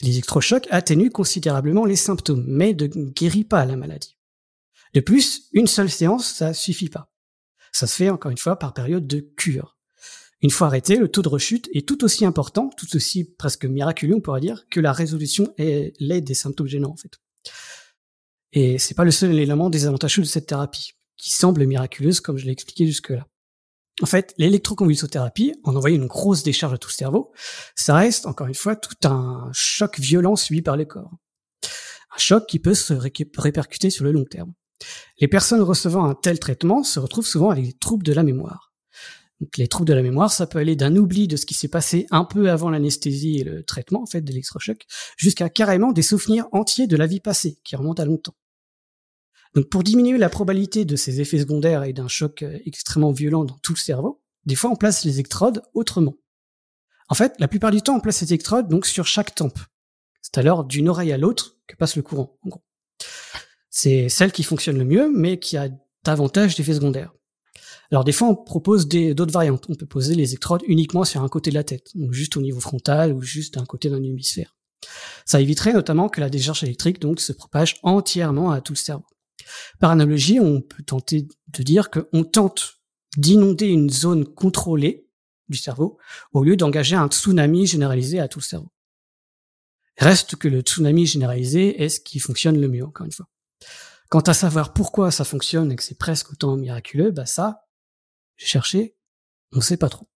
Les 0.00 0.12
électrochocs 0.12 0.66
atténuent 0.70 1.10
considérablement 1.10 1.84
les 1.84 1.94
symptômes, 1.94 2.46
mais 2.48 2.72
ne 2.72 2.86
guérissent 2.86 3.44
pas 3.44 3.66
la 3.66 3.76
maladie. 3.76 4.16
De 4.94 5.00
plus, 5.00 5.50
une 5.52 5.66
seule 5.66 5.90
séance, 5.90 6.26
ça 6.26 6.54
suffit 6.54 6.88
pas. 6.88 7.12
Ça 7.70 7.86
se 7.86 7.96
fait 7.96 8.08
encore 8.08 8.30
une 8.30 8.38
fois 8.38 8.58
par 8.58 8.72
période 8.72 9.06
de 9.06 9.20
cure. 9.20 9.76
Une 10.40 10.50
fois 10.50 10.68
arrêté, 10.68 10.96
le 10.96 11.08
taux 11.08 11.20
de 11.20 11.28
rechute 11.28 11.68
est 11.74 11.86
tout 11.86 12.02
aussi 12.02 12.24
important, 12.24 12.70
tout 12.70 12.96
aussi 12.96 13.24
presque 13.24 13.66
miraculeux, 13.66 14.14
on 14.14 14.22
pourrait 14.22 14.40
dire, 14.40 14.66
que 14.70 14.80
la 14.80 14.92
résolution 14.92 15.52
et 15.58 15.92
l'aide 16.00 16.24
des 16.24 16.34
symptômes 16.34 16.68
gênants, 16.68 16.92
en 16.92 16.96
fait. 16.96 17.18
Et 18.52 18.78
c'est 18.78 18.94
pas 18.94 19.04
le 19.04 19.10
seul 19.10 19.32
élément 19.32 19.70
désavantageux 19.70 20.22
de 20.22 20.26
cette 20.26 20.46
thérapie, 20.46 20.92
qui 21.16 21.32
semble 21.32 21.66
miraculeuse 21.66 22.20
comme 22.20 22.38
je 22.38 22.46
l'ai 22.46 22.52
expliqué 22.52 22.86
jusque-là. 22.86 23.26
En 24.00 24.06
fait, 24.06 24.32
l'électroconvulsothérapie, 24.38 25.54
en 25.64 25.74
envoyant 25.74 25.96
une 25.96 26.06
grosse 26.06 26.44
décharge 26.44 26.74
à 26.74 26.78
tout 26.78 26.88
le 26.88 26.94
cerveau, 26.94 27.32
ça 27.74 27.96
reste, 27.96 28.26
encore 28.26 28.46
une 28.46 28.54
fois, 28.54 28.76
tout 28.76 29.08
un 29.08 29.50
choc 29.52 29.98
violent 29.98 30.36
subi 30.36 30.62
par 30.62 30.76
le 30.76 30.84
corps. 30.84 31.10
Un 32.14 32.18
choc 32.18 32.46
qui 32.46 32.60
peut 32.60 32.74
se 32.74 32.94
répercuter 33.36 33.90
sur 33.90 34.04
le 34.04 34.12
long 34.12 34.24
terme. 34.24 34.52
Les 35.20 35.26
personnes 35.26 35.60
recevant 35.60 36.04
un 36.04 36.14
tel 36.14 36.38
traitement 36.38 36.84
se 36.84 37.00
retrouvent 37.00 37.26
souvent 37.26 37.50
avec 37.50 37.64
des 37.64 37.72
troubles 37.72 38.04
de 38.04 38.12
la 38.12 38.22
mémoire. 38.22 38.67
Donc, 39.40 39.56
les 39.56 39.68
troubles 39.68 39.88
de 39.88 39.94
la 39.94 40.02
mémoire, 40.02 40.32
ça 40.32 40.46
peut 40.46 40.58
aller 40.58 40.74
d'un 40.74 40.96
oubli 40.96 41.28
de 41.28 41.36
ce 41.36 41.46
qui 41.46 41.54
s'est 41.54 41.68
passé 41.68 42.06
un 42.10 42.24
peu 42.24 42.50
avant 42.50 42.70
l'anesthésie 42.70 43.38
et 43.38 43.44
le 43.44 43.62
traitement, 43.62 44.02
en 44.02 44.06
fait, 44.06 44.20
de 44.20 44.28
l'électrochoc, 44.30 44.84
jusqu'à 45.16 45.48
carrément 45.48 45.92
des 45.92 46.02
souvenirs 46.02 46.46
entiers 46.52 46.86
de 46.86 46.96
la 46.96 47.06
vie 47.06 47.20
passée, 47.20 47.58
qui 47.64 47.76
remontent 47.76 48.02
à 48.02 48.06
longtemps. 48.06 48.34
Donc 49.54 49.68
pour 49.68 49.82
diminuer 49.82 50.18
la 50.18 50.28
probabilité 50.28 50.84
de 50.84 50.96
ces 50.96 51.20
effets 51.20 51.38
secondaires 51.38 51.84
et 51.84 51.92
d'un 51.92 52.08
choc 52.08 52.42
euh, 52.42 52.58
extrêmement 52.66 53.12
violent 53.12 53.44
dans 53.44 53.58
tout 53.58 53.72
le 53.72 53.78
cerveau, 53.78 54.22
des 54.44 54.54
fois 54.54 54.70
on 54.70 54.76
place 54.76 55.04
les 55.04 55.14
électrodes 55.14 55.62
autrement. 55.74 56.14
En 57.08 57.14
fait, 57.14 57.34
la 57.38 57.48
plupart 57.48 57.70
du 57.70 57.80
temps, 57.80 57.96
on 57.96 58.00
place 58.00 58.18
ces 58.18 58.32
électrodes 58.32 58.68
donc 58.68 58.86
sur 58.86 59.06
chaque 59.06 59.34
tempe. 59.34 59.58
C'est 60.20 60.38
alors 60.38 60.64
d'une 60.64 60.88
oreille 60.88 61.12
à 61.12 61.18
l'autre 61.18 61.56
que 61.66 61.76
passe 61.76 61.96
le 61.96 62.02
courant, 62.02 62.38
en 62.42 62.48
gros. 62.50 62.62
C'est 63.70 64.08
celle 64.08 64.32
qui 64.32 64.42
fonctionne 64.42 64.78
le 64.78 64.84
mieux, 64.84 65.10
mais 65.10 65.38
qui 65.38 65.56
a 65.56 65.68
davantage 66.04 66.54
d'effets 66.54 66.74
secondaires. 66.74 67.12
Alors 67.90 68.04
des 68.04 68.12
fois, 68.12 68.28
on 68.28 68.34
propose 68.34 68.86
d'autres 68.88 69.32
variantes. 69.32 69.64
On 69.68 69.74
peut 69.74 69.86
poser 69.86 70.14
les 70.14 70.30
électrodes 70.30 70.62
uniquement 70.66 71.04
sur 71.04 71.22
un 71.22 71.28
côté 71.28 71.50
de 71.50 71.54
la 71.54 71.64
tête, 71.64 71.90
donc 71.94 72.12
juste 72.12 72.36
au 72.36 72.42
niveau 72.42 72.60
frontal 72.60 73.12
ou 73.12 73.22
juste 73.22 73.54
d'un 73.54 73.64
côté 73.64 73.88
d'un 73.88 74.02
hémisphère. 74.02 74.54
Ça 75.24 75.40
éviterait 75.40 75.72
notamment 75.72 76.08
que 76.08 76.20
la 76.20 76.30
décharge 76.30 76.62
électrique 76.64 77.00
donc 77.00 77.20
se 77.20 77.32
propage 77.32 77.76
entièrement 77.82 78.50
à 78.50 78.60
tout 78.60 78.74
le 78.74 78.78
cerveau. 78.78 79.06
Par 79.80 79.90
analogie, 79.90 80.40
on 80.40 80.60
peut 80.60 80.82
tenter 80.82 81.26
de 81.48 81.62
dire 81.62 81.90
qu'on 81.90 82.24
tente 82.24 82.78
d'inonder 83.16 83.66
une 83.66 83.90
zone 83.90 84.26
contrôlée 84.26 85.08
du 85.48 85.56
cerveau 85.56 85.98
au 86.32 86.44
lieu 86.44 86.56
d'engager 86.56 86.94
un 86.94 87.08
tsunami 87.08 87.66
généralisé 87.66 88.20
à 88.20 88.28
tout 88.28 88.40
le 88.40 88.44
cerveau. 88.44 88.70
Reste 89.96 90.36
que 90.36 90.46
le 90.46 90.60
tsunami 90.60 91.06
généralisé 91.06 91.82
est 91.82 91.88
ce 91.88 92.00
qui 92.00 92.18
fonctionne 92.20 92.60
le 92.60 92.68
mieux, 92.68 92.84
encore 92.84 93.06
une 93.06 93.12
fois. 93.12 93.26
Quant 94.10 94.20
à 94.20 94.34
savoir 94.34 94.72
pourquoi 94.72 95.10
ça 95.10 95.24
fonctionne 95.24 95.72
et 95.72 95.76
que 95.76 95.82
c'est 95.82 95.98
presque 95.98 96.32
autant 96.32 96.56
miraculeux, 96.56 97.10
bah 97.10 97.26
ça, 97.26 97.67
j'ai 98.38 98.46
cherché, 98.46 98.96
on 99.52 99.60
sait 99.60 99.76
pas 99.76 99.90
trop. 99.90 100.08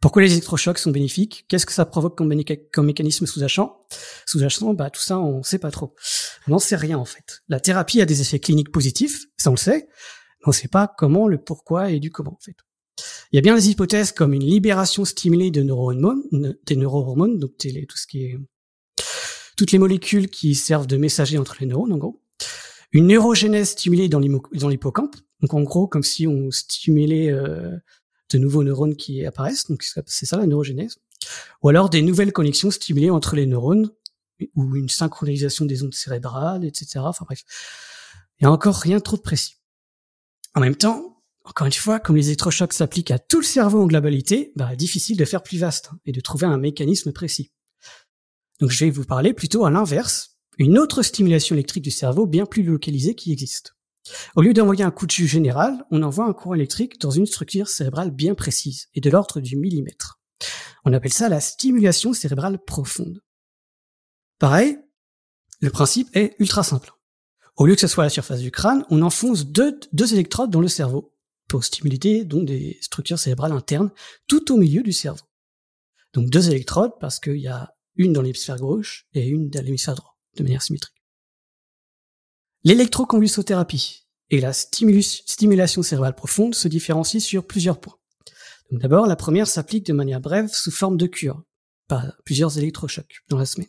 Pourquoi 0.00 0.22
les 0.22 0.32
électrochocs 0.32 0.78
sont 0.78 0.90
bénéfiques? 0.90 1.44
Qu'est-ce 1.48 1.66
que 1.66 1.72
ça 1.72 1.84
provoque 1.84 2.16
comme, 2.16 2.28
mécanisme 2.28 3.26
sous-jacent? 3.26 3.86
Sous-jacent, 4.26 4.74
bah 4.74 4.90
tout 4.90 5.00
ça, 5.00 5.18
on 5.18 5.42
sait 5.42 5.58
pas 5.58 5.72
trop. 5.72 5.96
On 6.46 6.52
n'en 6.52 6.58
sait 6.58 6.76
rien 6.76 6.98
en 6.98 7.04
fait. 7.04 7.42
La 7.48 7.58
thérapie 7.58 8.00
a 8.00 8.06
des 8.06 8.20
effets 8.20 8.38
cliniques 8.38 8.70
positifs, 8.70 9.24
ça 9.36 9.50
on 9.50 9.54
le 9.54 9.58
sait, 9.58 9.88
on 10.44 10.52
sait 10.52 10.68
pas 10.68 10.86
comment, 10.86 11.26
le 11.26 11.42
pourquoi 11.42 11.90
et 11.90 11.98
du 11.98 12.10
comment 12.10 12.34
en 12.34 12.40
fait. 12.40 12.56
Il 13.32 13.36
y 13.36 13.38
a 13.38 13.42
bien 13.42 13.54
des 13.54 13.70
hypothèses 13.70 14.12
comme 14.12 14.32
une 14.32 14.44
libération 14.44 15.04
stimulée 15.04 15.50
de 15.50 15.62
neurohormones, 15.62 16.56
des 16.64 16.76
neurohormones, 16.76 17.38
donc 17.38 17.52
tout 17.56 17.96
ce 17.96 18.06
qui 18.06 18.24
est 18.24 18.38
toutes 19.56 19.72
les 19.72 19.78
molécules 19.78 20.30
qui 20.30 20.54
servent 20.54 20.86
de 20.86 20.96
messager 20.96 21.36
entre 21.36 21.56
les 21.58 21.66
neurones 21.66 21.92
en 21.92 21.98
gros. 21.98 22.22
Une 22.92 23.08
neurogénèse 23.08 23.70
stimulée 23.70 24.08
dans 24.08 24.20
l'hippocampe, 24.20 25.16
donc 25.40 25.54
en 25.54 25.62
gros 25.62 25.86
comme 25.86 26.02
si 26.02 26.26
on 26.26 26.50
stimulait 26.50 27.30
euh, 27.30 27.76
de 28.30 28.38
nouveaux 28.38 28.64
neurones 28.64 28.96
qui 28.96 29.24
apparaissent, 29.24 29.66
donc 29.66 29.82
c'est 30.06 30.26
ça 30.26 30.36
la 30.36 30.46
neurogénèse, 30.46 30.98
ou 31.62 31.68
alors 31.68 31.90
des 31.90 32.02
nouvelles 32.02 32.32
connexions 32.32 32.70
stimulées 32.70 33.10
entre 33.10 33.36
les 33.36 33.46
neurones, 33.46 33.90
ou 34.54 34.76
une 34.76 34.88
synchronisation 34.88 35.64
des 35.64 35.82
ondes 35.82 35.94
cérébrales, 35.94 36.64
etc. 36.64 37.00
Enfin 37.00 37.24
bref, 37.24 37.42
il 38.38 38.44
y 38.44 38.46
a 38.46 38.52
encore 38.52 38.76
rien 38.76 39.00
trop 39.00 39.16
de 39.16 39.22
précis. 39.22 39.56
En 40.54 40.60
même 40.60 40.76
temps, 40.76 41.22
encore 41.44 41.66
une 41.66 41.72
fois, 41.72 41.98
comme 41.98 42.16
les 42.16 42.26
électrochocs 42.26 42.72
s'appliquent 42.72 43.10
à 43.10 43.18
tout 43.18 43.40
le 43.40 43.44
cerveau 43.44 43.82
en 43.82 43.86
globalité, 43.86 44.52
bah, 44.54 44.76
difficile 44.76 45.16
de 45.16 45.24
faire 45.24 45.42
plus 45.42 45.58
vaste 45.58 45.90
hein, 45.92 45.98
et 46.04 46.12
de 46.12 46.20
trouver 46.20 46.46
un 46.46 46.58
mécanisme 46.58 47.12
précis. 47.12 47.52
Donc 48.60 48.70
je 48.70 48.84
vais 48.84 48.90
vous 48.90 49.04
parler 49.04 49.32
plutôt 49.32 49.64
à 49.64 49.70
l'inverse, 49.70 50.36
une 50.58 50.78
autre 50.78 51.02
stimulation 51.02 51.54
électrique 51.54 51.84
du 51.84 51.90
cerveau 51.90 52.26
bien 52.26 52.44
plus 52.44 52.62
localisée 52.62 53.14
qui 53.14 53.32
existe. 53.32 53.77
Au 54.36 54.42
lieu 54.42 54.52
d'envoyer 54.52 54.84
un 54.84 54.90
coup 54.90 55.06
de 55.06 55.10
jus 55.10 55.26
général, 55.26 55.84
on 55.90 56.02
envoie 56.02 56.26
un 56.26 56.32
courant 56.32 56.54
électrique 56.54 57.00
dans 57.00 57.10
une 57.10 57.26
structure 57.26 57.68
cérébrale 57.68 58.10
bien 58.10 58.34
précise 58.34 58.88
et 58.94 59.00
de 59.00 59.10
l'ordre 59.10 59.40
du 59.40 59.56
millimètre. 59.56 60.20
On 60.84 60.92
appelle 60.92 61.12
ça 61.12 61.28
la 61.28 61.40
stimulation 61.40 62.12
cérébrale 62.12 62.62
profonde. 62.64 63.20
Pareil, 64.38 64.78
le 65.60 65.70
principe 65.70 66.08
est 66.14 66.36
ultra 66.38 66.62
simple. 66.62 66.92
Au 67.56 67.66
lieu 67.66 67.74
que 67.74 67.80
ce 67.80 67.88
soit 67.88 68.04
à 68.04 68.06
la 68.06 68.10
surface 68.10 68.40
du 68.40 68.52
crâne, 68.52 68.84
on 68.88 69.02
enfonce 69.02 69.46
deux, 69.46 69.80
électrodes 70.12 70.50
dans 70.50 70.60
le 70.60 70.68
cerveau 70.68 71.14
pour 71.48 71.64
stimuler 71.64 72.24
donc 72.24 72.46
des 72.46 72.78
structures 72.80 73.18
cérébrales 73.18 73.52
internes 73.52 73.90
tout 74.28 74.52
au 74.52 74.56
milieu 74.56 74.82
du 74.82 74.92
cerveau. 74.92 75.24
Donc 76.12 76.30
deux 76.30 76.48
électrodes 76.48 76.92
parce 77.00 77.18
qu'il 77.18 77.38
y 77.38 77.48
a 77.48 77.74
une 77.96 78.12
dans 78.12 78.22
l'hémisphère 78.22 78.58
gauche 78.58 79.08
et 79.12 79.26
une 79.26 79.50
dans 79.50 79.60
l'hémisphère 79.60 79.96
droit, 79.96 80.16
de 80.36 80.44
manière 80.44 80.62
symétrique. 80.62 80.97
L'électroconvulsothérapie 82.64 84.06
et 84.30 84.40
la 84.40 84.52
stimulation 84.52 85.82
cérébrale 85.82 86.14
profonde 86.14 86.54
se 86.54 86.68
différencient 86.68 87.20
sur 87.20 87.46
plusieurs 87.46 87.80
points. 87.80 87.96
D'abord, 88.70 89.06
la 89.06 89.16
première 89.16 89.46
s'applique 89.46 89.86
de 89.86 89.92
manière 89.92 90.20
brève 90.20 90.48
sous 90.52 90.70
forme 90.70 90.96
de 90.96 91.06
cure, 91.06 91.42
par 91.86 92.12
plusieurs 92.24 92.58
électrochocs 92.58 93.22
dans 93.28 93.38
la 93.38 93.46
semaine, 93.46 93.68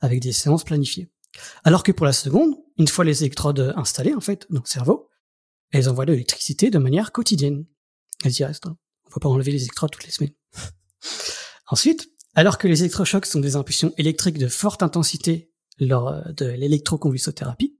avec 0.00 0.20
des 0.20 0.32
séances 0.32 0.64
planifiées. 0.64 1.10
Alors 1.64 1.82
que 1.82 1.92
pour 1.92 2.04
la 2.06 2.12
seconde, 2.12 2.54
une 2.78 2.88
fois 2.88 3.04
les 3.04 3.22
électrodes 3.22 3.72
installées 3.76 4.14
en 4.14 4.20
fait 4.20 4.46
dans 4.50 4.60
le 4.60 4.68
cerveau, 4.68 5.08
elles 5.70 5.88
envoient 5.88 6.06
de 6.06 6.12
l'électricité 6.12 6.70
de 6.70 6.78
manière 6.78 7.12
quotidienne. 7.12 7.64
Elles 8.24 8.38
y 8.38 8.44
restent. 8.44 8.66
Hein. 8.66 8.76
On 9.04 9.08
ne 9.08 9.14
peut 9.14 9.20
pas 9.20 9.28
enlever 9.28 9.52
les 9.52 9.62
électrodes 9.62 9.90
toutes 9.90 10.04
les 10.04 10.10
semaines. 10.10 10.34
Ensuite, 11.68 12.08
alors 12.34 12.58
que 12.58 12.68
les 12.68 12.80
électrochocs 12.80 13.26
sont 13.26 13.40
des 13.40 13.56
impulsions 13.56 13.92
électriques 13.96 14.38
de 14.38 14.48
forte 14.48 14.82
intensité 14.82 15.50
lors 15.78 16.08
euh, 16.08 16.32
de 16.32 16.46
l'électroconvulsothérapie, 16.46 17.75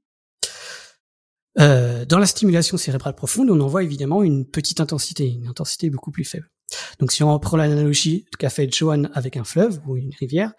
euh, 1.59 2.05
dans 2.05 2.19
la 2.19 2.27
stimulation 2.27 2.77
cérébrale 2.77 3.15
profonde, 3.15 3.51
on 3.51 3.61
envoie 3.61 3.83
évidemment 3.83 4.23
une 4.23 4.47
petite 4.47 4.81
intensité, 4.81 5.27
une 5.27 5.47
intensité 5.47 5.89
beaucoup 5.91 6.11
plus 6.11 6.25
faible. 6.25 6.51
Donc 6.99 7.13
si 7.13 7.23
on 7.23 7.33
reprend 7.33 7.57
l'analogie 7.57 8.27
qu'a 8.39 8.51
fait 8.51 8.73
Johan 8.73 9.05
avec 9.15 9.37
un 9.37 9.45
fleuve 9.45 9.81
ou 9.87 9.97
une 9.97 10.13
rivière, 10.19 10.53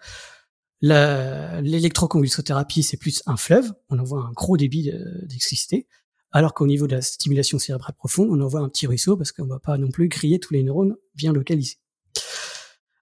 l'électroconvulsothérapie 0.80 2.82
c'est 2.82 2.96
plus 2.96 3.22
un 3.26 3.36
fleuve, 3.36 3.72
on 3.90 3.98
envoie 3.98 4.22
un 4.22 4.32
gros 4.32 4.56
débit 4.56 4.90
d'électricité, 5.24 5.86
alors 6.30 6.54
qu'au 6.54 6.66
niveau 6.66 6.86
de 6.86 6.96
la 6.96 7.02
stimulation 7.02 7.58
cérébrale 7.58 7.94
profonde, 7.94 8.28
on 8.30 8.40
envoie 8.40 8.60
un 8.60 8.68
petit 8.68 8.86
ruisseau 8.86 9.16
parce 9.16 9.32
qu'on 9.32 9.44
ne 9.44 9.50
va 9.50 9.58
pas 9.58 9.78
non 9.78 9.90
plus 9.90 10.08
griller 10.08 10.38
tous 10.38 10.54
les 10.54 10.62
neurones 10.62 10.96
bien 11.14 11.32
localisés. 11.32 11.78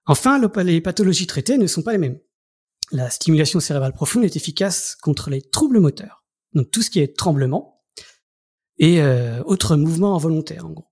Enfin, 0.05 0.39
les 0.63 0.81
pathologies 0.81 1.27
traitées 1.27 1.57
ne 1.57 1.67
sont 1.67 1.83
pas 1.83 1.91
les 1.91 1.97
mêmes. 1.97 2.19
La 2.91 3.09
stimulation 3.09 3.59
cérébrale 3.59 3.91
profonde 3.91 4.23
est 4.23 4.37
efficace 4.37 4.95
contre 4.95 5.29
les 5.29 5.41
troubles 5.41 5.81
moteurs. 5.81 6.23
Donc 6.53 6.71
tout 6.71 6.81
ce 6.81 6.89
qui 6.89 7.01
est 7.01 7.17
tremblement, 7.17 7.76
et 8.79 9.01
euh, 9.01 9.43
autres 9.43 9.75
mouvements 9.75 10.15
involontaires 10.15 10.65
en 10.65 10.71
gros. 10.71 10.87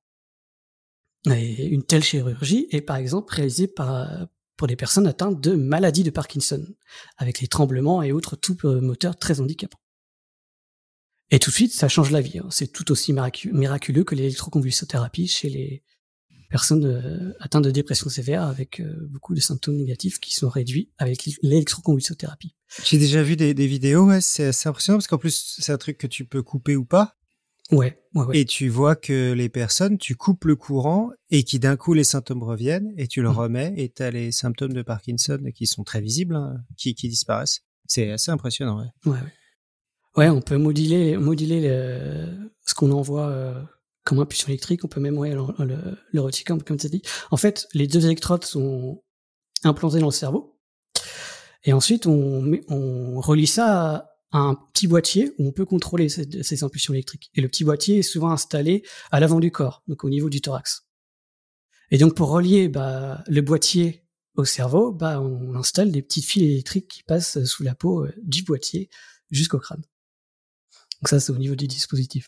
Et 1.34 1.66
une 1.66 1.84
telle 1.84 2.04
chirurgie 2.04 2.68
est 2.70 2.82
par 2.82 2.98
exemple 2.98 3.34
réalisée 3.34 3.68
par, 3.68 4.28
pour 4.58 4.68
des 4.68 4.76
personnes 4.76 5.08
atteintes 5.08 5.42
de 5.42 5.56
maladie 5.56 6.04
de 6.04 6.12
Parkinson, 6.12 6.66
avec 7.18 7.42
les 7.42 7.48
tremblements 7.48 8.04
et 8.04 8.12
autres 8.12 8.36
troubles 8.36 8.80
moteurs 8.82 9.18
très 9.18 9.42
handicapants. 9.42 9.80
Et 11.32 11.40
tout 11.40 11.50
de 11.50 11.56
suite, 11.56 11.74
ça 11.74 11.88
change 11.88 12.12
la 12.12 12.22
vie. 12.22 12.38
Hein. 12.38 12.48
C'est 12.52 12.72
tout 12.72 12.92
aussi 12.92 13.14
miraculeux 13.14 14.04
que 14.04 14.14
l'électroconvulsothérapie 14.14 15.28
chez 15.28 15.50
les 15.50 15.84
personnes 16.50 16.86
euh, 16.86 17.34
atteintes 17.40 17.64
de 17.64 17.72
dépression 17.72 18.10
sévère 18.10 18.44
avec 18.44 18.80
euh, 18.80 19.08
beaucoup 19.10 19.34
de 19.34 19.40
symptômes 19.40 19.76
négatifs 19.76 20.20
qui 20.20 20.36
sont 20.36 20.50
réduits 20.50 20.92
avec 21.00 21.28
l'électroconvulsothérapie. 21.42 22.56
J'ai 22.84 23.00
déjà 23.00 23.24
vu 23.24 23.36
des, 23.36 23.54
des 23.54 23.68
vidéos, 23.68 24.06
ouais, 24.06 24.22
c'est 24.22 24.46
assez 24.46 24.70
impressionnant 24.70 25.00
parce 25.00 25.08
qu'en 25.08 25.18
plus 25.18 25.58
c'est 25.60 25.72
un 25.72 25.78
truc 25.78 25.98
que 25.98 26.08
tu 26.08 26.26
peux 26.26 26.44
couper 26.44 26.76
ou 26.76 26.86
pas. 26.86 27.18
Ouais, 27.72 28.00
ouais, 28.14 28.26
ouais. 28.26 28.38
Et 28.38 28.46
tu 28.46 28.70
vois 28.70 28.96
que 28.96 29.34
les 29.34 29.50
personnes, 29.50 29.98
tu 29.98 30.16
coupes 30.16 30.46
le 30.46 30.56
courant 30.56 31.10
et 31.32 31.44
qui 31.44 31.58
d'un 31.58 31.76
coup 31.78 31.94
les 31.94 32.04
symptômes 32.04 32.44
reviennent 32.44 32.94
et 32.96 33.08
tu 33.08 33.22
le 33.22 33.30
mmh. 33.30 33.38
remets 33.38 33.74
et 33.78 33.90
tu 33.90 34.04
as 34.04 34.12
les 34.12 34.32
symptômes 34.32 34.74
de 34.74 34.84
Parkinson 34.84 35.40
qui 35.54 35.66
sont 35.66 35.84
très 35.84 36.00
visibles, 36.00 36.36
hein, 36.36 36.58
qui, 36.78 36.94
qui 36.94 37.10
disparaissent. 37.10 37.62
C'est 37.88 38.12
assez 38.12 38.30
impressionnant, 38.30 38.80
ouais. 38.80 39.12
Ouais, 39.12 39.18
ouais. 39.18 40.24
ouais 40.26 40.30
on 40.30 40.42
peut 40.42 40.58
moduler, 40.58 41.18
moduler 41.18 41.62
ce 42.66 42.74
qu'on 42.76 42.92
envoie 42.92 43.30
euh, 43.30 43.60
comme 44.04 44.20
impulsion 44.20 44.50
électrique, 44.50 44.86
on 44.86 44.88
peut 44.88 45.02
même 45.02 45.18
ouais, 45.18 45.34
le, 45.34 45.66
le, 45.66 45.98
le 46.12 46.22
retirer, 46.22 46.46
comme 46.46 46.78
tu 46.78 46.86
as 46.86 46.90
dit. 46.90 47.02
En 47.32 47.38
fait, 47.38 47.68
les 47.74 47.88
deux 47.88 48.06
électrodes 48.06 48.46
sont 48.46 49.02
implantées 49.64 50.00
dans 50.00 50.08
le 50.08 50.12
cerveau. 50.12 50.60
Et 51.64 51.74
ensuite, 51.74 52.06
on, 52.06 52.60
on 52.70 53.20
relie 53.20 53.48
ça 53.48 53.96
à, 53.96 54.15
un 54.32 54.56
petit 54.74 54.88
boîtier 54.88 55.32
où 55.38 55.48
on 55.48 55.52
peut 55.52 55.66
contrôler 55.66 56.10
ces, 56.10 56.64
impulsions 56.64 56.94
électriques. 56.94 57.32
Et 57.36 57.42
le 57.42 57.48
petit 57.48 57.64
boîtier 57.64 58.00
est 58.00 58.04
souvent 58.04 58.32
installé 58.32 58.84
à 59.12 59.20
l'avant 59.20 59.40
du 59.40 59.52
corps, 59.52 59.84
donc 59.88 60.04
au 60.04 60.10
niveau 60.10 60.30
du 60.30 60.42
thorax. 60.42 60.88
Et 61.92 61.98
donc 61.98 62.16
pour 62.16 62.30
relier 62.30 62.68
bah, 62.68 63.24
le 63.28 63.42
boîtier 63.42 64.04
au 64.36 64.44
cerveau, 64.44 64.92
bah, 64.92 65.22
on 65.22 65.56
installe 65.56 65.92
des 65.92 66.02
petits 66.02 66.22
fils 66.22 66.44
électriques 66.44 66.88
qui 66.90 67.04
passent 67.04 67.44
sous 67.46 67.64
la 67.64 67.76
peau 67.76 68.06
euh, 68.06 68.14
du 68.22 68.44
boîtier 68.44 68.90
jusqu'au 69.32 69.60
crâne. 69.60 69.84
Donc 71.02 71.10
ça, 71.10 71.20
c'est 71.20 71.32
au 71.32 71.38
niveau 71.38 71.56
du 71.56 71.68
dispositif. 71.68 72.28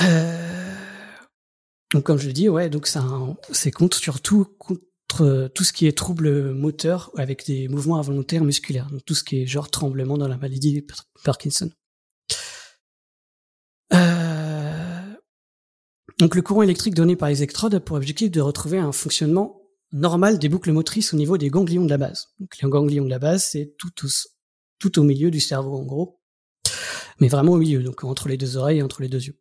Euh, 0.00 1.16
Donc 1.92 2.04
comme 2.04 2.18
je 2.18 2.26
le 2.26 2.32
dis, 2.32 2.48
ouais, 2.48 2.70
c'est 3.52 3.70
contre 3.70 3.96
surtout 3.96 4.46
tout 5.16 5.64
ce 5.64 5.72
qui 5.72 5.86
est 5.86 5.96
trouble 5.96 6.52
moteur 6.52 7.10
avec 7.16 7.46
des 7.46 7.68
mouvements 7.68 7.98
involontaires 7.98 8.44
musculaires, 8.44 8.90
donc 8.90 9.04
tout 9.04 9.14
ce 9.14 9.24
qui 9.24 9.42
est 9.42 9.46
genre 9.46 9.70
tremblement 9.70 10.18
dans 10.18 10.28
la 10.28 10.36
maladie 10.36 10.80
de 10.80 10.86
Parkinson. 11.24 11.70
Euh, 13.92 15.14
donc 16.18 16.34
le 16.34 16.42
courant 16.42 16.62
électrique 16.62 16.94
donné 16.94 17.16
par 17.16 17.28
les 17.28 17.38
électrodes 17.38 17.74
a 17.74 17.80
pour 17.80 17.96
objectif 17.96 18.30
de 18.30 18.40
retrouver 18.40 18.78
un 18.78 18.92
fonctionnement 18.92 19.62
normal 19.92 20.38
des 20.38 20.48
boucles 20.48 20.72
motrices 20.72 21.12
au 21.12 21.16
niveau 21.16 21.36
des 21.38 21.50
ganglions 21.50 21.84
de 21.84 21.90
la 21.90 21.98
base. 21.98 22.28
Donc 22.38 22.56
les 22.60 22.68
ganglions 22.68 23.04
de 23.04 23.10
la 23.10 23.18
base, 23.18 23.44
c'est 23.44 23.74
tout, 23.78 23.90
tout 24.78 24.98
au 24.98 25.02
milieu 25.02 25.30
du 25.30 25.40
cerveau 25.40 25.76
en 25.76 25.84
gros, 25.84 26.20
mais 27.18 27.28
vraiment 27.28 27.52
au 27.52 27.58
milieu, 27.58 27.82
donc 27.82 28.04
entre 28.04 28.28
les 28.28 28.36
deux 28.36 28.56
oreilles 28.56 28.78
et 28.78 28.82
entre 28.82 29.02
les 29.02 29.08
deux 29.08 29.24
yeux. 29.24 29.40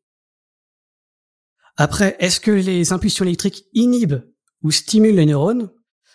Après, 1.78 2.18
est-ce 2.20 2.40
que 2.40 2.52
les 2.52 2.92
impulsions 2.92 3.24
électriques 3.24 3.66
inhibent 3.74 4.22
ou 4.64 4.72
stimulent 4.72 5.16
les 5.16 5.26
neurones 5.26 5.70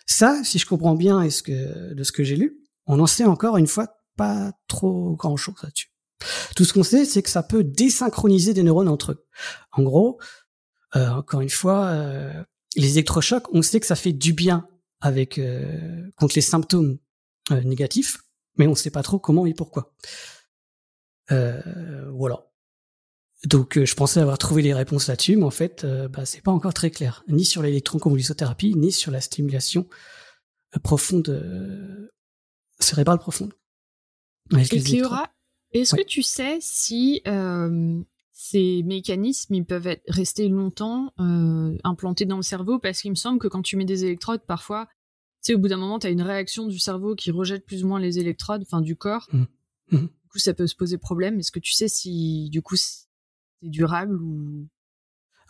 Ça, 0.06 0.42
si 0.44 0.58
je 0.58 0.66
comprends 0.66 0.94
bien 0.94 1.22
est 1.22 1.28
-ce 1.28 1.42
que, 1.42 1.94
de 1.94 2.04
ce 2.04 2.12
que 2.12 2.24
j'ai 2.24 2.36
lu, 2.36 2.58
on 2.86 3.00
en 3.00 3.06
sait 3.06 3.24
encore 3.24 3.56
une 3.56 3.66
fois 3.66 3.88
pas 4.16 4.52
trop 4.68 5.16
grand-chose 5.16 5.56
là-dessus. 5.62 5.90
Tout 6.56 6.64
ce 6.64 6.72
qu'on 6.72 6.82
sait, 6.82 7.04
c'est 7.04 7.22
que 7.22 7.30
ça 7.30 7.42
peut 7.42 7.64
désynchroniser 7.64 8.54
des 8.54 8.62
neurones 8.62 8.88
entre 8.88 9.12
eux. 9.12 9.26
En 9.72 9.82
gros, 9.82 10.18
euh, 10.96 11.08
encore 11.10 11.40
une 11.40 11.50
fois, 11.50 11.86
euh, 11.86 12.44
les 12.76 12.92
électrochocs, 12.92 13.52
on 13.52 13.62
sait 13.62 13.80
que 13.80 13.86
ça 13.86 13.96
fait 13.96 14.12
du 14.12 14.32
bien 14.32 14.68
avec 15.00 15.38
euh, 15.38 16.10
contre 16.16 16.34
les 16.36 16.42
symptômes 16.42 16.98
négatifs, 17.50 18.18
mais 18.56 18.66
on 18.66 18.70
ne 18.70 18.76
sait 18.76 18.90
pas 18.90 19.02
trop 19.02 19.18
comment 19.18 19.44
et 19.44 19.52
pourquoi. 19.52 19.92
voilà. 21.28 22.46
Donc 23.46 23.76
euh, 23.76 23.84
je 23.84 23.94
pensais 23.94 24.20
avoir 24.20 24.38
trouvé 24.38 24.62
les 24.62 24.74
réponses 24.74 25.08
là-dessus, 25.08 25.36
mais 25.36 25.44
en 25.44 25.50
fait, 25.50 25.84
euh, 25.84 26.08
bah, 26.08 26.24
c'est 26.24 26.40
pas 26.40 26.52
encore 26.52 26.74
très 26.74 26.90
clair, 26.90 27.24
ni 27.28 27.44
sur 27.44 27.62
l'électroconvulsothérapie, 27.62 28.74
ni 28.74 28.92
sur 28.92 29.10
la 29.10 29.20
stimulation 29.20 29.86
euh, 30.74 30.80
profonde, 30.80 32.10
cérébrale 32.78 33.18
profonde. 33.18 33.52
Et 34.58 34.64
Cléora, 34.80 35.30
est-ce 35.72 35.94
que 35.94 36.04
tu 36.04 36.22
sais 36.22 36.58
si 36.60 37.22
ces 38.36 38.82
mécanismes 38.82 39.54
ils 39.54 39.64
peuvent 39.64 39.86
être 39.86 40.02
restés 40.08 40.48
longtemps 40.48 41.12
implantés 41.18 42.26
dans 42.26 42.36
le 42.36 42.42
cerveau? 42.42 42.78
Parce 42.78 43.00
qu'il 43.00 43.10
me 43.10 43.16
semble 43.16 43.38
que 43.38 43.48
quand 43.48 43.62
tu 43.62 43.76
mets 43.76 43.84
des 43.84 44.04
électrodes, 44.04 44.42
parfois, 44.46 44.86
tu 45.42 45.52
sais, 45.52 45.54
au 45.54 45.58
bout 45.58 45.68
d'un 45.68 45.76
moment, 45.76 45.98
tu 45.98 46.06
as 46.06 46.10
une 46.10 46.22
réaction 46.22 46.66
du 46.66 46.78
cerveau 46.78 47.14
qui 47.14 47.30
rejette 47.30 47.64
plus 47.64 47.84
ou 47.84 47.88
moins 47.88 48.00
les 48.00 48.18
électrodes, 48.18 48.62
enfin 48.62 48.80
du 48.80 48.96
corps. 48.96 49.28
Mmh. 49.32 49.44
Mmh. 49.92 49.98
Du 49.98 50.28
coup, 50.30 50.38
ça 50.38 50.52
peut 50.52 50.66
se 50.66 50.74
poser 50.74 50.98
problème. 50.98 51.38
Est-ce 51.38 51.52
que 51.52 51.58
tu 51.58 51.72
sais 51.72 51.88
si, 51.88 52.50
du 52.50 52.60
coup, 52.60 52.76
durable 53.70 54.16
ou? 54.16 54.68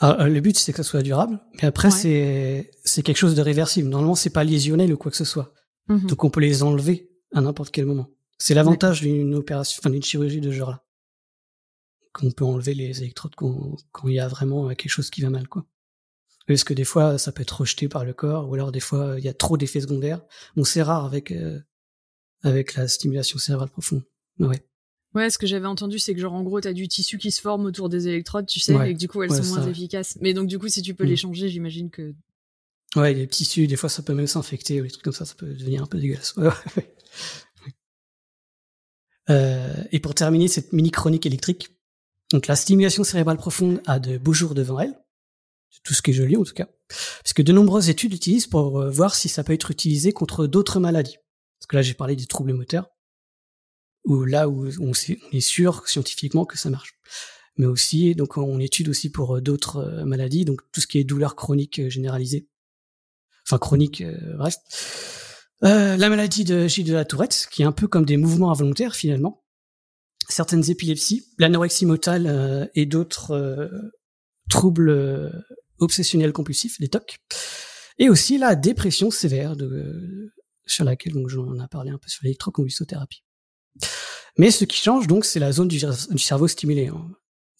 Ah, 0.00 0.22
euh, 0.22 0.28
le 0.28 0.40
but 0.40 0.58
c'est 0.58 0.72
que 0.72 0.78
ça 0.78 0.82
soit 0.82 1.02
durable, 1.02 1.40
mais 1.54 1.68
après 1.68 1.90
c'est 1.90 2.70
c'est 2.84 3.02
quelque 3.02 3.16
chose 3.16 3.34
de 3.34 3.42
réversible. 3.42 3.88
Normalement 3.88 4.14
c'est 4.14 4.30
pas 4.30 4.44
lésionnel 4.44 4.92
ou 4.92 4.96
quoi 4.96 5.10
que 5.10 5.16
ce 5.16 5.24
soit, 5.24 5.52
mmh 5.88 6.06
donc 6.06 6.24
on 6.24 6.30
peut 6.30 6.40
les 6.40 6.62
enlever 6.62 7.10
à 7.32 7.40
n'importe 7.40 7.70
quel 7.70 7.86
moment. 7.86 8.08
C'est 8.38 8.54
l'avantage 8.54 9.00
d'une 9.00 9.34
opération, 9.34 9.78
enfin 9.80 9.90
d'une 9.90 10.02
chirurgie 10.02 10.40
de 10.40 10.50
ce 10.50 10.56
genre-là. 10.56 10.84
Qu'on 12.12 12.30
peut 12.30 12.44
enlever 12.44 12.74
les 12.74 13.02
électrodes 13.02 13.34
quand, 13.36 13.76
quand 13.92 14.08
il 14.08 14.14
y 14.14 14.20
a 14.20 14.28
vraiment 14.28 14.68
quelque 14.68 14.90
chose 14.90 15.10
qui 15.10 15.22
va 15.22 15.30
mal, 15.30 15.48
quoi. 15.48 15.66
Parce 16.46 16.64
que 16.64 16.74
des 16.74 16.84
fois 16.84 17.16
ça 17.18 17.32
peut 17.32 17.42
être 17.42 17.60
rejeté 17.60 17.88
par 17.88 18.04
le 18.04 18.12
corps, 18.12 18.48
ou 18.48 18.54
alors 18.54 18.72
des 18.72 18.80
fois 18.80 19.14
il 19.18 19.24
y 19.24 19.28
a 19.28 19.34
trop 19.34 19.56
d'effets 19.56 19.80
secondaires. 19.80 20.22
Bon 20.56 20.64
c'est 20.64 20.82
rare 20.82 21.04
avec 21.04 21.30
euh, 21.30 21.60
avec 22.42 22.74
la 22.74 22.88
stimulation 22.88 23.38
cérébrale 23.38 23.70
profonde. 23.70 24.02
Ouais. 24.38 24.66
Ouais, 25.14 25.30
ce 25.30 25.38
que 25.38 25.46
j'avais 25.46 25.66
entendu, 25.66 25.98
c'est 25.98 26.12
que 26.12 26.20
genre 26.20 26.32
en 26.32 26.42
gros, 26.42 26.60
t'as 26.60 26.72
du 26.72 26.88
tissu 26.88 27.18
qui 27.18 27.30
se 27.30 27.40
forme 27.40 27.66
autour 27.66 27.88
des 27.88 28.08
électrodes, 28.08 28.46
tu 28.46 28.58
sais, 28.58 28.74
et 28.74 28.94
que 28.94 28.98
du 28.98 29.06
coup 29.06 29.22
elles 29.22 29.32
sont 29.32 29.54
moins 29.54 29.66
efficaces. 29.68 30.18
Mais 30.20 30.34
donc 30.34 30.48
du 30.48 30.58
coup, 30.58 30.68
si 30.68 30.82
tu 30.82 30.94
peux 30.94 31.04
les 31.04 31.14
mm. 31.14 31.18
changer, 31.18 31.48
j'imagine 31.48 31.90
que. 31.90 32.14
Ouais, 32.96 33.14
les 33.14 33.26
tissus, 33.26 33.66
des 33.66 33.76
fois, 33.76 33.88
ça 33.88 34.02
peut 34.02 34.14
même 34.14 34.26
s'infecter 34.26 34.80
ou 34.80 34.84
des 34.84 34.90
trucs 34.90 35.04
comme 35.04 35.12
ça, 35.12 35.24
ça 35.24 35.34
peut 35.34 35.52
devenir 35.52 35.82
un 35.82 35.86
peu 35.86 35.98
dégueulasse. 35.98 36.34
Ouais, 39.26 39.30
euh, 39.30 39.72
et 39.90 40.00
pour 40.00 40.14
terminer 40.14 40.48
cette 40.48 40.74
mini 40.74 40.90
chronique 40.90 41.24
électrique, 41.24 41.70
donc 42.30 42.46
la 42.46 42.56
stimulation 42.56 43.04
cérébrale 43.04 43.38
profonde 43.38 43.80
a 43.86 43.98
de 43.98 44.18
beaux 44.18 44.34
jours 44.34 44.54
devant 44.54 44.78
elle, 44.80 44.94
c'est 45.70 45.82
tout 45.82 45.94
ce 45.94 46.02
qui 46.02 46.10
est 46.10 46.14
joli 46.14 46.36
en 46.36 46.44
tout 46.44 46.52
cas, 46.52 46.68
parce 46.88 47.32
que 47.32 47.40
de 47.40 47.52
nombreuses 47.52 47.88
études 47.88 48.12
l'utilisent 48.12 48.48
pour 48.48 48.80
euh, 48.80 48.90
voir 48.90 49.14
si 49.14 49.30
ça 49.30 49.42
peut 49.42 49.54
être 49.54 49.70
utilisé 49.70 50.12
contre 50.12 50.46
d'autres 50.46 50.78
maladies. 50.78 51.16
Parce 51.58 51.68
que 51.68 51.76
là, 51.76 51.82
j'ai 51.82 51.94
parlé 51.94 52.16
des 52.16 52.26
troubles 52.26 52.52
moteurs 52.52 52.90
ou 54.04 54.24
là 54.24 54.48
où 54.48 54.68
on, 54.80 54.92
est 54.92 55.40
sûr 55.40 55.88
scientifiquement 55.88 56.44
que 56.44 56.58
ça 56.58 56.70
marche. 56.70 56.94
Mais 57.56 57.66
aussi, 57.66 58.14
donc 58.14 58.36
on 58.36 58.58
étude 58.58 58.88
aussi 58.88 59.10
pour 59.10 59.36
euh, 59.36 59.40
d'autres 59.40 59.76
euh, 59.76 60.04
maladies, 60.04 60.44
donc 60.44 60.60
tout 60.72 60.80
ce 60.80 60.86
qui 60.86 60.98
est 60.98 61.04
douleur 61.04 61.36
chronique 61.36 61.78
euh, 61.78 61.88
généralisée, 61.88 62.48
enfin 63.46 63.58
chronique, 63.58 64.02
bref. 64.36 64.56
la 65.60 66.08
maladie 66.08 66.44
de 66.44 66.66
Gilles 66.66 66.86
de 66.86 66.94
la 66.94 67.04
Tourette, 67.04 67.46
qui 67.50 67.62
est 67.62 67.66
un 67.66 67.72
peu 67.72 67.86
comme 67.86 68.04
des 68.04 68.16
mouvements 68.16 68.50
involontaires 68.50 68.94
finalement. 68.94 69.44
Certaines 70.28 70.70
épilepsies, 70.70 71.26
l'anorexie 71.38 71.84
motale 71.84 72.70
et 72.74 72.86
d'autres 72.86 73.70
troubles 74.48 75.44
obsessionnels 75.78 76.32
compulsifs, 76.32 76.78
les 76.78 76.88
TOC. 76.88 77.18
Et 77.98 78.08
aussi 78.08 78.38
la 78.38 78.54
dépression 78.54 79.10
sévère, 79.10 79.54
de, 79.54 80.32
sur 80.64 80.84
laquelle 80.84 81.12
j'en 81.26 81.62
ai 81.62 81.68
parlé 81.68 81.90
un 81.90 81.98
peu 81.98 82.08
sur 82.08 82.20
l'électroconvulsothérapie. 82.24 83.22
Mais 84.36 84.50
ce 84.50 84.64
qui 84.64 84.76
change 84.76 85.06
donc, 85.06 85.24
c'est 85.24 85.40
la 85.40 85.52
zone 85.52 85.68
du, 85.68 85.80
cerveau 86.18 86.48
stimulé. 86.48 86.88
Hein. 86.88 87.10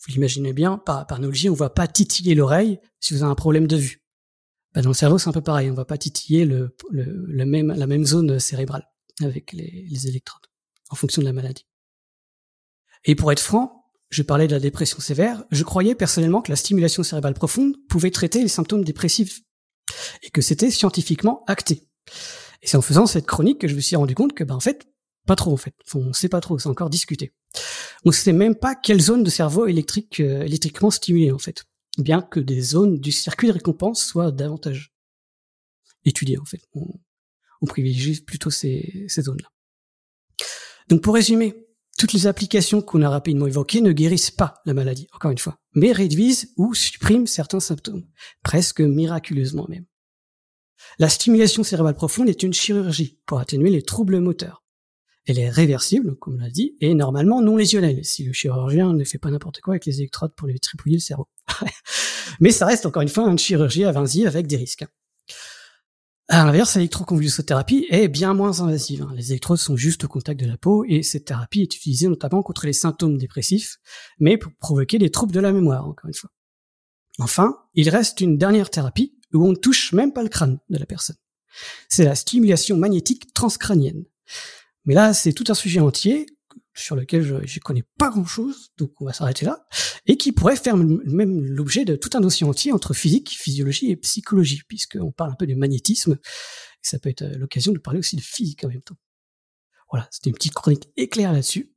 Vous 0.07 0.13
l'imaginez 0.13 0.53
bien, 0.53 0.79
par, 0.79 1.07
par 1.07 1.19
analogie, 1.19 1.49
on 1.49 1.55
va 1.55 1.71
pas 1.71 1.87
titiller 1.87 2.35
l'oreille 2.35 2.79
si 3.01 3.15
vous 3.15 3.23
avez 3.23 3.31
un 3.31 3.37
problème 3.37 3.67
de 3.67 3.77
vue. 3.77 4.03
Bah, 4.75 4.83
dans 4.83 4.91
le 4.91 4.95
cerveau, 4.95 5.19
c'est 5.19 5.29
un 5.29 5.33
peu 5.33 5.41
pareil. 5.41 5.71
On 5.71 5.75
va 5.75 5.85
pas 5.85 5.99
titiller 5.99 6.49
la 6.93 7.47
même 7.87 8.05
zone 8.05 8.39
cérébrale 8.39 8.89
avec 9.23 9.53
les, 9.53 9.87
les 9.89 10.09
électrodes 10.09 10.47
en 10.91 10.97
fonction 10.97 11.23
de 11.23 11.27
la 11.27 11.33
maladie. 11.33 11.67
Et 13.05 13.15
pour 13.15 13.31
être 13.33 13.41
franc, 13.41 13.85
je 14.11 14.23
parlais 14.23 14.47
de 14.47 14.53
la 14.53 14.61
dépression 14.61 15.01
sévère, 15.01 15.45
je 15.51 15.63
croyais 15.65 15.95
personnellement 15.95 16.41
que 16.43 16.51
la 16.51 16.57
stimulation 16.57 17.03
cérébrale 17.03 17.35
profonde 17.35 17.75
pouvait 17.89 18.11
traiter 18.11 18.43
les 18.43 18.49
symptômes 18.49 18.85
dépressifs 18.85 19.43
et 20.23 20.31
que 20.31 20.41
c'était 20.41 20.71
scientifiquement 20.71 21.45
acté. 21.47 21.89
Et 22.63 22.67
c'est 22.67 22.77
en 22.77 22.83
faisant 22.83 23.07
cette 23.07 23.27
chronique 23.27 23.61
que 23.61 23.69
je 23.69 23.75
me 23.75 23.81
suis 23.81 23.97
rendu 23.97 24.15
compte 24.15 24.33
que, 24.33 24.45
ben, 24.45 24.55
en 24.55 24.61
fait, 24.61 24.87
pas 25.27 25.37
trop 25.37 25.53
en 25.53 25.57
fait. 25.57 25.75
On 25.95 26.13
sait 26.13 26.29
pas 26.29 26.41
trop, 26.41 26.59
c'est 26.59 26.69
encore 26.69 26.91
discuté. 26.91 27.33
On 28.05 28.13
sait 28.13 28.33
même 28.33 28.55
pas 28.55 28.75
quelle 28.75 29.01
zone 29.01 29.23
de 29.23 29.31
cerveau 29.31 29.67
électrique 29.67 30.21
euh, 30.21 30.43
électriquement 30.43 30.91
stimulée 30.91 31.33
en 31.33 31.39
fait, 31.39 31.65
bien 31.99 32.21
que 32.21 32.41
des 32.41 32.61
zones 32.61 32.99
du 32.99 33.13
circuit 33.13 33.49
de 33.49 33.53
récompense 33.53 34.05
soient 34.05 34.33
davantage 34.33 34.93
étudiées 36.05 36.39
en 36.39 36.45
fait. 36.45 36.61
On, 36.75 36.87
privilégie 37.67 38.21
plutôt 38.21 38.51
ces, 38.51 39.07
ces 39.09 39.23
zones-là. 39.23 39.49
Donc 40.89 41.01
pour 41.01 41.15
résumer, 41.15 41.67
toutes 41.97 42.13
les 42.13 42.27
applications 42.27 42.83
qu'on 42.83 43.01
a 43.01 43.09
rapidement 43.09 43.47
évoquées 43.47 43.81
ne 43.81 43.93
guérissent 43.93 44.31
pas 44.31 44.61
la 44.67 44.75
maladie, 44.75 45.09
encore 45.15 45.31
une 45.31 45.39
fois, 45.39 45.59
mais 45.75 45.91
réduisent 45.91 46.53
ou 46.59 46.75
suppriment 46.75 47.27
certains 47.27 47.61
symptômes, 47.61 48.07
presque 48.43 48.83
miraculeusement 48.83 49.67
même. 49.71 49.87
La 50.99 51.09
stimulation 51.09 51.63
cérébrale 51.63 51.95
profonde 51.95 52.29
est 52.29 52.43
une 52.43 52.53
chirurgie 52.53 53.19
pour 53.25 53.39
atténuer 53.39 53.71
les 53.71 53.83
troubles 53.83 54.21
moteurs 54.21 54.64
elle 55.27 55.39
est 55.39 55.49
réversible, 55.49 56.17
comme 56.17 56.35
on 56.35 56.39
l'a 56.39 56.51
dit, 56.51 56.77
et 56.81 56.95
normalement 56.95 57.41
non 57.41 57.57
lésionnelle, 57.57 58.05
si 58.05 58.25
le 58.25 58.33
chirurgien 58.33 58.93
ne 58.93 59.05
fait 59.05 59.19
pas 59.19 59.31
n'importe 59.31 59.61
quoi 59.61 59.75
avec 59.75 59.87
les 59.87 59.99
électrodes 60.01 60.35
pour 60.35 60.49
les 60.49 60.59
tripouiller 60.59 60.97
le 60.97 61.01
cerveau. 61.01 61.29
Mais 62.41 62.51
ça 62.51 62.67
reste 62.67 62.87
encore 62.87 63.03
une 63.03 63.09
fois 63.09 63.29
une 63.31 63.39
chirurgie 63.39 63.85
invasive 63.85 64.27
avec 64.27 64.47
des 64.47 64.57
risques. 64.57 64.85
À 66.29 66.45
l'inverse, 66.45 66.77
l'électroconvulsothérapie 66.77 67.87
est 67.91 68.09
bien 68.09 68.33
moins 68.33 68.61
invasive. 68.61 69.03
Hein. 69.03 69.13
Les 69.15 69.33
électrodes 69.33 69.59
sont 69.59 69.77
juste 69.77 70.05
au 70.05 70.09
contact 70.09 70.41
de 70.41 70.47
la 70.47 70.57
peau 70.57 70.85
et 70.89 71.03
cette 71.03 71.27
thérapie 71.27 71.61
est 71.61 71.77
utilisée 71.77 72.09
notamment 72.09 72.43
contre 72.43 72.65
les 72.65 72.73
symptômes 72.73 73.19
dépressifs, 73.19 73.77
mais 74.19 74.39
pour 74.39 74.53
provoquer 74.59 74.99
des 74.99 75.11
troubles 75.11 75.33
de 75.33 75.41
la 75.41 75.53
mémoire, 75.53 75.87
encore 75.87 76.09
une 76.09 76.15
fois. 76.15 76.31
Enfin, 77.19 77.59
il 77.75 77.89
reste 77.91 78.21
une 78.21 78.39
dernière 78.39 78.71
thérapie 78.71 79.15
où 79.35 79.45
on 79.45 79.51
ne 79.51 79.57
touche 79.57 79.93
même 79.93 80.13
pas 80.13 80.23
le 80.23 80.29
crâne 80.29 80.59
de 80.71 80.79
la 80.79 80.87
personne. 80.87 81.17
C'est 81.89 82.05
la 82.05 82.15
stimulation 82.15 82.77
magnétique 82.77 83.33
transcrânienne. 83.35 84.05
Mais 84.85 84.95
là, 84.95 85.15
c'est 85.15 85.33
tout 85.33 85.45
un 85.49 85.55
sujet 85.55 85.81
entier 85.81 86.27
sur 86.75 86.97
lequel 86.97 87.23
je 87.23 87.35
ne 87.35 87.61
connais 87.61 87.85
pas 87.99 88.11
grand-chose, 88.11 88.73
donc 88.79 88.93
on 89.01 89.05
va 89.05 89.13
s'arrêter 89.13 89.47
là, 89.47 89.67
et 90.07 90.17
qui 90.17 90.33
pourrait 90.33 90.57
faire 90.57 90.77
même 90.77 91.45
l'objet 91.45 91.85
de 91.85 91.95
tout 91.95 92.11
un 92.15 92.21
dossier 92.21 92.47
entier 92.47 92.73
entre 92.73 92.95
physique, 92.95 93.31
physiologie 93.31 93.91
et 93.91 93.97
psychologie, 93.97 94.63
puisqu'on 94.67 95.13
parle 95.13 95.31
un 95.31 95.37
peu 95.37 95.47
de 95.47 95.55
magnétisme, 95.55 96.13
et 96.15 96.87
ça 96.87 96.99
peut 96.99 97.09
être 97.09 97.23
euh, 97.23 97.39
l'occasion 97.39 97.73
de 97.73 97.79
parler 97.79 98.01
aussi 98.01 98.17
de 98.17 98.21
physique 98.21 98.65
en 98.65 98.69
même 98.69 98.83
temps. 98.83 98.97
Voilà, 99.91 100.09
c'était 100.11 100.31
une 100.31 100.35
petite 100.35 100.55
chronique 100.55 100.89
éclair 100.97 101.33
là-dessus. 101.33 101.71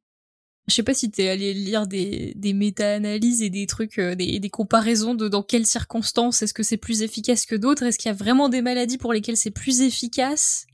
Je 0.67 0.73
sais 0.73 0.84
pas 0.84 0.95
si 0.95 1.09
t'es 1.11 1.29
allé 1.29 1.53
lire 1.53 1.88
des, 1.88 2.34
méta-analyses 2.53 3.41
et 3.41 3.49
des 3.49 3.67
trucs, 3.67 3.99
euh, 3.99 4.15
des 4.15 4.49
comparaisons 4.49 5.15
de 5.15 5.29
dans 5.29 5.43
quelles 5.43 5.67
circonstances 5.67 6.41
est-ce 6.41 6.53
que 6.53 6.63
c'est 6.63 6.77
plus 6.77 7.03
efficace 7.03 7.45
que 7.45 7.55
d'autres, 7.55 7.84
est-ce 7.84 7.97
qu'il 7.99 8.09
y 8.09 8.11
a 8.11 8.17
vraiment 8.17 8.49
des 8.49 8.61
maladies 8.61 8.97
pour 8.97 9.13
lesquelles 9.13 9.38
c'est 9.38 9.51
plus 9.51 9.81
efficace? 9.81 10.65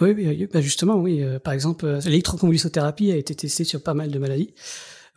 Oui, 0.00 0.12
oui, 0.16 0.46
bah 0.46 0.60
justement, 0.60 0.96
oui. 0.96 1.22
Euh, 1.22 1.38
par 1.38 1.52
exemple, 1.52 1.86
euh, 1.86 2.00
l'électroconvulsothérapie 2.04 3.10
a 3.10 3.16
été 3.16 3.34
testée 3.34 3.64
sur 3.64 3.82
pas 3.82 3.94
mal 3.94 4.10
de 4.10 4.18
maladies. 4.18 4.54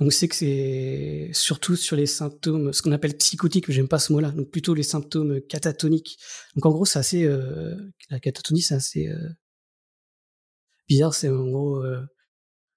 On 0.03 0.09
sait 0.09 0.27
que 0.27 0.35
c'est 0.35 1.29
surtout 1.31 1.75
sur 1.75 1.95
les 1.95 2.07
symptômes, 2.07 2.73
ce 2.73 2.81
qu'on 2.81 2.91
appelle 2.91 3.15
psychotiques, 3.17 3.67
mais 3.67 3.75
j'aime 3.75 3.87
pas 3.87 3.99
ce 3.99 4.11
mot-là, 4.13 4.31
donc 4.31 4.49
plutôt 4.49 4.73
les 4.73 4.81
symptômes 4.81 5.41
catatoniques. 5.41 6.17
Donc 6.55 6.65
en 6.65 6.71
gros, 6.71 6.85
c'est 6.85 6.97
assez, 6.97 7.23
euh, 7.23 7.75
la 8.09 8.19
catatonie, 8.19 8.63
c'est 8.63 8.73
assez 8.73 9.09
euh, 9.09 9.29
bizarre. 10.89 11.13
C'est 11.13 11.29
en 11.29 11.47
gros 11.47 11.83
euh, 11.85 12.01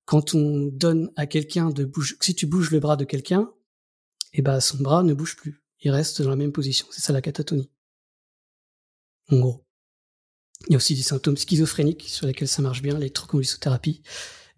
quand 0.04 0.34
on 0.34 0.66
donne 0.66 1.10
à 1.16 1.26
quelqu'un 1.26 1.70
de 1.70 1.86
bouger, 1.86 2.14
si 2.20 2.34
tu 2.34 2.46
bouges 2.46 2.70
le 2.70 2.80
bras 2.80 2.96
de 2.96 3.06
quelqu'un, 3.06 3.50
et 4.34 4.40
eh 4.40 4.42
ben 4.42 4.60
son 4.60 4.78
bras 4.78 5.02
ne 5.02 5.14
bouge 5.14 5.36
plus, 5.36 5.62
il 5.80 5.90
reste 5.90 6.20
dans 6.22 6.30
la 6.30 6.36
même 6.36 6.52
position. 6.52 6.86
C'est 6.90 7.00
ça 7.00 7.14
la 7.14 7.22
catatonie. 7.22 7.70
En 9.30 9.38
gros. 9.38 9.63
Il 10.68 10.72
y 10.72 10.74
a 10.74 10.76
aussi 10.76 10.94
des 10.94 11.02
symptômes 11.02 11.36
schizophréniques 11.36 12.04
sur 12.06 12.26
lesquels 12.26 12.48
ça 12.48 12.62
marche 12.62 12.82
bien, 12.82 12.94
l'électroconvulsothérapie 12.94 14.02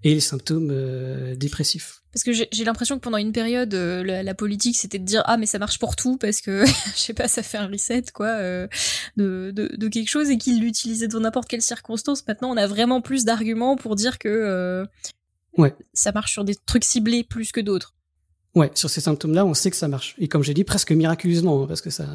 et 0.05 0.15
les 0.15 0.21
symptômes 0.21 0.71
euh, 0.71 1.35
dépressifs. 1.35 2.03
Parce 2.13 2.23
que 2.23 2.33
j'ai 2.33 2.65
l'impression 2.65 2.97
que 2.97 3.03
pendant 3.03 3.19
une 3.19 3.33
période, 3.33 3.75
euh, 3.75 4.23
la, 4.23 4.35
politique, 4.35 4.77
c'était 4.77 4.99
de 4.99 5.05
dire 5.05 5.23
ah 5.27 5.37
mais 5.37 5.45
ça 5.45 5.59
marche 5.59 5.79
pour 5.79 5.97
tout 5.97 6.17
parce 6.17 6.41
que 6.41 6.65
je 6.95 6.99
sais 6.99 7.13
pas, 7.13 7.29
ça 7.29 7.43
fait 7.43 7.59
un 7.59 7.67
reset 7.67 8.05
quoi 8.15 8.29
euh, 8.29 8.69
de, 9.17 9.53
de, 9.55 9.89
quelque 9.89 10.09
chose 10.09 10.31
et 10.31 10.39
qu'ils 10.39 10.61
l'utilisaient 10.61 11.09
dans 11.09 11.21
n'importe 11.21 11.49
quelle 11.49 11.61
circonstance. 11.61 12.27
Maintenant, 12.27 12.51
on 12.51 12.57
a 12.57 12.67
vraiment 12.67 13.03
plus 13.03 13.25
d'arguments 13.25 13.77
pour 13.77 13.97
dire 13.97 14.19
que 14.19 14.87
ouais. 15.59 15.75
ça 15.93 16.13
marche 16.13 16.33
sur 16.33 16.45
des 16.45 16.55
trucs 16.55 16.85
ciblés 16.85 17.23
plus 17.23 17.53
que 17.53 17.61
d'autres. 17.61 17.95
Ouais, 18.55 18.71
sur 18.75 18.89
ces 18.89 19.03
symptômes-là, 19.03 19.45
on 19.45 19.53
sait 19.53 19.71
que 19.71 19.77
ça 19.77 19.87
marche. 19.87 20.15
Et 20.19 20.29
comme 20.29 20.43
j'ai 20.43 20.55
dit, 20.55 20.65
presque 20.65 20.91
miraculeusement, 20.91 21.63
hein, 21.63 21.67
parce 21.67 21.83
que 21.83 21.91
ça, 21.91 22.07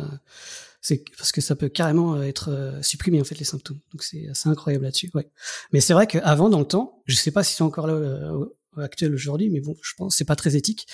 c'est 0.81 1.03
parce 1.15 1.31
que 1.31 1.41
ça 1.41 1.55
peut 1.55 1.69
carrément 1.69 2.15
euh, 2.15 2.23
être 2.23 2.49
euh, 2.49 2.81
supprimé 2.81 3.21
en 3.21 3.23
fait 3.23 3.37
les 3.37 3.45
symptômes. 3.45 3.79
Donc 3.91 4.01
c'est 4.01 4.27
assez 4.27 4.49
incroyable 4.49 4.85
là-dessus. 4.85 5.11
Ouais. 5.13 5.29
Mais 5.71 5.79
c'est 5.79 5.93
vrai 5.93 6.07
qu'avant 6.07 6.49
dans 6.49 6.59
le 6.59 6.65
temps, 6.65 7.01
je 7.05 7.15
sais 7.15 7.31
pas 7.31 7.43
si 7.43 7.55
c'est 7.55 7.63
encore 7.63 7.85
là 7.85 7.93
euh, 7.93 8.45
actuel 8.77 9.13
aujourd'hui, 9.13 9.49
mais 9.49 9.59
bon, 9.61 9.75
je 9.81 9.93
pense 9.95 10.15
c'est 10.15 10.25
pas 10.25 10.35
très 10.35 10.55
éthique. 10.55 10.87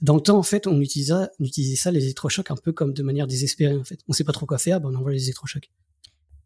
Dans 0.00 0.14
le 0.14 0.20
temps 0.20 0.38
en 0.38 0.44
fait, 0.44 0.68
on 0.68 0.80
utilisait, 0.80 1.28
on 1.40 1.44
utilisait 1.44 1.76
ça 1.76 1.90
les 1.90 2.04
électrochocs 2.04 2.50
un 2.52 2.56
peu 2.56 2.72
comme 2.72 2.92
de 2.94 3.02
manière 3.02 3.26
désespérée 3.26 3.76
en 3.76 3.84
fait. 3.84 3.98
On 4.06 4.12
sait 4.12 4.24
pas 4.24 4.32
trop 4.32 4.46
quoi 4.46 4.58
faire, 4.58 4.80
ben 4.80 4.90
on 4.92 4.94
envoie 4.94 5.12
les 5.12 5.24
électrochocs. 5.24 5.70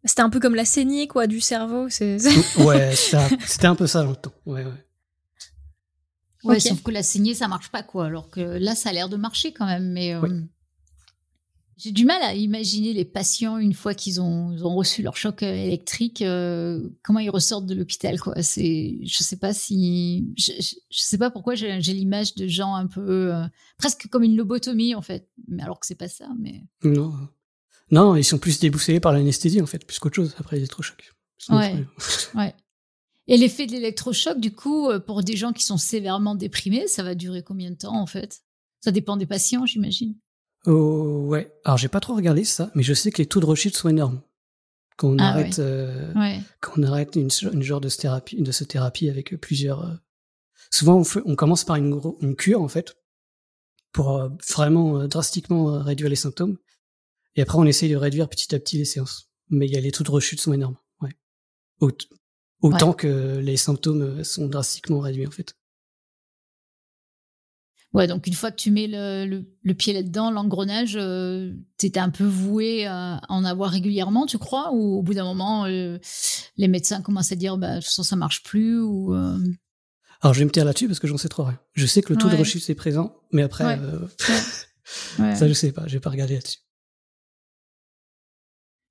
C'était 0.05 0.23
un 0.23 0.31
peu 0.31 0.40
comme 0.40 0.55
la 0.55 0.64
saignée 0.64 1.06
quoi 1.06 1.27
du 1.27 1.40
cerveau. 1.40 1.89
C'est 1.90 2.16
ouais, 2.60 2.94
c'était 2.94 3.66
un 3.66 3.74
peu 3.74 3.86
ça 3.86 4.05
dans 4.05 4.10
le 4.10 4.16
temps. 4.16 4.35
Ouais, 4.47 4.64
ouais. 4.64 4.86
Ouais, 6.44 6.60
sauf 6.60 6.81
que 6.82 6.93
la 6.93 7.02
saignée, 7.02 7.35
ça 7.35 7.48
marche 7.48 7.70
pas, 7.70 7.82
quoi. 7.82 8.06
Alors 8.06 8.31
que 8.31 8.40
là, 8.40 8.77
ça 8.77 8.90
a 8.90 8.93
l'air 8.93 9.09
de 9.09 9.16
marcher 9.16 9.52
quand 9.52 9.66
même. 9.66 9.90
Mais 9.90 10.14
j'ai 11.77 11.93
du 11.93 12.07
mal 12.07 12.23
à 12.23 12.35
imaginer 12.35 12.94
les 12.94 13.05
patients 13.05 13.59
une 13.59 13.74
fois 13.74 13.94
qu'ils 13.94 14.20
ont, 14.20 14.57
ont, 14.65 14.74
reçu 14.74 15.03
leur 15.03 15.16
choc 15.16 15.43
euh, 15.43 15.55
électrique, 15.55 16.23
euh, 16.23 16.89
comment 17.03 17.19
ils 17.19 17.28
ressortent 17.28 17.66
de 17.66 17.74
l'hôpital. 17.74 18.19
Quoi. 18.19 18.43
C'est, 18.43 18.98
je 19.03 19.23
sais 19.23 19.36
pas 19.36 19.53
si, 19.53 20.32
je, 20.39 20.53
je, 20.59 21.01
sais 21.01 21.19
pas 21.19 21.31
pourquoi 21.31 21.55
j'ai, 21.55 21.78
l'image 21.78 22.35
de 22.35 22.47
gens 22.47 22.74
un 22.74 22.86
peu 22.86 23.35
euh, 23.35 23.44
presque 23.77 24.09
comme 24.09 24.23
une 24.23 24.36
lobotomie 24.36 24.94
en 24.94 25.03
fait, 25.03 25.28
mais 25.48 25.62
alors 25.62 25.78
que 25.78 25.86
c'est 25.86 25.97
pas 25.97 26.09
ça. 26.09 26.28
Mais 26.39 26.62
non, 26.82 27.12
non, 27.90 28.16
ils 28.16 28.24
sont 28.24 28.39
plus 28.39 28.59
déboussolés 28.59 29.01
par 29.01 29.12
l'anesthésie 29.12 29.61
en 29.61 29.66
fait, 29.66 29.85
plus 29.85 29.98
qu'autre 29.98 30.16
chose 30.16 30.35
après. 30.39 30.59
Ouais, 31.51 31.85
ouais. 32.35 32.55
Et 33.28 33.36
l'effet 33.36 33.66
de 33.66 33.73
l'électrochoc, 33.73 34.40
du 34.40 34.53
coup, 34.53 34.89
pour 35.07 35.23
des 35.23 35.36
gens 35.36 35.53
qui 35.53 35.65
sont 35.65 35.77
sévèrement 35.77 36.36
déprimés, 36.36 36.86
ça 36.86 37.03
va 37.03 37.15
durer 37.15 37.43
combien 37.43 37.70
de 37.70 37.77
temps 37.77 38.01
en 38.01 38.07
fait? 38.07 38.40
Ça 38.81 38.93
dépend 38.93 39.16
des 39.16 39.27
patients, 39.27 39.66
j'imagine. 39.66 40.15
Oh, 40.66 41.26
ouais. 41.28 41.52
Alors, 41.64 41.78
j'ai 41.78 41.88
pas 41.88 42.01
trop 42.01 42.14
regardé 42.14 42.44
ça, 42.44 42.70
mais 42.74 42.82
je 42.82 42.93
sais 42.93 43.10
que 43.10 43.18
les 43.18 43.26
taux 43.26 43.40
de 43.40 43.47
rechute 43.47 43.76
sont 43.76 43.88
énormes. 43.88 44.20
Quand 44.97 45.09
on 45.09 45.18
ah 45.18 45.28
arrête, 45.28 45.59
euh, 45.59 46.10
quand 46.60 46.72
on 46.78 46.82
arrête 46.82 47.16
une, 47.16 47.30
genre 47.62 47.80
de 47.80 47.88
thérapie, 47.88 48.40
de 48.40 48.52
ce 48.52 48.64
thérapie 48.64 49.10
avec 49.10 49.36
plusieurs. 49.40 49.84
Euh, 49.84 49.94
souvent, 50.70 51.02
on, 51.02 51.05
on, 51.26 51.36
commence 51.36 51.64
par 51.64 51.76
une, 51.76 52.01
une, 52.20 52.34
cure 52.34 52.62
en 52.62 52.68
fait 52.68 52.97
pour 53.93 54.16
euh, 54.16 54.28
vraiment 54.48 55.06
drastiquement 55.06 55.82
réduire 55.82 56.09
les 56.09 56.16
symptômes, 56.16 56.56
et 57.34 57.43
après 57.43 57.59
on 57.59 57.64
essaye 57.64 57.90
de 57.90 57.97
réduire 57.97 58.28
petit 58.28 58.55
à 58.55 58.59
petit 58.59 58.78
les 58.78 58.86
séances. 58.86 59.30
Mais 59.51 59.66
il 59.66 59.72
y 59.72 59.76
a 59.76 59.80
les 59.80 59.93
taux 59.93 60.02
de 60.02 60.10
rechute 60.10 60.40
sont 60.40 60.55
énormes. 60.55 60.76
Ouais. 61.02 61.14
Autant 62.62 62.94
que 62.94 63.38
les 63.38 63.59
symptômes 63.59 64.24
sont 64.24 64.48
drastiquement 64.48 65.01
réduits 65.01 65.26
en 65.26 65.30
fait. 65.30 65.56
Ouais, 67.93 68.07
donc 68.07 68.27
une 68.27 68.35
fois 68.35 68.51
que 68.51 68.57
tu 68.57 68.71
mets 68.71 68.89
le, 68.89 69.47
le, 69.63 69.75
pied 69.75 69.93
là-dedans, 69.95 70.31
l'engrenage, 70.31 70.97
euh, 71.01 71.55
t'étais 71.79 72.01
un 72.01 72.11
peu 72.11 72.25
voué 72.25 72.85
à 72.87 73.23
en 73.29 73.45
avoir 73.45 73.71
régulièrement, 73.71 74.27
tu 74.27 74.39
crois? 74.39 74.73
Ou 74.73 74.99
au 74.99 75.03
bout 75.03 75.15
d'un 75.15 75.25
moment, 75.25 75.65
euh, 75.65 75.99
les 76.57 76.69
médecins 76.69 77.01
commencent 77.01 77.33
à 77.33 77.37
dire, 77.37 77.57
bah, 77.57 77.81
ça, 77.81 78.03
ça 78.03 78.17
marche 78.17 78.43
plus 78.43 78.81
ou, 78.81 79.15
euh? 79.15 79.39
Alors, 80.21 80.35
je 80.35 80.41
vais 80.41 80.45
me 80.45 80.51
taire 80.51 80.65
là-dessus 80.65 80.89
parce 80.89 80.99
que 80.99 81.07
j'en 81.07 81.19
sais 81.19 81.29
trop 81.29 81.45
rien. 81.45 81.59
Je 81.75 81.87
sais 81.87 82.03
que 82.03 82.13
le 82.13 82.19
taux 82.19 82.29
de 82.29 82.37
rechute 82.37 82.69
est 82.69 82.75
présent, 82.75 83.17
mais 83.33 83.43
après, 83.43 83.79
ça, 85.35 85.49
je 85.49 85.53
sais 85.53 85.73
pas, 85.73 85.87
je 85.87 85.95
vais 85.95 86.01
pas 86.01 86.11
regarder 86.11 86.35
là-dessus. 86.35 86.59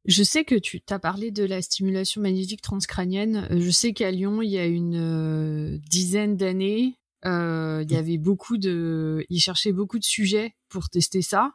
Je 0.05 0.21
sais 0.21 0.45
que 0.45 0.55
tu 0.55 0.81
t'as 0.81 0.99
parlé 0.99 1.31
de 1.31 1.43
la 1.43 1.63
stimulation 1.63 2.21
magnétique 2.21 2.61
transcrânienne. 2.61 3.47
Je 3.49 3.69
sais 3.71 3.93
qu'à 3.93 4.11
Lyon, 4.11 4.43
il 4.43 4.51
y 4.51 4.59
a 4.59 4.65
une 4.65 5.79
dizaine 5.89 6.37
d'années, 6.37 6.93
euh, 6.93 7.04
il 7.25 7.91
y 7.91 7.95
mmh. 7.95 7.97
avait 7.97 8.17
beaucoup 8.17 8.57
de, 8.57 9.25
ils 9.29 9.39
cherchaient 9.39 9.71
beaucoup 9.71 9.99
de 9.99 10.03
sujets 10.03 10.55
pour 10.69 10.89
tester 10.89 11.21
ça. 11.21 11.53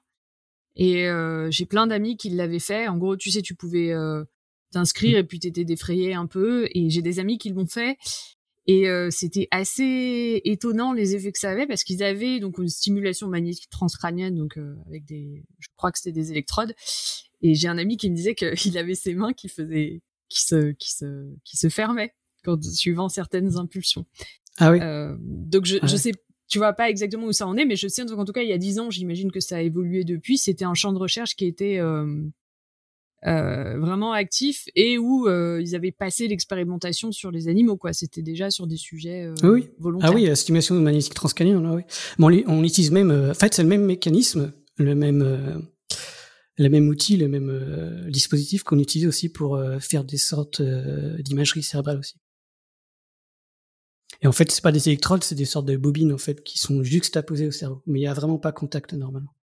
Et 0.76 1.08
euh, 1.08 1.50
j'ai 1.50 1.66
plein 1.66 1.86
d'amis 1.86 2.16
qui 2.16 2.30
l'avaient 2.30 2.58
fait. 2.58 2.88
En 2.88 2.96
gros, 2.96 3.16
tu 3.16 3.30
sais, 3.30 3.42
tu 3.42 3.54
pouvais 3.54 3.92
euh, 3.92 4.24
t'inscrire 4.72 5.18
mmh. 5.18 5.20
et 5.20 5.24
puis 5.24 5.38
t'étais 5.40 5.64
défrayé 5.64 6.14
un 6.14 6.26
peu. 6.26 6.68
Et 6.74 6.90
j'ai 6.90 7.02
des 7.02 7.18
amis 7.18 7.38
qui 7.38 7.50
l'ont 7.50 7.66
fait. 7.66 7.96
Et 8.66 8.86
c'était 9.10 9.48
assez 9.50 10.42
étonnant 10.44 10.92
les 10.92 11.16
effets 11.16 11.32
que 11.32 11.40
ça 11.40 11.50
avait 11.50 11.66
parce 11.66 11.82
qu'ils 11.82 12.04
avaient 12.04 12.38
donc 12.38 12.58
une 12.58 12.68
stimulation 12.68 13.26
magnétique 13.26 13.68
transcrânienne, 13.68 14.36
donc 14.36 14.60
avec 14.86 15.04
des, 15.06 15.42
je 15.58 15.66
crois 15.76 15.90
que 15.90 15.98
c'était 15.98 16.12
des 16.12 16.30
électrodes. 16.30 16.72
Et 17.42 17.54
j'ai 17.54 17.66
un 17.66 17.78
ami 17.78 17.96
qui 17.96 18.10
me 18.10 18.14
disait 18.14 18.36
qu'il 18.36 18.78
avait 18.78 18.94
ses 18.94 19.14
mains 19.14 19.32
qui 19.32 19.48
faisaient, 19.48 20.02
qui 20.28 20.42
se, 20.42 20.72
qui 20.72 20.92
se, 20.92 21.34
qui 21.44 21.56
se 21.56 21.68
fermaient 21.68 22.14
quand 22.44 22.62
suivant 22.62 23.08
certaines 23.08 23.56
impulsions. 23.56 24.06
Ah 24.60 24.70
oui. 24.70 24.78
Euh, 24.80 25.16
donc 25.18 25.64
je, 25.64 25.78
je 25.82 25.96
sais, 25.96 26.12
tu 26.48 26.58
vois 26.58 26.72
pas 26.72 26.88
exactement 26.88 27.26
où 27.26 27.32
ça 27.32 27.46
en 27.46 27.56
est, 27.56 27.64
mais 27.64 27.76
je 27.76 27.88
sais 27.88 28.02
en 28.02 28.24
tout 28.24 28.32
cas 28.32 28.42
il 28.42 28.48
y 28.48 28.52
a 28.52 28.58
dix 28.58 28.78
ans, 28.78 28.90
j'imagine 28.90 29.32
que 29.32 29.40
ça 29.40 29.56
a 29.56 29.60
évolué 29.60 30.04
depuis. 30.04 30.38
C'était 30.38 30.64
un 30.64 30.74
champ 30.74 30.92
de 30.92 30.98
recherche 30.98 31.34
qui 31.34 31.46
était 31.46 31.78
euh, 31.78 32.06
euh, 33.26 33.78
vraiment 33.78 34.12
actif 34.12 34.64
et 34.74 34.96
où 34.96 35.28
euh, 35.28 35.60
ils 35.60 35.74
avaient 35.74 35.92
passé 35.92 36.26
l'expérimentation 36.26 37.12
sur 37.12 37.30
les 37.30 37.48
animaux 37.48 37.76
quoi. 37.76 37.92
C'était 37.92 38.22
déjà 38.22 38.50
sur 38.50 38.66
des 38.66 38.78
sujets 38.78 39.26
euh, 39.26 39.34
oui. 39.42 39.68
volontaires. 39.78 40.08
Ah 40.10 40.14
oui, 40.14 40.24
la 40.24 40.34
stimulation 40.34 40.74
magnétique 40.76 41.12
transcrânienne, 41.12 41.62
là, 41.62 41.74
oui. 41.74 41.82
Bon, 42.18 42.32
on, 42.46 42.64
utilise 42.64 42.90
même, 42.90 43.10
en 43.10 43.34
fait 43.34 43.52
c'est 43.52 43.62
le 43.62 43.68
même 43.68 43.84
mécanisme, 43.84 44.54
le 44.78 44.94
même 44.94 45.68
le 46.56 46.68
même 46.68 46.88
outil, 46.88 47.18
le 47.18 47.28
même 47.28 48.06
dispositif 48.08 48.62
qu'on 48.62 48.78
utilise 48.78 49.06
aussi 49.06 49.28
pour 49.28 49.62
faire 49.80 50.04
des 50.04 50.16
sortes 50.16 50.62
d'imagerie 50.62 51.62
cérébrale 51.62 51.98
aussi. 51.98 52.14
Et 54.22 54.26
en 54.26 54.32
fait, 54.32 54.50
c'est 54.50 54.62
pas 54.62 54.72
des 54.72 54.88
électrodes, 54.88 55.24
c'est 55.24 55.34
des 55.34 55.44
sortes 55.44 55.66
de 55.66 55.76
bobines 55.76 56.12
en 56.12 56.18
fait 56.18 56.42
qui 56.42 56.58
sont 56.58 56.82
juxtaposées 56.82 57.46
au 57.46 57.50
cerveau, 57.50 57.82
mais 57.86 58.00
il 58.00 58.02
y 58.02 58.06
a 58.06 58.14
vraiment 58.14 58.38
pas 58.38 58.52
contact 58.52 58.92
normalement. 58.92 59.34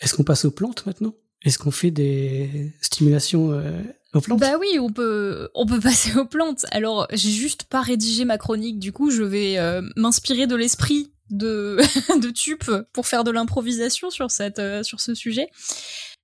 Est-ce 0.00 0.14
qu'on 0.14 0.24
passe 0.24 0.44
aux 0.44 0.50
plantes 0.50 0.86
maintenant? 0.86 1.14
Est-ce 1.44 1.58
qu'on 1.58 1.70
fait 1.70 1.90
des 1.90 2.72
stimulations 2.80 3.52
euh, 3.52 3.82
aux 4.14 4.20
plantes? 4.20 4.40
Bah 4.40 4.56
oui, 4.58 4.78
on 4.78 4.90
peut 4.90 5.48
passer 5.82 6.16
aux 6.16 6.26
plantes. 6.26 6.64
Alors, 6.70 7.06
j'ai 7.12 7.30
juste 7.30 7.64
pas 7.64 7.80
rédigé 7.82 8.24
ma 8.24 8.38
chronique, 8.38 8.78
du 8.78 8.92
coup, 8.92 9.10
je 9.10 9.22
vais 9.22 9.58
euh, 9.58 9.82
m'inspirer 9.96 10.46
de 10.46 10.56
l'esprit 10.56 11.12
de 11.30 11.78
de 12.20 12.82
pour 12.92 13.06
faire 13.06 13.24
de 13.24 13.30
l'improvisation 13.30 14.10
sur 14.10 14.28
euh, 14.40 14.82
sur 14.82 15.00
ce 15.00 15.14
sujet. 15.14 15.48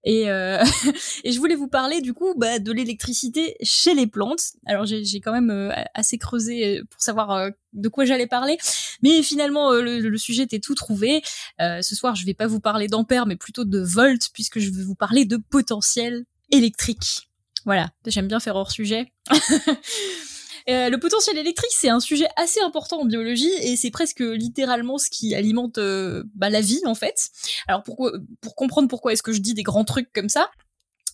Et, 0.04 0.30
euh, 0.30 0.62
et 1.24 1.32
je 1.32 1.38
voulais 1.38 1.54
vous 1.54 1.68
parler 1.68 2.00
du 2.00 2.14
coup 2.14 2.34
bah, 2.36 2.58
de 2.58 2.72
l'électricité 2.72 3.56
chez 3.62 3.94
les 3.94 4.06
plantes. 4.06 4.52
Alors 4.66 4.84
j'ai 4.84 5.20
quand 5.20 5.32
même 5.32 5.50
euh, 5.50 5.70
assez 5.94 6.18
creusé 6.18 6.78
euh, 6.78 6.84
pour 6.90 7.00
savoir 7.00 7.50
de 7.72 7.88
quoi 7.88 8.04
j'allais 8.04 8.26
parler, 8.26 8.58
mais 9.02 9.22
finalement 9.22 9.72
le, 9.72 10.16
sujet 10.18 10.42
était 10.42 10.60
tout 10.60 10.74
trouvé. 10.74 11.22
ce 11.58 11.94
soir 11.94 12.14
je 12.14 12.26
vais 12.26 12.34
pas 12.34 12.46
vous 12.46 12.60
parler 12.60 12.88
d'ampères, 12.88 13.26
mais 13.26 13.36
plutôt 13.36 13.64
de 13.64 13.80
volts, 13.80 14.28
puisque 14.32 14.58
je 14.58 14.70
vais 14.70 14.82
vous 14.82 14.94
parler 14.94 15.24
de 15.24 15.36
potentiel 15.36 16.24
électrique. 16.50 17.28
Voilà, 17.64 17.90
j'aime 18.06 18.28
bien 18.28 18.40
faire 18.40 18.56
hors 18.56 18.72
sujet. 18.72 19.12
Euh, 20.68 20.90
le 20.90 20.98
potentiel 20.98 21.38
électrique, 21.38 21.72
c'est 21.72 21.88
un 21.88 22.00
sujet 22.00 22.28
assez 22.36 22.60
important 22.60 23.00
en 23.00 23.04
biologie 23.04 23.52
et 23.60 23.76
c'est 23.76 23.90
presque 23.90 24.20
littéralement 24.20 24.98
ce 24.98 25.10
qui 25.10 25.34
alimente 25.34 25.78
euh, 25.78 26.24
bah, 26.34 26.50
la 26.50 26.60
vie 26.60 26.80
en 26.86 26.94
fait. 26.94 27.30
Alors 27.68 27.82
pour 27.82 28.54
comprendre 28.56 28.88
pourquoi 28.88 29.12
est-ce 29.12 29.22
que 29.22 29.32
je 29.32 29.40
dis 29.40 29.54
des 29.54 29.62
grands 29.62 29.84
trucs 29.84 30.12
comme 30.12 30.28
ça, 30.28 30.50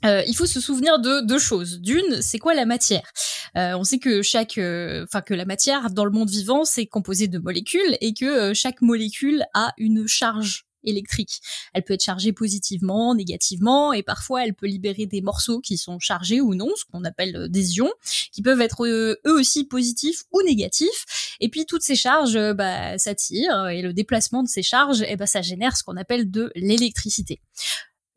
euh, 0.05 0.23
il 0.27 0.35
faut 0.35 0.47
se 0.47 0.61
souvenir 0.61 1.01
de 1.01 1.21
deux 1.23 1.39
choses. 1.39 1.81
D'une, 1.81 2.23
c'est 2.23 2.39
quoi 2.39 2.55
la 2.55 2.67
matière? 2.67 3.11
On 3.55 3.83
sait 3.83 3.99
que 3.99 4.23
chaque, 4.23 4.53
enfin 4.53 5.21
que 5.21 5.35
la 5.35 5.45
matière 5.45 5.91
dans 5.91 6.05
le 6.05 6.13
monde 6.13 6.31
vivant 6.31 6.65
c'est 6.65 6.87
composé 6.87 7.27
de 7.27 7.39
molécules 7.39 7.97
et 8.01 8.15
que 8.15 8.55
chaque 8.55 8.83
molécule 8.83 9.45
a 9.53 9.73
une 9.79 10.07
charge 10.07 10.68
électrique. 10.85 11.41
Elle 11.75 11.83
peut 11.83 11.95
être 11.95 12.03
chargée 12.03 12.33
positivement, 12.33 13.15
négativement, 13.15 13.93
et 13.93 14.03
parfois 14.03 14.45
elle 14.45 14.55
peut 14.55 14.67
libérer 14.67 15.07
des 15.07 15.21
morceaux 15.21 15.61
qui 15.61 15.77
sont 15.77 15.99
chargés 15.99 16.41
ou 16.41 16.55
non, 16.55 16.71
ce 16.77 16.85
qu'on 16.91 17.05
appelle 17.05 17.37
euh, 17.37 17.49
des 17.49 17.77
ions, 17.77 17.93
qui 18.33 18.43
peuvent 18.43 18.61
être 18.61 18.87
euh, 18.87 19.21
eux 19.27 19.39
aussi 19.39 19.65
positifs 19.65 20.25
ou 20.33 20.43
négatifs. 20.43 21.37
Et 21.41 21.49
puis 21.49 21.67
toutes 21.67 21.83
ces 21.83 21.97
charges, 21.97 22.37
euh, 22.37 22.55
bah, 22.55 22.99
s'attirent, 22.99 23.69
et 23.69 23.83
le 23.83 23.93
déplacement 23.93 24.43
de 24.43 24.49
ces 24.49 24.63
charges, 24.63 25.05
eh 25.07 25.17
ben, 25.17 25.27
ça 25.27 25.43
génère 25.43 25.77
ce 25.77 25.83
qu'on 25.83 25.97
appelle 25.97 26.31
de 26.31 26.51
l'électricité. 26.55 27.41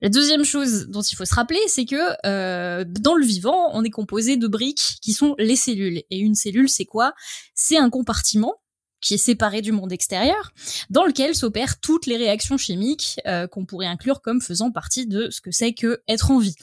La 0.02 0.10
deuxième 0.10 0.44
chose 0.44 0.88
dont 0.88 1.04
il 1.04 1.16
faut 1.16 1.26
se 1.26 1.36
rappeler, 1.36 1.60
c'est 1.68 1.86
que 1.86 2.84
dans 2.84 3.14
le 3.14 3.24
vivant, 3.24 3.70
on 3.74 3.84
est 3.84 3.92
composé 3.92 4.36
de 4.36 4.48
briques 4.48 4.98
qui 5.00 5.14
sont 5.14 5.36
les 5.38 5.56
cellules. 5.56 6.02
Et 6.10 6.18
une 6.18 6.34
cellule, 6.34 6.70
c'est 6.70 6.86
quoi? 6.86 7.14
C'est 7.54 7.78
un 7.78 7.92
compartiment 7.92 8.56
qui 9.02 9.16
est 9.16 9.18
séparé 9.18 9.62
du 9.62 9.72
monde 9.72 9.92
extérieur, 9.92 10.52
dans 10.90 11.06
lequel 11.06 11.36
s'opèrent 11.36 11.80
toutes 11.80 12.06
les 12.06 12.18
réactions 12.18 12.58
chimiques 12.58 13.20
euh, 13.28 13.48
qu'on 13.48 13.66
pourrait 13.66 13.88
inclure 13.88 14.22
comme 14.22 14.42
faisant 14.42 14.72
partie 14.72 15.08
de 15.08 15.30
ce 15.30 15.42
que 15.42 15.52
c'est 15.52 15.74
que 15.74 16.02
être 16.08 16.32
en 16.32 16.40
vie. 16.40 16.56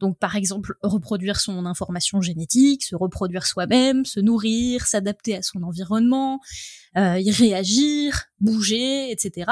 Donc 0.00 0.18
par 0.18 0.36
exemple, 0.36 0.74
reproduire 0.82 1.40
son 1.40 1.64
information 1.66 2.20
génétique, 2.20 2.82
se 2.82 2.96
reproduire 2.96 3.46
soi-même, 3.46 4.04
se 4.04 4.20
nourrir, 4.20 4.86
s'adapter 4.86 5.36
à 5.36 5.42
son 5.42 5.62
environnement, 5.62 6.40
euh, 6.96 7.18
y 7.18 7.30
réagir, 7.30 8.24
bouger, 8.40 9.10
etc. 9.10 9.50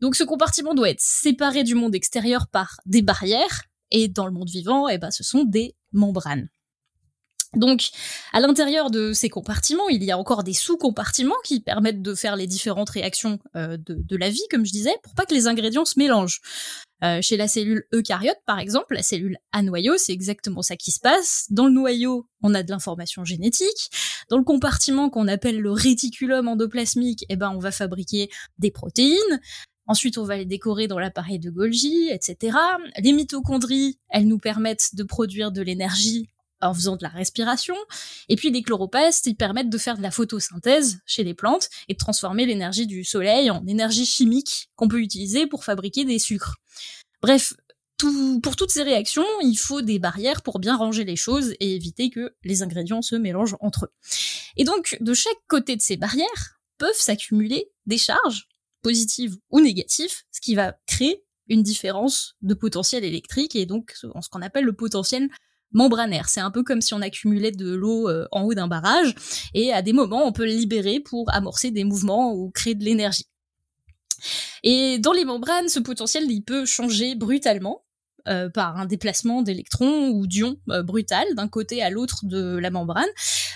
Donc 0.00 0.14
ce 0.14 0.24
compartiment 0.24 0.74
doit 0.74 0.90
être 0.90 1.00
séparé 1.00 1.64
du 1.64 1.74
monde 1.74 1.94
extérieur 1.94 2.48
par 2.48 2.80
des 2.86 3.02
barrières, 3.02 3.64
et 3.92 4.08
dans 4.08 4.26
le 4.26 4.32
monde 4.32 4.48
vivant, 4.48 4.88
eh 4.88 4.98
ben, 4.98 5.10
ce 5.10 5.22
sont 5.22 5.44
des 5.44 5.76
membranes. 5.92 6.48
Donc, 7.54 7.90
à 8.32 8.40
l'intérieur 8.40 8.90
de 8.90 9.12
ces 9.12 9.28
compartiments, 9.28 9.88
il 9.90 10.02
y 10.02 10.10
a 10.10 10.16
encore 10.16 10.42
des 10.42 10.54
sous-compartiments 10.54 11.36
qui 11.44 11.60
permettent 11.60 12.00
de 12.00 12.14
faire 12.14 12.34
les 12.34 12.46
différentes 12.46 12.88
réactions 12.88 13.38
euh, 13.56 13.76
de, 13.76 14.16
la 14.16 14.30
vie, 14.30 14.42
comme 14.50 14.64
je 14.64 14.72
disais, 14.72 14.94
pour 15.02 15.14
pas 15.14 15.26
que 15.26 15.34
les 15.34 15.46
ingrédients 15.48 15.84
se 15.84 15.98
mélangent. 15.98 16.40
Euh, 17.04 17.20
chez 17.20 17.36
la 17.36 17.48
cellule 17.48 17.84
eucaryote, 17.92 18.38
par 18.46 18.58
exemple, 18.58 18.94
la 18.94 19.02
cellule 19.02 19.36
à 19.52 19.62
noyau, 19.62 19.98
c'est 19.98 20.12
exactement 20.12 20.62
ça 20.62 20.76
qui 20.76 20.92
se 20.92 21.00
passe. 21.00 21.46
Dans 21.50 21.66
le 21.66 21.72
noyau, 21.72 22.26
on 22.42 22.54
a 22.54 22.62
de 22.62 22.70
l'information 22.70 23.24
génétique. 23.24 23.90
Dans 24.30 24.38
le 24.38 24.44
compartiment 24.44 25.10
qu'on 25.10 25.28
appelle 25.28 25.60
le 25.60 25.72
réticulum 25.72 26.48
endoplasmique, 26.48 27.26
eh 27.28 27.36
ben, 27.36 27.50
on 27.50 27.58
va 27.58 27.72
fabriquer 27.72 28.30
des 28.58 28.70
protéines. 28.70 29.40
Ensuite, 29.86 30.16
on 30.16 30.24
va 30.24 30.36
les 30.36 30.46
décorer 30.46 30.86
dans 30.86 30.98
l'appareil 30.98 31.38
de 31.38 31.50
Golgi, 31.50 32.08
etc. 32.10 32.56
Les 32.98 33.12
mitochondries, 33.12 33.98
elles 34.08 34.28
nous 34.28 34.38
permettent 34.38 34.94
de 34.94 35.02
produire 35.02 35.50
de 35.50 35.60
l'énergie 35.60 36.28
en 36.62 36.74
faisant 36.74 36.96
de 36.96 37.02
la 37.02 37.08
respiration. 37.08 37.74
Et 38.28 38.36
puis 38.36 38.50
les 38.50 38.62
chloroplastes, 38.62 39.26
ils 39.26 39.36
permettent 39.36 39.70
de 39.70 39.78
faire 39.78 39.96
de 39.96 40.02
la 40.02 40.10
photosynthèse 40.10 41.00
chez 41.06 41.24
les 41.24 41.34
plantes 41.34 41.68
et 41.88 41.94
de 41.94 41.98
transformer 41.98 42.46
l'énergie 42.46 42.86
du 42.86 43.04
soleil 43.04 43.50
en 43.50 43.66
énergie 43.66 44.06
chimique 44.06 44.70
qu'on 44.76 44.88
peut 44.88 45.00
utiliser 45.00 45.46
pour 45.46 45.64
fabriquer 45.64 46.04
des 46.04 46.18
sucres. 46.18 46.56
Bref, 47.20 47.54
pour 48.42 48.56
toutes 48.56 48.70
ces 48.70 48.82
réactions, 48.82 49.26
il 49.42 49.56
faut 49.56 49.80
des 49.80 49.98
barrières 49.98 50.42
pour 50.42 50.58
bien 50.58 50.76
ranger 50.76 51.04
les 51.04 51.16
choses 51.16 51.54
et 51.60 51.74
éviter 51.74 52.10
que 52.10 52.34
les 52.42 52.62
ingrédients 52.62 53.02
se 53.02 53.14
mélangent 53.14 53.56
entre 53.60 53.84
eux. 53.84 53.92
Et 54.56 54.64
donc, 54.64 54.96
de 55.00 55.14
chaque 55.14 55.38
côté 55.46 55.76
de 55.76 55.82
ces 55.82 55.96
barrières 55.96 56.58
peuvent 56.78 56.98
s'accumuler 56.98 57.70
des 57.86 57.98
charges, 57.98 58.48
positives 58.82 59.36
ou 59.50 59.60
négatives, 59.60 60.22
ce 60.32 60.40
qui 60.40 60.56
va 60.56 60.74
créer 60.86 61.24
une 61.48 61.62
différence 61.62 62.34
de 62.42 62.54
potentiel 62.54 63.04
électrique 63.04 63.54
et 63.54 63.66
donc 63.66 63.92
ce 63.94 64.28
qu'on 64.30 64.42
appelle 64.42 64.64
le 64.64 64.72
potentiel 64.72 65.28
membranaire. 65.72 66.28
C'est 66.28 66.40
un 66.40 66.50
peu 66.50 66.62
comme 66.62 66.80
si 66.80 66.94
on 66.94 67.00
accumulait 67.00 67.52
de 67.52 67.72
l'eau 67.72 68.08
euh, 68.08 68.26
en 68.32 68.42
haut 68.42 68.54
d'un 68.54 68.68
barrage 68.68 69.14
et 69.54 69.72
à 69.72 69.82
des 69.82 69.92
moments 69.92 70.26
on 70.26 70.32
peut 70.32 70.44
le 70.44 70.52
libérer 70.52 71.00
pour 71.00 71.32
amorcer 71.32 71.70
des 71.70 71.84
mouvements 71.84 72.34
ou 72.34 72.50
créer 72.50 72.74
de 72.74 72.84
l'énergie. 72.84 73.26
Et 74.62 74.98
dans 74.98 75.12
les 75.12 75.24
membranes, 75.24 75.68
ce 75.68 75.80
potentiel 75.80 76.30
il 76.30 76.42
peut 76.42 76.64
changer 76.64 77.14
brutalement 77.14 77.84
euh, 78.28 78.48
par 78.48 78.76
un 78.76 78.86
déplacement 78.86 79.42
d'électrons 79.42 80.10
ou 80.10 80.26
d'ions 80.26 80.56
euh, 80.70 80.82
brutal 80.82 81.26
d'un 81.34 81.48
côté 81.48 81.82
à 81.82 81.90
l'autre 81.90 82.24
de 82.24 82.56
la 82.56 82.70
membrane, 82.70 83.08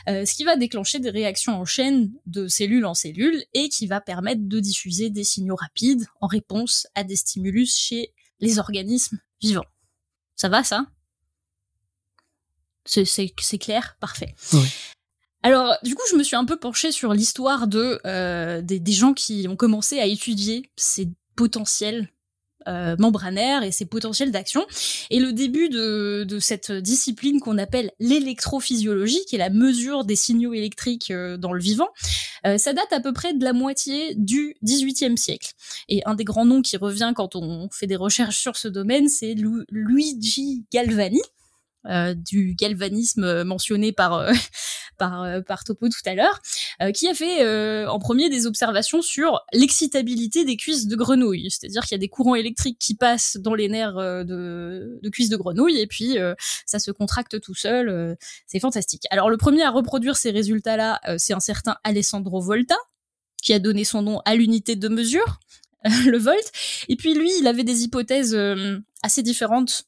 ce 0.09 0.35
qui 0.35 0.45
va 0.45 0.57
déclencher 0.57 1.01
des 1.01 1.11
réactions 1.11 1.61
en 1.61 1.65
chaîne 1.65 2.13
de 2.27 2.47
cellule 2.47 2.87
en 2.87 2.95
cellule 2.95 3.43
et 3.55 3.69
qui 3.69 3.87
va 3.87 4.01
permettre 4.01 4.43
de 4.45 4.61
diffuser 4.61 5.11
des 5.11 5.25
signaux 5.25 5.57
rapides 5.57 6.07
en 6.21 6.29
réponse 6.29 6.87
à 6.95 7.03
des 7.03 7.17
stimulus 7.17 7.77
chez 7.77 8.13
les 8.41 8.59
organismes 8.59 9.19
vivants. 9.41 9.67
Ça 10.37 10.49
va 10.49 10.63
ça? 10.63 10.87
C'est 12.87 13.59
clair, 13.59 13.97
parfait. 14.01 14.35
Alors, 15.47 15.77
du 15.85 15.95
coup, 15.95 16.03
je 16.11 16.17
me 16.17 16.25
suis 16.25 16.35
un 16.35 16.45
peu 16.45 16.57
penchée 16.57 16.91
sur 16.91 17.13
l'histoire 17.13 17.69
de 17.69 18.01
euh, 18.05 18.61
des, 18.63 18.93
gens 18.93 19.15
qui 19.15 19.47
ont 19.49 19.55
commencé 19.55 20.01
à 20.01 20.07
étudier 20.07 20.73
ces 20.75 21.09
potentiels 21.37 22.09
euh, 22.67 22.97
membranaires 22.99 23.63
et 23.63 23.71
ces 23.71 23.87
potentiels 23.87 24.33
d'action. 24.33 24.67
Et 25.09 25.21
le 25.21 25.33
début 25.33 25.69
de, 25.69 26.27
cette 26.41 26.73
discipline 26.73 27.39
qu'on 27.39 27.59
appelle 27.59 27.93
l'électrophysiologie, 28.01 29.25
qui 29.29 29.37
est 29.37 29.39
la 29.39 29.51
mesure 29.51 30.05
des 30.05 30.17
signaux 30.17 30.53
électriques 30.53 31.13
euh, 31.13 31.37
dans 31.37 31.53
le 31.53 31.61
vivant, 31.61 31.91
ça 32.59 32.73
date 32.73 32.93
à 32.93 33.01
peu 33.01 33.13
près 33.13 33.33
de 33.33 33.45
la 33.45 33.53
moitié 33.53 34.15
du 34.17 34.57
XVIIIe 34.65 35.17
siècle. 35.17 35.53
Et 35.89 36.03
un 36.07 36.15
des 36.15 36.25
grands 36.25 36.45
noms 36.45 36.63
qui 36.63 36.77
revient 36.77 37.13
quand 37.15 37.37
on 37.37 37.69
fait 37.71 37.87
des 37.87 37.97
recherches 37.97 38.39
sur 38.39 38.57
ce 38.57 38.67
domaine, 38.67 39.09
c'est 39.09 39.35
Luigi 39.71 40.65
Galvani, 40.73 41.23
euh, 41.89 42.15
du 42.15 42.55
galvanisme 42.55 43.25
euh, 43.25 43.45
mentionné 43.45 43.93
par 43.93 44.15
euh, 44.15 44.33
par 44.99 45.27
par 45.47 45.65
Topo 45.65 45.89
tout 45.89 46.09
à 46.09 46.15
l'heure, 46.15 46.41
qui 46.95 47.07
a 47.07 47.13
fait 47.13 47.87
en 47.87 47.99
premier 47.99 48.31
des 48.31 48.47
observations 48.47 49.03
sur 49.03 49.43
l'excitabilité 49.53 50.47
des 50.47 50.57
cuisses 50.57 50.87
de 50.87 50.97
grenouille, 50.97 51.51
c'est-à-dire 51.51 51.83
qu'il 51.83 51.93
y 51.93 51.97
a 51.97 51.99
des 51.99 52.09
courants 52.09 52.35
électriques 52.35 52.79
qui 52.79 52.95
passent 52.95 53.37
dans 53.37 53.55
les 53.55 53.69
nerfs 53.69 54.25
de, 54.25 54.99
de 55.03 55.09
cuisses 55.11 55.29
de 55.29 55.37
grenouille 55.37 55.79
et 55.79 55.87
puis 55.87 56.17
ça 56.65 56.79
se 56.79 56.91
contracte 56.91 57.39
tout 57.43 57.55
seul, 57.55 58.17
c'est 58.47 58.59
fantastique. 58.59 59.03
Alors 59.11 59.29
le 59.29 59.37
premier 59.37 59.65
à 59.65 59.71
reproduire 59.71 60.17
ces 60.17 60.31
résultats-là, 60.31 60.99
c'est 61.19 61.35
un 61.35 61.41
certain 61.41 61.77
Alessandro 61.85 62.41
Volta, 62.41 62.77
qui 63.43 63.53
a 63.53 63.59
donné 63.59 63.85
son 63.85 64.01
nom 64.01 64.23
à 64.25 64.35
l'unité 64.35 64.77
de 64.77 64.89
mesure, 64.89 65.41
le 66.07 66.17
volt. 66.17 66.53
Et 66.89 66.97
puis 66.97 67.13
lui, 67.13 67.31
il 67.39 67.47
avait 67.47 67.65
des 67.65 67.85
hypothèses 67.85 68.35
assez 69.03 69.23
différentes 69.23 69.85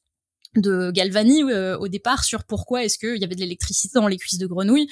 de 0.55 0.91
Galvani 0.91 1.43
euh, 1.43 1.77
au 1.77 1.87
départ 1.87 2.23
sur 2.23 2.43
pourquoi 2.43 2.83
est-ce 2.83 2.97
qu'il 2.97 3.17
y 3.17 3.23
avait 3.23 3.35
de 3.35 3.39
l'électricité 3.39 3.99
dans 3.99 4.07
les 4.07 4.17
cuisses 4.17 4.39
de 4.39 4.47
grenouilles. 4.47 4.87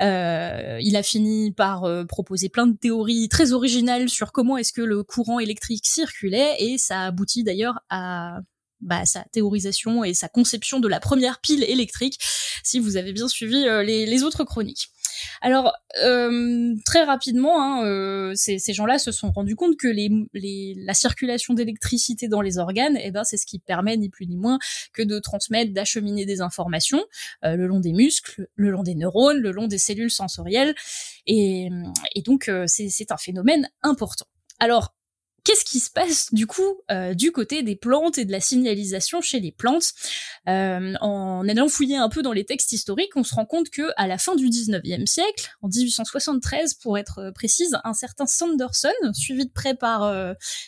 Euh, 0.00 0.78
il 0.80 0.96
a 0.96 1.02
fini 1.02 1.52
par 1.52 1.84
euh, 1.84 2.04
proposer 2.04 2.48
plein 2.48 2.66
de 2.66 2.76
théories 2.76 3.28
très 3.28 3.52
originales 3.52 4.08
sur 4.08 4.32
comment 4.32 4.56
est-ce 4.56 4.72
que 4.72 4.82
le 4.82 5.02
courant 5.02 5.40
électrique 5.40 5.86
circulait 5.86 6.56
et 6.58 6.78
ça 6.78 7.02
aboutit 7.02 7.44
d'ailleurs 7.44 7.80
à 7.90 8.38
bah, 8.82 9.04
sa 9.04 9.24
théorisation 9.32 10.04
et 10.04 10.14
sa 10.14 10.28
conception 10.28 10.80
de 10.80 10.88
la 10.88 11.00
première 11.00 11.40
pile 11.40 11.64
électrique, 11.64 12.18
si 12.62 12.78
vous 12.78 12.96
avez 12.96 13.12
bien 13.12 13.28
suivi 13.28 13.64
les, 13.84 14.06
les 14.06 14.22
autres 14.22 14.44
chroniques. 14.44 14.90
Alors 15.40 15.72
euh, 16.02 16.74
très 16.84 17.04
rapidement, 17.04 17.62
hein, 17.62 17.84
euh, 17.84 18.32
ces, 18.34 18.58
gens-là 18.72 18.98
se 18.98 19.12
sont 19.12 19.30
rendus 19.30 19.56
compte 19.56 19.76
que 19.76 19.88
la 19.92 20.94
circulation 20.94 21.54
d'électricité 21.54 22.28
dans 22.28 22.40
les 22.40 22.58
organes, 22.58 22.98
eh 23.00 23.10
ben, 23.10 23.24
c'est 23.24 23.36
ce 23.36 23.46
qui 23.46 23.58
permet 23.58 23.96
ni 23.96 24.08
plus 24.08 24.26
ni 24.26 24.36
moins 24.36 24.58
que 24.92 25.02
de 25.02 25.18
transmettre, 25.18 25.72
d'acheminer 25.72 26.24
des 26.26 26.40
informations 26.40 27.04
euh, 27.44 27.56
le 27.56 27.66
long 27.66 27.80
des 27.80 27.92
muscles, 27.92 28.48
le 28.54 28.70
long 28.70 28.82
des 28.82 28.94
neurones, 28.94 29.38
le 29.38 29.50
long 29.50 29.66
des 29.66 29.78
cellules 29.78 30.10
sensorielles, 30.10 30.74
et, 31.26 31.68
et 32.14 32.22
donc 32.22 32.50
c'est 32.66 33.12
un 33.12 33.16
phénomène 33.16 33.68
important. 33.82 34.26
Alors 34.58 34.94
Qu'est-ce 35.44 35.64
qui 35.64 35.80
se 35.80 35.90
passe 35.90 36.32
du 36.32 36.46
coup 36.46 36.80
euh, 36.90 37.14
du 37.14 37.32
côté 37.32 37.64
des 37.64 37.74
plantes 37.74 38.16
et 38.16 38.24
de 38.24 38.30
la 38.30 38.40
signalisation 38.40 39.20
chez 39.20 39.40
les 39.40 39.50
plantes? 39.50 39.92
Euh, 40.48 40.94
En 41.00 41.48
allant 41.48 41.68
fouiller 41.68 41.96
un 41.96 42.08
peu 42.08 42.22
dans 42.22 42.32
les 42.32 42.44
textes 42.44 42.72
historiques, 42.72 43.16
on 43.16 43.24
se 43.24 43.34
rend 43.34 43.44
compte 43.44 43.68
que 43.68 43.90
à 43.96 44.06
la 44.06 44.18
fin 44.18 44.36
du 44.36 44.48
19e 44.48 45.06
siècle, 45.06 45.50
en 45.60 45.68
1873 45.68 46.74
pour 46.74 46.96
être 46.96 47.18
euh, 47.18 47.32
précise, 47.32 47.76
un 47.82 47.92
certain 47.92 48.26
Sanderson, 48.26 48.90
suivi 49.14 49.44
de 49.46 49.50
près 49.52 49.74
par 49.74 50.02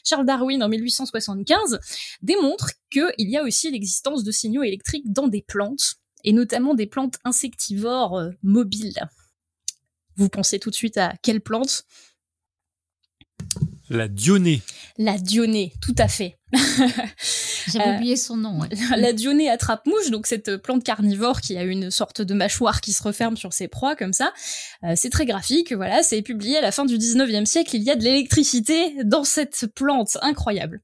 Charles 0.04 0.26
Darwin 0.26 0.62
en 0.62 0.68
1875, 0.68 1.78
démontre 2.22 2.70
qu'il 2.90 3.12
y 3.18 3.36
a 3.36 3.42
aussi 3.42 3.70
l'existence 3.70 4.24
de 4.24 4.32
signaux 4.32 4.62
électriques 4.62 5.12
dans 5.12 5.28
des 5.28 5.42
plantes, 5.42 5.96
et 6.24 6.32
notamment 6.32 6.74
des 6.74 6.86
plantes 6.86 7.16
insectivores 7.24 8.20
mobiles. 8.42 9.08
Vous 10.16 10.28
pensez 10.28 10.58
tout 10.58 10.70
de 10.70 10.74
suite 10.74 10.96
à 10.96 11.14
quelle 11.22 11.40
plante 11.40 11.84
la 13.90 14.08
dionée. 14.08 14.62
La 14.98 15.18
dionée, 15.18 15.72
tout 15.80 15.94
à 15.98 16.08
fait. 16.08 16.38
J'avais 17.66 17.88
euh, 17.88 17.96
oublié 17.96 18.16
son 18.16 18.36
nom. 18.36 18.60
La 18.96 19.12
dionée 19.12 19.50
attrape-mouche, 19.50 20.10
donc 20.10 20.26
cette 20.26 20.56
plante 20.58 20.84
carnivore 20.84 21.40
qui 21.40 21.56
a 21.56 21.62
une 21.62 21.90
sorte 21.90 22.22
de 22.22 22.34
mâchoire 22.34 22.80
qui 22.80 22.92
se 22.92 23.02
referme 23.02 23.36
sur 23.36 23.52
ses 23.52 23.68
proies 23.68 23.96
comme 23.96 24.12
ça. 24.12 24.32
Euh, 24.84 24.92
c'est 24.96 25.10
très 25.10 25.26
graphique, 25.26 25.72
voilà, 25.72 26.02
c'est 26.02 26.22
publié 26.22 26.58
à 26.58 26.60
la 26.60 26.72
fin 26.72 26.84
du 26.84 26.98
19e 26.98 27.46
siècle. 27.46 27.76
Il 27.76 27.82
y 27.82 27.90
a 27.90 27.96
de 27.96 28.04
l'électricité 28.04 28.94
dans 29.04 29.24
cette 29.24 29.66
plante, 29.74 30.18
incroyable. 30.22 30.80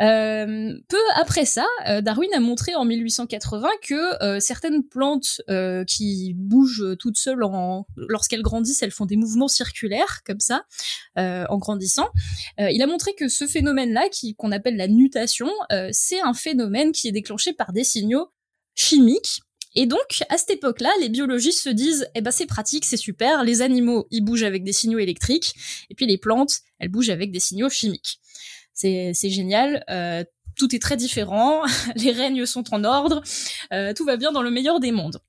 Euh, 0.00 0.74
peu 0.88 0.96
après 1.14 1.44
ça, 1.44 1.66
euh, 1.88 2.00
Darwin 2.00 2.28
a 2.34 2.40
montré 2.40 2.74
en 2.74 2.84
1880 2.84 3.68
que 3.82 4.24
euh, 4.24 4.40
certaines 4.40 4.82
plantes 4.82 5.40
qui 5.86 6.34
bougent 6.34 6.96
toutes 6.98 7.16
seules 7.16 7.40
lorsqu'elles 7.96 8.42
grandissent, 8.42 8.82
elles 8.82 8.90
font 8.90 9.06
des 9.06 9.16
mouvements 9.16 9.48
circulaires 9.48 10.22
comme 10.24 10.40
ça 10.40 10.64
en 11.16 11.58
grandissant. 11.58 12.08
il 12.58 12.82
a 12.82 12.86
montré 12.86 13.14
que 13.14 13.28
ce 13.28 13.46
phénomène-là, 13.46 14.08
qu'on 14.36 14.52
appelle 14.52 14.76
la 14.76 14.88
nutation, 14.88 15.50
c'est 15.92 16.20
un 16.20 16.34
phénomène 16.34 16.92
qui 16.92 17.08
est 17.08 17.12
déclenché 17.12 17.52
par 17.52 17.72
des 17.72 17.84
signaux 17.84 18.30
chimiques 18.74 19.40
et 19.76 19.86
donc, 19.86 20.22
à 20.28 20.38
cette 20.38 20.50
époque-là, 20.50 20.90
les 21.00 21.08
biologistes 21.08 21.60
se 21.60 21.68
disent, 21.68 22.08
eh 22.14 22.20
ben 22.20 22.30
c'est 22.30 22.46
pratique, 22.46 22.84
c'est 22.84 22.96
super, 22.96 23.42
les 23.42 23.60
animaux, 23.60 24.06
ils 24.10 24.20
bougent 24.20 24.44
avec 24.44 24.62
des 24.62 24.72
signaux 24.72 25.00
électriques, 25.00 25.54
et 25.90 25.94
puis 25.94 26.06
les 26.06 26.16
plantes, 26.16 26.60
elles 26.78 26.90
bougent 26.90 27.10
avec 27.10 27.32
des 27.32 27.40
signaux 27.40 27.68
chimiques. 27.68 28.20
C'est 28.74 29.30
génial. 29.30 29.84
Euh, 29.88 30.24
tout 30.56 30.74
est 30.74 30.78
très 30.78 30.96
différent, 30.96 31.62
les 31.96 32.12
règnes 32.12 32.46
sont 32.46 32.72
en 32.72 32.84
ordre, 32.84 33.22
euh, 33.72 33.92
tout 33.92 34.04
va 34.04 34.16
bien 34.16 34.32
dans 34.32 34.42
le 34.42 34.50
meilleur 34.50 34.80
des 34.80 34.92
mondes. 34.92 35.20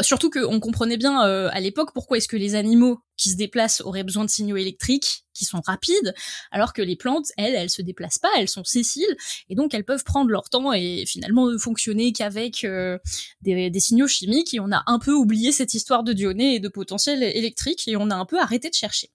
Surtout 0.00 0.28
qu'on 0.28 0.60
comprenait 0.60 0.98
bien 0.98 1.26
euh, 1.26 1.48
à 1.52 1.60
l'époque 1.60 1.90
pourquoi 1.94 2.18
est-ce 2.18 2.28
que 2.28 2.36
les 2.36 2.54
animaux 2.54 3.00
qui 3.16 3.30
se 3.30 3.36
déplacent 3.36 3.80
auraient 3.80 4.04
besoin 4.04 4.24
de 4.24 4.30
signaux 4.30 4.56
électriques 4.56 5.24
qui 5.32 5.46
sont 5.46 5.62
rapides, 5.64 6.14
alors 6.50 6.74
que 6.74 6.82
les 6.82 6.96
plantes, 6.96 7.28
elles, 7.38 7.54
elles 7.54 7.70
se 7.70 7.80
déplacent 7.80 8.18
pas, 8.18 8.28
elles 8.38 8.48
sont 8.48 8.64
sessiles, 8.64 9.16
et 9.48 9.54
donc 9.54 9.72
elles 9.72 9.84
peuvent 9.84 10.04
prendre 10.04 10.30
leur 10.30 10.50
temps 10.50 10.72
et 10.72 11.04
finalement 11.06 11.50
ne 11.50 11.56
fonctionner 11.56 12.12
qu'avec 12.12 12.64
euh, 12.64 12.98
des, 13.40 13.80
signaux 13.80 14.08
chimiques, 14.08 14.52
et 14.52 14.60
on 14.60 14.72
a 14.72 14.82
un 14.86 14.98
peu 14.98 15.12
oublié 15.12 15.52
cette 15.52 15.72
histoire 15.72 16.02
de 16.02 16.12
Dionée 16.12 16.56
et 16.56 16.60
de 16.60 16.68
potentiel 16.68 17.22
électrique, 17.22 17.86
et 17.86 17.96
on 17.96 18.10
a 18.10 18.16
un 18.16 18.26
peu 18.26 18.38
arrêté 18.38 18.68
de 18.68 18.74
chercher. 18.74 19.10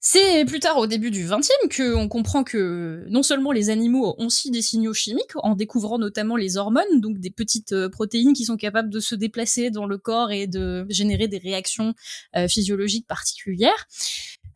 C'est 0.00 0.44
plus 0.44 0.60
tard, 0.60 0.78
au 0.78 0.86
début 0.86 1.10
du 1.10 1.26
XXe, 1.26 1.50
qu'on 1.76 2.08
comprend 2.08 2.44
que 2.44 3.04
non 3.08 3.24
seulement 3.24 3.50
les 3.50 3.68
animaux 3.68 4.14
ont 4.18 4.26
aussi 4.26 4.52
des 4.52 4.62
signaux 4.62 4.94
chimiques, 4.94 5.34
en 5.34 5.56
découvrant 5.56 5.98
notamment 5.98 6.36
les 6.36 6.56
hormones, 6.56 7.00
donc 7.00 7.18
des 7.18 7.30
petites 7.30 7.72
euh, 7.72 7.88
protéines 7.88 8.32
qui 8.32 8.44
sont 8.44 8.56
capables 8.56 8.90
de 8.90 9.00
se 9.00 9.16
déplacer 9.16 9.70
dans 9.70 9.86
le 9.86 9.98
corps 9.98 10.30
et 10.30 10.46
de 10.46 10.86
générer 10.88 11.26
des 11.26 11.38
réactions 11.38 11.94
euh, 12.36 12.46
physiologiques 12.46 13.08
particulières. 13.08 13.88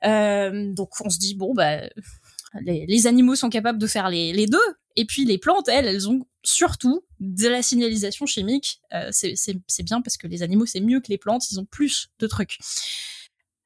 Euh, 0.04 0.72
donc 0.72 0.90
on 1.04 1.10
se 1.10 1.18
dit, 1.18 1.34
bon, 1.34 1.54
bah, 1.54 1.80
les, 2.60 3.06
animaux 3.08 3.34
sont 3.34 3.50
capables 3.50 3.78
de 3.78 3.86
faire 3.88 4.10
les, 4.10 4.46
deux, 4.46 4.58
et 4.94 5.06
puis 5.06 5.24
les 5.24 5.38
plantes, 5.38 5.68
elles, 5.68 5.86
elles 5.86 6.08
ont 6.08 6.24
surtout 6.44 7.02
de 7.18 7.48
la 7.48 7.62
signalisation 7.62 8.26
chimique. 8.26 8.80
c'est 9.10 9.82
bien 9.82 10.02
parce 10.02 10.16
que 10.16 10.28
les 10.28 10.44
animaux, 10.44 10.66
c'est 10.66 10.80
mieux 10.80 11.00
que 11.00 11.08
les 11.08 11.18
plantes, 11.18 11.50
ils 11.50 11.58
ont 11.58 11.64
plus 11.64 12.10
de 12.20 12.28
trucs. 12.28 12.58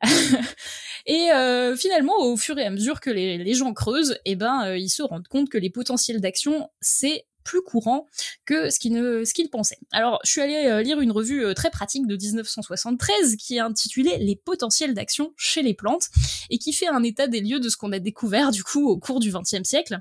et 1.07 1.31
euh, 1.33 1.77
finalement, 1.77 2.19
au 2.19 2.37
fur 2.37 2.59
et 2.59 2.65
à 2.65 2.71
mesure 2.71 3.01
que 3.01 3.11
les, 3.11 3.55
gens 3.55 3.73
creusent, 3.73 4.19
eh 4.25 4.37
ben, 4.37 4.67
euh, 4.67 4.79
ils 4.79 4.89
se 4.89 5.03
rendent 5.03 5.29
compte 5.29 5.49
que 5.49 5.59
les 5.59 5.71
potentiels 5.71 6.21
d'action, 6.21 6.69
c'est 6.81 7.27
plus 7.45 7.63
courant 7.63 8.07
que 8.45 8.71
ce 8.71 8.79
qu'ils 8.81 9.51
pensaient. 9.51 9.79
Alors, 9.93 10.19
je 10.25 10.31
suis 10.31 10.41
allée 10.41 10.67
euh, 10.67 10.83
lire 10.83 11.01
une 11.01 11.13
revue 11.13 11.55
très 11.55 11.71
pratique 11.71 12.09
de 12.09 12.17
1973 12.17 13.37
qui 13.37 13.57
est 13.57 13.61
intitulée 13.61 14.19
Les 14.19 14.35
potentiels 14.35 14.95
d'action 14.95 15.33
chez 15.37 15.63
les 15.63 15.75
plantes 15.75 16.09
et 16.51 16.59
qui 16.59 16.73
fait 16.73 16.89
un 16.89 17.05
état 17.05 17.29
des 17.29 17.41
lieux 17.41 17.61
de 17.61 17.69
ce 17.69 17.77
qu'on 17.77 17.93
a 17.93 18.01
découvert 18.01 18.51
du 18.51 18.65
coup 18.65 18.89
au 18.89 18.99
cours 18.99 19.21
du 19.21 19.31
XXe 19.31 19.63
siècle. 19.63 20.01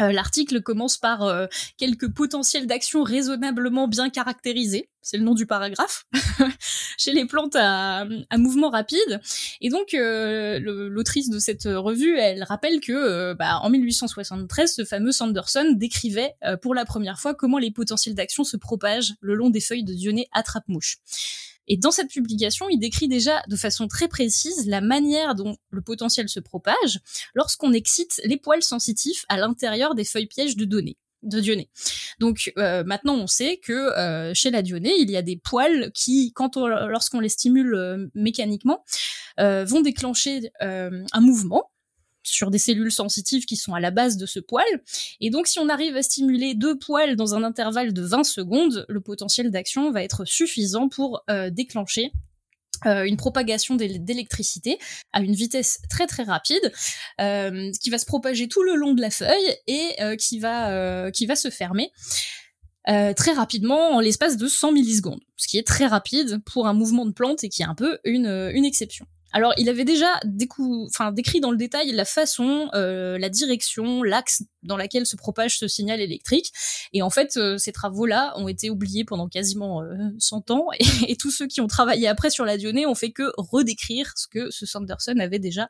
L'article 0.00 0.60
commence 0.60 0.96
par 0.96 1.48
quelques 1.76 2.12
potentiels 2.12 2.66
d'action 2.66 3.04
raisonnablement 3.04 3.86
bien 3.86 4.10
caractérisés, 4.10 4.88
c'est 5.04 5.16
le 5.16 5.22
nom 5.22 5.34
du 5.34 5.46
paragraphe, 5.46 6.06
chez 6.98 7.12
les 7.12 7.26
plantes 7.26 7.54
à, 7.54 8.06
mouvement 8.36 8.70
rapide. 8.70 9.20
Et 9.60 9.68
donc 9.68 9.94
euh, 9.94 10.58
l'autrice 10.58 11.30
de 11.30 11.38
cette 11.38 11.64
revue, 11.64 12.18
elle 12.18 12.42
rappelle 12.42 12.80
que 12.80 13.34
bah, 13.34 13.60
en 13.62 13.70
1873, 13.70 14.74
ce 14.74 14.84
fameux 14.84 15.12
Sanderson 15.12 15.72
décrivait 15.76 16.34
pour 16.62 16.74
la 16.74 16.84
première 16.84 17.20
fois 17.20 17.34
comment 17.34 17.58
les 17.58 17.70
potentiels 17.70 18.16
d'action 18.16 18.42
se 18.42 18.56
propagent 18.56 19.14
le 19.20 19.34
long 19.34 19.50
des 19.50 19.60
feuilles 19.60 19.84
de 19.84 19.94
Dionée 19.94 20.28
attrape-mouche. 20.32 20.98
Et 21.66 21.76
dans 21.76 21.90
cette 21.90 22.10
publication, 22.10 22.68
il 22.68 22.78
décrit 22.78 23.08
déjà 23.08 23.42
de 23.48 23.56
façon 23.56 23.88
très 23.88 24.08
précise 24.08 24.66
la 24.66 24.80
manière 24.80 25.34
dont 25.34 25.56
le 25.70 25.80
potentiel 25.80 26.28
se 26.28 26.40
propage 26.40 27.00
lorsqu'on 27.34 27.72
excite 27.72 28.20
les 28.24 28.36
poils 28.36 28.62
sensitifs 28.62 29.24
à 29.28 29.38
l'intérieur 29.38 29.94
des 29.94 30.04
feuilles 30.04 30.26
pièges 30.26 30.56
de 30.56 30.64
données 30.64 30.98
de 31.24 31.40
Dionée. 31.40 31.68
Donc 32.18 32.52
euh, 32.58 32.84
maintenant 32.84 33.14
on 33.14 33.26
sait 33.26 33.58
que 33.62 33.72
euh, 33.72 34.32
chez 34.34 34.50
la 34.50 34.62
Dionée, 34.62 34.94
il 34.98 35.10
y 35.10 35.16
a 35.16 35.22
des 35.22 35.36
poils 35.36 35.90
qui, 35.92 36.32
quand 36.34 36.56
lorsqu'on 36.56 37.20
les 37.20 37.28
stimule 37.28 37.74
euh, 37.74 38.06
mécaniquement, 38.14 38.84
vont 39.38 39.80
déclencher 39.80 40.52
un 40.60 41.20
mouvement 41.20 41.72
sur 42.22 42.50
des 42.50 42.58
cellules 42.58 42.92
sensitives 42.92 43.46
qui 43.46 43.56
sont 43.56 43.74
à 43.74 43.80
la 43.80 43.90
base 43.90 44.16
de 44.16 44.26
ce 44.26 44.38
poil. 44.38 44.64
Et 45.20 45.30
donc, 45.30 45.48
si 45.48 45.58
on 45.58 45.68
arrive 45.68 45.96
à 45.96 46.02
stimuler 46.02 46.54
deux 46.54 46.78
poils 46.78 47.16
dans 47.16 47.34
un 47.34 47.42
intervalle 47.42 47.92
de 47.92 48.02
20 48.02 48.22
secondes, 48.22 48.86
le 48.88 49.00
potentiel 49.00 49.50
d'action 49.50 49.90
va 49.90 50.04
être 50.04 50.24
suffisant 50.24 50.88
pour 50.88 51.24
déclencher 51.50 52.12
euh, 52.86 53.04
une 53.04 53.16
propagation 53.16 53.74
d'électricité 53.76 54.78
à 55.12 55.20
une 55.20 55.34
vitesse 55.34 55.80
très 55.90 56.06
très 56.06 56.24
rapide, 56.24 56.72
euh, 57.20 57.70
qui 57.80 57.90
va 57.90 57.98
se 57.98 58.06
propager 58.06 58.48
tout 58.48 58.62
le 58.62 58.74
long 58.74 58.94
de 58.94 59.00
la 59.00 59.10
feuille 59.10 59.56
et 59.66 59.96
qui 60.18 60.38
va 60.38 61.10
qui 61.12 61.26
va 61.26 61.36
se 61.36 61.50
fermer. 61.50 61.90
très 62.86 63.32
rapidement 63.32 63.96
en 63.96 64.00
l'espace 64.00 64.36
de 64.36 64.46
100 64.46 64.72
millisecondes, 64.72 65.20
ce 65.36 65.48
qui 65.48 65.58
est 65.58 65.66
très 65.66 65.86
rapide 65.86 66.40
pour 66.44 66.66
un 66.66 66.74
mouvement 66.74 67.06
de 67.06 67.12
plante 67.12 67.44
et 67.44 67.48
qui 67.48 67.62
est 67.62 67.66
un 67.66 67.74
peu 67.74 67.98
une, 68.04 68.50
une 68.54 68.64
exception. 68.64 69.06
Alors, 69.34 69.52
il 69.56 69.68
avait 69.68 69.84
déjà 69.84 70.20
enfin, 70.86 71.10
décrit 71.10 71.40
dans 71.40 71.50
le 71.50 71.56
détail 71.56 71.90
la 71.90 72.04
façon, 72.04 72.68
euh, 72.74 73.18
la 73.18 73.28
direction, 73.28 74.04
l'axe 74.04 74.44
dans 74.62 74.76
laquelle 74.76 75.06
se 75.06 75.16
propage 75.16 75.58
ce 75.58 75.66
signal 75.66 76.00
électrique. 76.00 76.52
Et 76.92 77.02
en 77.02 77.10
fait, 77.10 77.36
euh, 77.36 77.58
ces 77.58 77.72
travaux-là 77.72 78.32
ont 78.36 78.46
été 78.46 78.70
oubliés 78.70 79.04
pendant 79.04 79.28
quasiment 79.28 79.82
100 80.20 80.50
euh, 80.50 80.54
ans. 80.54 80.68
Et, 81.08 81.16
tous 81.16 81.32
ceux 81.32 81.48
qui 81.48 81.60
ont 81.60 81.66
travaillé 81.66 82.06
après 82.06 82.30
sur 82.30 82.44
la 82.44 82.56
Dionée 82.56 82.86
ont 82.86 82.94
fait 82.94 83.10
que 83.10 83.32
redécrire 83.36 84.12
ce 84.14 84.28
que 84.28 84.50
ce 84.50 84.66
Sanderson 84.66 85.16
avait 85.18 85.40
déjà 85.40 85.68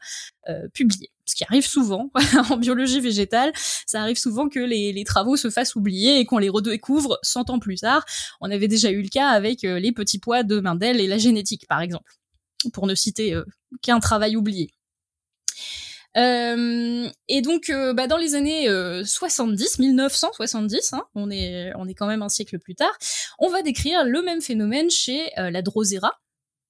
publié. 0.74 1.11
Ce 1.24 1.35
qui 1.35 1.45
arrive 1.45 1.66
souvent 1.66 2.11
en 2.51 2.59
biologie 2.59 3.01
végétale, 3.01 3.51
ça 3.86 4.03
arrive 4.03 4.19
souvent 4.19 4.51
que 4.51 4.61
les, 4.61 4.93
les 4.93 5.05
travaux 5.05 5.36
se 5.36 5.49
fassent 5.49 5.74
oublier 5.74 6.19
et 6.19 6.27
qu'on 6.27 6.36
les 6.36 6.51
redécouvre 6.51 7.19
100 7.23 7.49
ans 7.49 7.59
plus 7.59 7.77
tard. 7.77 8.05
On 8.43 8.51
avait 8.51 8.69
déjà 8.69 8.91
eu 8.91 9.01
le 9.01 9.09
cas 9.09 9.28
avec 9.28 9.62
les 9.62 9.93
petits 9.93 10.19
pois 10.19 10.43
de 10.43 10.61
Mendel 10.61 11.01
et 11.01 11.07
la 11.07 11.16
génétique, 11.16 11.66
par 11.66 11.81
exemple 11.81 12.12
pour 12.70 12.86
ne 12.86 12.95
citer 12.95 13.35
euh, 13.35 13.45
qu'un 13.82 14.01
travail 14.01 14.36
oublié. 14.36 14.70
Euh, 16.16 17.09
et 17.28 17.43
donc, 17.43 17.70
euh, 17.70 17.93
bah, 17.93 18.07
dans 18.07 18.16
les 18.16 18.35
années 18.36 18.69
70, 19.05 19.81
1970, 19.81 20.93
hein, 20.93 21.05
on 21.15 21.31
est 21.31 21.73
on 21.77 21.89
est 21.89 21.95
quand 21.95 22.07
même 22.07 22.23
un 22.23 22.28
siècle 22.28 22.59
plus 22.59 22.77
tard, 22.77 22.97
on 23.39 23.49
va 23.49 23.62
décrire 23.62 24.05
le 24.05 24.23
même 24.23 24.41
phénomène 24.41 24.91
chez 24.91 25.31
la 25.36 25.61
Drosera, 25.61 26.12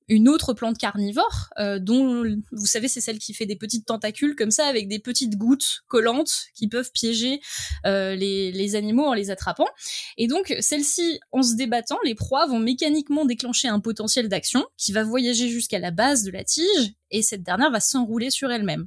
une 0.08 0.28
autre 0.28 0.52
plante 0.52 0.78
carnivore, 0.78 1.48
euh, 1.58 1.78
dont 1.78 2.24
vous 2.52 2.66
savez 2.66 2.88
c'est 2.88 3.00
celle 3.00 3.18
qui 3.18 3.32
fait 3.32 3.46
des 3.46 3.56
petites 3.56 3.86
tentacules 3.86 4.36
comme 4.36 4.50
ça 4.50 4.66
avec 4.66 4.88
des 4.88 4.98
petites 4.98 5.36
gouttes 5.36 5.82
collantes 5.88 6.46
qui 6.54 6.68
peuvent 6.68 6.90
piéger 6.92 7.40
euh, 7.86 8.14
les, 8.14 8.52
les, 8.52 8.76
animaux 8.76 9.06
en 9.06 9.14
les 9.14 9.30
attrapant. 9.30 9.68
Et 10.16 10.26
donc 10.26 10.54
celle-ci, 10.60 11.20
en 11.32 11.42
se 11.42 11.54
débattant, 11.54 11.98
les 12.04 12.14
proies 12.14 12.46
vont 12.46 12.58
mécaniquement 12.58 13.24
déclencher 13.24 13.68
un 13.68 13.80
potentiel 13.80 14.28
d'action 14.28 14.64
qui 14.76 14.92
va 14.92 15.04
voyager 15.04 15.48
jusqu'à 15.48 15.78
la 15.78 15.90
base 15.90 16.22
de 16.22 16.30
la 16.30 16.44
tige 16.44 16.94
et 17.10 17.22
cette 17.22 17.42
dernière 17.42 17.70
va 17.70 17.80
s'enrouler 17.80 18.30
sur 18.30 18.50
elle-même. 18.50 18.86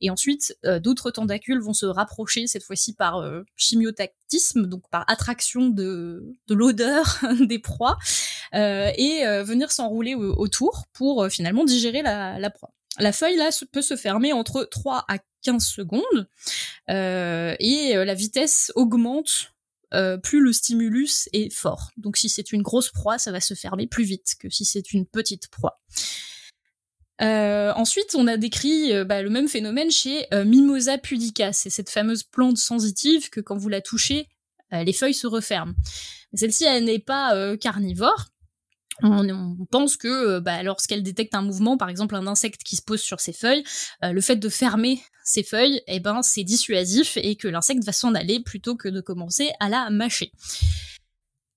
Et 0.00 0.10
ensuite, 0.10 0.56
euh, 0.64 0.78
d'autres 0.78 1.10
tentacules 1.10 1.60
vont 1.60 1.72
se 1.72 1.86
rapprocher, 1.86 2.46
cette 2.46 2.62
fois-ci 2.62 2.94
par 2.94 3.18
euh, 3.18 3.42
chimiotactisme, 3.56 4.66
donc 4.66 4.82
par 4.90 5.04
attraction 5.08 5.68
de, 5.68 6.36
de 6.48 6.54
l'odeur 6.54 7.18
des 7.40 7.58
proies, 7.58 7.96
euh, 8.54 8.90
et 8.96 9.24
venir 9.42 9.70
s'enrouler 9.72 10.14
autour 10.14 10.84
pour 10.92 11.26
finalement 11.28 11.64
digérer 11.64 12.02
la, 12.02 12.38
la 12.38 12.50
proie. 12.50 12.72
La 12.98 13.12
feuille 13.12 13.36
là 13.36 13.50
peut 13.72 13.82
se 13.82 13.96
fermer 13.96 14.32
entre 14.32 14.64
3 14.70 15.04
à 15.08 15.18
15 15.42 15.64
secondes 15.64 16.28
et 16.88 17.92
la 17.94 18.14
vitesse 18.14 18.72
augmente 18.74 19.52
plus 20.22 20.40
le 20.40 20.52
stimulus 20.52 21.28
est 21.32 21.52
fort. 21.52 21.90
Donc 21.96 22.16
si 22.16 22.28
c'est 22.28 22.52
une 22.52 22.62
grosse 22.62 22.90
proie, 22.90 23.18
ça 23.18 23.32
va 23.32 23.40
se 23.40 23.54
fermer 23.54 23.86
plus 23.86 24.04
vite 24.04 24.34
que 24.38 24.48
si 24.48 24.64
c'est 24.64 24.92
une 24.92 25.06
petite 25.06 25.48
proie. 25.48 25.80
Euh, 27.22 27.72
ensuite, 27.74 28.14
on 28.14 28.26
a 28.26 28.36
décrit 28.36 28.92
euh, 28.92 29.04
bah, 29.04 29.22
le 29.22 29.30
même 29.30 29.48
phénomène 29.48 29.90
chez 29.90 30.26
euh, 30.34 30.44
Mimosa 30.44 30.98
pudica. 30.98 31.52
C'est 31.52 31.70
cette 31.70 31.90
fameuse 31.90 32.22
plante 32.22 32.58
sensitive 32.58 33.30
que 33.30 33.40
quand 33.40 33.56
vous 33.56 33.68
la 33.68 33.80
touchez, 33.80 34.28
les 34.72 34.92
feuilles 34.92 35.14
se 35.14 35.28
referment. 35.28 35.74
Celle-ci, 36.34 36.64
elle 36.64 36.84
n'est 36.84 36.98
pas 36.98 37.56
carnivore. 37.56 38.26
On, 39.02 39.56
pense 39.70 39.96
que 39.96 40.40
bah, 40.40 40.64
lorsqu'elle 40.64 41.04
détecte 41.04 41.36
un 41.36 41.42
mouvement, 41.42 41.76
par 41.76 41.88
exemple 41.88 42.16
un 42.16 42.26
insecte 42.26 42.64
qui 42.64 42.74
se 42.74 42.82
pose 42.82 43.00
sur 43.00 43.20
ses 43.20 43.32
feuilles, 43.32 43.62
le 44.02 44.20
fait 44.20 44.34
de 44.34 44.48
fermer 44.48 45.00
ses 45.22 45.44
feuilles, 45.44 45.82
eh 45.86 46.00
ben, 46.00 46.20
c'est 46.22 46.42
dissuasif 46.42 47.16
et 47.16 47.36
que 47.36 47.46
l'insecte 47.46 47.84
va 47.84 47.92
s'en 47.92 48.12
aller 48.16 48.40
plutôt 48.40 48.74
que 48.74 48.88
de 48.88 49.00
commencer 49.00 49.52
à 49.60 49.68
la 49.68 49.88
mâcher. 49.88 50.32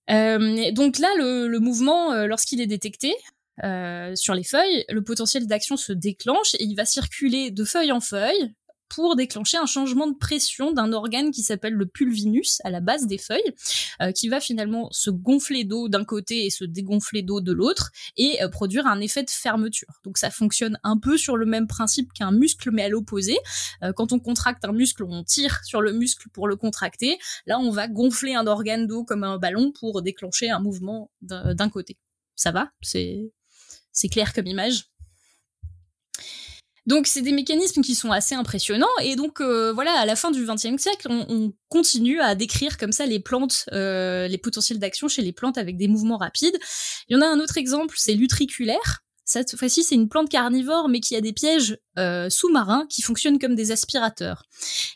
donc 0.07 0.99
là, 0.99 1.10
le 1.18 1.57
mouvement, 1.57 2.14
lorsqu'il 2.27 2.61
est 2.61 2.68
détecté, 2.68 3.15
euh, 3.64 4.15
sur 4.15 4.34
les 4.34 4.44
feuilles, 4.44 4.86
le 4.90 5.03
potentiel 5.03 5.48
d'action 5.48 5.77
se 5.77 5.94
déclenche 5.94 6.56
et 6.56 6.64
il 6.64 6.76
va 6.76 6.86
circuler 6.86 7.52
de 7.52 7.64
feuille 7.64 7.91
en 7.91 7.99
feuille 7.99 8.53
pour 8.90 9.15
déclencher 9.15 9.57
un 9.57 9.65
changement 9.68 10.07
de 10.07 10.18
pression 10.18 10.73
d'un 10.73 10.91
organe 10.91 11.31
qui 11.31 11.44
s'appelle 11.44 11.73
le 11.73 11.86
pulvinus 11.86 12.60
à 12.64 12.72
la 12.72 12.81
base 12.81 13.06
des 13.06 13.19
feuilles, 13.19 13.53
euh, 14.02 14.11
qui 14.11 14.27
va 14.27 14.40
finalement 14.40 14.90
se 14.91 15.10
gonfler 15.11 15.64
d'eau 15.64 15.88
d'un 15.88 16.03
côté 16.03 16.45
et 16.45 16.49
se 16.49 16.65
dégonfler 16.65 17.22
d'eau 17.22 17.40
de 17.40 17.53
l'autre 17.53 17.91
et 18.18 18.41
euh, 18.41 18.49
produire 18.49 18.88
un 18.88 18.99
effet 18.99 19.23
de 19.23 19.30
fermeture. 19.30 20.02
Donc 20.03 20.18
ça 20.18 20.31
fonctionne 20.31 20.80
un 20.84 20.98
peu 20.98 21.18
sur 21.18 21.38
le 21.38 21.45
même 21.45 21.68
principe 21.68 22.11
qu'un 22.14 22.31
muscle 22.31 22.72
mais 22.72 22.84
à 22.84 22.90
l'opposé. 22.90 23.38
Euh, 23.84 23.94
quand 23.94 24.11
on 24.11 24.19
contracte 24.19 24.65
un 24.65 24.73
muscle, 24.73 25.03
on 25.03 25.23
tire 25.23 25.64
sur 25.64 25.81
le 25.81 25.94
muscle 25.94 26.27
pour 26.34 26.48
le 26.48 26.56
contracter. 26.56 27.18
Là, 27.45 27.60
on 27.60 27.69
va 27.69 27.88
gonfler 27.88 28.34
un 28.34 28.48
organe 28.48 28.88
d'eau 28.88 29.03
comme 29.03 29.23
un 29.23 29.38
ballon 29.38 29.72
pour 29.72 30.02
déclencher 30.02 30.49
un 30.49 30.60
mouvement 30.60 31.11
d'un 31.22 31.69
côté. 31.69 31.98
Ça 32.36 32.52
va? 32.52 32.72
C'est 32.81 33.31
c'est 33.91 34.10
clair 34.10 34.34
comme 34.34 34.48
image 34.48 34.90
donc 36.90 37.06
c'est 37.06 37.22
des 37.22 37.32
mécanismes 37.32 37.84
qui 37.84 37.94
sont 37.94 38.11
assez 38.11 38.34
impressionnants 38.34 38.88
et 39.03 39.16
donc 39.16 39.41
euh, 39.41 39.72
voilà 39.72 39.91
à 39.91 40.06
la 40.07 40.16
fin 40.16 40.32
du 40.32 40.44
XXe 40.44 40.82
siècle 40.82 41.07
on, 41.10 41.53
continue 41.68 42.20
à 42.20 42.34
décrire 42.34 42.80
comme 42.80 42.91
ça 42.91 43.06
les 43.06 43.20
plantes, 43.20 43.66
euh, 43.74 44.28
les 44.28 44.40
potentiels 44.40 44.80
d'action 44.80 45.07
chez 45.07 45.22
les 45.22 45.32
plantes 45.32 45.60
avec 45.60 45.78
des 45.78 45.88
mouvements 45.88 46.18
rapides. 46.18 46.57
Il 47.07 47.14
y 47.14 47.16
en 47.16 47.22
a 47.22 47.28
un 47.28 47.40
autre 47.40 47.60
exemple, 47.60 47.94
c'est 47.95 48.16
l'utriculaire. 48.16 49.03
Cette 49.30 49.56
fois-ci, 49.56 49.84
c'est 49.84 49.93
une 49.93 50.10
plante 50.10 50.27
carnivore, 50.27 50.89
mais 50.89 51.01
qui 51.01 51.15
a 51.15 51.22
des 51.22 51.34
pièges 51.34 51.77
euh, 51.99 52.31
sous-marins 52.31 52.88
qui 52.89 53.03
fonctionnent 53.03 53.38
comme 53.38 53.53
des 53.53 53.72
aspirateurs. 53.72 54.41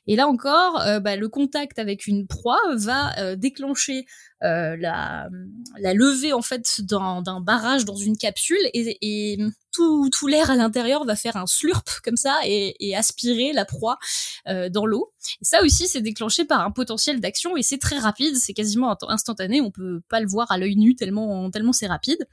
Et 0.08 0.16
là 0.16 0.28
encore, 0.28 0.82
euh, 0.82 1.00
bah, 1.00 1.16
le 1.16 1.30
contact 1.30 1.78
avec 1.78 2.08
une 2.08 2.26
proie 2.26 2.60
va 2.74 3.16
euh, 3.20 3.36
déclencher 3.36 4.08
la, 4.42 5.30
levée 5.78 6.34
en 6.34 6.42
fait 6.42 6.82
d'un 6.82 7.40
barrage 7.40 7.86
dans 7.86 7.96
une 7.96 8.18
capsule 8.18 8.60
et, 8.74 9.38
tout, 9.72 10.28
l'air 10.28 10.52
à 10.52 10.56
l'intérieur 10.56 11.06
va 11.06 11.16
faire 11.16 11.38
un 11.38 11.48
slurp 11.48 12.02
comme 12.04 12.18
ça 12.18 12.40
et, 12.44 12.94
aspirer 12.94 13.54
la 13.54 13.64
proie 13.64 13.98
dans 14.46 14.86
l'eau. 14.86 15.14
Ça 15.42 15.64
aussi, 15.64 15.88
c'est 15.88 16.02
déclenché 16.02 16.44
par 16.44 16.60
un 16.60 16.72
potentiel 16.72 17.22
d'action 17.22 17.56
et 17.56 17.64
c'est 17.64 17.78
très 17.78 17.98
rapide, 17.98 18.36
c'est 18.36 18.52
quasiment 18.52 18.98
instantané. 19.08 19.62
On 19.62 19.72
peut 19.72 20.02
pas 20.10 20.20
le 20.20 20.28
voir 20.28 20.52
à 20.52 20.58
l'œil 20.58 20.76
nu 20.76 20.94
tellement 20.96 21.50
c'est 21.72 21.88
rapide. 21.88 22.28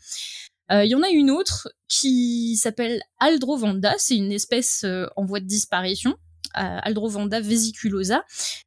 Il 0.71 0.87
y 0.87 0.95
en 0.95 1.03
a 1.03 1.09
une 1.11 1.31
autre 1.31 1.69
qui 1.89 2.57
s'appelle 2.57 3.03
Aldrovanda, 3.19 3.95
c'est 3.99 4.17
une 4.17 4.31
espèce 4.31 4.85
en 5.17 5.25
voie 5.25 5.41
de 5.41 5.47
disparition. 5.47 6.17
Aldrovanda 6.55 7.41
vesiculosa. 7.41 8.25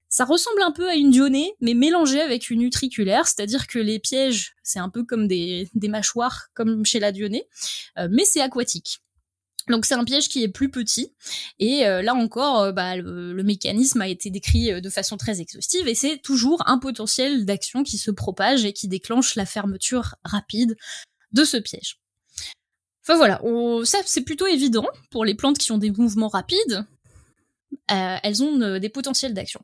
Ça 0.09 0.25
ressemble 0.25 0.61
un 0.61 0.71
peu 0.71 0.89
à 0.89 0.95
une 0.95 1.11
dionée, 1.11 1.53
mais 1.59 1.73
mélangée 1.73 2.21
avec 2.21 2.49
une 2.49 2.61
utriculaire, 2.61 3.25
c'est-à-dire 3.25 3.67
que 3.67 3.79
les 3.79 3.99
pièges, 3.99 4.53
c'est 4.61 4.79
un 4.79 4.89
peu 4.89 5.03
comme 5.03 5.27
des, 5.27 5.69
mâchoires, 5.75 6.49
comme 6.53 6.85
chez 6.85 6.99
la 6.99 7.11
dionée, 7.11 7.47
mais 8.09 8.25
c'est 8.25 8.41
aquatique. 8.41 8.99
Donc 9.69 9.85
c'est 9.85 9.95
un 9.95 10.03
piège 10.03 10.27
qui 10.27 10.43
est 10.43 10.49
plus 10.49 10.69
petit 10.69 11.13
et 11.57 11.83
là 11.85 12.13
encore 12.13 12.73
bah, 12.73 12.97
le, 12.97 13.43
mécanisme 13.43 14.01
a 14.01 14.07
été 14.07 14.29
décrit 14.29 14.81
de 14.81 14.89
façon 14.89 15.15
très 15.15 15.39
exhaustive 15.39 15.87
et 15.87 15.95
c'est 15.95 16.17
toujours 16.17 16.61
un 16.67 16.77
potentiel 16.77 17.45
d'action 17.45 17.83
qui 17.83 17.97
se 17.97 18.11
propage 18.11 18.65
et 18.65 18.73
qui 18.73 18.87
déclenche 18.87 19.35
la 19.35 19.45
fermeture 19.45 20.15
rapide 20.25 20.75
de 21.33 21.43
ce 21.43 21.57
piège. 21.57 21.99
Enfin 23.05 23.17
voilà, 23.17 23.41
ça 23.83 23.99
c'est 24.05 24.21
plutôt 24.21 24.47
évident 24.47 24.87
pour 25.11 25.25
les 25.25 25.35
plantes 25.35 25.57
qui 25.57 25.71
ont 25.71 25.77
des 25.77 25.91
mouvements 25.91 26.29
rapides. 26.29 26.85
Euh, 27.91 28.15
elles 28.23 28.43
ont 28.43 28.61
euh, 28.61 28.79
des 28.79 28.89
potentiels 28.89 29.33
d'action. 29.33 29.61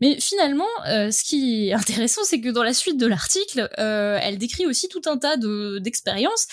Mais 0.00 0.20
finalement, 0.20 0.68
euh, 0.86 1.10
ce 1.10 1.24
qui 1.24 1.68
est 1.68 1.72
intéressant, 1.72 2.22
c'est 2.24 2.40
que 2.40 2.50
dans 2.50 2.62
la 2.62 2.74
suite 2.74 2.98
de 2.98 3.06
l'article, 3.06 3.68
elle 3.78 4.38
décrit 4.38 4.66
aussi 4.66 4.88
tout 4.88 5.02
un 5.06 5.16
tas 5.16 5.36
d'expériences 5.36 6.46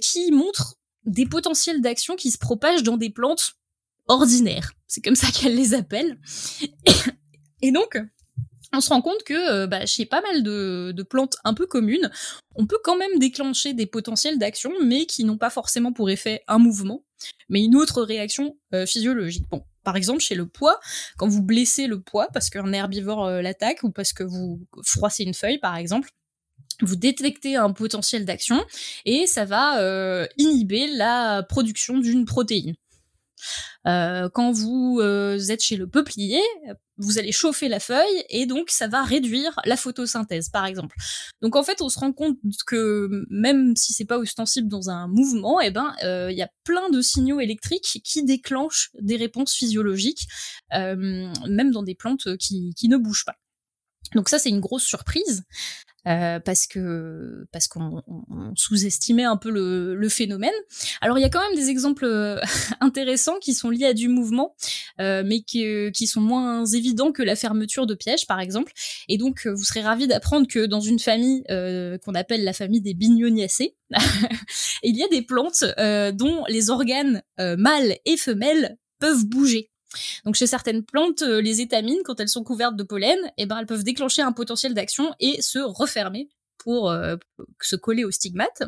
qui 0.00 0.32
montrent 0.32 0.74
des 1.04 1.26
potentiels 1.26 1.80
d'action 1.80 2.16
qui 2.16 2.30
se 2.30 2.38
propagent 2.38 2.82
dans 2.82 2.96
des 2.96 3.10
plantes 3.10 3.54
ordinaires. 4.08 4.72
C'est 4.86 5.00
comme 5.00 5.16
ça 5.16 5.28
qu'elle 5.28 5.54
les 5.54 5.74
appelle. 5.74 6.18
Et 7.62 7.72
donc, 7.72 7.98
on 8.72 8.80
se 8.80 8.88
rend 8.88 9.02
compte 9.02 9.22
que 9.24 9.34
euh, 9.34 9.66
bah, 9.66 9.86
chez 9.86 10.06
pas 10.06 10.20
mal 10.22 10.42
de, 10.42 11.02
plantes 11.02 11.36
un 11.44 11.54
peu 11.54 11.66
communes, 11.66 12.10
on 12.54 12.66
peut 12.66 12.78
quand 12.82 12.96
même 12.96 13.18
déclencher 13.18 13.74
des 13.74 13.86
potentiels 13.86 14.38
d'action, 14.38 14.72
mais 14.84 15.06
qui 15.06 15.24
n'ont 15.24 15.38
pas 15.38 15.50
forcément 15.50 15.92
pour 15.92 16.10
effet 16.10 16.42
un 16.48 16.58
mouvement, 16.58 17.04
mais 17.48 17.62
une 17.62 17.76
autre 17.76 18.02
réaction 18.02 18.56
euh, 18.74 18.86
physiologique. 18.86 19.44
Bon, 19.50 19.64
par 19.84 19.96
exemple, 19.96 20.20
chez 20.20 20.34
le 20.34 20.46
pois, 20.46 20.80
quand 21.18 21.28
vous 21.28 21.42
blessez 21.42 21.86
le 21.86 22.00
pois 22.00 22.28
parce 22.32 22.50
qu'un 22.50 22.72
herbivore 22.72 23.26
euh, 23.26 23.42
l'attaque 23.42 23.82
ou 23.82 23.90
parce 23.90 24.12
que 24.12 24.22
vous 24.22 24.60
froissez 24.84 25.24
une 25.24 25.34
feuille, 25.34 25.58
par 25.58 25.76
exemple, 25.76 26.08
vous 26.80 26.96
détectez 26.96 27.56
un 27.56 27.72
potentiel 27.72 28.24
d'action 28.24 28.64
et 29.04 29.26
ça 29.26 29.44
va 29.44 30.26
inhiber 30.36 30.88
la 30.88 31.44
production 31.48 31.98
d'une 31.98 32.24
protéine. 32.24 32.74
Euh, 33.86 34.28
quand 34.32 34.52
vous 34.52 34.98
euh, 35.00 35.38
êtes 35.48 35.62
chez 35.62 35.76
le 35.76 35.86
peuplier, 35.86 36.40
vous 36.98 37.18
allez 37.18 37.32
chauffer 37.32 37.68
la 37.68 37.80
feuille 37.80 38.24
et 38.28 38.46
donc 38.46 38.70
ça 38.70 38.86
va 38.86 39.02
réduire 39.02 39.58
la 39.64 39.76
photosynthèse, 39.76 40.48
par 40.50 40.66
exemple. 40.66 40.96
Donc 41.40 41.56
en 41.56 41.62
fait, 41.62 41.82
on 41.82 41.88
se 41.88 41.98
rend 41.98 42.12
compte 42.12 42.38
que 42.66 43.08
même 43.30 43.74
si 43.76 43.92
c'est 43.92 44.04
pas 44.04 44.18
ostensible 44.18 44.68
dans 44.68 44.90
un 44.90 45.08
mouvement, 45.08 45.60
eh 45.60 45.70
ben 45.70 45.94
euh, 46.04 46.30
il 46.30 46.36
y 46.36 46.42
a 46.42 46.50
plein 46.64 46.90
de 46.90 47.00
signaux 47.00 47.40
électriques 47.40 48.00
qui 48.04 48.24
déclenchent 48.24 48.90
des 49.00 49.16
réponses 49.16 49.54
physiologiques, 49.54 50.26
même 50.70 51.70
dans 51.72 51.82
des 51.82 51.94
plantes 51.94 52.36
qui, 52.36 52.74
qui 52.76 52.88
ne 52.88 52.96
bougent 52.96 53.24
pas. 53.24 53.36
Donc 54.14 54.28
ça 54.28 54.38
c'est 54.38 54.50
une 54.50 54.60
grosse 54.60 54.84
surprise. 54.84 55.44
Euh, 56.08 56.40
parce 56.40 56.66
que 56.66 57.46
parce 57.52 57.68
qu'on 57.68 58.02
sous-estimait 58.56 59.22
un 59.22 59.36
peu 59.36 59.50
le, 59.50 59.94
le, 59.94 60.08
phénomène. 60.08 60.50
Alors 61.00 61.16
il 61.16 61.22
y 61.22 61.24
a 61.24 61.28
quand 61.28 61.40
même 61.40 61.54
des 61.54 61.70
exemples 61.70 62.04
euh, 62.04 62.40
intéressants 62.80 63.38
qui 63.38 63.54
sont 63.54 63.70
liés 63.70 63.86
à 63.86 63.94
du 63.94 64.08
mouvement, 64.08 64.56
euh, 65.00 65.22
mais 65.24 65.42
qui, 65.42 65.92
sont 66.08 66.20
moins 66.20 66.64
évidents 66.66 67.12
que 67.12 67.22
la 67.22 67.36
fermeture 67.36 67.86
de 67.86 67.94
pièges, 67.94 68.26
par 68.26 68.40
exemple. 68.40 68.72
Et 69.08 69.16
donc 69.16 69.46
vous 69.46 69.62
serez 69.62 69.82
ravis 69.82 70.08
d'apprendre 70.08 70.48
que 70.48 70.66
dans 70.66 70.80
une 70.80 70.98
famille 70.98 71.44
qu'on 71.46 72.14
appelle 72.14 72.42
la 72.42 72.52
famille 72.52 72.80
des 72.80 72.94
bignoniacées, 72.94 73.76
il 74.82 74.96
y 74.96 75.04
a 75.04 75.08
des 75.08 75.22
plantes 75.22 75.64
dont 76.14 76.44
les 76.48 76.70
organes 76.70 77.22
mâles 77.38 77.96
et 78.04 78.16
femelles 78.16 78.76
peuvent 78.98 79.24
bouger. 79.24 79.71
Donc 80.24 80.34
chez 80.34 80.46
certaines 80.46 80.84
plantes, 80.84 81.22
euh, 81.22 81.40
les 81.40 81.60
étamines, 81.60 82.00
quand 82.04 82.20
elles 82.20 82.28
sont 82.28 82.44
couvertes 82.44 82.76
de 82.76 82.82
pollen, 82.82 83.18
eh 83.36 83.46
ben 83.46 83.58
elles 83.58 83.66
peuvent 83.66 83.84
déclencher 83.84 84.22
un 84.22 84.32
potentiel 84.32 84.74
d'action 84.74 85.14
et 85.20 85.40
se 85.42 85.58
refermer 85.58 86.28
pour 86.58 86.90
euh, 86.90 87.16
se 87.60 87.76
coller 87.76 88.04
au 88.04 88.10
stigmate. 88.10 88.62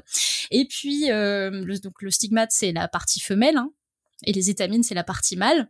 Et 0.50 0.66
puis 0.66 1.10
euh, 1.10 1.50
le, 1.50 1.78
donc 1.78 2.02
le 2.02 2.10
stigmate 2.10 2.50
c'est 2.50 2.72
la 2.72 2.88
partie 2.88 3.20
femelle. 3.20 3.56
Hein, 3.56 3.70
et 4.26 4.32
les 4.32 4.48
étamines, 4.48 4.82
c'est 4.82 4.94
la 4.94 5.04
partie 5.04 5.36
mâle. 5.36 5.68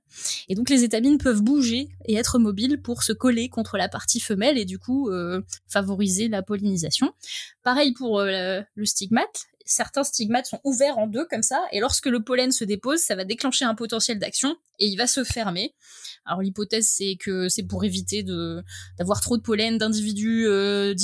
Et 0.49 0.55
donc 0.55 0.71
les 0.71 0.85
étamines 0.85 1.19
peuvent 1.19 1.43
bouger 1.43 1.89
et 2.05 2.15
être 2.15 2.39
mobiles 2.39 2.81
pour 2.81 3.03
se 3.03 3.13
coller 3.13 3.49
contre 3.49 3.77
la 3.79 3.89
partie 3.89 4.21
femelle 4.21 4.59
et 4.59 4.65
du 4.65 4.79
coup 4.79 5.11
favoriser 5.67 6.29
la 6.29 6.43
pollinisation. 6.43 7.13
Pareil 7.65 7.95
pour 7.95 8.23
le 8.23 8.85
stigmate 8.85 9.47
certains 9.65 10.05
stigmates 10.05 10.47
sont 10.47 10.61
ouverts 10.65 10.99
en 10.99 11.07
deux 11.07 11.25
comme 11.25 11.43
ça, 11.43 11.65
et 11.73 11.81
lorsque 11.81 12.07
le 12.07 12.23
pollen 12.23 12.53
se 12.53 12.65
dépose, 12.65 13.01
ça 13.01 13.15
va 13.15 13.25
déclencher 13.25 13.65
un 13.65 13.75
potentiel 13.75 14.19
d'action 14.19 14.57
et 14.79 14.87
il 14.87 14.97
va 14.97 15.07
se 15.07 15.25
fermer. 15.25 15.75
Alors 16.27 16.43
l'hypothèse 16.43 16.89
c'est 16.89 17.17
que 17.17 17.49
c'est 17.49 17.63
pour 17.63 17.85
éviter 17.85 18.23
d'avoir 18.23 19.21
trop 19.21 19.37
de 19.37 19.43
pollen 19.43 19.79
d'individus 19.79 20.47
euh, 20.47 20.95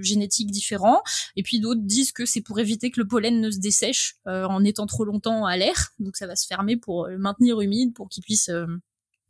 génétiques 0.00 0.50
différents, 0.50 1.02
et 1.36 1.42
puis 1.42 1.60
d'autres 1.60 1.82
disent 1.82 2.12
que 2.12 2.26
c'est 2.26 2.40
pour 2.40 2.58
éviter 2.58 2.90
que 2.90 3.00
le 3.00 3.06
pollen 3.06 3.40
ne 3.40 3.50
se 3.50 3.58
dessèche 3.58 4.16
euh, 4.26 4.44
en 4.44 4.64
étant 4.64 4.86
trop 4.86 5.04
longtemps 5.04 5.46
à 5.46 5.56
l'air, 5.56 5.92
donc 5.98 6.16
ça 6.16 6.26
va 6.26 6.36
se 6.36 6.46
fermer 6.46 6.76
pour 6.76 7.06
le 7.06 7.18
maintenir 7.18 7.60
humide, 7.60 7.94
pour 7.94 8.08
qu'il 8.08 8.22
puisse 8.22 8.48
euh, 8.48 8.66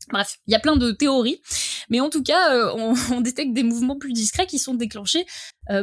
Bref, 0.09 0.39
il 0.47 0.53
y 0.53 0.55
a 0.55 0.59
plein 0.59 0.77
de 0.77 0.93
théories, 0.93 1.43
mais 1.91 2.01
en 2.01 2.09
tout 2.09 2.23
cas, 2.23 2.73
on, 2.75 3.21
détecte 3.21 3.53
des 3.53 3.63
mouvements 3.63 3.99
plus 3.99 4.15
discrets 4.15 4.47
qui 4.47 4.59
sont 4.59 4.73
déclenchés 4.73 5.27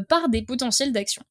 par 0.10 0.28
des 0.30 0.42
potentiels 0.42 0.92
d'action. 0.92 1.24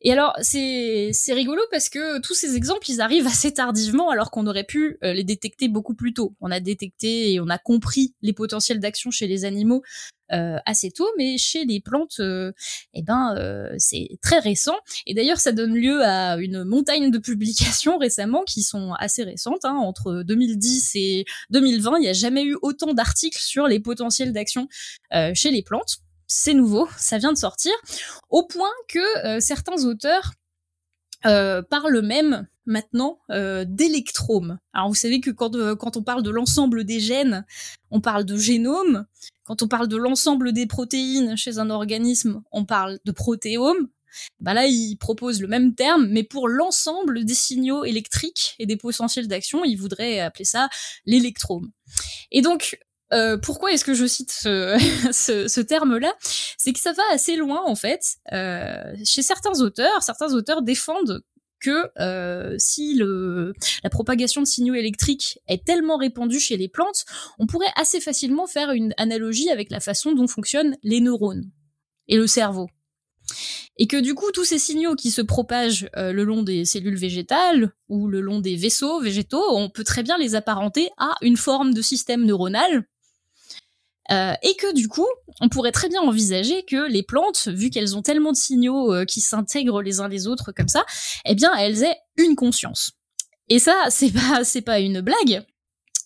Et 0.00 0.12
alors, 0.12 0.34
c'est, 0.40 1.12
rigolo 1.28 1.60
parce 1.70 1.88
que 1.88 2.20
tous 2.20 2.34
ces 2.34 2.56
exemples, 2.56 2.88
ils 2.90 3.00
arrivent 3.00 3.26
assez 3.26 3.52
tardivement 3.52 4.10
alors 4.10 4.30
qu'on 4.30 4.46
aurait 4.46 4.64
pu 4.64 4.98
euh, 5.02 5.12
les 5.12 5.24
détecter 5.24 5.68
beaucoup 5.68 5.94
plus 5.94 6.14
tôt. 6.14 6.34
On 6.40 6.50
a 6.50 6.60
détecté 6.60 7.32
et 7.32 7.40
on 7.40 7.48
a 7.48 7.58
compris 7.58 8.14
les 8.22 8.32
potentiels 8.32 8.80
d'action 8.80 9.10
chez 9.10 9.26
les 9.26 9.44
animaux 9.44 9.82
euh, 10.30 10.58
assez 10.66 10.90
tôt, 10.90 11.08
mais 11.16 11.38
chez 11.38 11.64
les 11.64 11.80
plantes, 11.80 12.20
euh, 12.20 12.52
eh 12.92 13.02
ben, 13.02 13.34
c'est 13.78 14.08
très 14.22 14.38
récent. 14.38 14.76
Et 15.06 15.14
d'ailleurs, 15.14 15.40
ça 15.40 15.52
donne 15.52 15.74
lieu 15.74 16.02
à 16.04 16.36
une 16.36 16.64
montagne 16.64 17.10
de 17.10 17.18
publications 17.18 17.98
récemment 17.98 18.44
qui 18.44 18.62
sont 18.62 18.92
assez 18.98 19.24
récentes. 19.24 19.64
Hein. 19.64 19.76
Entre 19.76 20.22
2010 20.22 20.92
et 20.94 21.24
2020, 21.50 21.98
il 21.98 22.00
n'y 22.02 22.08
a 22.08 22.12
jamais 22.12 22.44
eu 22.44 22.56
autant 22.62 22.94
d'articles 22.94 23.40
sur 23.40 23.66
les 23.66 23.80
potentiels 23.80 24.32
d'action 24.32 24.68
chez 25.34 25.50
les 25.50 25.62
plantes 25.62 25.98
c'est 26.28 26.54
nouveau, 26.54 26.86
ça 26.96 27.18
vient 27.18 27.32
de 27.32 27.38
sortir, 27.38 27.72
au 28.30 28.46
point 28.46 28.70
que 28.86 29.26
euh, 29.26 29.40
certains 29.40 29.84
auteurs 29.84 30.34
euh, 31.26 31.62
parlent 31.62 32.02
même 32.02 32.46
maintenant 32.66 33.18
euh, 33.30 33.64
d'électromes. 33.66 34.58
Alors 34.74 34.88
vous 34.88 34.94
savez 34.94 35.20
que 35.20 35.30
quand, 35.30 35.56
quand 35.76 35.96
on 35.96 36.02
parle 36.02 36.22
de 36.22 36.30
l'ensemble 36.30 36.84
des 36.84 37.00
gènes, 37.00 37.44
on 37.90 38.00
parle 38.00 38.24
de 38.24 38.36
génome. 38.36 39.06
Quand 39.44 39.62
on 39.62 39.68
parle 39.68 39.88
de 39.88 39.96
l'ensemble 39.96 40.52
des 40.52 40.66
protéines 40.66 41.34
chez 41.36 41.58
un 41.58 41.70
organisme, 41.70 42.42
on 42.52 42.66
parle 42.66 42.98
de 43.06 43.12
protéome. 43.12 43.88
Bah 44.40 44.54
là, 44.54 44.66
il 44.66 44.96
propose 44.96 45.40
le 45.40 45.48
même 45.48 45.74
terme, 45.74 46.08
mais 46.08 46.22
pour 46.22 46.48
l'ensemble 46.48 47.24
des 47.24 47.34
signaux 47.34 47.84
électriques 47.84 48.54
et 48.58 48.66
des 48.66 48.76
potentiels 48.76 49.28
d'action, 49.28 49.64
il 49.64 49.76
voudrait 49.76 50.20
appeler 50.20 50.44
ça 50.44 50.68
l'électrome. 51.06 51.70
Et 52.30 52.42
donc, 52.42 52.78
euh, 53.12 53.38
pourquoi 53.38 53.72
est-ce 53.72 53.84
que 53.84 53.94
je 53.94 54.06
cite 54.06 54.32
ce, 54.32 54.76
ce, 55.48 55.60
terme-là? 55.60 56.14
C'est 56.56 56.72
que 56.72 56.80
ça 56.80 56.92
va 56.92 57.02
assez 57.12 57.36
loin 57.36 57.62
en 57.64 57.74
fait. 57.74 58.02
Euh, 58.32 58.94
chez 59.04 59.22
certains 59.22 59.60
auteurs, 59.60 60.02
certains 60.02 60.34
auteurs 60.34 60.62
défendent 60.62 61.22
que 61.60 61.90
euh, 61.98 62.54
si 62.58 62.94
le, 62.94 63.52
la 63.82 63.90
propagation 63.90 64.40
de 64.40 64.46
signaux 64.46 64.74
électriques 64.74 65.40
est 65.48 65.64
tellement 65.64 65.96
répandue 65.96 66.38
chez 66.38 66.56
les 66.56 66.68
plantes, 66.68 67.04
on 67.38 67.46
pourrait 67.46 67.72
assez 67.76 68.00
facilement 68.00 68.46
faire 68.46 68.70
une 68.70 68.94
analogie 68.96 69.50
avec 69.50 69.70
la 69.70 69.80
façon 69.80 70.12
dont 70.12 70.28
fonctionnent 70.28 70.76
les 70.82 71.00
neurones 71.00 71.50
et 72.06 72.16
le 72.16 72.26
cerveau. 72.26 72.68
Et 73.76 73.86
que 73.86 73.96
du 73.96 74.14
coup, 74.14 74.30
tous 74.32 74.44
ces 74.44 74.58
signaux 74.58 74.96
qui 74.96 75.10
se 75.10 75.22
propagent 75.22 75.88
euh, 75.96 76.12
le 76.12 76.24
long 76.24 76.42
des 76.42 76.64
cellules 76.64 76.96
végétales 76.96 77.72
ou 77.88 78.08
le 78.08 78.20
long 78.20 78.40
des 78.40 78.56
vaisseaux 78.56 79.00
végétaux, 79.00 79.44
on 79.50 79.70
peut 79.70 79.84
très 79.84 80.02
bien 80.02 80.18
les 80.18 80.34
apparenter 80.34 80.90
à 80.96 81.14
une 81.22 81.36
forme 81.36 81.74
de 81.74 81.82
système 81.82 82.24
neuronal 82.24 82.84
euh, 84.10 84.32
et 84.42 84.54
que 84.56 84.74
du 84.74 84.88
coup, 84.88 85.06
on 85.40 85.48
pourrait 85.48 85.72
très 85.72 85.88
bien 85.88 86.00
envisager 86.00 86.64
que 86.64 86.88
les 86.88 87.02
plantes, 87.02 87.48
vu 87.48 87.70
qu'elles 87.70 87.96
ont 87.96 88.02
tellement 88.02 88.32
de 88.32 88.36
signaux 88.36 88.92
euh, 88.92 89.04
qui 89.04 89.20
s'intègrent 89.20 89.82
les 89.82 90.00
uns 90.00 90.08
les 90.08 90.26
autres 90.26 90.52
comme 90.52 90.68
ça, 90.68 90.84
eh 91.24 91.34
bien, 91.34 91.54
elles 91.54 91.82
aient 91.82 91.96
une 92.16 92.34
conscience. 92.36 92.92
Et 93.48 93.58
ça, 93.58 93.86
c'est 93.90 94.12
pas, 94.12 94.44
c'est 94.44 94.62
pas 94.62 94.80
une 94.80 95.00
blague 95.00 95.44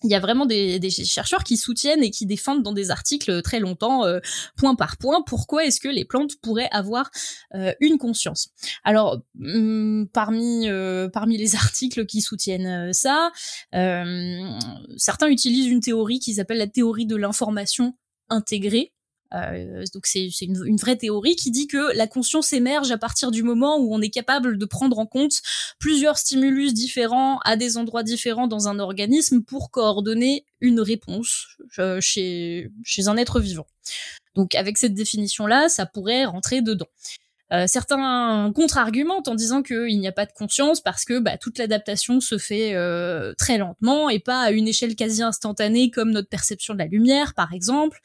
il 0.03 0.11
y 0.11 0.15
a 0.15 0.19
vraiment 0.19 0.45
des, 0.45 0.89
chercheurs 0.89 1.43
qui 1.43 1.57
soutiennent 1.57 2.03
et 2.03 2.11
qui 2.11 2.25
défendent 2.25 2.63
dans 2.63 2.73
des 2.73 2.91
articles 2.91 3.41
très 3.41 3.59
longtemps, 3.59 4.05
euh, 4.05 4.19
point 4.57 4.75
par 4.75 4.97
point, 4.97 5.21
pourquoi 5.25 5.65
est-ce 5.65 5.79
que 5.79 5.87
les 5.87 6.05
plantes 6.05 6.35
pourraient 6.41 6.69
avoir 6.71 7.09
euh, 7.55 7.73
une 7.79 7.97
conscience. 7.97 8.49
Alors, 8.83 9.21
hum, 9.39 10.07
parmi, 10.11 10.67
euh, 10.67 11.09
parmi 11.09 11.37
les 11.37 11.55
articles 11.55 12.05
qui 12.05 12.21
soutiennent 12.21 12.93
ça, 12.93 13.31
certains 14.97 15.27
utilisent 15.27 15.67
une 15.67 15.81
théorie 15.81 16.19
qui 16.19 16.35
s'appelle 16.35 16.57
la 16.57 16.67
théorie 16.67 17.05
de 17.05 17.15
l'information 17.15 17.95
intégrée, 18.29 18.93
euh, 19.33 19.83
donc 19.93 20.05
c'est 20.05 20.29
une, 20.41 20.77
vraie 20.77 20.95
théorie 20.95 21.35
qui 21.35 21.51
dit 21.51 21.67
que 21.67 21.95
la 21.95 22.07
conscience 22.07 22.53
émerge 22.53 22.91
à 22.91 22.97
partir 22.97 23.31
du 23.31 23.43
moment 23.43 23.77
où 23.77 23.93
on 23.93 24.01
est 24.01 24.09
capable 24.09 24.57
de 24.57 24.65
prendre 24.65 24.99
en 24.99 25.05
compte 25.05 25.41
plusieurs 25.79 26.17
stimulus 26.17 26.73
différents 26.73 27.39
à 27.39 27.55
des 27.55 27.77
endroits 27.77 28.03
différents 28.03 28.47
dans 28.47 28.67
un 28.67 28.79
organisme 28.79 29.41
pour 29.41 29.71
coordonner 29.71 30.45
une 30.61 30.79
réponse 30.79 31.57
euh, 31.79 31.99
chez, 31.99 32.69
chez 32.83 33.07
un 33.07 33.17
être 33.17 33.39
vivant. 33.39 33.67
Donc 34.35 34.55
avec 34.55 34.77
cette 34.77 34.93
définition-là, 34.93 35.69
ça 35.69 35.85
pourrait 35.85 36.25
rentrer 36.25 36.61
dedans. 36.61 36.87
Euh, 37.53 37.67
certains 37.67 38.51
contre-argumentent 38.55 39.27
en 39.27 39.35
disant 39.35 39.61
qu'il 39.61 39.99
n'y 39.99 40.07
a 40.07 40.11
pas 40.11 40.25
de 40.25 40.31
conscience 40.31 40.81
parce 40.81 41.05
que 41.05 41.19
bah, 41.19 41.37
toute 41.37 41.59
l'adaptation 41.59 42.19
se 42.19 42.39
fait 42.39 42.73
euh, 42.73 43.33
très 43.37 43.59
lentement 43.59 44.09
et 44.09 44.19
pas 44.19 44.41
à 44.41 44.51
une 44.51 44.67
échelle 44.67 44.95
quasi 44.95 45.21
instantanée 45.21 45.91
comme 45.91 46.11
notre 46.11 46.29
perception 46.29 46.73
de 46.73 46.79
la 46.79 46.87
lumière, 46.87 47.35
par 47.35 47.53
exemple. 47.53 47.99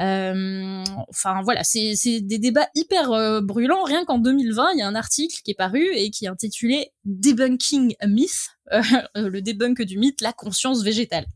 Euh, 0.00 0.84
enfin 1.08 1.40
voilà, 1.42 1.64
c'est 1.64 2.20
des 2.20 2.38
débats 2.38 2.68
hyper 2.74 3.42
brûlants. 3.42 3.84
Rien 3.84 4.04
qu'en 4.04 4.18
2020, 4.18 4.72
il 4.74 4.78
y 4.80 4.82
a 4.82 4.88
un 4.88 4.94
article 4.94 5.40
qui 5.42 5.52
est 5.52 5.54
paru 5.54 5.86
et 5.94 6.10
qui 6.10 6.26
est 6.26 6.28
intitulé 6.28 6.92
Debunking 7.04 7.94
a 8.00 8.06
Myth, 8.06 8.50
le 9.14 9.40
debunk 9.40 9.82
du 9.82 9.98
mythe, 9.98 10.20
la 10.20 10.32
conscience 10.32 10.82
végétale. 10.82 11.26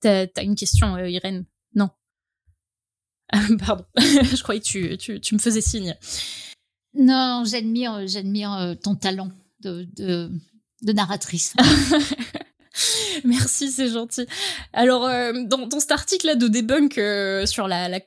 T'as 0.00 0.26
as 0.36 0.42
une 0.42 0.56
question, 0.56 0.96
Irène? 0.98 1.44
Pardon, 3.66 3.84
je 3.96 4.42
croyais 4.42 4.60
que 4.60 4.96
tu, 4.96 5.20
tu, 5.20 5.34
me 5.34 5.38
faisais 5.38 5.60
signe. 5.60 5.94
Non, 6.94 7.44
j'admire, 7.44 8.06
j'admire 8.06 8.52
euh, 8.54 8.74
ton 8.74 8.94
talent 8.94 9.30
de, 9.60 9.86
de, 9.96 10.30
de 10.82 10.92
narratrice. 10.92 11.54
Merci, 13.24 13.70
c'est 13.70 13.88
gentil. 13.88 14.26
Alors, 14.72 15.06
euh, 15.06 15.32
dans, 15.44 15.68
cet 15.80 15.92
article-là 15.92 16.34
de 16.34 16.48
debunk 16.48 16.98
euh, 16.98 17.46
sur 17.46 17.68
la, 17.68 18.00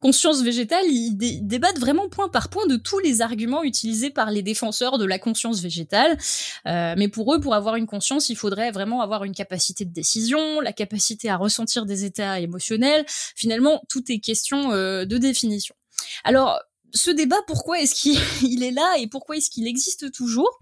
conscience 0.00 0.42
végétale, 0.42 0.84
ils 0.86 1.16
débattent 1.16 1.78
vraiment 1.78 2.08
point 2.08 2.28
par 2.28 2.50
point 2.50 2.66
de 2.66 2.76
tous 2.76 2.98
les 2.98 3.22
arguments 3.22 3.62
utilisés 3.62 4.10
par 4.10 4.30
les 4.30 4.42
défenseurs 4.42 4.98
de 4.98 5.04
la 5.06 5.18
conscience 5.18 5.62
végétale. 5.62 6.18
Euh, 6.66 6.94
mais 6.98 7.08
pour 7.08 7.34
eux, 7.34 7.40
pour 7.40 7.54
avoir 7.54 7.76
une 7.76 7.86
conscience, 7.86 8.28
il 8.28 8.36
faudrait 8.36 8.70
vraiment 8.70 9.00
avoir 9.00 9.24
une 9.24 9.34
capacité 9.34 9.84
de 9.84 9.92
décision, 9.92 10.60
la 10.60 10.72
capacité 10.72 11.30
à 11.30 11.36
ressentir 11.36 11.86
des 11.86 12.04
états 12.04 12.40
émotionnels. 12.40 13.04
Finalement, 13.08 13.82
tout 13.88 14.02
est 14.08 14.18
question 14.18 14.72
euh, 14.72 15.04
de 15.06 15.16
définition. 15.16 15.74
Alors, 16.24 16.60
ce 16.94 17.10
débat, 17.10 17.40
pourquoi 17.46 17.80
est-ce 17.80 17.94
qu'il 17.94 18.62
est 18.62 18.70
là 18.70 18.96
et 18.98 19.08
pourquoi 19.08 19.36
est-ce 19.36 19.50
qu'il 19.50 19.66
existe 19.66 20.12
toujours 20.12 20.60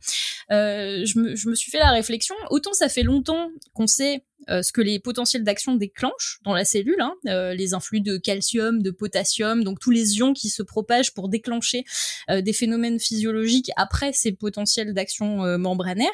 euh, 0.51 1.05
je, 1.05 1.19
me, 1.19 1.55
suis 1.55 1.71
fait 1.71 1.79
la 1.79 1.91
réflexion. 1.91 2.35
Autant 2.51 2.73
ça 2.73 2.89
fait 2.89 3.03
longtemps 3.03 3.51
qu'on 3.75 3.87
sait 3.87 4.25
euh, 4.51 4.63
ce 4.63 4.73
que 4.73 4.81
les 4.81 4.99
potentiels 4.99 5.45
d'action 5.45 5.77
déclenchent 5.77 6.41
dans 6.45 6.55
la 6.55 6.65
cellule, 6.65 7.01
hein, 7.01 7.15
euh, 7.29 7.55
les 7.55 7.75
influx 7.75 8.01
de 8.01 8.17
calcium, 8.17 8.83
de 8.83 8.91
potassium, 8.91 9.63
donc 9.63 9.79
tous 9.79 9.91
les 9.91 10.19
ions 10.19 10.33
qui 10.33 10.49
se 10.49 10.63
propagent 10.63 11.15
pour 11.15 11.29
déclencher 11.29 11.85
des 12.29 12.53
phénomènes 12.53 12.99
physiologiques 12.99 13.71
après 13.77 14.13
ces 14.13 14.33
potentiels 14.33 14.95
d'action 14.95 15.59
membranaires. 15.59 16.11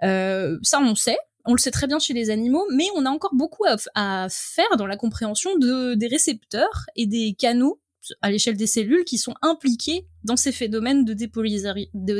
ça, 0.00 0.80
on 0.80 0.94
sait. 0.94 1.18
On 1.46 1.54
le 1.54 1.58
sait 1.58 1.70
très 1.70 1.86
bien 1.86 1.98
chez 1.98 2.12
les 2.12 2.28
animaux, 2.28 2.66
mais 2.70 2.86
on 2.94 3.06
a 3.06 3.10
encore 3.10 3.34
beaucoup 3.34 3.64
à, 3.94 4.26
faire 4.30 4.76
dans 4.76 4.86
la 4.86 4.96
compréhension 4.96 5.56
de, 5.56 5.94
des 5.94 6.06
récepteurs 6.06 6.86
et 6.96 7.06
des 7.06 7.34
canaux 7.38 7.80
à 8.22 8.30
l'échelle 8.30 8.56
des 8.56 8.66
cellules 8.66 9.04
qui 9.04 9.18
sont 9.18 9.34
impliquées 9.42 10.06
dans 10.24 10.36
ces 10.36 10.52
phénomènes 10.52 11.04
de, 11.04 11.14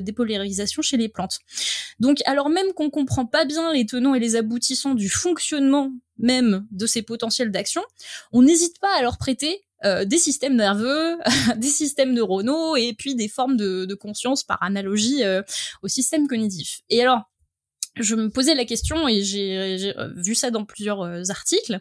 dépolarisation 0.01 0.83
chez 0.83 0.97
les 0.97 1.09
plantes. 1.09 1.39
Donc, 1.99 2.19
alors 2.25 2.49
même 2.49 2.73
qu'on 2.75 2.91
comprend 2.91 3.27
pas 3.27 3.45
bien 3.45 3.73
les 3.73 3.87
tenants 3.87 4.15
et 4.15 4.21
les 4.21 4.37
aboutissants 4.37 4.95
du 4.95 5.09
fonctionnement 5.09 5.93
même 6.19 6.67
de 6.71 6.87
ces 6.87 7.03
potentiels 7.03 7.51
d'action, 7.51 7.83
on 8.33 8.43
n'hésite 8.43 8.79
pas 8.79 8.95
à 8.97 9.03
leur 9.03 9.19
prêter 9.19 9.63
euh, 9.85 10.05
des 10.05 10.19
systèmes 10.19 10.57
nerveux, 10.57 11.19
des 11.57 11.69
systèmes 11.69 12.13
neuronaux 12.13 12.77
et 12.77 12.93
puis 12.93 13.15
des 13.15 13.29
formes 13.29 13.57
de, 13.57 13.95
conscience 13.95 14.45
par 14.45 14.63
analogie 14.63 15.25
euh, 15.25 15.43
au 15.83 15.89
système 15.89 16.29
cognitif. 16.29 16.83
Et 16.91 17.01
alors, 17.01 17.23
je 17.97 18.15
me 18.15 18.31
posais 18.31 18.55
la 18.55 18.65
question 18.65 19.09
et 19.09 19.23
j'ai 19.23 19.93
vu 20.17 20.35
ça 20.35 20.51
dans 20.51 20.65
plusieurs 20.65 21.03
euh, 21.03 21.23
articles. 21.29 21.81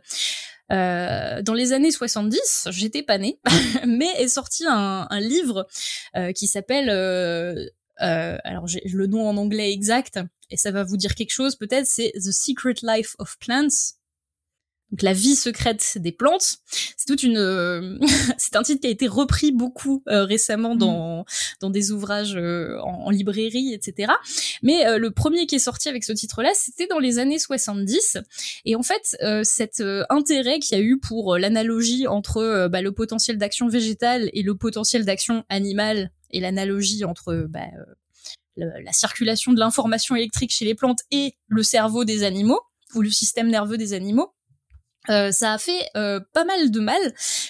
Euh, 0.72 1.42
dans 1.42 1.54
les 1.54 1.74
années 1.74 1.92
70, 1.92 2.68
j'étais 2.72 3.04
pas 3.04 3.18
née, 3.18 3.40
mais 3.88 4.10
est 4.18 4.28
sorti 4.28 4.66
un, 4.68 5.08
livre 5.20 5.68
euh, 6.16 6.32
qui 6.32 6.48
s'appelle, 6.48 6.90
euh 6.90 7.66
alors 8.02 8.66
j'ai 8.66 8.82
le 8.86 9.08
nom 9.08 9.28
en 9.28 9.36
anglais 9.36 9.74
exact, 9.74 10.20
et 10.50 10.56
ça 10.56 10.72
va 10.72 10.86
vous 10.86 10.96
dire 10.96 11.16
quelque 11.16 11.34
chose 11.34 11.58
peut-être, 11.58 11.86
c'est 11.86 12.14
The 12.16 12.32
Secret 12.32 12.76
Life 12.82 13.16
of 13.20 13.38
Plants 13.40 13.68
donc 14.92 15.04
la 15.04 15.14
vie 15.14 15.36
secrète 15.36 15.98
des 15.98 16.12
plantes. 16.12 16.58
C'est 16.98 17.06
toute 17.06 17.24
une, 17.24 17.38
euh, 17.38 17.98
c'est 18.38 18.56
un 18.56 18.64
titre 18.64 18.82
qui 18.82 18.88
a 18.88 18.90
été 18.90 19.08
repris 19.08 19.52
beaucoup 19.52 20.04
euh, 20.08 20.26
récemment 20.26 20.76
mm. 20.76 20.80
dans 20.80 21.26
dans 21.60 21.70
des 21.70 21.92
ouvrages 21.92 22.36
euh, 22.36 22.80
en, 22.82 23.10
librairie, 23.10 23.74
etc. 23.74 24.14
Mais 24.62 24.98
le 24.98 25.12
premier 25.12 25.46
qui 25.46 25.56
est 25.56 25.60
sorti 25.60 25.90
avec 25.90 26.04
ce 26.04 26.14
titre-là, 26.14 26.52
c'était 26.54 26.88
dans 26.88 27.00
les 27.00 27.20
années 27.20 27.40
70. 27.40 28.18
Et 28.66 28.76
en 28.76 28.84
fait, 28.84 29.18
cet 29.44 29.84
intérêt 30.10 30.60
qu'il 30.60 30.78
y 30.78 30.82
a 30.82 30.84
eu 30.84 31.00
pour 31.00 31.38
l'analogie 31.38 32.08
entre 32.08 32.68
bah, 32.68 32.82
le 32.82 32.92
potentiel 32.92 33.38
d'action 33.38 33.68
végétale 33.68 34.30
et 34.34 34.44
le 34.44 34.56
potentiel 34.56 35.06
d'action 35.06 35.44
animale, 35.50 36.12
et 36.30 36.40
l'analogie 36.40 37.04
entre 37.04 37.48
bah, 37.50 37.66
la 38.56 38.94
circulation 38.94 39.54
de 39.54 39.60
l'information 39.60 40.16
électrique 40.16 40.52
chez 40.52 40.66
les 40.66 40.76
plantes 40.76 41.00
et 41.12 41.36
le 41.48 41.64
cerveau 41.64 42.06
des 42.06 42.24
animaux 42.24 42.62
ou 42.94 43.02
le 43.02 43.10
système 43.10 43.50
nerveux 43.50 43.78
des 43.78 43.94
animaux 43.94 44.34
euh, 45.10 45.32
ça 45.32 45.54
a 45.54 45.58
fait 45.58 45.88
euh, 45.96 46.20
pas 46.34 46.46
mal 46.46 46.72
de 46.72 46.80
mal 46.80 47.00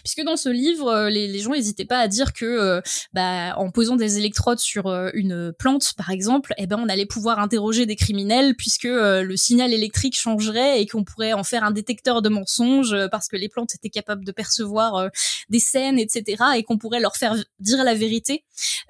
puisque 0.04 0.24
dans 0.24 0.38
ce 0.38 0.50
livre 0.50 0.88
euh, 0.88 1.10
les, 1.10 1.40
gens 1.40 1.52
n'hésitaient 1.52 1.86
pas 1.86 2.00
à 2.00 2.08
dire 2.08 2.34
que 2.34 2.82
bah, 3.14 3.56
en 3.58 3.72
posant 3.72 3.96
des 3.96 4.18
électrodes 4.18 4.60
sur 4.60 4.88
une 5.14 5.54
plante 5.58 5.94
par 5.98 6.10
exemple 6.10 6.54
eh 6.58 6.68
ben 6.68 6.78
on 6.80 6.90
allait 6.90 7.06
pouvoir 7.06 7.40
interroger 7.40 7.86
des 7.86 7.96
criminels 7.96 8.56
puisque 8.56 8.84
le 8.84 9.36
signal 9.36 9.74
électrique 9.74 10.18
changerait 10.18 10.82
et 10.82 10.88
qu'on 10.88 11.04
pourrait 11.04 11.34
en 11.34 11.44
faire 11.44 11.64
un 11.64 11.72
détecteur 11.72 12.22
de 12.22 12.30
mensonges 12.30 12.96
parce 13.12 13.28
que 13.28 13.38
les 13.38 13.48
plantes 13.48 13.76
étaient 13.76 13.90
capables 13.90 14.26
de 14.26 14.32
percevoir 14.32 15.10
des 15.50 15.60
scènes 15.60 16.00
etc 16.00 16.44
et 16.56 16.64
qu'on 16.64 16.78
pourrait 16.78 17.00
leur 17.00 17.16
faire 17.16 17.36
dire 17.60 17.84
la 17.84 17.94
vérité 17.94 18.44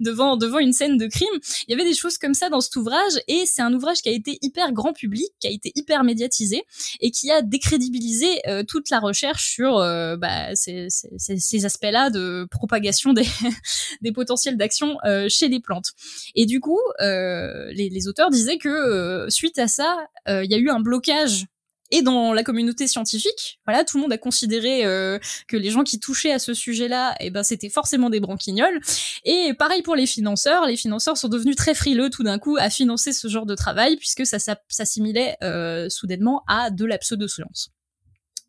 devant 0.00 0.36
devant 0.36 0.58
une 0.58 0.72
scène 0.72 0.96
de 0.96 1.06
crime. 1.06 1.28
Il 1.68 1.70
y 1.70 1.74
avait 1.74 1.88
des 1.88 1.94
choses 1.94 2.18
comme 2.18 2.34
ça 2.34 2.48
dans 2.48 2.60
cet 2.60 2.74
ouvrage 2.76 3.12
et 3.28 3.44
c'est 3.46 3.62
un 3.62 3.72
ouvrage 3.72 4.02
qui 4.02 4.08
a 4.08 4.12
été 4.12 4.38
hyper 4.42 4.72
grand 4.72 4.92
public 4.92 5.28
qui 5.38 5.46
a 5.46 5.50
été 5.50 5.72
hyper 5.74 6.02
médiatisé 6.04 6.64
et 7.00 7.10
qui 7.10 7.30
a 7.30 7.39
décrédibilisé 7.42 8.40
euh, 8.46 8.62
toute 8.66 8.90
la 8.90 9.00
recherche 9.00 9.50
sur 9.50 9.78
euh, 9.78 10.16
bah, 10.16 10.54
ces, 10.54 11.64
aspects-là 11.64 12.10
de 12.10 12.46
propagation 12.50 13.12
des, 14.02 14.12
potentiels 14.12 14.56
d'action 14.56 14.96
euh, 15.04 15.26
chez 15.28 15.48
les 15.48 15.60
plantes. 15.60 15.92
Et 16.34 16.46
du 16.46 16.60
coup, 16.60 16.80
les, 17.00 18.08
auteurs 18.08 18.30
disaient 18.30 18.58
que 18.58 19.26
suite 19.28 19.58
à 19.58 19.68
ça, 19.68 20.06
il 20.26 20.50
y 20.50 20.54
a 20.54 20.58
eu 20.58 20.70
un 20.70 20.80
blocage 20.80 21.46
et 21.90 22.02
dans 22.02 22.32
la 22.32 22.42
communauté 22.42 22.86
scientifique. 22.86 23.60
Voilà, 23.66 23.84
tout 23.84 23.96
le 23.96 24.02
monde 24.02 24.12
a 24.12 24.18
considéré 24.18 24.84
euh, 24.84 25.18
que 25.48 25.56
les 25.56 25.70
gens 25.70 25.84
qui 25.84 25.98
touchaient 26.00 26.32
à 26.32 26.38
ce 26.38 26.54
sujet-là, 26.54 27.14
eh 27.20 27.30
ben 27.30 27.42
c'était 27.42 27.68
forcément 27.68 28.10
des 28.10 28.20
branquignoles. 28.20 28.80
Et 29.24 29.54
pareil 29.54 29.82
pour 29.82 29.96
les 29.96 30.06
financeurs, 30.06 30.66
les 30.66 30.76
financeurs 30.76 31.16
sont 31.16 31.28
devenus 31.28 31.56
très 31.56 31.74
frileux 31.74 32.10
tout 32.10 32.22
d'un 32.22 32.38
coup 32.38 32.56
à 32.58 32.70
financer 32.70 33.12
ce 33.12 33.28
genre 33.28 33.46
de 33.46 33.54
travail 33.54 33.96
puisque 33.96 34.26
ça 34.26 34.38
s'assimilait 34.68 35.36
euh, 35.42 35.88
soudainement 35.88 36.42
à 36.46 36.70
de 36.70 36.84
la 36.84 36.98
pseudo-science. 36.98 37.70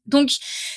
Donc 0.07 0.31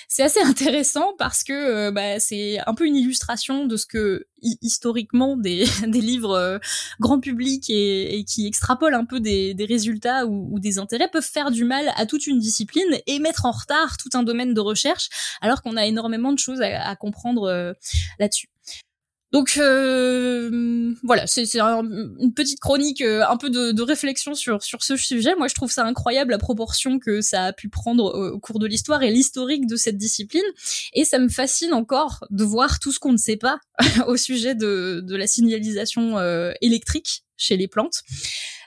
c'est 0.09 0.23
assez 0.23 0.41
intéressant 0.45 1.13
parce 1.19 1.45
que 1.45 1.53
euh, 1.53 1.91
bah, 1.91 2.21
c'est 2.21 2.59
un 2.67 2.75
peu 2.75 2.87
une 2.87 2.97
illustration 2.97 3.67
de 3.67 3.77
ce 3.77 3.87
que 3.87 4.27
historiquement 4.43 5.37
des, 5.39 5.65
livres 5.87 6.37
euh, 6.37 6.59
grand 7.01 7.21
public 7.21 7.65
et, 7.69 8.25
qui 8.29 8.47
extrapolent 8.47 8.95
un 8.95 9.05
peu 9.05 9.21
des, 9.21 9.57
résultats 9.67 10.27
ou, 10.27 10.59
des 10.61 10.79
intérêts 10.79 11.09
peuvent 11.09 11.23
faire 11.23 11.51
du 11.51 11.65
mal 11.65 11.93
à 11.97 12.07
toute 12.07 12.27
une 12.27 12.39
discipline 12.39 12.99
et 13.07 13.19
mettre 13.19 13.47
en 13.47 13.53
retard 13.53 13.97
tout 13.97 14.11
un 14.15 14.23
domaine 14.23 14.55
de 14.55 14.61
recherche 14.61 15.09
alors 15.41 15.63
qu'on 15.63 15.77
a 15.77 15.87
énormément 15.87 16.33
de 16.33 16.39
choses 16.39 16.61
à, 16.61 16.89
à 16.89 16.97
comprendre 16.97 17.45
euh, 17.45 17.73
là-dessus. 18.19 18.49
Donc 19.35 19.57
euh, 19.59 20.95
voilà, 21.03 21.27
c'est 21.27 21.43
une 21.59 22.33
petite 22.37 22.61
chronique, 22.61 23.01
euh, 23.01 23.25
un 23.29 23.37
peu 23.37 23.51
de, 23.51 23.83
réflexion 23.83 24.37
sur 24.37 24.61
ce 24.63 24.97
sujet. 24.97 25.35
Moi, 25.35 25.49
je 25.49 25.57
trouve 25.57 25.73
ça 25.73 25.85
incroyable 25.85 26.31
la 26.31 26.39
proportion 26.39 27.01
que 27.01 27.21
ça 27.21 27.47
a 27.47 27.53
pu 27.53 27.69
prendre 27.69 28.05
au, 28.05 28.39
cours 28.39 28.61
de 28.61 28.69
l'histoire 28.69 29.03
et 29.03 29.11
l'historique 29.11 29.67
de 29.67 29.75
cette 29.75 29.97
discipline. 29.97 30.45
Et 30.93 31.05
ça 31.05 31.19
me 31.19 31.29
fascine 31.29 31.75
encore 31.75 32.25
de 32.31 32.45
voir 32.45 32.79
tout 32.79 32.93
ce 32.93 33.01
qu'on 33.01 33.11
ne 33.11 33.17
sait 33.17 33.37
pas 33.37 33.59
au 34.07 34.17
sujet 34.17 34.55
de, 34.55 35.05
la 35.09 35.27
signalisation 35.27 36.17
euh, 36.19 36.53
électrique 36.61 37.25
chez 37.37 37.57
les 37.57 37.67
plantes. 37.67 38.05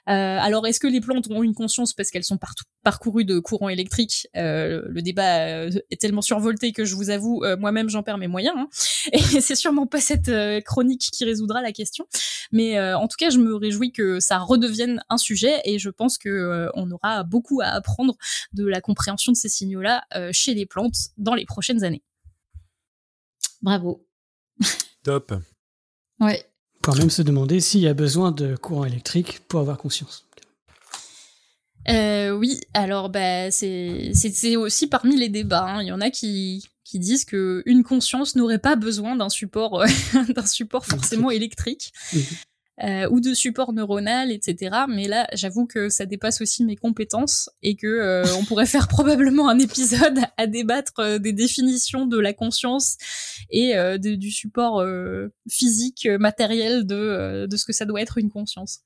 Euh, 0.07 0.37
alors, 0.39 0.65
est-ce 0.67 0.79
que 0.79 0.87
les 0.87 1.01
plantes 1.01 1.29
ont 1.29 1.43
une 1.43 1.53
conscience 1.53 1.93
parce 1.93 2.11
qu'elles 2.11 2.23
sont 2.23 2.37
partout 2.37 2.63
parcourues 2.83 3.25
de 3.25 3.39
courants 3.39 3.67
électriques 3.67 4.27
euh, 4.37 4.81
Le 4.87 5.01
débat 5.01 5.47
euh, 5.47 5.71
est 5.91 5.99
tellement 5.99 6.21
survolté 6.21 6.71
que 6.71 6.85
je 6.85 6.95
vous 6.95 7.09
avoue, 7.09 7.43
moi-même, 7.59 7.89
j'en 7.89 8.03
perds 8.03 8.17
mes 8.17 8.27
moyens. 8.27 8.55
Hein. 8.57 8.69
Et 9.11 9.41
c'est 9.41 9.55
sûrement 9.55 9.85
pas 9.85 9.99
cette 9.99 10.31
chronique 10.63 11.09
qui 11.11 11.25
résoudra 11.25 11.61
la 11.61 11.71
question. 11.71 12.07
Mais 12.51 12.79
en 12.93 13.07
tout 13.07 13.17
cas, 13.17 13.29
je 13.29 13.39
me 13.39 13.55
réjouis 13.55 13.91
que 13.91 14.19
ça 14.19 14.37
redevienne 14.37 15.03
un 15.09 15.17
sujet 15.17 15.61
et 15.65 15.79
je 15.79 15.89
pense 15.89 16.17
que 16.17 16.69
on 16.75 16.89
aura 16.91 17.23
beaucoup 17.23 17.61
à 17.61 17.67
apprendre 17.67 18.15
de 18.53 18.65
la 18.65 18.79
compréhension 18.79 19.31
de 19.31 19.37
ces 19.37 19.49
signaux-là 19.49 20.03
chez 20.31 20.53
les 20.53 20.65
plantes 20.65 20.95
dans 21.17 21.35
les 21.35 21.45
prochaines 21.45 21.83
années. 21.83 22.03
Bravo. 23.61 24.05
Top. 25.03 25.33
Ouais 26.19 26.45
quand 26.87 26.97
même 26.97 27.09
se 27.09 27.21
demander 27.21 27.59
s'il 27.59 27.81
y 27.81 27.87
a 27.87 27.93
besoin 27.93 28.31
de 28.31 28.55
courant 28.55 28.85
électrique 28.85 29.41
pour 29.49 29.59
avoir 29.59 29.77
conscience. 29.77 30.25
Euh, 31.89 32.31
oui, 32.31 32.61
alors 32.73 33.09
bah, 33.09 33.51
c'est 33.51 34.55
aussi 34.55 34.87
parmi 34.87 35.17
les 35.17 35.27
débats. 35.27 35.65
Hein. 35.65 35.81
Il 35.81 35.87
y 35.89 35.91
en 35.91 35.99
a 35.99 36.09
qui, 36.09 36.65
qui 36.85 36.99
disent 36.99 37.25
que 37.25 37.61
une 37.65 37.83
conscience 37.83 38.37
n'aurait 38.37 38.57
pas 38.57 38.77
besoin 38.77 39.17
d'un 39.17 39.27
support, 39.27 39.83
d'un 40.29 40.45
support 40.45 40.85
forcément 40.85 41.29
électrique. 41.29 41.91
Euh, 42.83 43.09
ou 43.09 43.21
de 43.21 43.33
support 43.33 43.73
neuronal, 43.73 44.31
etc. 44.31 44.83
Mais 44.87 45.07
là, 45.07 45.27
j'avoue 45.33 45.65
que 45.65 45.89
ça 45.89 46.05
dépasse 46.05 46.41
aussi 46.41 46.63
mes 46.63 46.75
compétences 46.75 47.49
et 47.63 47.75
que 47.75 47.87
euh, 47.87 48.23
on 48.39 48.45
pourrait 48.45 48.67
faire 48.67 48.87
probablement 48.87 49.49
un 49.49 49.57
épisode 49.57 50.19
à 50.37 50.45
débattre 50.45 50.99
euh, 50.99 51.17
des 51.17 51.33
définitions 51.33 52.05
de 52.05 52.19
la 52.19 52.33
conscience 52.33 52.97
et 53.49 53.73
du 53.97 54.29
support 54.29 54.85
physique, 55.49 56.07
matériel 56.19 56.85
de, 56.85 57.47
de 57.49 57.57
ce 57.57 57.65
que 57.65 57.73
ça 57.73 57.85
doit 57.85 58.01
être 58.01 58.17
une 58.17 58.29
conscience. 58.29 58.81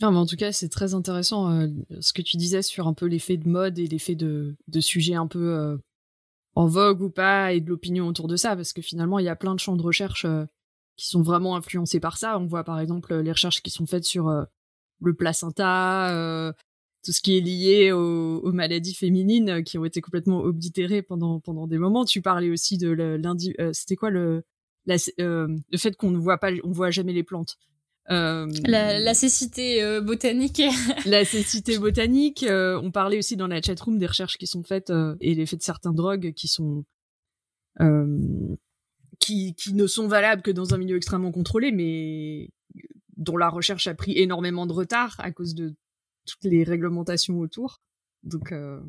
Non, 0.00 0.10
mais 0.12 0.18
en 0.18 0.26
tout 0.26 0.36
cas, 0.36 0.52
c'est 0.52 0.68
très 0.68 0.94
intéressant 0.94 1.68
ce 2.00 2.12
que 2.12 2.22
tu 2.22 2.36
disais 2.36 2.62
sur 2.62 2.86
un 2.86 2.94
peu 2.94 3.06
l'effet 3.06 3.36
de 3.36 3.48
mode 3.48 3.78
et 3.78 3.86
l'effet 3.86 4.14
de, 4.14 4.56
de 4.68 5.14
un 5.14 5.26
peu 5.26 5.78
en 6.54 6.66
vogue 6.66 7.02
ou 7.02 7.10
pas 7.10 7.52
et 7.52 7.60
de 7.60 7.68
l'opinion 7.68 8.06
autour 8.06 8.28
de 8.28 8.36
ça, 8.36 8.56
parce 8.56 8.72
que 8.72 8.82
finalement, 8.82 9.18
il 9.18 9.26
y 9.26 9.28
a 9.28 9.36
plein 9.36 9.54
de 9.54 9.60
champs 9.60 9.76
de 9.76 9.82
recherche 9.82 10.26
qui 11.00 11.08
sont 11.08 11.22
vraiment 11.22 11.56
influencés 11.56 11.98
par 11.98 12.18
ça. 12.18 12.38
On 12.38 12.44
voit 12.44 12.62
par 12.62 12.78
exemple 12.78 13.16
les 13.16 13.32
recherches 13.32 13.62
qui 13.62 13.70
sont 13.70 13.86
faites 13.86 14.04
sur 14.04 14.28
euh, 14.28 14.44
le 15.00 15.14
placenta, 15.14 16.14
euh, 16.14 16.52
tout 17.02 17.12
ce 17.12 17.22
qui 17.22 17.38
est 17.38 17.40
lié 17.40 17.90
aux, 17.90 18.52
maladies 18.52 18.94
féminines 18.94 19.48
euh, 19.48 19.62
qui 19.62 19.78
ont 19.78 19.86
été 19.86 20.02
complètement 20.02 20.40
oblitérées 20.40 21.00
pendant 21.00 21.40
pendant 21.40 21.66
des 21.66 21.78
moments. 21.78 22.04
Tu 22.04 22.20
parlais 22.20 22.50
aussi 22.50 22.76
de 22.76 22.90
lundi, 22.90 23.54
c'était 23.72 23.96
quoi 23.96 24.10
le 24.10 24.44
le 24.86 25.78
fait 25.78 25.96
qu'on 25.96 26.10
ne 26.10 26.18
voit 26.18 26.36
pas, 26.36 26.50
on 26.64 26.72
voit 26.72 26.90
jamais 26.90 27.14
les 27.14 27.22
plantes. 27.22 27.56
la, 28.10 29.14
cécité 29.14 30.00
botanique. 30.00 30.60
la 31.06 31.24
cécité 31.24 31.78
botanique. 31.78 32.44
on 32.48 32.90
parlait 32.90 33.18
aussi 33.18 33.36
dans 33.36 33.46
la 33.46 33.62
chatroom 33.62 33.98
des 33.98 34.06
recherches 34.06 34.36
qui 34.36 34.48
sont 34.48 34.64
faites 34.64 34.92
et 35.20 35.34
l'effet 35.34 35.56
de 35.56 35.62
certains 35.62 35.92
drogues 35.92 36.32
qui 36.32 36.48
sont 36.48 36.84
qui, 39.20 39.54
qui 39.54 39.74
ne 39.74 39.86
sont 39.86 40.08
valables 40.08 40.42
que 40.42 40.50
dans 40.50 40.74
un 40.74 40.78
milieu 40.78 40.96
extrêmement 40.96 41.30
contrôlé, 41.30 41.70
mais 41.70 42.50
dont 43.16 43.36
la 43.36 43.50
recherche 43.50 43.86
a 43.86 43.94
pris 43.94 44.18
énormément 44.18 44.66
de 44.66 44.72
retard 44.72 45.14
à 45.18 45.30
cause 45.30 45.54
de 45.54 45.74
toutes 46.26 46.44
les 46.44 46.64
réglementations 46.64 47.38
autour. 47.38 47.80
Donc, 48.22 48.52
euh, 48.52 48.80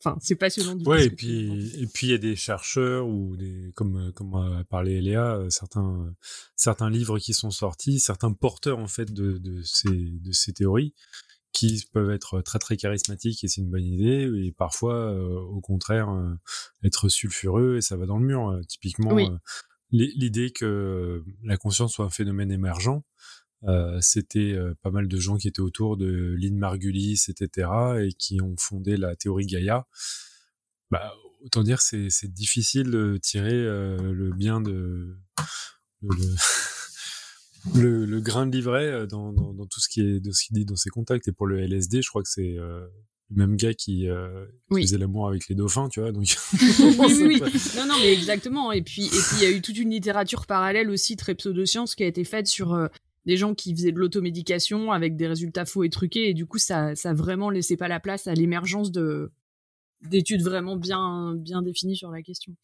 enfin, 0.00 0.16
c'est 0.20 0.36
passionnant. 0.36 0.74
Du 0.74 0.84
ouais, 0.84 1.06
et 1.06 1.10
puis 1.10 1.72
et 1.82 1.86
puis 1.86 2.08
il 2.08 2.10
y 2.10 2.14
a 2.14 2.18
des 2.18 2.36
chercheurs 2.36 3.08
ou 3.08 3.36
des 3.36 3.72
comme 3.74 4.12
comme 4.12 4.34
a 4.34 4.64
parlé 4.64 5.00
Léa, 5.00 5.36
euh, 5.36 5.50
certains 5.50 6.14
certains 6.54 6.90
livres 6.90 7.18
qui 7.18 7.32
sont 7.32 7.50
sortis, 7.50 7.98
certains 7.98 8.32
porteurs 8.32 8.78
en 8.78 8.88
fait 8.88 9.12
de 9.12 9.38
de 9.38 9.62
ces 9.62 9.88
de 9.88 10.32
ces 10.32 10.52
théories 10.52 10.94
qui 11.52 11.82
peuvent 11.92 12.10
être 12.10 12.42
très 12.42 12.58
très 12.58 12.76
charismatiques 12.76 13.42
et 13.42 13.48
c'est 13.48 13.62
une 13.62 13.70
bonne 13.70 13.84
idée 13.84 14.30
et 14.44 14.52
parfois 14.52 14.94
euh, 14.94 15.38
au 15.38 15.62
contraire 15.62 16.08
être 16.84 17.08
sulfureux 17.08 17.76
et 17.76 17.80
ça 17.80 17.96
va 17.96 18.04
dans 18.04 18.18
le 18.18 18.26
mur 18.26 18.60
typiquement 18.68 19.16
l'idée 19.90 20.50
que 20.50 21.24
la 21.42 21.56
conscience 21.56 21.94
soit 21.94 22.04
un 22.04 22.10
phénomène 22.10 22.52
émergent, 22.52 23.02
euh, 23.64 23.98
c'était 24.00 24.52
euh, 24.52 24.74
pas 24.82 24.90
mal 24.90 25.08
de 25.08 25.18
gens 25.18 25.36
qui 25.36 25.48
étaient 25.48 25.60
autour 25.60 25.96
de 25.96 26.36
Lynn 26.38 26.56
Margulis, 26.56 27.24
etc., 27.28 27.68
et 28.00 28.12
qui 28.12 28.40
ont 28.40 28.54
fondé 28.56 28.96
la 28.96 29.16
théorie 29.16 29.46
Gaïa. 29.46 29.86
Bah, 30.90 31.12
autant 31.44 31.62
dire, 31.62 31.80
c'est, 31.80 32.10
c'est 32.10 32.32
difficile 32.32 32.90
de 32.90 33.18
tirer 33.20 33.52
euh, 33.52 34.12
le 34.12 34.30
bien 34.30 34.60
de 34.60 35.16
le, 37.74 38.06
le, 38.06 38.20
grain 38.20 38.46
de 38.46 38.56
livret 38.56 39.06
dans, 39.08 39.32
dans, 39.32 39.52
dans, 39.52 39.66
tout 39.66 39.80
ce 39.80 39.88
qui 39.88 40.00
est 40.00 40.20
de 40.20 40.30
ce 40.30 40.44
qu'il 40.44 40.56
dit 40.56 40.64
dans 40.64 40.76
ses 40.76 40.90
contacts. 40.90 41.26
Et 41.28 41.32
pour 41.32 41.46
le 41.46 41.58
LSD, 41.58 42.02
je 42.02 42.08
crois 42.08 42.22
que 42.22 42.28
c'est 42.28 42.56
le 43.30 43.36
même 43.36 43.56
gars 43.56 43.74
qui, 43.74 44.08
euh, 44.08 44.46
faisait 44.70 44.98
l'amour 44.98 45.28
avec 45.28 45.48
les 45.48 45.54
dauphins, 45.54 45.88
tu 45.88 46.00
vois. 46.00 46.12
Donc 46.12 46.24
oui, 46.52 47.22
oui, 47.22 47.40
non, 47.76 47.86
non, 47.86 47.94
mais 48.00 48.12
exactement. 48.12 48.72
Et 48.72 48.82
puis, 48.82 49.06
et 49.06 49.08
puis, 49.08 49.36
il 49.38 49.42
y 49.42 49.46
a 49.46 49.50
eu 49.50 49.60
toute 49.60 49.76
une 49.78 49.90
littérature 49.90 50.46
parallèle 50.46 50.88
aussi 50.88 51.16
très 51.16 51.34
pseudoscience 51.34 51.94
qui 51.94 52.04
a 52.04 52.06
été 52.06 52.24
faite 52.24 52.46
sur 52.46 52.72
euh, 52.72 52.88
des 53.26 53.36
gens 53.36 53.54
qui 53.54 53.74
faisaient 53.74 53.92
de 53.92 53.98
l'automédication 53.98 54.92
avec 54.92 55.16
des 55.16 55.26
résultats 55.26 55.66
faux 55.66 55.84
et 55.84 55.90
truqués. 55.90 56.30
Et 56.30 56.34
du 56.34 56.46
coup, 56.46 56.58
ça, 56.58 56.94
ça 56.96 57.12
vraiment 57.12 57.50
laissé 57.50 57.76
pas 57.76 57.88
la 57.88 58.00
place 58.00 58.26
à 58.26 58.34
l'émergence 58.34 58.90
de 58.90 59.30
d'études 60.08 60.42
vraiment 60.42 60.76
bien, 60.76 61.34
bien 61.34 61.60
définies 61.60 61.96
sur 61.96 62.10
la 62.10 62.22
question. 62.22 62.54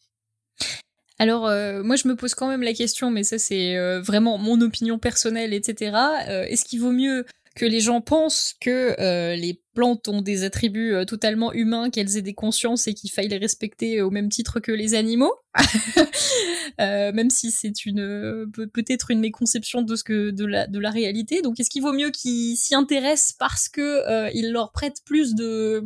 Alors, 1.18 1.46
euh, 1.46 1.82
moi, 1.82 1.96
je 1.96 2.06
me 2.08 2.14
pose 2.14 2.34
quand 2.34 2.48
même 2.48 2.62
la 2.62 2.74
question, 2.74 3.10
mais 3.10 3.24
ça, 3.24 3.38
c'est 3.38 3.76
euh, 3.76 4.00
vraiment 4.00 4.38
mon 4.38 4.60
opinion 4.60 4.98
personnelle, 4.98 5.52
etc. 5.52 5.96
Est-ce 6.28 6.64
qu'il 6.64 6.80
vaut 6.80 6.92
mieux 6.92 7.24
que 7.54 7.64
les 7.64 7.80
gens 7.80 8.00
pensent 8.00 8.54
que 8.60 9.00
euh, 9.00 9.36
les 9.36 9.60
plantes 9.74 10.08
ont 10.08 10.22
des 10.22 10.42
attributs 10.42 10.92
euh, 10.92 11.04
totalement 11.04 11.52
humains, 11.52 11.88
qu'elles 11.90 12.16
aient 12.16 12.22
des 12.22 12.34
consciences 12.34 12.88
et 12.88 12.94
qu'il 12.94 13.10
faille 13.10 13.28
les 13.28 13.38
respecter 13.38 14.02
au 14.02 14.10
même 14.10 14.28
titre 14.28 14.58
que 14.58 14.72
les 14.72 14.94
animaux, 14.94 15.32
euh, 16.80 17.12
même 17.12 17.30
si 17.30 17.52
c'est 17.52 17.86
une 17.86 18.50
peut-être 18.72 19.12
une 19.12 19.20
méconception 19.20 19.82
de 19.82 19.94
ce 19.94 20.02
que 20.02 20.30
de 20.30 20.44
la 20.44 20.66
de 20.66 20.78
la 20.80 20.90
réalité. 20.90 21.42
Donc 21.42 21.60
est-ce 21.60 21.70
qu'il 21.70 21.82
vaut 21.82 21.92
mieux 21.92 22.10
qu'ils 22.10 22.56
s'y 22.56 22.74
intéressent 22.74 23.36
parce 23.38 23.68
que 23.68 24.32
ils 24.34 24.50
leur 24.50 24.72
prêtent 24.72 25.02
plus 25.04 25.34
de 25.36 25.84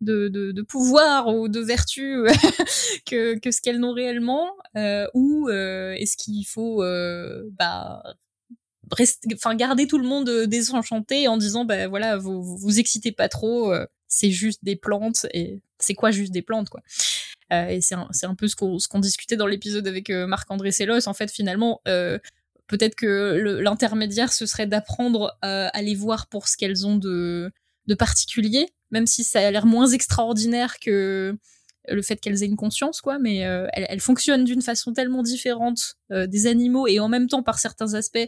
de, 0.00 0.28
de, 0.28 0.52
de 0.52 0.62
pouvoir 0.62 1.34
ou 1.34 1.48
de 1.48 1.58
vertu 1.58 2.26
que, 3.06 3.36
que 3.40 3.50
ce 3.50 3.60
qu'elles 3.60 3.80
n'ont 3.80 3.92
réellement, 3.92 4.52
ou 5.14 5.48
est-ce 5.50 6.16
qu'il 6.16 6.46
faut 6.46 6.84
bah 7.58 8.02
enfin 9.34 9.54
garder 9.54 9.86
tout 9.86 9.98
le 9.98 10.06
monde 10.06 10.28
euh, 10.28 10.46
désenchanté 10.46 11.28
en 11.28 11.36
disant 11.36 11.64
ben 11.64 11.88
voilà 11.88 12.16
vous, 12.16 12.42
vous, 12.42 12.78
excitez 12.78 13.12
pas 13.12 13.28
trop 13.28 13.72
euh, 13.72 13.86
c'est 14.06 14.30
juste 14.30 14.64
des 14.64 14.76
plantes 14.76 15.26
et 15.32 15.60
c'est 15.78 15.94
quoi 15.94 16.10
juste 16.10 16.32
des 16.32 16.42
plantes 16.42 16.68
quoi. 16.68 16.80
Euh, 17.52 17.68
et 17.68 17.80
c'est 17.80 17.94
un, 17.94 18.08
un, 18.22 18.34
peu 18.34 18.46
ce 18.48 18.56
qu'on 18.56 18.98
discutait 18.98 19.36
dans 19.36 19.46
l'épisode 19.46 19.86
avec 19.86 20.10
Marc-André 20.10 20.70
Sellos. 20.70 21.08
En 21.08 21.14
fait 21.14 21.30
finalement 21.30 21.80
peut-être 22.66 22.94
que 22.94 23.60
l'intermédiaire 23.62 24.32
ce 24.32 24.46
serait 24.46 24.66
d'apprendre 24.66 25.36
à 25.42 25.82
les 25.82 25.94
voir 25.94 26.26
pour 26.26 26.48
ce 26.48 26.56
qu'elles 26.56 26.86
ont 26.86 26.96
de 26.96 27.52
particulier 27.98 28.68
même 28.90 29.06
si 29.06 29.24
ça 29.24 29.46
a 29.46 29.50
l'air 29.50 29.66
moins 29.66 29.88
extraordinaire 29.88 30.78
que 30.78 31.36
le 31.90 32.02
fait 32.02 32.16
qu'elles 32.16 32.42
aient 32.42 32.46
une 32.46 32.56
conscience, 32.56 33.00
quoi, 33.00 33.18
mais 33.18 33.46
euh, 33.46 33.66
elles, 33.72 34.00
fonctionnent 34.00 34.44
d'une 34.44 34.62
façon 34.62 34.92
tellement 34.92 35.22
différente 35.22 35.96
euh, 36.12 36.26
des 36.26 36.46
animaux 36.46 36.86
et 36.86 37.00
en 37.00 37.08
même 37.08 37.28
temps 37.28 37.42
par 37.42 37.58
certains 37.58 37.94
aspects 37.94 38.18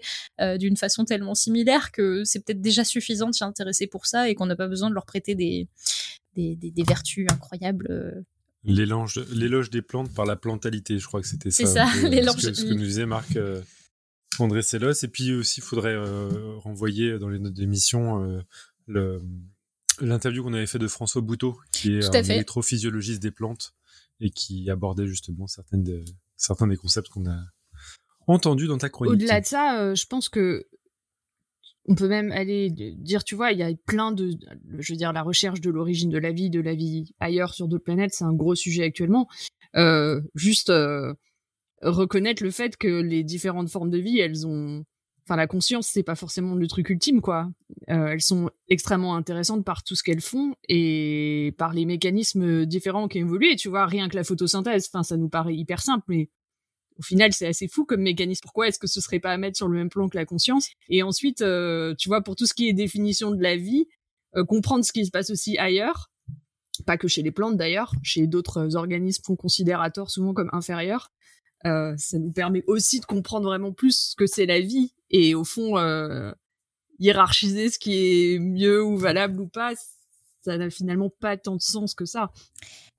euh, 0.40 0.56
d'une 0.56 0.76
façon 0.76 1.04
tellement 1.04 1.34
similaire 1.34 1.92
que 1.92 2.24
c'est 2.24 2.44
peut-être 2.44 2.60
déjà 2.60 2.84
suffisant 2.84 3.28
de 3.28 3.34
s'y 3.34 3.44
intéresser 3.44 3.86
pour 3.86 4.06
ça 4.06 4.28
et 4.28 4.34
qu'on 4.34 4.46
n'a 4.46 4.56
pas 4.56 4.68
besoin 4.68 4.90
de 4.90 4.94
leur 4.94 5.06
prêter 5.06 5.34
des, 5.34 5.68
des, 6.34 6.56
des, 6.56 6.82
vertus 6.82 7.26
incroyables. 7.30 8.24
L'éloge 8.64 9.70
des 9.70 9.82
plantes 9.82 10.12
par 10.14 10.26
la 10.26 10.36
plantalité, 10.36 10.98
je 10.98 11.06
crois 11.06 11.20
que 11.20 11.26
c'était 11.26 11.50
ça. 11.50 11.66
C'est 11.66 11.72
ça, 11.72 12.08
l'éloge. 12.08 12.36
Ce, 12.38 12.52
ce, 12.54 12.62
que 12.64 12.70
nous 12.70 12.84
disait 12.84 13.06
Marc 13.06 13.38
André 14.38 14.62
Sellos. 14.62 14.92
Et 15.02 15.08
puis 15.08 15.32
aussi, 15.34 15.60
il 15.60 15.64
faudrait 15.64 15.96
renvoyer 16.58 17.18
dans 17.18 17.28
les 17.28 17.38
notes 17.38 17.54
d'émission 17.54 18.42
le 18.86 19.20
l'interview 20.00 20.42
qu'on 20.42 20.54
avait 20.54 20.66
fait 20.66 20.78
de 20.78 20.88
François 20.88 21.22
Bouteau, 21.22 21.58
qui 21.72 21.96
est 21.96 22.14
un 22.14 22.22
électrophysiologiste 22.22 23.22
des 23.22 23.30
plantes 23.30 23.74
et 24.20 24.30
qui 24.30 24.70
abordait 24.70 25.06
justement 25.06 25.46
certaines 25.46 25.82
de, 25.82 26.04
certains 26.36 26.66
des 26.66 26.76
concepts 26.76 27.08
qu'on 27.08 27.26
a 27.26 27.38
entendus 28.26 28.66
dans 28.66 28.78
ta 28.78 28.88
chronique. 28.88 29.14
Au-delà 29.14 29.40
de 29.40 29.46
ça, 29.46 29.80
euh, 29.80 29.94
je 29.94 30.06
pense 30.06 30.28
que 30.28 30.66
on 31.86 31.94
peut 31.94 32.08
même 32.08 32.30
aller 32.30 32.70
dire, 32.70 33.24
tu 33.24 33.34
vois, 33.34 33.52
il 33.52 33.58
y 33.58 33.62
a 33.62 33.72
plein 33.86 34.12
de, 34.12 34.30
je 34.78 34.92
veux 34.92 34.96
dire, 34.96 35.12
la 35.12 35.22
recherche 35.22 35.60
de 35.60 35.70
l'origine 35.70 36.10
de 36.10 36.18
la 36.18 36.30
vie, 36.30 36.50
de 36.50 36.60
la 36.60 36.74
vie 36.74 37.14
ailleurs 37.18 37.54
sur 37.54 37.68
d'autres 37.68 37.84
planètes, 37.84 38.12
c'est 38.14 38.24
un 38.24 38.34
gros 38.34 38.54
sujet 38.54 38.84
actuellement. 38.84 39.28
Euh, 39.76 40.20
juste 40.34 40.70
euh, 40.70 41.14
reconnaître 41.82 42.44
le 42.44 42.50
fait 42.50 42.76
que 42.76 43.00
les 43.00 43.24
différentes 43.24 43.70
formes 43.70 43.90
de 43.90 43.98
vie, 43.98 44.18
elles 44.18 44.46
ont 44.46 44.84
enfin 45.30 45.36
la 45.36 45.46
conscience 45.46 45.86
c'est 45.86 46.02
pas 46.02 46.16
forcément 46.16 46.56
le 46.56 46.66
truc 46.66 46.90
ultime 46.90 47.20
quoi. 47.20 47.48
Euh, 47.88 48.08
elles 48.08 48.20
sont 48.20 48.50
extrêmement 48.68 49.14
intéressantes 49.14 49.64
par 49.64 49.84
tout 49.84 49.94
ce 49.94 50.02
qu'elles 50.02 50.20
font 50.20 50.56
et 50.68 51.54
par 51.56 51.72
les 51.72 51.86
mécanismes 51.86 52.66
différents 52.66 53.06
qui 53.06 53.18
évoluent. 53.18 53.54
Tu 53.54 53.68
vois 53.68 53.86
rien 53.86 54.08
que 54.08 54.16
la 54.16 54.24
photosynthèse 54.24 54.88
enfin 54.92 55.04
ça 55.04 55.16
nous 55.16 55.28
paraît 55.28 55.54
hyper 55.54 55.82
simple 55.82 56.04
mais 56.08 56.30
au 56.98 57.02
final 57.02 57.32
c'est 57.32 57.46
assez 57.46 57.68
fou 57.68 57.84
comme 57.84 58.02
mécanisme. 58.02 58.40
Pourquoi 58.42 58.66
est-ce 58.66 58.80
que 58.80 58.88
ce 58.88 59.00
serait 59.00 59.20
pas 59.20 59.30
à 59.30 59.36
mettre 59.36 59.56
sur 59.56 59.68
le 59.68 59.78
même 59.78 59.88
plan 59.88 60.08
que 60.08 60.16
la 60.16 60.24
conscience? 60.24 60.68
Et 60.88 61.04
ensuite 61.04 61.42
euh, 61.42 61.94
tu 61.96 62.08
vois 62.08 62.22
pour 62.22 62.34
tout 62.34 62.46
ce 62.46 62.54
qui 62.54 62.68
est 62.68 62.72
définition 62.72 63.30
de 63.30 63.40
la 63.40 63.56
vie 63.56 63.86
euh, 64.34 64.44
comprendre 64.44 64.84
ce 64.84 64.92
qui 64.92 65.06
se 65.06 65.12
passe 65.12 65.30
aussi 65.30 65.56
ailleurs 65.58 66.10
pas 66.86 66.96
que 66.96 67.06
chez 67.06 67.22
les 67.22 67.30
plantes 67.30 67.56
d'ailleurs 67.56 67.92
chez 68.02 68.26
d'autres 68.26 68.74
organismes 68.74 69.22
qu'on 69.22 69.36
considère 69.36 69.80
à 69.80 69.90
tort 69.90 70.10
souvent 70.10 70.34
comme 70.34 70.50
inférieurs 70.52 71.12
ça 71.62 72.18
nous 72.18 72.32
permet 72.32 72.64
aussi 72.68 73.00
de 73.00 73.04
comprendre 73.04 73.44
vraiment 73.44 73.70
plus 73.70 74.12
ce 74.12 74.16
que 74.16 74.24
c'est 74.24 74.46
la 74.46 74.60
vie 74.60 74.94
et 75.10 75.34
au 75.34 75.44
fond 75.44 75.78
euh, 75.78 76.32
hiérarchiser 76.98 77.70
ce 77.70 77.78
qui 77.78 77.94
est 78.34 78.38
mieux 78.38 78.82
ou 78.82 78.96
valable 78.96 79.40
ou 79.40 79.48
pas 79.48 79.72
ça 80.42 80.56
n'a 80.56 80.70
finalement 80.70 81.10
pas 81.20 81.36
tant 81.36 81.56
de 81.56 81.60
sens 81.60 81.94
que 81.94 82.04
ça. 82.04 82.30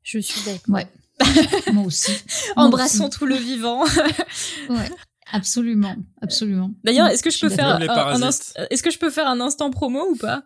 Je 0.04 0.20
suis 0.20 0.42
d'accord. 0.46 0.76
Ouais. 0.76 0.88
Moi 1.74 1.86
aussi. 1.86 2.12
Embrassons 2.56 3.10
tout 3.10 3.26
le 3.26 3.36
vivant. 3.36 3.84
Ouais. 4.70 4.90
Absolument. 5.34 5.96
Absolument. 6.22 6.72
D'ailleurs 6.84 7.08
est-ce 7.08 7.24
que 7.24 7.30
je 7.30 7.40
peux 7.40 7.50
faire 7.50 7.68
un, 7.68 7.80
est-ce 7.80 8.84
que 8.84 8.92
je 8.92 9.00
peux 9.00 9.10
faire 9.10 9.28
un 9.28 9.40
instant 9.40 9.72
promo 9.72 10.06
ou 10.10 10.16
pas? 10.16 10.44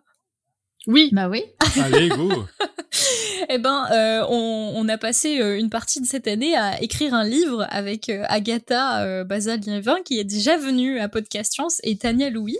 Oui. 0.86 1.10
Bah 1.12 1.28
oui. 1.28 1.42
Allez, 1.82 2.08
go. 2.08 2.30
eh 3.48 3.58
ben, 3.58 3.86
euh, 3.92 4.24
on, 4.28 4.72
on, 4.76 4.88
a 4.88 4.98
passé 4.98 5.40
euh, 5.40 5.58
une 5.58 5.70
partie 5.70 6.00
de 6.00 6.06
cette 6.06 6.26
année 6.26 6.56
à 6.56 6.80
écrire 6.82 7.14
un 7.14 7.24
livre 7.24 7.66
avec 7.70 8.08
euh, 8.08 8.24
Agatha 8.28 9.02
euh, 9.02 9.24
Bazalievin, 9.24 9.98
qui 10.04 10.18
est 10.18 10.24
déjà 10.24 10.56
venue 10.56 10.98
à 10.98 11.08
Podcast 11.08 11.52
Science, 11.52 11.80
et 11.82 11.96
Tania 11.96 12.30
Louis. 12.30 12.58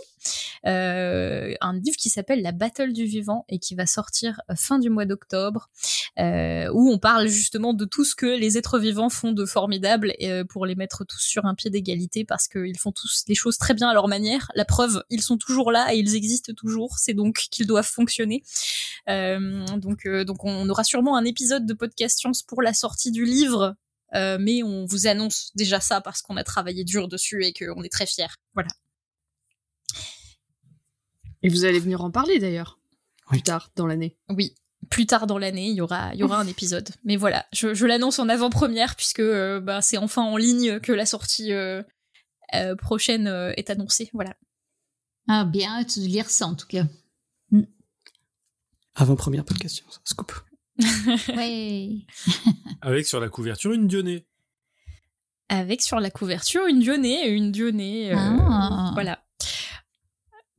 Euh, 0.65 1.53
un 1.61 1.73
livre 1.73 1.97
qui 1.97 2.09
s'appelle 2.09 2.41
La 2.41 2.51
Battle 2.51 2.93
du 2.93 3.05
Vivant 3.05 3.45
et 3.49 3.59
qui 3.59 3.75
va 3.75 3.85
sortir 3.85 4.41
fin 4.55 4.79
du 4.79 4.89
mois 4.89 5.05
d'octobre, 5.05 5.69
euh, 6.19 6.69
où 6.73 6.91
on 6.91 6.97
parle 6.97 7.27
justement 7.27 7.73
de 7.73 7.85
tout 7.85 8.05
ce 8.05 8.15
que 8.15 8.25
les 8.25 8.57
êtres 8.57 8.79
vivants 8.79 9.09
font 9.09 9.31
de 9.31 9.45
formidable 9.45 10.13
euh, 10.21 10.43
pour 10.43 10.65
les 10.65 10.75
mettre 10.75 11.05
tous 11.05 11.21
sur 11.21 11.45
un 11.45 11.55
pied 11.55 11.69
d'égalité 11.69 12.25
parce 12.25 12.47
qu'ils 12.47 12.77
font 12.77 12.91
tous 12.91 13.23
les 13.27 13.35
choses 13.35 13.57
très 13.57 13.73
bien 13.73 13.89
à 13.89 13.93
leur 13.93 14.07
manière. 14.07 14.51
La 14.55 14.65
preuve, 14.65 15.03
ils 15.09 15.21
sont 15.21 15.37
toujours 15.37 15.71
là 15.71 15.93
et 15.93 15.97
ils 15.97 16.15
existent 16.15 16.53
toujours, 16.53 16.97
c'est 16.97 17.13
donc 17.13 17.47
qu'ils 17.51 17.67
doivent 17.67 17.85
fonctionner. 17.87 18.43
Euh, 19.09 19.65
donc, 19.77 20.07
donc 20.07 20.43
on 20.43 20.69
aura 20.69 20.83
sûrement 20.83 21.17
un 21.17 21.25
épisode 21.25 21.65
de 21.65 21.73
podcast 21.73 22.19
science 22.19 22.43
pour 22.43 22.61
la 22.61 22.73
sortie 22.73 23.11
du 23.11 23.25
livre 23.25 23.75
euh, 24.15 24.37
mais 24.39 24.63
on 24.63 24.85
vous 24.85 25.07
annonce 25.07 25.51
déjà 25.55 25.79
ça 25.79 26.01
parce 26.01 26.21
qu'on 26.21 26.37
a 26.37 26.43
travaillé 26.43 26.83
dur 26.83 27.07
dessus 27.07 27.45
et 27.45 27.53
qu'on 27.53 27.83
est 27.83 27.91
très 27.91 28.05
fiers. 28.05 28.27
Voilà. 28.53 28.69
Et 31.43 31.49
vous 31.49 31.65
allez 31.65 31.79
venir 31.79 32.01
en 32.03 32.11
parler 32.11 32.39
d'ailleurs 32.39 32.77
plus 33.27 33.41
tard 33.41 33.71
dans 33.75 33.87
l'année. 33.87 34.17
Oui, 34.29 34.55
plus 34.89 35.05
tard 35.05 35.27
dans 35.27 35.37
l'année, 35.37 35.67
il 35.67 35.75
y 35.75 35.81
aura, 35.81 36.13
il 36.13 36.19
y 36.19 36.23
aura 36.23 36.39
un 36.39 36.47
épisode. 36.47 36.89
Mais 37.03 37.15
voilà, 37.15 37.45
je, 37.51 37.73
je 37.73 37.85
l'annonce 37.85 38.19
en 38.19 38.29
avant-première 38.29 38.95
puisque 38.95 39.19
euh, 39.19 39.59
bah, 39.59 39.81
c'est 39.81 39.97
enfin 39.97 40.23
en 40.23 40.37
ligne 40.37 40.79
que 40.79 40.91
la 40.91 41.05
sortie 41.05 41.51
euh, 41.51 41.83
euh, 42.55 42.75
prochaine 42.75 43.27
est 43.57 43.69
annoncée. 43.69 44.09
Voilà. 44.13 44.35
Ah, 45.27 45.43
bien 45.43 45.79
hâte 45.79 45.99
de 45.99 46.05
lire 46.05 46.29
ça 46.29 46.47
en 46.47 46.55
tout 46.55 46.67
cas. 46.67 46.85
Mm. 47.51 47.63
Avant-première 48.95 49.43
podcast, 49.43 49.83
scoop. 50.03 50.31
ouais. 51.35 52.05
Avec 52.81 53.07
sur 53.07 53.19
la 53.19 53.29
couverture 53.29 53.73
une 53.73 53.87
dionée. 53.87 54.25
Avec 55.49 55.81
sur 55.81 55.99
la 55.99 56.11
couverture 56.11 56.65
une 56.67 56.79
dionée, 56.79 57.27
une 57.27 57.51
dionée. 57.51 58.13
Ah. 58.13 58.91
Voilà. 58.93 59.26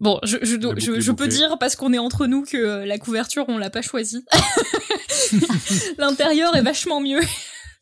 Bon, 0.01 0.21
je, 0.23 0.37
je, 0.43 0.57
je, 0.77 1.01
je 1.01 1.13
peux 1.13 1.27
dire, 1.27 1.59
parce 1.59 1.75
qu'on 1.75 1.93
est 1.93 1.99
entre 1.99 2.27
nous, 2.27 2.45
que 2.45 2.85
la 2.85 2.99
couverture, 2.99 3.45
on 3.49 3.59
l'a 3.59 3.71
pas 3.71 3.83
choisie. 3.83 4.25
L'intérieur 5.99 6.55
est 6.57 6.63
vachement 6.63 7.01
mieux. 7.01 7.21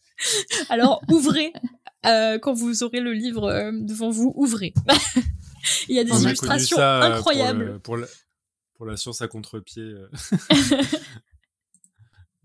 Alors, 0.68 1.02
ouvrez. 1.08 1.52
Euh, 2.06 2.38
quand 2.38 2.52
vous 2.52 2.84
aurez 2.84 3.00
le 3.00 3.12
livre 3.12 3.50
euh, 3.50 3.72
devant 3.72 4.10
vous, 4.10 4.32
ouvrez. 4.36 4.72
Il 5.88 5.96
y 5.96 5.98
a 5.98 6.04
des 6.04 6.22
illustrations 6.22 6.78
incroyables. 6.78 7.80
Pour, 7.80 7.96
la, 7.96 8.06
pour 8.74 8.86
la 8.86 8.96
science 8.96 9.20
à 9.22 9.28
contre-pied. 9.28 9.82
Euh. 9.82 10.08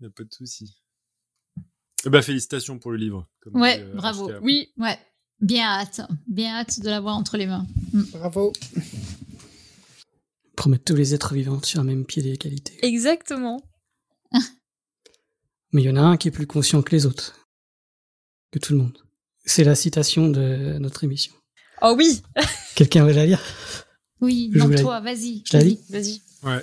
n'y 0.00 0.06
a 0.08 0.10
pas 0.10 0.24
de 0.24 0.32
souci. 0.32 0.76
Eh 2.04 2.10
ben, 2.10 2.20
félicitations 2.20 2.80
pour 2.80 2.90
le 2.90 2.96
livre. 2.96 3.28
ouais, 3.52 3.84
bravo. 3.94 4.30
Oui, 4.42 4.72
ouais. 4.78 4.98
Bien 5.40 5.66
hâte. 5.66 6.00
Bien 6.26 6.56
hâte 6.56 6.80
de 6.80 6.90
l'avoir 6.90 7.16
entre 7.16 7.36
les 7.36 7.46
mains. 7.46 7.66
Mm. 7.92 8.02
Bravo 8.12 8.52
pour 10.56 10.68
mettre 10.68 10.84
tous 10.84 10.94
les 10.94 11.14
êtres 11.14 11.34
vivants 11.34 11.62
sur 11.62 11.80
un 11.80 11.84
même 11.84 12.04
pied 12.04 12.22
d'égalité. 12.22 12.78
Exactement. 12.82 13.62
Mais 15.72 15.82
il 15.82 15.86
y 15.86 15.90
en 15.90 15.96
a 15.96 16.02
un 16.02 16.16
qui 16.16 16.28
est 16.28 16.32
plus 16.32 16.46
conscient 16.46 16.82
que 16.82 16.94
les 16.94 17.06
autres. 17.06 17.48
Que 18.50 18.58
tout 18.58 18.72
le 18.72 18.78
monde. 18.78 18.98
C'est 19.44 19.64
la 19.64 19.74
citation 19.74 20.28
de 20.28 20.78
notre 20.78 21.04
émission. 21.04 21.32
Oh 21.80 21.94
oui 21.96 22.22
Quelqu'un 22.74 23.04
veut 23.04 23.12
la 23.12 23.26
lire? 23.26 23.40
Oui, 24.20 24.50
non, 24.54 24.70
toi, 24.76 25.00
vas-y. 25.00 25.42
Je 25.50 25.56
la 25.56 25.64
lis? 25.64 25.80
Vas-y. 25.90 26.22
Ouais. 26.44 26.62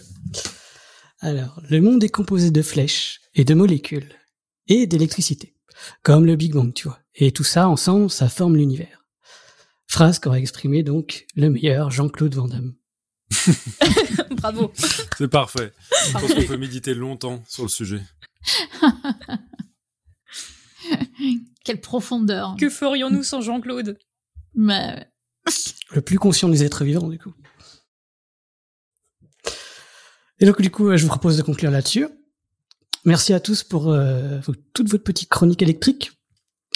Alors, 1.20 1.61
le 1.70 1.82
monde 1.82 2.03
est 2.03 2.10
composé 2.10 2.52
de 2.52 2.61
flèches 2.61 3.20
et 3.36 3.44
de 3.44 3.53
molécules 3.53 4.14
et 4.68 4.88
d'électricité. 4.88 5.56
Comme 6.03 6.26
le 6.26 6.36
Big 6.36 6.53
Bang, 6.53 6.74
tu 6.74 6.88
vois. 6.88 6.99
Et 7.16 7.32
tout 7.32 7.44
ça, 7.44 7.68
ensemble, 7.68 8.10
ça 8.10 8.30
forme 8.30 8.56
l'univers. 8.56 9.06
Phrase 9.88 10.20
qu'aurait 10.20 10.40
exprimé 10.40 10.84
donc 10.84 11.26
le 11.36 11.49
meilleur 11.49 11.91
Jean-Claude 11.91 12.36
Van 12.36 12.48
Damme. 12.48 12.76
Bravo. 14.31 14.72
C'est 15.18 15.27
parfait. 15.27 15.73
Je 16.07 16.14
pense 16.14 16.34
qu'on 16.34 16.43
peut 16.43 16.57
méditer 16.57 16.93
longtemps 16.93 17.43
sur 17.47 17.64
le 17.64 17.69
sujet. 17.69 18.01
Quelle 21.64 21.81
profondeur. 21.81 22.56
Que 22.60 22.69
ferions-nous 22.69 23.23
sans 23.23 23.41
Jean-Claude? 23.41 23.97
Mais... 24.56 25.07
Le 25.91 26.01
plus 26.01 26.19
conscient 26.19 26.49
des 26.49 26.64
êtres 26.64 26.84
vivants, 26.84 27.07
du 27.07 27.19
coup. 27.19 27.34
Et 30.39 30.45
donc, 30.45 30.61
du 30.61 30.72
coup, 30.72 30.95
je 30.95 31.03
vous 31.03 31.10
propose 31.10 31.38
de 31.38 31.41
conclure 31.41 31.72
là-dessus. 31.72 32.07
Merci 33.06 33.34
à 33.34 33.39
tous 33.39 33.64
pour 33.64 33.91
euh, 33.91 34.39
toute 34.73 34.89
votre 34.89 35.03
petite 35.03 35.30
chronique 35.30 35.61
électrique. 35.61 36.11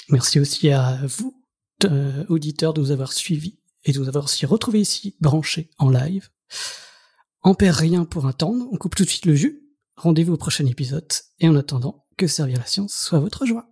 Merci 0.08 0.40
aussi 0.40 0.70
à 0.70 0.98
vous, 1.04 1.42
euh, 1.84 2.24
auditeurs, 2.28 2.74
de 2.74 2.80
nous 2.80 2.90
avoir 2.90 3.12
suivis 3.12 3.58
et 3.84 3.92
de 3.92 3.98
nous 3.98 4.08
avoir 4.08 4.24
aussi 4.24 4.46
retrouvés 4.46 4.80
ici, 4.80 5.16
branchés 5.20 5.70
en 5.78 5.88
live. 5.88 6.28
On 7.42 7.54
perd 7.54 7.76
rien 7.76 8.04
pour 8.04 8.26
attendre, 8.26 8.66
on 8.72 8.76
coupe 8.76 8.94
tout 8.94 9.04
de 9.04 9.10
suite 9.10 9.26
le 9.26 9.34
jus. 9.34 9.60
Rendez-vous 9.96 10.34
au 10.34 10.38
prochain 10.38 10.66
épisode, 10.66 11.06
et 11.40 11.48
en 11.48 11.56
attendant, 11.56 12.06
que 12.16 12.26
servir 12.26 12.58
la 12.58 12.66
science 12.66 12.94
soit 12.94 13.20
votre 13.20 13.46
joie. 13.46 13.68